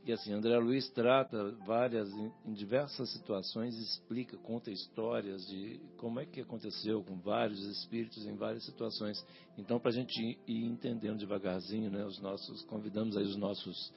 E 0.04 0.12
assim, 0.12 0.34
André 0.34 0.58
Luiz 0.58 0.90
trata 0.90 1.52
várias, 1.68 2.12
em, 2.12 2.54
diversas 2.54 3.12
situações, 3.12 3.78
explica, 3.78 4.36
conta 4.38 4.72
histórias 4.72 5.46
de 5.46 5.80
como 5.98 6.20
é 6.20 6.26
que 6.26 6.42
aconteceu 6.42 7.04
com 7.04 7.20
vários 7.20 7.64
espíritos 7.66 8.26
em 8.26 8.36
várias 8.36 8.66
situações. 8.66 9.24
Então, 9.56 9.80
para 9.80 9.92
a 9.92 9.94
gente 9.94 10.40
ir 10.48 10.66
entendendo 10.66 11.20
devagarzinho, 11.20 11.92
né, 11.92 12.04
os 12.04 12.20
nossos, 12.20 12.64
convidamos 12.64 13.16
aí 13.16 13.24
os 13.24 13.36
nossos 13.36 13.94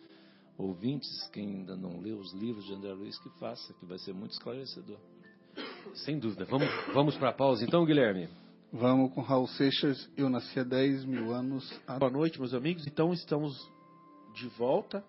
ouvintes, 0.59 1.27
quem 1.33 1.61
ainda 1.61 1.75
não 1.75 1.99
leu 1.99 2.19
os 2.19 2.35
livros 2.35 2.67
de 2.67 2.75
André 2.75 2.93
Luiz, 2.93 3.19
que 3.21 3.31
faça, 3.39 3.73
que 3.73 3.87
vai 3.87 3.99
ser 3.99 4.13
muito 4.13 4.33
esclarecedor. 4.33 4.99
Sem 5.93 6.19
dúvida. 6.19 6.45
Vamos, 6.45 6.69
vamos 6.93 7.17
para 7.17 7.31
a 7.31 7.33
pausa 7.33 7.65
então, 7.65 7.85
Guilherme? 7.85 8.29
Vamos 8.73 9.13
com 9.15 9.21
Raul 9.21 9.47
Seixas, 9.47 10.09
Eu 10.17 10.29
Nasci 10.29 10.59
há 10.59 10.65
10 10.65 11.05
mil 11.05 11.33
anos. 11.33 11.81
a- 11.87 11.99
Boa 11.99 12.11
noite, 12.11 12.39
meus 12.41 12.53
amigos. 12.55 12.87
Então, 12.87 13.13
estamos 13.13 13.57
de 14.35 14.49
volta 14.49 15.05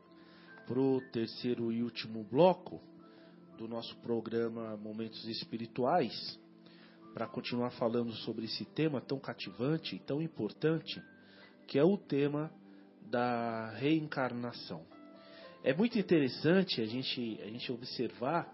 para 0.67 0.79
o 0.79 1.01
terceiro 1.11 1.71
e 1.71 1.81
último 1.81 2.23
bloco 2.23 2.79
do 3.57 3.67
nosso 3.67 3.95
programa 3.97 4.77
Momentos 4.77 5.25
Espirituais, 5.27 6.13
para 7.13 7.25
continuar 7.27 7.71
falando 7.71 8.11
sobre 8.13 8.45
esse 8.45 8.65
tema 8.65 9.01
tão 9.01 9.17
cativante 9.19 9.95
e 9.95 9.99
tão 9.99 10.21
importante, 10.21 11.01
que 11.67 11.79
é 11.79 11.83
o 11.83 11.97
tema 11.97 12.51
da 13.09 13.71
reencarnação. 13.77 14.83
É 15.63 15.73
muito 15.73 15.97
interessante 15.97 16.81
a 16.81 16.85
gente, 16.85 17.39
a 17.41 17.47
gente 17.47 17.71
observar 17.71 18.53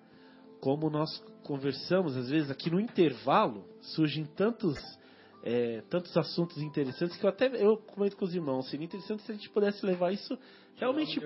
como 0.62 0.90
nós 0.90 1.10
conversamos, 1.44 2.16
às 2.16 2.30
vezes 2.30 2.52
aqui 2.52 2.70
no 2.70 2.80
intervalo, 2.80 3.66
surgem 3.82 4.26
tantos, 4.26 4.78
é, 5.44 5.82
tantos 5.90 6.16
assuntos 6.16 6.60
interessantes 6.60 7.18
que 7.18 7.26
eu 7.26 7.30
até 7.30 7.48
eu 7.48 7.76
comento 7.78 8.16
com 8.16 8.24
os 8.24 8.34
irmãos, 8.34 8.70
seria 8.70 8.86
interessante 8.86 9.24
se 9.24 9.32
a 9.32 9.36
gente 9.36 9.50
pudesse 9.50 9.84
levar 9.84 10.14
isso 10.14 10.38
realmente 10.76 11.20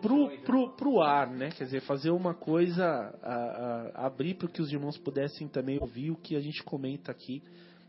pro, 0.00 0.30
pro, 0.44 0.70
pro 0.76 1.02
ar, 1.02 1.28
né? 1.28 1.50
Quer 1.50 1.64
dizer, 1.64 1.80
fazer 1.82 2.10
uma 2.10 2.32
coisa, 2.32 2.84
a, 3.22 3.34
a- 3.34 4.06
abrir 4.06 4.34
para 4.34 4.48
que 4.48 4.62
os 4.62 4.72
irmãos 4.72 4.96
pudessem 4.98 5.48
também 5.48 5.78
ouvir 5.80 6.12
o 6.12 6.16
que 6.16 6.36
a 6.36 6.40
gente 6.40 6.62
comenta 6.62 7.10
aqui 7.10 7.42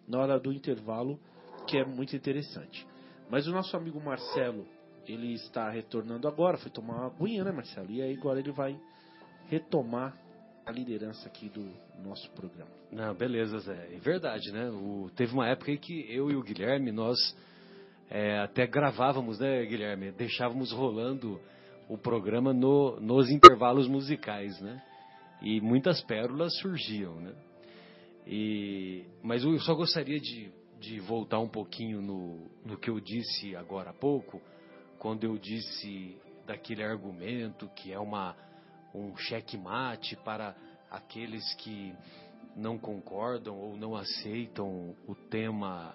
na 0.08 0.20
hora 0.20 0.40
do 0.40 0.52
intervalo, 0.52 1.20
que 1.68 1.78
é 1.78 1.86
muito 1.86 2.16
interessante. 2.16 2.88
Mas 3.30 3.46
o 3.48 3.52
nosso 3.52 3.76
amigo 3.78 4.00
Marcelo, 4.00 4.66
ele 5.08 5.34
está 5.34 5.70
retornando 5.70 6.28
agora, 6.28 6.58
foi 6.58 6.72
tomar 6.72 6.96
uma 6.96 7.06
aguinha, 7.08 7.44
né, 7.44 7.52
Marcelo? 7.52 7.92
E 7.92 8.02
aí 8.02 8.16
agora 8.16 8.40
ele 8.40 8.52
vai 8.52 8.80
retomar 9.48 10.18
a 10.68 10.72
liderança 10.72 11.26
aqui 11.28 11.48
do 11.48 11.66
nosso 12.04 12.30
programa. 12.32 12.70
Não, 12.92 13.14
beleza, 13.16 13.58
Zé. 13.60 13.90
É 13.96 14.00
verdade, 14.00 14.52
né? 14.52 14.70
O- 14.70 15.10
teve 15.16 15.34
uma 15.34 15.48
época 15.48 15.72
aí 15.72 15.78
que 15.78 16.06
eu 16.14 16.30
e 16.30 16.36
o 16.36 16.44
Guilherme, 16.44 16.92
nós 16.92 17.18
é, 18.10 18.40
até 18.40 18.68
gravávamos, 18.68 19.40
né, 19.40 19.66
Guilherme? 19.66 20.12
Deixávamos 20.12 20.72
rolando 20.72 21.40
o 21.90 21.98
programa 21.98 22.54
no- 22.54 23.00
nos 23.00 23.30
intervalos 23.30 23.88
musicais, 23.88 24.60
né? 24.62 24.82
E 25.42 25.62
muitas 25.62 26.02
pérolas 26.02 26.54
surgiam, 26.60 27.16
né? 27.16 27.34
E, 28.26 29.06
mas 29.24 29.44
eu 29.46 29.58
só 29.60 29.74
gostaria 29.74 30.20
de, 30.20 30.52
de 30.82 31.00
voltar 31.00 31.40
um 31.40 31.48
pouquinho 31.48 32.02
no, 32.02 32.50
no 32.66 32.78
que 32.78 32.90
eu 32.90 33.00
disse 33.00 33.56
agora 33.56 33.92
há 33.92 33.94
pouco, 33.94 34.42
quando 35.00 35.24
eu 35.24 35.38
disse 35.38 36.18
daquele 36.46 36.84
argumento 36.84 37.70
que 37.76 37.94
é 37.94 38.00
uma, 38.00 38.36
um 39.00 39.16
checkmate 39.18 40.16
para 40.18 40.56
aqueles 40.90 41.54
que 41.56 41.94
não 42.56 42.78
concordam 42.78 43.56
ou 43.56 43.78
não 43.78 43.96
aceitam 43.96 44.96
o 45.08 45.14
tema 45.14 45.94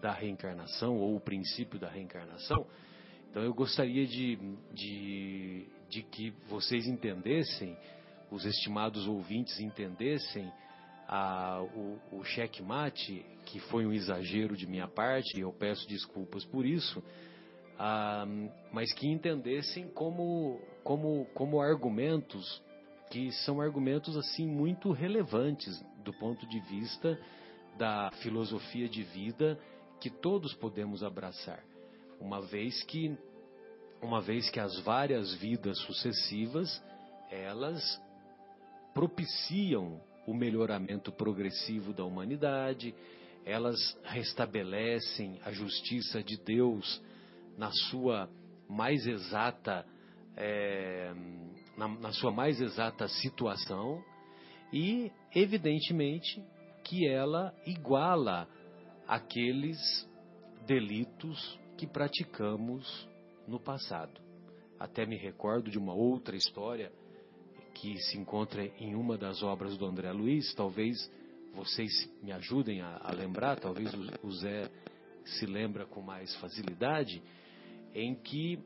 da 0.00 0.12
reencarnação 0.12 0.96
ou 0.96 1.16
o 1.16 1.20
princípio 1.20 1.78
da 1.78 1.88
reencarnação. 1.88 2.66
Então 3.30 3.42
eu 3.42 3.54
gostaria 3.54 4.06
de, 4.06 4.36
de, 4.74 5.66
de 5.88 6.02
que 6.02 6.34
vocês 6.48 6.86
entendessem 6.86 7.76
os 8.30 8.44
estimados 8.44 9.06
ouvintes 9.06 9.60
entendessem 9.60 10.50
a, 11.06 11.62
o, 11.74 11.98
o 12.10 12.24
checkmate, 12.24 13.24
que 13.44 13.60
foi 13.60 13.86
um 13.86 13.92
exagero 13.92 14.56
de 14.56 14.66
minha 14.66 14.88
parte, 14.88 15.36
e 15.36 15.40
eu 15.40 15.52
peço 15.52 15.86
desculpas 15.86 16.44
por 16.46 16.64
isso, 16.64 17.02
a, 17.78 18.26
mas 18.72 18.92
que 18.92 19.08
entendessem 19.08 19.88
como, 19.88 20.60
como, 20.82 21.26
como 21.34 21.60
argumentos 21.60 22.62
que 23.10 23.30
são 23.44 23.60
argumentos 23.60 24.16
assim 24.16 24.46
muito 24.46 24.90
relevantes 24.90 25.84
do 26.02 26.12
ponto 26.14 26.46
de 26.46 26.58
vista 26.60 27.18
da 27.76 28.10
filosofia 28.22 28.88
de 28.88 29.02
vida 29.02 29.58
que 30.00 30.08
todos 30.08 30.54
podemos 30.54 31.04
abraçar, 31.04 31.62
uma 32.20 32.40
vez 32.40 32.82
que 32.84 33.16
uma 34.00 34.20
vez 34.20 34.50
que 34.50 34.58
as 34.58 34.80
várias 34.80 35.32
vidas 35.34 35.78
sucessivas 35.78 36.82
elas 37.30 38.00
propiciam 38.92 40.00
o 40.26 40.34
melhoramento 40.34 41.12
progressivo 41.12 41.92
da 41.92 42.04
humanidade, 42.04 42.94
elas 43.44 43.76
restabelecem 44.04 45.38
a 45.44 45.52
justiça 45.52 46.22
de 46.22 46.36
Deus 46.36 47.00
na 47.56 47.70
sua 47.90 48.28
mais 48.68 49.06
exata 49.06 49.84
é, 50.36 51.12
na, 51.76 51.88
na 51.88 52.12
sua 52.12 52.30
mais 52.30 52.60
exata 52.60 53.06
situação 53.08 54.02
e 54.72 55.10
evidentemente 55.34 56.42
que 56.84 57.06
ela 57.06 57.54
iguala 57.66 58.48
aqueles 59.06 59.78
delitos 60.66 61.58
que 61.76 61.86
praticamos 61.86 63.08
no 63.46 63.60
passado. 63.60 64.20
Até 64.78 65.06
me 65.06 65.16
recordo 65.16 65.70
de 65.70 65.78
uma 65.78 65.94
outra 65.94 66.36
história 66.36 66.92
que 67.74 67.96
se 67.98 68.18
encontra 68.18 68.64
em 68.64 68.94
uma 68.94 69.16
das 69.16 69.42
obras 69.42 69.76
do 69.76 69.86
André 69.86 70.12
Luiz, 70.12 70.54
talvez 70.54 71.10
vocês 71.54 71.90
me 72.22 72.32
ajudem 72.32 72.80
a, 72.80 72.98
a 73.02 73.12
lembrar, 73.12 73.58
talvez 73.58 73.92
o, 73.94 74.26
o, 74.26 74.30
Zé 74.32 74.70
se 75.24 75.46
lembra 75.46 75.86
com 75.86 76.00
mais 76.00 76.34
facilidade, 76.36 77.22
em 77.94 78.14
que 78.14 78.58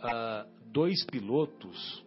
ah, 0.00 0.46
dois 0.66 1.04
pilotos, 1.06 2.04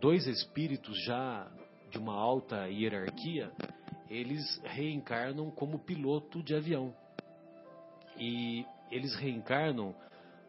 dois 0.00 0.26
espíritos 0.26 1.02
já 1.04 1.50
de 1.90 1.98
uma 1.98 2.14
alta 2.14 2.68
hierarquia, 2.68 3.52
eles 4.08 4.60
reencarnam 4.64 5.50
como 5.50 5.78
piloto 5.78 6.42
de 6.42 6.54
avião. 6.54 6.94
E 8.18 8.64
eles 8.90 9.14
reencarnam 9.14 9.94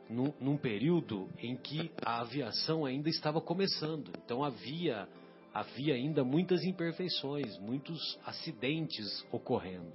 num, 0.09 0.33
num 0.39 0.57
período 0.57 1.29
em 1.37 1.55
que 1.55 1.91
a 2.03 2.21
aviação 2.21 2.85
ainda 2.85 3.09
estava 3.09 3.39
começando. 3.39 4.11
Então 4.23 4.43
havia 4.43 5.07
havia 5.53 5.95
ainda 5.95 6.23
muitas 6.23 6.63
imperfeições, 6.63 7.57
muitos 7.59 8.17
acidentes 8.25 9.25
ocorrendo. 9.31 9.91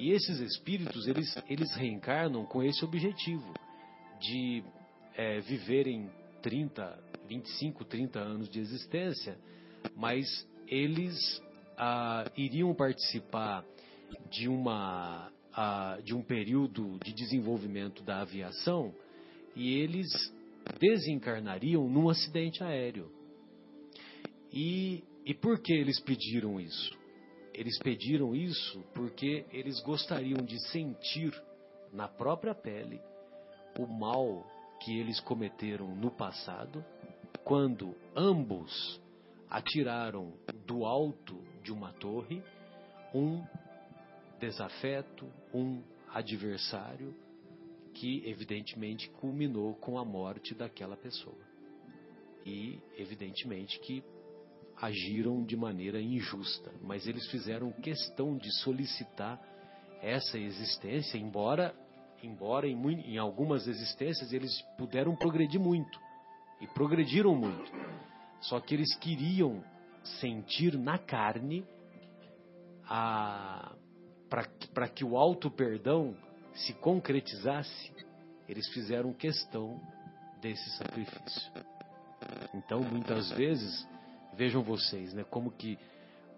E 0.00 0.10
esses 0.10 0.40
espíritos, 0.40 1.06
eles, 1.06 1.36
eles 1.48 1.74
reencarnam 1.74 2.46
com 2.46 2.62
esse 2.62 2.82
objetivo 2.84 3.52
de 4.20 4.62
é, 5.14 5.40
viverem 5.40 6.10
30, 6.42 6.98
25, 7.28 7.84
30 7.84 8.18
anos 8.18 8.48
de 8.48 8.60
existência, 8.60 9.38
mas 9.96 10.26
eles 10.66 11.42
ah, 11.76 12.30
iriam 12.36 12.74
participar 12.74 13.64
de, 14.30 14.48
uma, 14.48 15.30
ah, 15.52 15.98
de 16.02 16.14
um 16.14 16.22
período 16.22 16.98
de 17.04 17.12
desenvolvimento 17.12 18.02
da 18.02 18.20
aviação 18.20 18.94
e 19.54 19.74
eles 19.74 20.08
desencarnariam 20.78 21.88
num 21.88 22.08
acidente 22.08 22.62
aéreo. 22.62 23.10
E, 24.52 25.04
e 25.24 25.34
por 25.34 25.60
que 25.60 25.72
eles 25.72 26.00
pediram 26.00 26.60
isso? 26.60 26.96
Eles 27.52 27.78
pediram 27.80 28.34
isso 28.34 28.84
porque 28.94 29.44
eles 29.52 29.80
gostariam 29.80 30.44
de 30.44 30.58
sentir 30.68 31.32
na 31.92 32.06
própria 32.06 32.54
pele 32.54 33.00
o 33.78 33.86
mal 33.86 34.44
que 34.80 34.98
eles 34.98 35.20
cometeram 35.20 35.94
no 35.94 36.10
passado, 36.10 36.84
quando 37.44 37.94
ambos 38.14 39.00
atiraram 39.48 40.34
do 40.66 40.84
alto 40.84 41.42
de 41.62 41.72
uma 41.72 41.92
torre 41.94 42.42
um 43.14 43.42
desafeto, 44.38 45.26
um 45.52 45.82
adversário 46.12 47.14
que 47.94 48.22
evidentemente 48.28 49.08
culminou 49.10 49.74
com 49.74 49.98
a 49.98 50.04
morte 50.04 50.54
daquela 50.54 50.96
pessoa. 50.96 51.38
E 52.44 52.78
evidentemente 52.96 53.78
que 53.80 54.04
agiram 54.76 55.42
de 55.44 55.56
maneira 55.56 56.00
injusta, 56.00 56.72
mas 56.82 57.06
eles 57.06 57.28
fizeram 57.30 57.72
questão 57.72 58.36
de 58.36 58.50
solicitar 58.60 59.40
essa 60.00 60.38
existência, 60.38 61.18
embora 61.18 61.74
embora 62.22 62.66
em, 62.66 63.00
em 63.00 63.18
algumas 63.18 63.66
existências 63.66 64.32
eles 64.32 64.60
puderam 64.76 65.14
progredir 65.14 65.60
muito 65.60 65.98
e 66.60 66.66
progrediram 66.66 67.34
muito. 67.34 67.70
Só 68.40 68.60
que 68.60 68.74
eles 68.74 68.94
queriam 68.96 69.62
sentir 70.20 70.78
na 70.78 70.98
carne 70.98 71.64
para 72.84 74.88
que 74.88 75.04
o 75.04 75.16
alto 75.16 75.50
perdão 75.50 76.16
se 76.54 76.72
concretizasse, 76.74 77.92
eles 78.48 78.66
fizeram 78.68 79.12
questão 79.12 79.80
desse 80.40 80.70
sacrifício. 80.76 81.52
Então, 82.54 82.80
muitas 82.80 83.30
vezes, 83.32 83.86
Vejam 84.38 84.62
vocês, 84.62 85.12
né, 85.14 85.24
como 85.24 85.50
que 85.50 85.76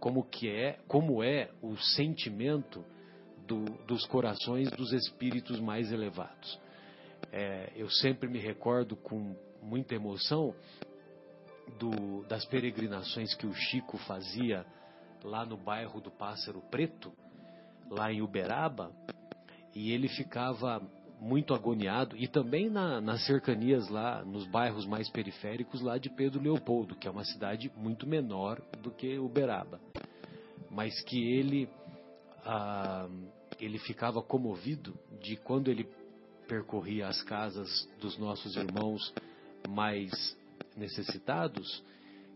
como 0.01 0.25
que 0.25 0.49
é, 0.49 0.79
como 0.89 1.23
é 1.23 1.51
o 1.61 1.77
sentimento 1.77 2.83
do, 3.51 3.65
dos 3.85 4.07
corações 4.07 4.71
dos 4.71 4.93
espíritos 4.93 5.59
mais 5.59 5.91
elevados. 5.91 6.57
É, 7.33 7.73
eu 7.75 7.91
sempre 7.91 8.29
me 8.29 8.39
recordo 8.39 8.95
com 8.95 9.35
muita 9.61 9.97
emoção 9.97 10.55
do, 11.77 12.23
das 12.29 12.45
peregrinações 12.45 13.35
que 13.35 13.49
o 13.49 13.53
Chico 13.53 13.99
fazia 13.99 14.65
lá 15.25 15.45
no 15.45 15.57
bairro 15.57 16.01
do 16.01 16.13
Pássaro 16.13 16.63
Preto, 16.71 17.13
lá 17.91 18.13
em 18.13 18.23
Uberaba, 18.23 18.93
e 19.75 19.91
ele 19.91 20.09
ficava 20.09 20.81
muito 21.21 21.53
agoniado 21.53 22.17
e 22.17 22.29
também 22.29 22.71
na, 22.71 23.01
nas 23.01 23.27
cercanias 23.27 23.89
lá, 23.89 24.25
nos 24.25 24.47
bairros 24.47 24.87
mais 24.87 25.11
periféricos 25.11 25.81
lá 25.83 25.99
de 25.99 26.09
Pedro 26.09 26.41
Leopoldo, 26.41 26.95
que 26.95 27.09
é 27.09 27.11
uma 27.11 27.25
cidade 27.25 27.71
muito 27.77 28.07
menor 28.07 28.63
do 28.81 28.93
que 28.93 29.19
Uberaba, 29.19 29.81
mas 30.71 30.99
que 31.03 31.21
ele 31.33 31.69
ah, 32.47 33.09
ele 33.61 33.79
ficava 33.79 34.23
comovido 34.23 34.95
de 35.21 35.37
quando 35.37 35.69
ele 35.69 35.89
percorria 36.49 37.07
as 37.07 37.23
casas 37.23 37.89
dos 38.01 38.19
nossos 38.19 38.57
irmãos 38.57 39.15
mais 39.69 40.11
necessitados, 40.77 41.85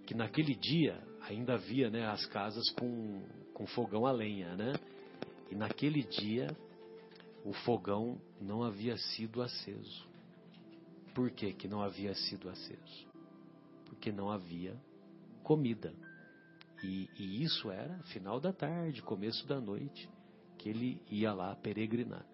que 0.07 0.15
naquele 0.15 0.55
dia 0.55 1.03
ainda 1.23 1.55
havia 1.55 1.91
né, 1.91 2.07
as 2.07 2.25
casas 2.27 2.71
com, 2.71 3.23
com 3.53 3.67
fogão 3.67 4.07
a 4.07 4.13
lenha, 4.13 4.55
né? 4.55 4.75
E 5.51 5.55
naquele 5.55 6.03
dia 6.03 6.49
o 7.45 7.53
fogão 7.53 8.21
não 8.41 8.63
havia 8.63 8.97
sido 8.97 9.43
aceso. 9.43 10.07
Por 11.15 11.31
que, 11.31 11.53
que 11.53 11.69
não 11.69 11.83
havia 11.83 12.15
sido 12.15 12.49
aceso? 12.49 13.09
Porque 13.87 14.11
não 14.11 14.31
havia 14.31 14.77
comida. 15.43 15.95
E, 16.83 17.09
e 17.19 17.43
isso 17.43 17.71
era 17.71 17.99
final 18.05 18.41
da 18.41 18.53
tarde, 18.53 19.03
começo 19.03 19.47
da 19.47 19.61
noite, 19.61 20.09
que 20.65 20.69
ele 20.69 21.01
ia 21.11 21.33
lá 21.33 21.55
peregrinar. 21.57 22.27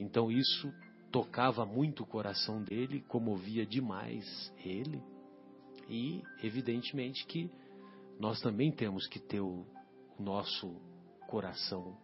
Então 0.00 0.30
isso 0.30 0.72
tocava 1.12 1.64
muito 1.64 2.02
o 2.02 2.06
coração 2.06 2.62
dele, 2.62 3.02
comovia 3.02 3.66
demais 3.66 4.52
ele. 4.64 5.02
E 5.88 6.22
evidentemente 6.42 7.26
que 7.26 7.50
nós 8.18 8.40
também 8.40 8.72
temos 8.72 9.06
que 9.06 9.20
ter 9.20 9.40
o 9.40 9.66
nosso 10.18 10.74
coração 11.28 11.96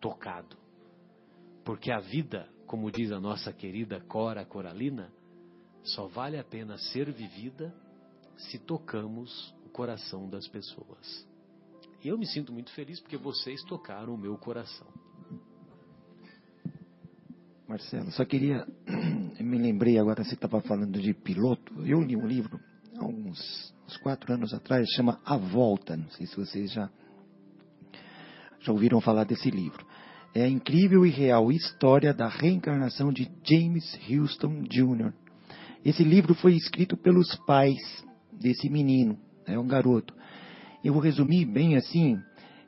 tocado 0.00 0.62
porque 1.64 1.90
a 1.90 2.00
vida, 2.00 2.48
como 2.66 2.90
diz 2.90 3.12
a 3.12 3.20
nossa 3.20 3.52
querida 3.52 4.00
Cora 4.00 4.44
Coralina, 4.44 5.12
só 5.82 6.06
vale 6.06 6.38
a 6.38 6.44
pena 6.44 6.76
ser 6.78 7.10
vivida 7.12 7.74
se 8.36 8.58
tocamos 8.58 9.54
o 9.64 9.68
coração 9.68 10.28
das 10.28 10.46
pessoas. 10.48 11.28
E 12.02 12.08
eu 12.08 12.18
me 12.18 12.26
sinto 12.26 12.52
muito 12.52 12.72
feliz 12.72 13.00
porque 13.00 13.16
vocês 13.16 13.62
tocaram 13.62 14.14
o 14.14 14.18
meu 14.18 14.36
coração. 14.36 14.86
Marcelo, 17.68 18.10
só 18.10 18.24
queria. 18.24 18.66
Me 19.40 19.58
lembrei 19.58 19.98
agora, 19.98 20.22
você 20.22 20.34
estava 20.34 20.60
falando 20.60 21.00
de 21.00 21.14
piloto. 21.14 21.72
Eu 21.86 22.00
li 22.02 22.16
um 22.16 22.26
livro 22.26 22.60
há 22.98 23.04
uns, 23.04 23.74
uns 23.86 23.96
quatro 23.98 24.32
anos 24.32 24.52
atrás, 24.52 24.86
chama 24.94 25.20
A 25.24 25.36
Volta. 25.36 25.96
Não 25.96 26.08
sei 26.10 26.26
se 26.26 26.36
vocês 26.36 26.72
já, 26.72 26.90
já 28.60 28.72
ouviram 28.72 29.00
falar 29.00 29.24
desse 29.24 29.50
livro 29.50 29.86
é 30.34 30.44
a 30.44 30.48
incrível 30.48 31.04
e 31.04 31.10
real 31.10 31.52
história 31.52 32.14
da 32.14 32.26
reencarnação 32.26 33.12
de 33.12 33.30
James 33.44 33.98
Houston 34.08 34.62
Jr. 34.62 35.12
Esse 35.84 36.02
livro 36.02 36.34
foi 36.34 36.54
escrito 36.54 36.96
pelos 36.96 37.34
pais 37.44 38.04
desse 38.32 38.70
menino, 38.70 39.18
é 39.46 39.58
um 39.58 39.66
garoto. 39.66 40.14
Eu 40.84 40.92
vou 40.92 41.02
resumir 41.02 41.44
bem 41.44 41.76
assim. 41.76 42.18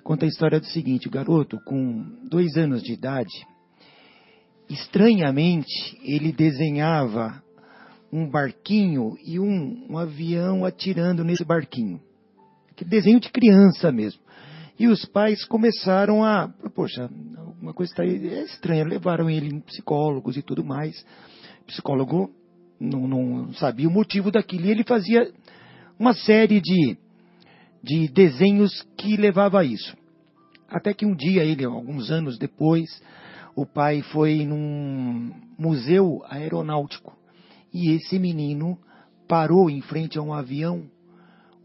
Conta 0.03 0.25
a 0.25 0.29
história 0.29 0.61
do 0.61 0.67
seguinte: 0.67 1.09
o 1.09 1.11
garoto, 1.11 1.59
com 1.65 2.05
dois 2.29 2.57
anos 2.57 2.83
de 2.83 2.93
idade, 2.93 3.47
estranhamente, 4.69 5.99
ele 6.03 6.33
desenhava 6.33 7.43
um 8.13 8.31
barquinho 8.31 9.17
e 9.27 9.41
um, 9.41 9.87
um 9.91 9.99
avião 9.99 10.65
atirando 10.65 11.25
nesse 11.25 11.45
barquinho. 11.45 12.01
Que 12.77 12.85
desenho 12.85 13.19
de 13.19 13.31
criança 13.31 13.91
mesmo. 13.91 14.21
E 14.79 14.89
os 14.89 15.05
pais 15.05 15.45
começaram 15.45 16.25
a, 16.25 16.49
poxa, 16.75 17.09
alguma 17.37 17.73
coisa 17.73 17.93
está 17.93 18.05
é 18.05 18.45
estranha. 18.45 18.85
Levaram 18.85 19.31
ele 19.31 19.49
em 19.49 19.61
psicólogos 19.61 20.37
e 20.37 20.43
tudo 20.43 20.65
mais. 20.65 21.05
O 21.63 21.67
psicólogo 21.67 22.31
não, 22.79 23.07
não 23.07 23.53
sabia 23.55 23.89
o 23.89 23.93
motivo 23.93 24.31
daquilo. 24.31 24.67
E 24.67 24.71
ele 24.71 24.85
fazia 24.85 25.33
uma 25.99 26.13
série 26.13 26.61
de, 26.61 26.99
de 27.85 28.09
desenhos 28.09 28.83
que 28.97 29.15
levava 29.15 29.61
a 29.61 29.65
isso. 29.65 29.95
Até 30.69 30.95
que 30.95 31.05
um 31.05 31.15
dia, 31.15 31.45
ele, 31.45 31.65
alguns 31.65 32.11
anos 32.11 32.39
depois, 32.39 32.89
o 33.55 33.67
pai 33.67 34.01
foi 34.01 34.45
num 34.45 35.31
museu 35.59 36.23
aeronáutico. 36.27 37.15
E 37.73 37.91
esse 37.91 38.19
menino 38.19 38.79
parou 39.29 39.69
em 39.69 39.83
frente 39.83 40.19
a 40.19 40.23
um 40.23 40.33
avião, 40.33 40.89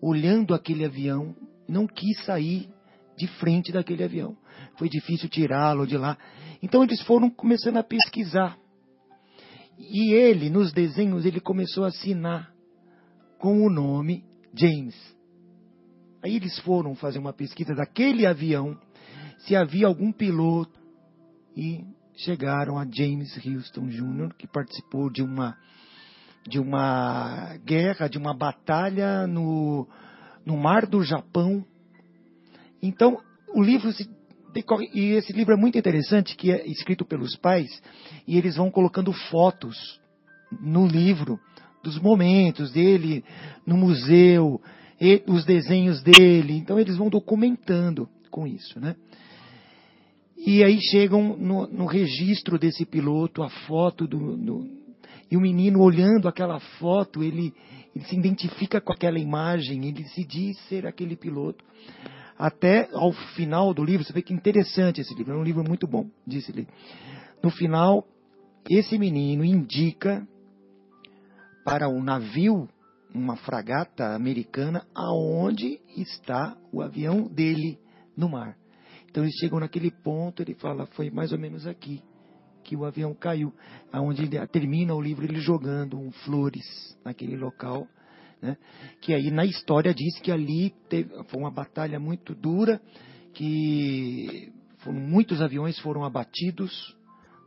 olhando 0.02 0.54
aquele 0.54 0.84
avião, 0.84 1.34
não 1.68 1.88
quis 1.88 2.24
sair 2.26 2.70
de 3.18 3.28
frente 3.40 3.72
daquele 3.72 4.04
avião. 4.04 4.36
Foi 4.78 4.90
difícil 4.90 5.30
tirá-lo 5.30 5.88
de 5.88 5.98
lá. 5.98 6.18
Então 6.62 6.84
eles 6.84 7.02
foram 7.04 7.30
começando 7.30 7.78
a 7.78 7.84
pesquisar. 7.84 8.58
E 9.78 10.12
ele, 10.12 10.50
nos 10.50 10.74
desenhos, 10.74 11.26
ele 11.26 11.40
começou 11.40 11.86
a 11.86 11.88
assinar 11.88 12.52
com 13.38 13.66
o 13.66 13.70
nome 13.70 14.26
James. 14.54 15.19
Aí 16.22 16.36
eles 16.36 16.60
foram 16.60 16.96
fazer 16.96 17.20
uma 17.20 17.34
pesquisa 17.34 17.74
daquele 17.74 18.26
avião, 18.26 18.78
se 19.40 19.56
havia 19.56 19.88
algum 19.88 20.12
piloto, 20.12 20.80
e 21.56 21.84
chegaram 22.16 22.78
a 22.78 22.86
James 22.86 23.36
Houston 23.46 23.88
Jr., 23.88 24.34
que 24.38 24.48
participou 24.48 25.10
de 25.10 25.22
uma, 25.22 25.58
de 26.48 26.60
uma 26.60 27.58
guerra, 27.66 28.08
de 28.08 28.18
uma 28.18 28.34
batalha 28.34 29.26
no, 29.26 29.88
no 30.46 30.58
mar 30.58 30.86
do 30.86 31.04
Japão, 31.04 31.66
então, 32.82 33.18
o 33.54 33.62
livro 33.62 33.91
se 33.91 34.10
decorre, 34.54 34.90
e 34.94 35.12
esse 35.12 35.34
livro 35.34 35.54
é 35.54 35.58
muito 35.58 35.78
interessante, 35.78 36.36
que 36.36 36.52
é 36.52 36.66
escrito 36.68 37.06
pelos 37.06 37.36
pais, 37.36 37.70
e 38.28 38.38
eles 38.38 38.56
vão 38.56 38.72
colocando 38.72 39.12
fotos 39.12 40.00
no 40.62 40.88
livro 40.88 41.40
dos 41.84 42.00
momentos 42.00 42.72
dele 42.72 43.24
no 43.66 43.78
museu, 43.78 44.62
os 45.28 45.46
desenhos 45.46 46.02
dele. 46.04 46.58
Então, 46.58 46.80
eles 46.80 46.98
vão 46.98 47.10
documentando 47.10 48.08
com 48.30 48.46
isso, 48.46 48.80
né? 48.80 48.96
E 50.38 50.64
aí 50.64 50.80
chegam 50.82 51.36
no, 51.38 51.68
no 51.68 51.86
registro 51.86 52.58
desse 52.58 52.86
piloto, 52.86 53.44
a 53.44 53.50
foto 53.50 54.08
do, 54.08 54.38
do, 54.38 54.68
e 55.30 55.36
o 55.36 55.42
menino 55.42 55.82
olhando 55.82 56.28
aquela 56.28 56.60
foto, 56.60 57.22
ele, 57.22 57.54
ele 57.94 58.06
se 58.06 58.16
identifica 58.16 58.80
com 58.80 58.94
aquela 58.94 59.20
imagem, 59.20 59.86
ele 59.86 60.06
se 60.06 60.24
diz 60.24 60.58
ser 60.68 60.88
aquele 60.88 61.16
piloto 61.16 61.64
até 62.38 62.90
ao 62.94 63.12
final 63.12 63.74
do 63.74 63.84
livro, 63.84 64.06
você 64.06 64.14
vê 64.14 64.22
que 64.22 64.34
interessante 64.34 65.02
esse 65.02 65.14
livro, 65.14 65.34
é 65.34 65.38
um 65.38 65.44
livro 65.44 65.62
muito 65.62 65.86
bom, 65.86 66.10
disse 66.26 66.52
ele. 66.52 66.68
No 67.44 67.50
final, 67.50 68.08
esse 68.70 68.98
menino 68.98 69.44
indica 69.44 70.26
para 71.66 71.90
o 71.90 71.98
um 71.98 72.04
navio, 72.04 72.68
uma 73.14 73.36
fragata 73.36 74.15
americana, 74.15 74.86
aonde 74.94 75.80
está 75.98 76.56
o 76.72 76.81
avião 76.81 77.27
dele 77.27 77.80
no 78.15 78.30
mar. 78.30 78.56
Então 79.10 79.23
eles 79.23 79.36
chegam 79.40 79.60
naquele 79.60 79.90
ponto, 79.90 80.41
ele 80.41 80.53
fala, 80.53 80.86
foi 80.88 81.10
mais 81.10 81.31
ou 81.31 81.40
menos 81.40 81.65
aqui 81.65 82.03
que 82.64 82.76
o 82.76 82.86
avião 82.86 83.15
caiu, 83.15 83.52
aonde 83.91 84.23
ele, 84.23 84.48
termina 84.48 84.94
o 84.94 85.02
livro 85.02 85.26
ele 85.26 85.40
jogando 85.40 85.98
um 85.98 86.11
flores 86.11 86.95
naquele 87.03 87.36
local 87.36 87.88
né? 88.41 88.57
Que 89.02 89.14
aí 89.14 89.30
na 89.31 89.45
história 89.45 89.94
diz 89.94 90.19
que 90.19 90.31
ali 90.31 90.72
teve, 90.90 91.11
foi 91.26 91.40
uma 91.40 91.52
batalha 91.52 91.99
muito 91.99 92.34
dura, 92.34 92.81
que 93.34 94.52
foram, 94.80 94.99
muitos 94.99 95.41
aviões 95.41 95.77
foram 95.80 96.03
abatidos 96.03 96.95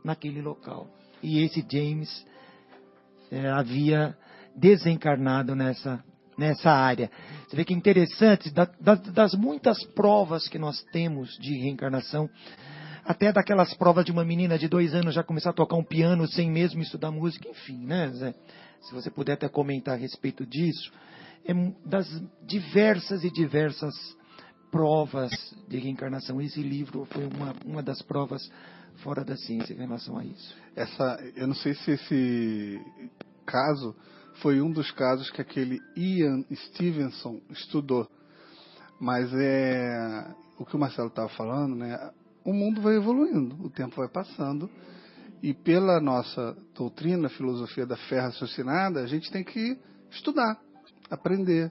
naquele 0.03 0.41
local. 0.41 0.87
E 1.21 1.39
esse 1.39 1.65
James 1.69 2.25
é, 3.31 3.49
havia 3.49 4.15
desencarnado 4.55 5.55
nessa, 5.55 6.03
nessa 6.37 6.71
área. 6.71 7.09
Você 7.47 7.55
vê 7.55 7.65
que 7.65 7.73
é 7.73 7.77
interessante, 7.77 8.51
da, 8.51 8.65
da, 8.79 8.95
das 8.95 9.33
muitas 9.33 9.83
provas 9.93 10.47
que 10.47 10.59
nós 10.59 10.81
temos 10.91 11.37
de 11.39 11.57
reencarnação, 11.57 12.29
até 13.05 13.31
daquelas 13.31 13.73
provas 13.73 14.05
de 14.05 14.11
uma 14.11 14.23
menina 14.23 14.57
de 14.57 14.67
dois 14.67 14.93
anos 14.93 15.13
já 15.13 15.23
começar 15.23 15.49
a 15.49 15.53
tocar 15.53 15.75
um 15.75 15.83
piano 15.83 16.27
sem 16.27 16.49
mesmo 16.49 16.81
estudar 16.81 17.11
música, 17.11 17.49
enfim, 17.49 17.85
né, 17.85 18.09
Zé? 18.11 18.33
se 18.83 18.93
você 18.93 19.09
puder 19.09 19.33
até 19.33 19.47
comentar 19.47 19.95
a 19.95 19.97
respeito 19.97 20.45
disso, 20.45 20.91
é 21.45 21.53
das 21.85 22.07
diversas 22.45 23.23
e 23.23 23.31
diversas 23.31 23.93
provas 24.71 25.31
de 25.67 25.77
reencarnação. 25.77 26.41
Esse 26.41 26.61
livro 26.61 27.05
foi 27.05 27.25
uma, 27.25 27.55
uma 27.65 27.83
das 27.83 28.01
provas 28.01 28.49
fora 28.97 29.23
da 29.23 29.35
ciência 29.37 29.73
em 29.73 29.77
relação 29.77 30.17
a 30.17 30.25
isso. 30.25 30.55
Essa, 30.75 31.17
eu 31.35 31.47
não 31.47 31.55
sei 31.55 31.73
se 31.75 31.91
esse 31.91 32.81
caso 33.45 33.95
foi 34.41 34.61
um 34.61 34.71
dos 34.71 34.91
casos 34.91 35.29
que 35.29 35.41
aquele 35.41 35.79
Ian 35.95 36.43
Stevenson 36.53 37.41
estudou, 37.49 38.09
mas 38.99 39.31
é 39.33 40.33
o 40.57 40.65
que 40.65 40.75
o 40.75 40.79
Marcelo 40.79 41.09
estava 41.09 41.29
falando, 41.29 41.75
né? 41.75 42.11
O 42.43 42.53
mundo 42.53 42.81
vai 42.81 42.95
evoluindo, 42.95 43.55
o 43.63 43.69
tempo 43.69 43.95
vai 43.95 44.09
passando 44.09 44.69
e 45.41 45.53
pela 45.53 45.99
nossa 45.99 46.55
doutrina, 46.73 47.27
filosofia 47.27 47.85
da 47.85 47.97
fé 47.97 48.21
raciocinada, 48.21 49.01
a 49.01 49.07
gente 49.07 49.29
tem 49.29 49.43
que 49.43 49.77
estudar, 50.09 50.57
aprender, 51.09 51.69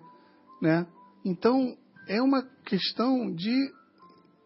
né? 0.60 0.86
Então, 1.24 1.74
é 2.06 2.20
uma 2.20 2.42
questão 2.66 3.32
de 3.34 3.72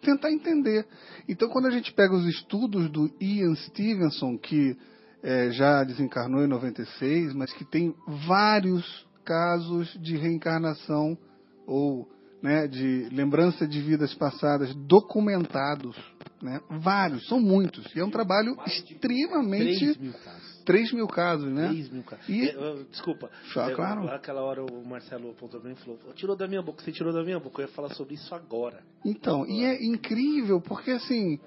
tentar 0.00 0.30
entender. 0.30 0.86
Então, 1.28 1.48
quando 1.48 1.66
a 1.66 1.70
gente 1.70 1.92
pega 1.92 2.14
os 2.14 2.24
estudos 2.26 2.88
do 2.88 3.10
Ian 3.20 3.56
Stevenson, 3.56 4.38
que 4.38 4.76
é, 5.26 5.50
já 5.50 5.82
desencarnou 5.82 6.44
em 6.44 6.46
96, 6.46 7.34
mas 7.34 7.52
que 7.52 7.64
tem 7.64 7.92
vários 8.28 9.04
casos 9.24 9.92
de 10.00 10.16
reencarnação 10.16 11.18
ou 11.66 12.08
né, 12.40 12.68
de 12.68 13.08
lembrança 13.10 13.66
de 13.66 13.80
vidas 13.80 14.14
passadas 14.14 14.72
documentados, 14.86 15.96
né, 16.40 16.60
vários, 16.78 17.26
são 17.26 17.40
muitos. 17.40 17.84
E 17.96 17.98
é 17.98 18.04
um 18.04 18.10
trabalho 18.10 18.56
extremamente. 18.66 19.94
3 19.94 19.96
mil 19.98 20.12
casos. 20.12 20.62
3 20.64 20.92
mil 20.92 21.08
casos, 21.08 21.52
né? 21.52 21.68
3 21.70 21.90
mil 21.90 22.02
casos. 22.04 22.28
E... 22.28 22.48
É, 22.48 22.76
desculpa. 22.88 23.28
Ah, 23.56 23.72
claro. 23.74 24.08
Aquela 24.08 24.42
hora 24.42 24.64
o 24.64 24.86
Marcelo 24.86 25.30
apontou 25.30 25.60
bem 25.60 25.72
e 25.72 25.76
falou: 25.76 25.98
tirou 26.14 26.36
da 26.36 26.46
minha 26.46 26.62
boca, 26.62 26.84
você 26.84 26.92
tirou 26.92 27.12
da 27.12 27.24
minha 27.24 27.40
boca. 27.40 27.62
Eu 27.62 27.66
ia 27.66 27.72
falar 27.72 27.92
sobre 27.94 28.14
isso 28.14 28.32
agora. 28.32 28.80
Então, 29.04 29.42
agora. 29.42 29.50
e 29.50 29.64
é 29.64 29.84
incrível, 29.84 30.60
porque 30.60 30.92
assim. 30.92 31.40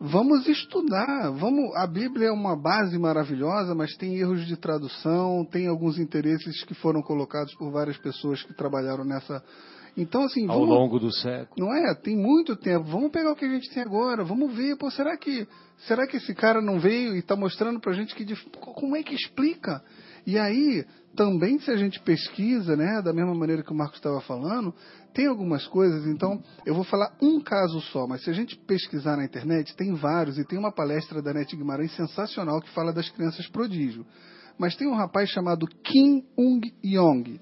Vamos 0.00 0.46
estudar, 0.48 1.30
vamos. 1.30 1.74
A 1.76 1.86
Bíblia 1.86 2.28
é 2.28 2.32
uma 2.32 2.56
base 2.56 2.98
maravilhosa, 2.98 3.74
mas 3.74 3.96
tem 3.96 4.16
erros 4.16 4.46
de 4.46 4.56
tradução, 4.56 5.44
tem 5.50 5.66
alguns 5.66 5.98
interesses 5.98 6.64
que 6.64 6.74
foram 6.74 7.02
colocados 7.02 7.54
por 7.54 7.70
várias 7.70 7.96
pessoas 7.98 8.42
que 8.42 8.54
trabalharam 8.54 9.04
nessa 9.04 9.42
então, 9.96 10.24
assim. 10.24 10.48
Ao 10.48 10.60
vamos, 10.60 10.68
longo 10.68 10.98
do 10.98 11.12
século. 11.12 11.54
Não 11.58 11.74
é? 11.74 11.94
Tem 11.94 12.16
muito 12.16 12.56
tempo. 12.56 12.84
Vamos 12.84 13.10
pegar 13.10 13.32
o 13.32 13.36
que 13.36 13.44
a 13.44 13.48
gente 13.48 13.72
tem 13.72 13.82
agora, 13.82 14.24
vamos 14.24 14.54
ver. 14.54 14.76
Pô, 14.76 14.90
será 14.90 15.16
que, 15.16 15.46
será 15.86 16.06
que 16.06 16.16
esse 16.16 16.34
cara 16.34 16.62
não 16.62 16.80
veio 16.80 17.14
e 17.14 17.18
está 17.18 17.36
mostrando 17.36 17.80
para 17.80 17.92
a 17.92 17.94
gente 17.94 18.14
que. 18.14 18.24
Como 18.58 18.96
é 18.96 19.02
que 19.02 19.14
explica? 19.14 19.82
E 20.26 20.38
aí, 20.38 20.84
também, 21.16 21.58
se 21.58 21.70
a 21.70 21.76
gente 21.76 22.00
pesquisa, 22.00 22.76
né, 22.76 23.02
da 23.02 23.12
mesma 23.12 23.34
maneira 23.34 23.62
que 23.62 23.72
o 23.72 23.74
Marcos 23.74 23.98
estava 23.98 24.20
falando, 24.20 24.74
tem 25.12 25.26
algumas 25.26 25.66
coisas, 25.66 26.06
então 26.06 26.42
eu 26.64 26.74
vou 26.74 26.84
falar 26.84 27.14
um 27.20 27.40
caso 27.40 27.80
só, 27.92 28.06
mas 28.06 28.22
se 28.22 28.30
a 28.30 28.32
gente 28.32 28.56
pesquisar 28.56 29.16
na 29.16 29.24
internet, 29.24 29.76
tem 29.76 29.94
vários, 29.94 30.38
e 30.38 30.44
tem 30.44 30.58
uma 30.58 30.72
palestra 30.72 31.20
da 31.20 31.34
Nete 31.34 31.56
Guimarães 31.56 31.94
sensacional 31.94 32.60
que 32.60 32.70
fala 32.70 32.92
das 32.92 33.10
crianças 33.10 33.46
prodígio. 33.48 34.06
Mas 34.58 34.76
tem 34.76 34.86
um 34.86 34.94
rapaz 34.94 35.28
chamado 35.30 35.66
Kim 35.66 36.24
Ung 36.36 36.72
Yong. 36.84 37.40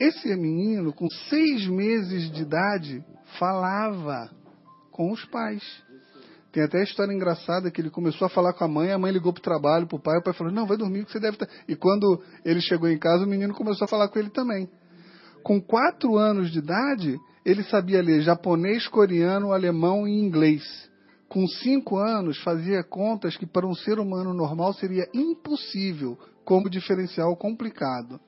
Esse 0.00 0.34
menino, 0.34 0.92
com 0.92 1.08
seis 1.28 1.66
meses 1.68 2.30
de 2.32 2.42
idade, 2.42 3.04
falava 3.38 4.30
com 4.90 5.12
os 5.12 5.24
pais. 5.26 5.62
Tem 6.52 6.62
até 6.62 6.80
a 6.80 6.84
história 6.84 7.14
engraçada 7.14 7.70
que 7.70 7.80
ele 7.80 7.88
começou 7.88 8.26
a 8.26 8.28
falar 8.28 8.52
com 8.52 8.62
a 8.62 8.68
mãe, 8.68 8.92
a 8.92 8.98
mãe 8.98 9.10
ligou 9.10 9.32
para 9.32 9.40
o 9.40 9.42
trabalho, 9.42 9.86
para 9.86 9.96
o 9.96 10.00
pai, 10.00 10.18
o 10.18 10.22
pai 10.22 10.34
falou, 10.34 10.52
não, 10.52 10.66
vai 10.66 10.76
dormir 10.76 11.04
que 11.06 11.10
você 11.10 11.18
deve 11.18 11.36
estar... 11.36 11.46
Tá- 11.46 11.52
e 11.66 11.74
quando 11.74 12.22
ele 12.44 12.60
chegou 12.60 12.90
em 12.90 12.98
casa, 12.98 13.24
o 13.24 13.26
menino 13.26 13.54
começou 13.54 13.86
a 13.86 13.88
falar 13.88 14.08
com 14.08 14.18
ele 14.18 14.28
também. 14.28 14.68
Com 15.42 15.60
quatro 15.60 16.18
anos 16.18 16.52
de 16.52 16.58
idade, 16.58 17.18
ele 17.44 17.62
sabia 17.64 18.02
ler 18.02 18.20
japonês, 18.20 18.86
coreano, 18.86 19.50
alemão 19.52 20.06
e 20.06 20.12
inglês. 20.12 20.62
Com 21.26 21.46
cinco 21.46 21.96
anos, 21.96 22.38
fazia 22.42 22.84
contas 22.84 23.34
que 23.34 23.46
para 23.46 23.66
um 23.66 23.74
ser 23.74 23.98
humano 23.98 24.34
normal 24.34 24.74
seria 24.74 25.08
impossível, 25.14 26.18
como 26.44 26.68
diferencial 26.68 27.34
complicado. 27.34 28.20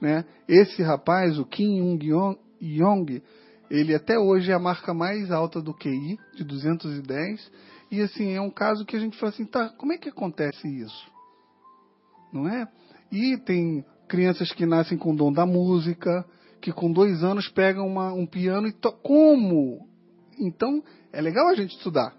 Né? 0.00 0.24
Esse 0.48 0.82
rapaz, 0.82 1.38
o 1.38 1.44
Kim 1.44 1.76
Young 1.76 2.42
Yong, 2.60 3.22
Ele 3.72 3.94
até 3.94 4.18
hoje 4.18 4.50
é 4.50 4.54
a 4.54 4.58
marca 4.58 4.92
mais 4.92 5.30
alta 5.30 5.58
do 5.58 5.72
QI, 5.72 6.18
de 6.34 6.44
210. 6.44 7.50
E 7.90 8.02
assim, 8.02 8.34
é 8.34 8.40
um 8.40 8.50
caso 8.50 8.84
que 8.84 8.94
a 8.94 8.98
gente 8.98 9.18
fala 9.18 9.32
assim, 9.32 9.46
tá, 9.46 9.70
como 9.70 9.94
é 9.94 9.96
que 9.96 10.10
acontece 10.10 10.68
isso? 10.68 11.10
Não 12.30 12.46
é? 12.46 12.68
E 13.10 13.38
tem 13.38 13.82
crianças 14.06 14.52
que 14.52 14.66
nascem 14.66 14.98
com 14.98 15.14
o 15.14 15.16
dom 15.16 15.32
da 15.32 15.46
música, 15.46 16.22
que 16.60 16.70
com 16.70 16.92
dois 16.92 17.24
anos 17.24 17.48
pegam 17.48 17.86
uma, 17.86 18.12
um 18.12 18.26
piano 18.26 18.68
e 18.68 18.72
to... 18.72 18.92
como? 19.02 19.88
Então, 20.38 20.84
é 21.10 21.22
legal 21.22 21.48
a 21.48 21.54
gente 21.54 21.74
estudar, 21.74 22.14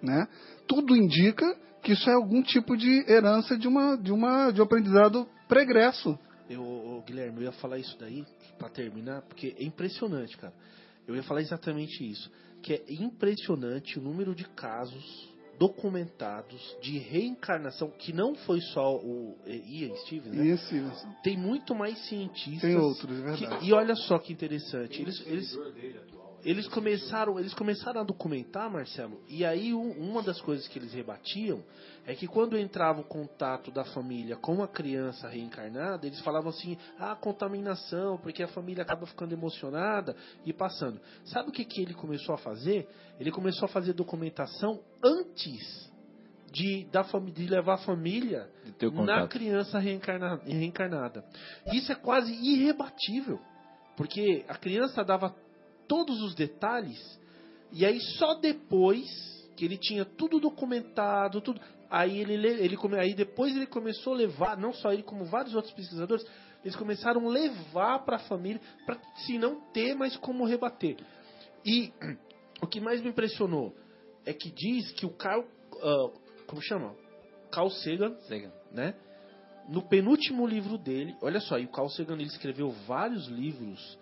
né? 0.00 0.28
Tudo 0.68 0.94
indica 0.94 1.44
que 1.82 1.94
isso 1.94 2.08
é 2.08 2.14
algum 2.14 2.44
tipo 2.44 2.76
de 2.76 3.04
herança 3.10 3.58
de 3.58 3.66
uma 3.66 3.96
de 3.96 4.12
uma 4.12 4.52
de 4.52 4.60
um 4.60 4.64
aprendizado 4.64 5.26
pregresso. 5.48 6.16
Eu, 6.48 7.02
Guilherme, 7.04 7.38
eu 7.38 7.42
ia 7.44 7.52
falar 7.52 7.78
isso 7.78 7.96
daí 7.98 8.24
para 8.56 8.68
terminar, 8.68 9.22
porque 9.22 9.56
é 9.58 9.64
impressionante, 9.64 10.36
cara. 10.36 10.52
Eu 11.06 11.16
ia 11.16 11.22
falar 11.22 11.40
exatamente 11.40 12.08
isso, 12.08 12.30
que 12.62 12.74
é 12.74 12.84
impressionante 12.88 13.98
o 13.98 14.02
número 14.02 14.34
de 14.34 14.44
casos 14.50 15.32
documentados 15.58 16.76
de 16.80 16.98
reencarnação, 16.98 17.90
que 17.90 18.12
não 18.12 18.34
foi 18.34 18.60
só 18.60 18.96
o 18.96 19.38
Ian 19.46 19.94
Stevens, 19.96 20.34
né? 20.34 20.46
Isso, 20.46 20.74
isso. 20.74 21.08
Tem 21.22 21.36
muito 21.36 21.74
mais 21.74 21.98
cientistas. 22.08 22.62
Tem 22.62 22.76
outros, 22.76 23.18
é 23.18 23.22
verdade. 23.22 23.58
Que, 23.60 23.66
e 23.66 23.72
olha 23.72 23.94
só 23.94 24.18
que 24.18 24.32
interessante. 24.32 25.00
Eles, 25.00 25.20
eles, 25.26 25.56
eles 26.44 26.66
começaram, 26.68 27.38
eles 27.38 27.54
começaram 27.54 28.00
a 28.00 28.04
documentar, 28.04 28.70
Marcelo, 28.70 29.20
e 29.28 29.44
aí 29.44 29.72
um, 29.72 29.90
uma 29.92 30.22
das 30.22 30.40
coisas 30.40 30.66
que 30.66 30.78
eles 30.78 30.92
rebatiam 30.92 31.62
é 32.04 32.14
que 32.14 32.26
quando 32.26 32.58
entrava 32.58 33.00
o 33.00 33.04
contato 33.04 33.70
da 33.70 33.84
família 33.84 34.36
com 34.36 34.62
a 34.62 34.68
criança 34.68 35.28
reencarnada, 35.28 36.06
eles 36.06 36.20
falavam 36.20 36.50
assim: 36.50 36.76
ah, 36.98 37.14
contaminação, 37.14 38.18
porque 38.18 38.42
a 38.42 38.48
família 38.48 38.82
acaba 38.82 39.06
ficando 39.06 39.32
emocionada 39.32 40.16
e 40.44 40.52
passando. 40.52 41.00
Sabe 41.24 41.50
o 41.50 41.52
que, 41.52 41.64
que 41.64 41.80
ele 41.80 41.94
começou 41.94 42.34
a 42.34 42.38
fazer? 42.38 42.88
Ele 43.20 43.30
começou 43.30 43.66
a 43.66 43.68
fazer 43.68 43.92
documentação 43.92 44.80
antes 45.02 45.92
de, 46.52 46.84
da, 46.92 47.02
de 47.02 47.46
levar 47.46 47.74
a 47.74 47.78
família 47.78 48.48
na 49.04 49.26
criança 49.28 49.78
reencarna, 49.78 50.40
reencarnada. 50.44 51.24
Isso 51.72 51.90
é 51.92 51.94
quase 51.94 52.32
irrebatível, 52.32 53.40
porque 53.96 54.44
a 54.48 54.56
criança 54.56 55.04
dava 55.04 55.34
todos 55.92 56.22
os 56.22 56.34
detalhes 56.34 56.98
e 57.70 57.84
aí 57.84 58.00
só 58.18 58.32
depois 58.32 59.06
que 59.54 59.66
ele 59.66 59.76
tinha 59.76 60.06
tudo 60.06 60.40
documentado, 60.40 61.42
tudo, 61.42 61.60
Aí 61.90 62.20
ele, 62.20 62.32
ele 62.46 62.78
aí 62.98 63.12
depois 63.12 63.54
ele 63.54 63.66
começou 63.66 64.14
a 64.14 64.16
levar, 64.16 64.56
não 64.56 64.72
só 64.72 64.90
ele 64.94 65.02
como 65.02 65.26
vários 65.26 65.54
outros 65.54 65.74
pesquisadores, 65.74 66.26
eles 66.64 66.74
começaram 66.74 67.28
a 67.28 67.30
levar 67.30 67.98
para 67.98 68.16
a 68.16 68.20
família, 68.20 68.62
para 68.86 68.98
se 69.26 69.36
não 69.36 69.60
ter 69.72 69.94
mais 69.94 70.16
como 70.16 70.46
rebater. 70.46 70.96
E 71.62 71.92
o 72.62 72.66
que 72.66 72.80
mais 72.80 73.02
me 73.02 73.10
impressionou 73.10 73.76
é 74.24 74.32
que 74.32 74.50
diz 74.50 74.90
que 74.92 75.04
o 75.04 75.10
Carl, 75.10 75.42
uh, 75.42 76.18
como 76.46 76.62
chama? 76.62 76.96
Carl 77.50 77.68
Sagan, 77.68 78.16
Sagan, 78.20 78.52
né? 78.70 78.94
No 79.68 79.82
penúltimo 79.82 80.46
livro 80.46 80.78
dele, 80.78 81.14
olha 81.20 81.40
só, 81.40 81.58
e 81.58 81.66
o 81.66 81.70
Carl 81.70 81.90
Sagan 81.90 82.14
ele 82.14 82.24
escreveu 82.24 82.70
vários 82.86 83.28
livros 83.28 83.98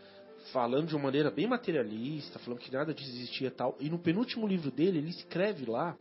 falando 0.53 0.89
de 0.89 0.95
uma 0.95 1.05
maneira 1.05 1.31
bem 1.31 1.47
materialista, 1.47 2.39
falando 2.39 2.61
que 2.61 2.73
nada 2.73 2.95
disso 2.95 3.11
existia 3.11 3.49
e 3.49 3.51
tal. 3.51 3.77
E 3.81 3.89
no 3.89 3.99
penúltimo 3.99 4.47
livro 4.47 4.71
dele, 4.71 4.99
ele 4.99 5.11
escreve 5.11 5.65
lá 5.65 5.97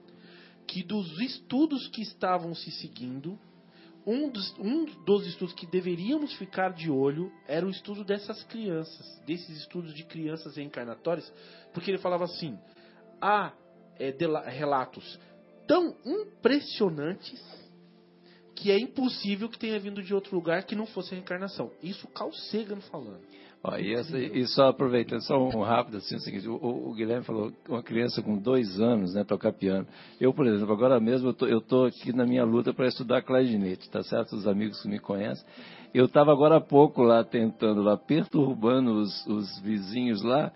que 0.68 0.84
dos 0.84 1.20
estudos 1.20 1.88
que 1.88 2.02
estavam 2.02 2.54
se 2.54 2.72
seguindo, 2.72 3.40
um 4.06 4.30
dos, 4.30 4.54
um 4.60 4.86
dos 5.04 5.28
estudos 5.28 5.54
que 5.54 5.66
deveríamos 5.66 6.34
ficar 6.34 6.74
de 6.74 6.90
olho 6.90 7.32
era 7.48 7.66
o 7.66 7.70
estudo 7.70 8.04
dessas 8.04 8.44
crianças, 8.44 9.22
desses 9.26 9.58
estudos 9.58 9.94
de 9.94 10.04
crianças 10.04 10.56
reencarnatórias, 10.56 11.32
porque 11.74 11.92
ele 11.92 11.98
falava 11.98 12.26
assim: 12.26 12.58
há 13.22 13.52
é, 14.00 14.16
relatos 14.48 15.20
tão 15.68 15.96
impressionantes 16.06 17.40
que 18.56 18.72
é 18.72 18.78
impossível 18.78 19.48
que 19.48 19.58
tenha 19.58 19.80
vindo 19.80 20.04
de 20.04 20.14
outro 20.14 20.36
lugar 20.36 20.64
que 20.64 20.76
não 20.76 20.86
fosse 20.86 21.12
reencarnação. 21.12 21.72
Isso 21.82 22.08
Carl 22.10 22.32
Sagan 22.34 22.82
falando. 22.82 23.22
Ó, 23.62 23.76
e, 23.76 23.94
essa, 23.94 24.18
e, 24.18 24.48
só 24.48 24.70
aproveitando, 24.70 25.22
só 25.22 25.38
um 25.38 25.62
rápido, 25.62 25.98
assim, 25.98 26.16
o 26.16 26.20
seguinte, 26.20 26.48
o, 26.48 26.56
o, 26.56 26.94
Guilherme 26.94 27.26
falou 27.26 27.52
uma 27.68 27.84
criança 27.84 28.22
com 28.22 28.38
dois 28.38 28.80
anos, 28.80 29.14
né, 29.14 29.26
tocar 29.26 29.52
piano. 29.52 29.86
Eu, 30.20 30.34
por 30.34 30.48
exemplo, 30.48 30.74
agora 30.74 30.98
mesmo 31.00 31.36
eu 31.42 31.60
tô, 31.60 31.84
aqui 31.84 32.14
na 32.14 32.26
minha 32.26 32.46
luta 32.46 32.74
para 32.74 32.88
estudar 32.88 33.22
clarinete, 33.22 33.90
tá 33.90 34.02
certo? 34.02 34.34
Os 34.34 34.48
amigos 34.48 34.82
que 34.82 34.88
me 34.88 34.98
conhecem. 34.98 35.46
Eu 35.94 36.06
estava 36.06 36.32
agora 36.32 36.58
há 36.58 36.62
pouco 36.62 37.02
lá 37.02 37.22
tentando, 37.22 37.82
lá 37.82 37.98
perturbando 37.98 38.94
os, 38.94 39.26
os 39.28 39.60
vizinhos 39.60 40.24
lá, 40.24 40.54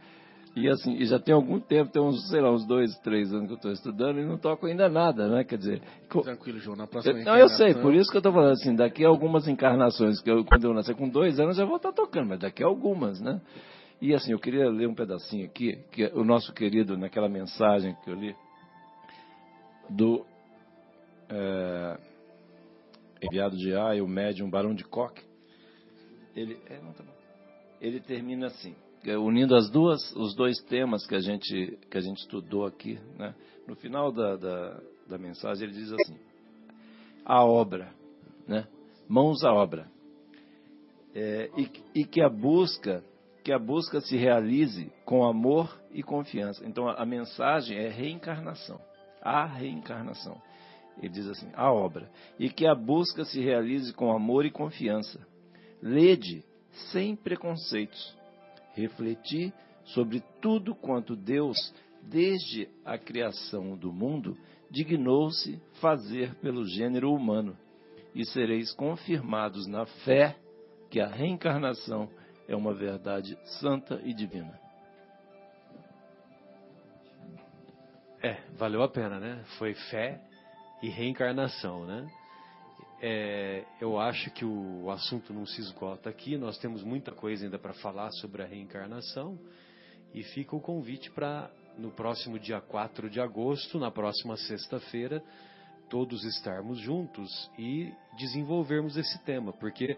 e 0.56 0.70
assim, 0.70 0.94
e 0.98 1.06
já 1.06 1.20
tem 1.20 1.34
algum 1.34 1.60
tempo, 1.60 1.92
tem 1.92 2.02
uns, 2.02 2.30
sei 2.30 2.40
lá, 2.40 2.52
uns 2.52 2.66
dois, 2.66 2.96
três 3.00 3.34
anos 3.34 3.48
que 3.48 3.54
eu 3.54 3.56
estou 3.56 3.72
estudando 3.72 4.20
e 4.20 4.26
não 4.26 4.38
toco 4.38 4.68
ainda 4.68 4.88
nada, 4.88 5.28
né? 5.28 5.44
Quer 5.44 5.58
dizer. 5.58 5.82
Tranquilo, 6.22 6.60
João, 6.60 6.78
na 6.78 6.86
próxima 6.86 7.20
eu, 7.20 7.26
Não, 7.26 7.36
eu 7.36 7.50
sei, 7.50 7.74
por 7.74 7.94
isso 7.94 8.12
que 8.12 8.18
eu 8.18 8.20
estou 8.20 8.32
falando 8.32 8.52
assim, 8.52 8.76
daqui 8.76 9.04
a 9.04 9.08
algumas 9.08 9.48
encarnações, 9.48 10.22
que 10.22 10.30
eu, 10.30 10.46
quando 10.46 10.66
eu 10.66 10.74
nascer 10.74 10.96
com 10.96 11.10
dois 11.10 11.40
anos, 11.40 11.58
eu 11.58 11.66
vou 11.66 11.78
estar 11.78 11.92
tocando, 11.92 12.30
mas 12.30 12.40
daqui 12.40 12.64
a 12.64 12.68
algumas, 12.68 13.20
né? 13.20 13.42
E 14.00 14.14
assim, 14.14 14.32
eu 14.32 14.40
queria 14.40 14.70
ler 14.70 14.88
um 14.88 14.94
pedacinho 14.94 15.46
aqui, 15.46 15.80
que 15.92 16.06
o 16.14 16.24
nosso 16.24 16.54
querido, 16.54 16.98
naquela 16.98 17.28
mensagem 17.28 17.96
que 18.04 18.12
eu 18.12 18.16
li, 18.16 18.36
do 19.90 20.24
é, 21.30 21.98
enviado 23.24 23.58
de 23.58 23.74
A 23.74 23.96
e 23.96 24.02
o 24.02 24.08
médium 24.08 24.52
Barão 24.52 24.76
de 24.76 24.84
Coque, 24.84 25.24
ele, 26.36 26.60
é, 26.68 26.76
tá 26.76 27.04
ele 27.82 28.00
termina 28.00 28.48
assim. 28.48 28.76
É, 29.06 29.18
unindo 29.18 29.56
as 29.56 29.70
duas, 29.70 30.16
os 30.16 30.34
dois 30.34 30.58
temas 30.64 31.06
que 31.06 31.14
a 31.14 31.20
gente, 31.20 31.78
que 31.92 31.98
a 31.98 32.02
gente 32.02 32.20
estudou 32.20 32.66
aqui, 32.66 32.98
né? 33.18 33.36
no 33.68 33.76
final 33.76 34.12
da, 34.14 34.38
da, 34.38 34.82
da 35.10 35.18
mensagem 35.18 35.68
ele 35.68 35.78
diz 35.78 35.92
assim: 35.92 36.18
a 37.26 37.44
obra, 37.44 37.94
né? 38.48 38.66
mãos 39.08 39.44
à 39.44 39.54
obra, 39.54 39.92
é, 41.14 41.50
e, 41.58 41.70
e, 41.94 42.06
que 42.06 42.22
a 42.22 42.30
busca 42.30 43.04
que 43.44 43.52
a 43.52 43.60
busca 43.60 44.00
se 44.00 44.16
realize 44.16 44.90
com 45.04 45.26
amor 45.26 45.78
e 45.92 46.02
confiança. 46.02 46.66
Então 46.66 46.88
a, 46.88 46.94
a 46.94 47.06
mensagem 47.06 47.78
é 47.78 47.90
reencarnação, 47.90 48.80
a 49.22 49.46
reencarnação. 49.46 50.42
Ele 50.98 51.10
diz 51.10 51.28
assim: 51.28 51.50
a 51.56 51.70
obra 51.70 52.10
e 52.40 52.50
que 52.50 52.66
a 52.66 52.74
busca 52.74 53.26
se 53.26 53.42
realize 53.42 53.92
com 53.94 54.14
amor 54.14 54.46
e 54.46 54.50
confiança. 54.50 55.20
Lede 55.82 56.46
sem 56.92 57.18
preconceitos 57.18 58.23
refletir 58.74 59.54
sobre 59.86 60.22
tudo 60.42 60.76
quanto 60.76 61.16
Deus, 61.16 61.58
desde 62.02 62.70
a 62.84 62.98
criação 62.98 63.78
do 63.78 63.92
mundo, 63.92 64.38
dignou-se 64.70 65.62
fazer 65.80 66.36
pelo 66.36 66.66
gênero 66.66 67.14
humano, 67.14 67.58
e 68.16 68.26
sereis 68.26 68.74
confirmados 68.74 69.68
na 69.68 69.86
fé 69.86 70.36
que 70.90 71.00
a 71.00 71.08
reencarnação 71.08 72.10
é 72.48 72.56
uma 72.56 72.74
verdade 72.74 73.38
santa 73.60 74.00
e 74.04 74.14
divina. 74.14 74.60
É, 78.22 78.38
valeu 78.56 78.82
a 78.84 78.88
pena, 78.88 79.20
né? 79.20 79.44
Foi 79.58 79.74
fé 79.74 80.22
e 80.82 80.90
reencarnação, 80.90 81.86
né? 81.86 82.08
É, 83.06 83.66
eu 83.82 84.00
acho 84.00 84.32
que 84.32 84.46
o, 84.46 84.90
assunto 84.90 85.34
não 85.34 85.46
se 85.46 85.60
esgota 85.60 86.10
aqui, 86.10 86.38
nós 86.38 86.58
temos 86.58 86.86
muita 86.86 87.12
coisa 87.12 87.44
ainda 87.44 87.60
para 87.60 87.74
falar 87.74 88.10
sobre 88.12 88.42
a 88.42 88.46
reencarnação. 88.46 89.38
E 90.14 90.24
fica 90.24 90.56
o 90.56 90.62
convite 90.62 91.12
para 91.12 91.52
no 91.78 91.92
próximo 91.92 92.40
dia 92.40 92.62
4 92.62 93.10
de 93.10 93.20
agosto, 93.20 93.78
na 93.78 93.92
próxima 93.92 94.38
sexta-feira, 94.38 95.22
todos 95.90 96.24
estarmos 96.24 96.80
juntos 96.80 97.30
e 97.60 97.92
desenvolvermos 98.18 98.96
esse 98.96 99.22
tema, 99.26 99.52
porque 99.52 99.98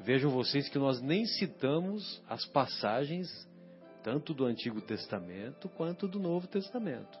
vejam 0.00 0.30
vocês 0.30 0.68
que 0.68 0.78
nós 0.78 1.00
nem 1.00 1.24
citamos 1.24 2.22
as 2.28 2.44
passagens 2.44 3.30
tanto 4.02 4.34
do 4.34 4.44
Antigo 4.44 4.82
Testamento 4.82 5.70
quanto 5.70 6.06
do 6.06 6.20
Novo 6.20 6.46
Testamento. 6.46 7.18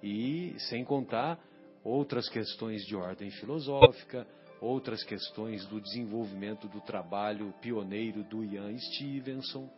E 0.00 0.54
sem 0.68 0.84
contar 0.84 1.40
outras 1.84 2.28
questões 2.28 2.84
de 2.84 2.94
ordem 2.94 3.30
filosófica, 3.30 4.26
outras 4.60 5.02
questões 5.02 5.66
do 5.66 5.80
desenvolvimento 5.80 6.68
do 6.68 6.80
trabalho 6.80 7.52
pioneiro 7.60 8.22
do 8.24 8.44
Ian 8.44 8.76
Stevenson 8.78 9.68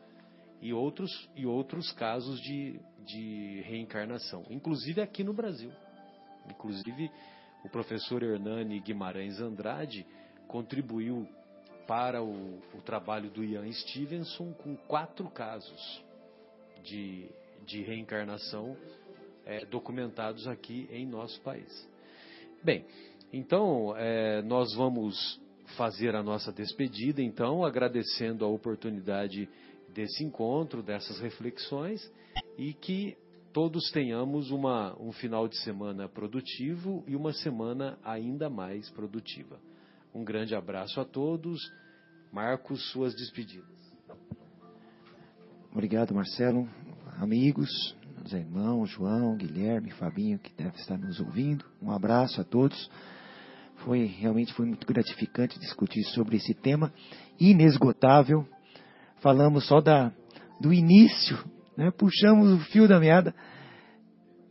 e 0.61 0.73
outros, 0.73 1.11
e 1.35 1.47
outros 1.47 1.91
casos 1.93 2.41
de, 2.41 2.79
de 3.07 3.63
reencarnação, 3.63 4.45
inclusive 4.51 5.01
aqui 5.01 5.25
no 5.25 5.33
Brasil. 5.33 5.73
Inclusive, 6.51 7.11
o 7.65 7.69
professor 7.69 8.23
Hernani 8.23 8.79
Guimarães 8.81 9.41
Andrade 9.41 10.07
contribuiu 10.47 11.27
para 11.87 12.23
o, 12.23 12.59
o 12.75 12.83
trabalho 12.83 13.31
do 13.31 13.43
Ian 13.43 13.71
Stevenson 13.73 14.53
com 14.53 14.77
quatro 14.77 15.29
casos 15.31 16.03
de, 16.83 17.29
de 17.67 17.83
reencarnação 17.83 18.77
é, 19.47 19.65
documentados 19.65 20.47
aqui 20.47 20.89
em 20.91 21.07
nosso 21.07 21.41
país. 21.41 21.89
Bem, 22.65 22.87
então 23.31 23.95
é, 23.95 24.41
nós 24.41 24.75
vamos 24.75 25.39
fazer 25.77 26.17
a 26.17 26.23
nossa 26.23 26.51
despedida, 26.51 27.21
então, 27.21 27.63
agradecendo 27.63 28.43
a 28.43 28.49
oportunidade 28.49 29.51
desse 29.93 30.25
encontro, 30.25 30.83
dessas 30.83 31.21
reflexões 31.21 32.01
e 32.57 32.73
que 32.73 33.19
todos 33.53 33.91
tenhamos 33.91 34.51
uma, 34.51 34.99
um 34.99 35.13
final 35.13 35.47
de 35.47 35.59
semana 35.59 36.09
produtivo 36.09 37.05
e 37.07 37.15
uma 37.15 37.35
semana 37.35 37.99
ainda 38.03 38.49
mais 38.49 38.89
produtiva. 38.91 39.61
Um 40.15 40.25
grande 40.25 40.55
abraço 40.55 40.99
a 41.03 41.05
todos. 41.05 41.61
Marcos, 42.33 42.91
suas 42.93 43.15
despedidas. 43.15 43.69
Obrigado, 45.71 46.15
Marcelo. 46.15 46.67
Amigos, 47.21 47.95
meus 48.25 48.33
irmãos, 48.33 48.91
João, 48.91 49.37
Guilherme, 49.37 49.91
Fabinho, 49.91 50.39
que 50.39 50.51
deve 50.57 50.75
estar 50.77 50.97
nos 50.97 51.21
ouvindo. 51.21 51.63
Um 51.83 51.91
abraço 51.91 52.41
a 52.41 52.45
todos. 52.45 52.91
Foi 53.85 54.07
realmente 54.07 54.51
foi 54.55 54.65
muito 54.65 54.87
gratificante 54.87 55.61
discutir 55.61 56.03
sobre 56.05 56.39
esse 56.39 56.55
tema 56.55 56.91
inesgotável. 57.39 58.47
Falamos 59.21 59.67
só 59.67 59.79
da 59.79 60.11
do 60.59 60.73
início, 60.73 61.39
né? 61.77 61.91
Puxamos 61.91 62.51
o 62.51 62.61
fio 62.71 62.89
da 62.89 62.99
meada. 62.99 63.35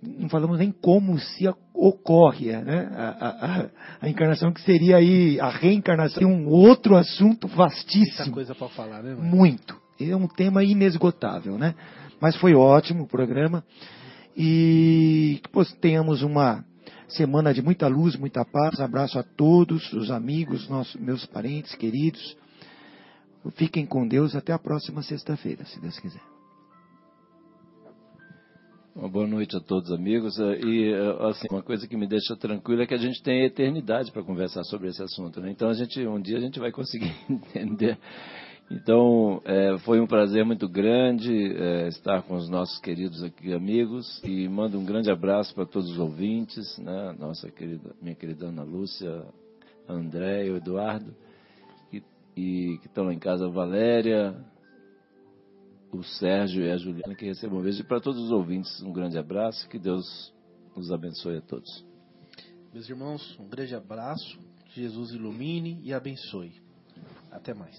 Não 0.03 0.29
falamos 0.29 0.59
nem 0.59 0.71
como 0.71 1.17
se 1.17 1.47
ocorre 1.73 2.51
né? 2.51 2.91
a, 2.95 3.07
a, 3.09 3.69
a, 4.01 4.09
encarnação, 4.09 4.53
que 4.53 4.61
seria 4.61 4.97
aí 4.97 5.39
a 5.39 5.49
reencarnação, 5.49 6.29
um 6.29 6.47
outro 6.47 6.95
assunto 6.95 7.47
vastíssimo. 7.47 8.25
Muita 8.25 8.31
coisa 8.31 8.53
para 8.55 8.69
falar, 8.69 9.01
né? 9.01 9.15
Mano? 9.15 9.23
Muito. 9.23 9.81
É 9.99 10.15
um 10.15 10.27
tema 10.27 10.63
inesgotável, 10.63 11.57
né? 11.57 11.73
Mas 12.19 12.35
foi 12.37 12.53
ótimo 12.53 13.03
o 13.03 13.07
programa. 13.07 13.63
E 14.35 15.41
que 15.43 15.75
tenhamos 15.79 16.23
uma 16.23 16.65
semana 17.07 17.53
de 17.53 17.61
muita 17.61 17.87
luz, 17.87 18.15
muita 18.15 18.43
paz. 18.43 18.79
Abraço 18.79 19.19
a 19.19 19.23
todos, 19.23 19.91
os 19.93 20.09
amigos, 20.09 20.67
nossos, 20.67 20.99
meus 20.99 21.25
parentes 21.25 21.75
queridos. 21.75 22.35
Fiquem 23.55 23.85
com 23.85 24.07
Deus 24.07 24.35
até 24.35 24.53
a 24.53 24.59
próxima 24.59 25.01
sexta-feira, 25.01 25.65
se 25.65 25.79
Deus 25.79 25.99
quiser. 25.99 26.21
Uma 28.95 29.09
boa 29.09 29.25
noite 29.25 29.57
a 29.57 29.59
todos, 29.59 29.91
amigos. 29.91 30.37
E 30.37 30.93
assim, 31.29 31.47
uma 31.49 31.63
coisa 31.63 31.87
que 31.87 31.97
me 31.97 32.07
deixa 32.07 32.35
tranquilo 32.35 32.83
é 32.83 32.85
que 32.85 32.93
a 32.93 32.97
gente 32.97 33.23
tem 33.23 33.43
eternidade 33.43 34.11
para 34.11 34.23
conversar 34.23 34.63
sobre 34.63 34.87
esse 34.87 35.01
assunto. 35.01 35.41
Né? 35.41 35.49
Então, 35.49 35.67
a 35.67 35.73
gente, 35.73 35.99
um 36.05 36.21
dia 36.21 36.37
a 36.37 36.39
gente 36.39 36.59
vai 36.59 36.71
conseguir 36.71 37.11
entender 37.27 37.97
então, 38.71 39.41
é, 39.45 39.77
foi 39.79 39.99
um 39.99 40.07
prazer 40.07 40.45
muito 40.45 40.67
grande 40.67 41.31
é, 41.55 41.87
estar 41.89 42.23
com 42.23 42.35
os 42.35 42.49
nossos 42.49 42.79
queridos 42.79 43.23
aqui 43.23 43.53
amigos 43.53 44.21
e 44.23 44.47
mando 44.47 44.79
um 44.79 44.85
grande 44.85 45.11
abraço 45.11 45.53
para 45.53 45.65
todos 45.65 45.91
os 45.91 45.99
ouvintes, 45.99 46.77
né? 46.77 47.15
Nossa 47.19 47.51
querida, 47.51 47.95
minha 48.01 48.15
querida 48.15 48.47
Ana 48.47 48.63
Lúcia, 48.63 49.25
André 49.87 50.47
e 50.47 50.51
o 50.51 50.57
Eduardo, 50.57 51.13
e, 51.91 52.01
e 52.35 52.77
que 52.79 52.87
estão 52.87 53.03
lá 53.05 53.13
em 53.13 53.19
casa, 53.19 53.45
a 53.45 53.49
Valéria, 53.49 54.35
o 55.91 56.03
Sérgio 56.03 56.63
e 56.63 56.71
a 56.71 56.77
Juliana, 56.77 57.15
que 57.15 57.25
recebam 57.25 57.59
um 57.59 57.61
beijo. 57.61 57.81
E 57.81 57.85
para 57.85 57.99
todos 57.99 58.19
os 58.19 58.31
ouvintes, 58.31 58.81
um 58.81 58.91
grande 58.91 59.17
abraço, 59.17 59.67
que 59.69 59.77
Deus 59.77 60.33
nos 60.75 60.91
abençoe 60.91 61.37
a 61.37 61.41
todos. 61.41 61.85
Meus 62.73 62.89
irmãos, 62.89 63.37
um 63.39 63.47
grande 63.47 63.75
abraço, 63.75 64.39
Jesus 64.73 65.11
ilumine 65.11 65.79
e 65.83 65.93
abençoe. 65.93 66.53
Até 67.31 67.53
mais. 67.53 67.71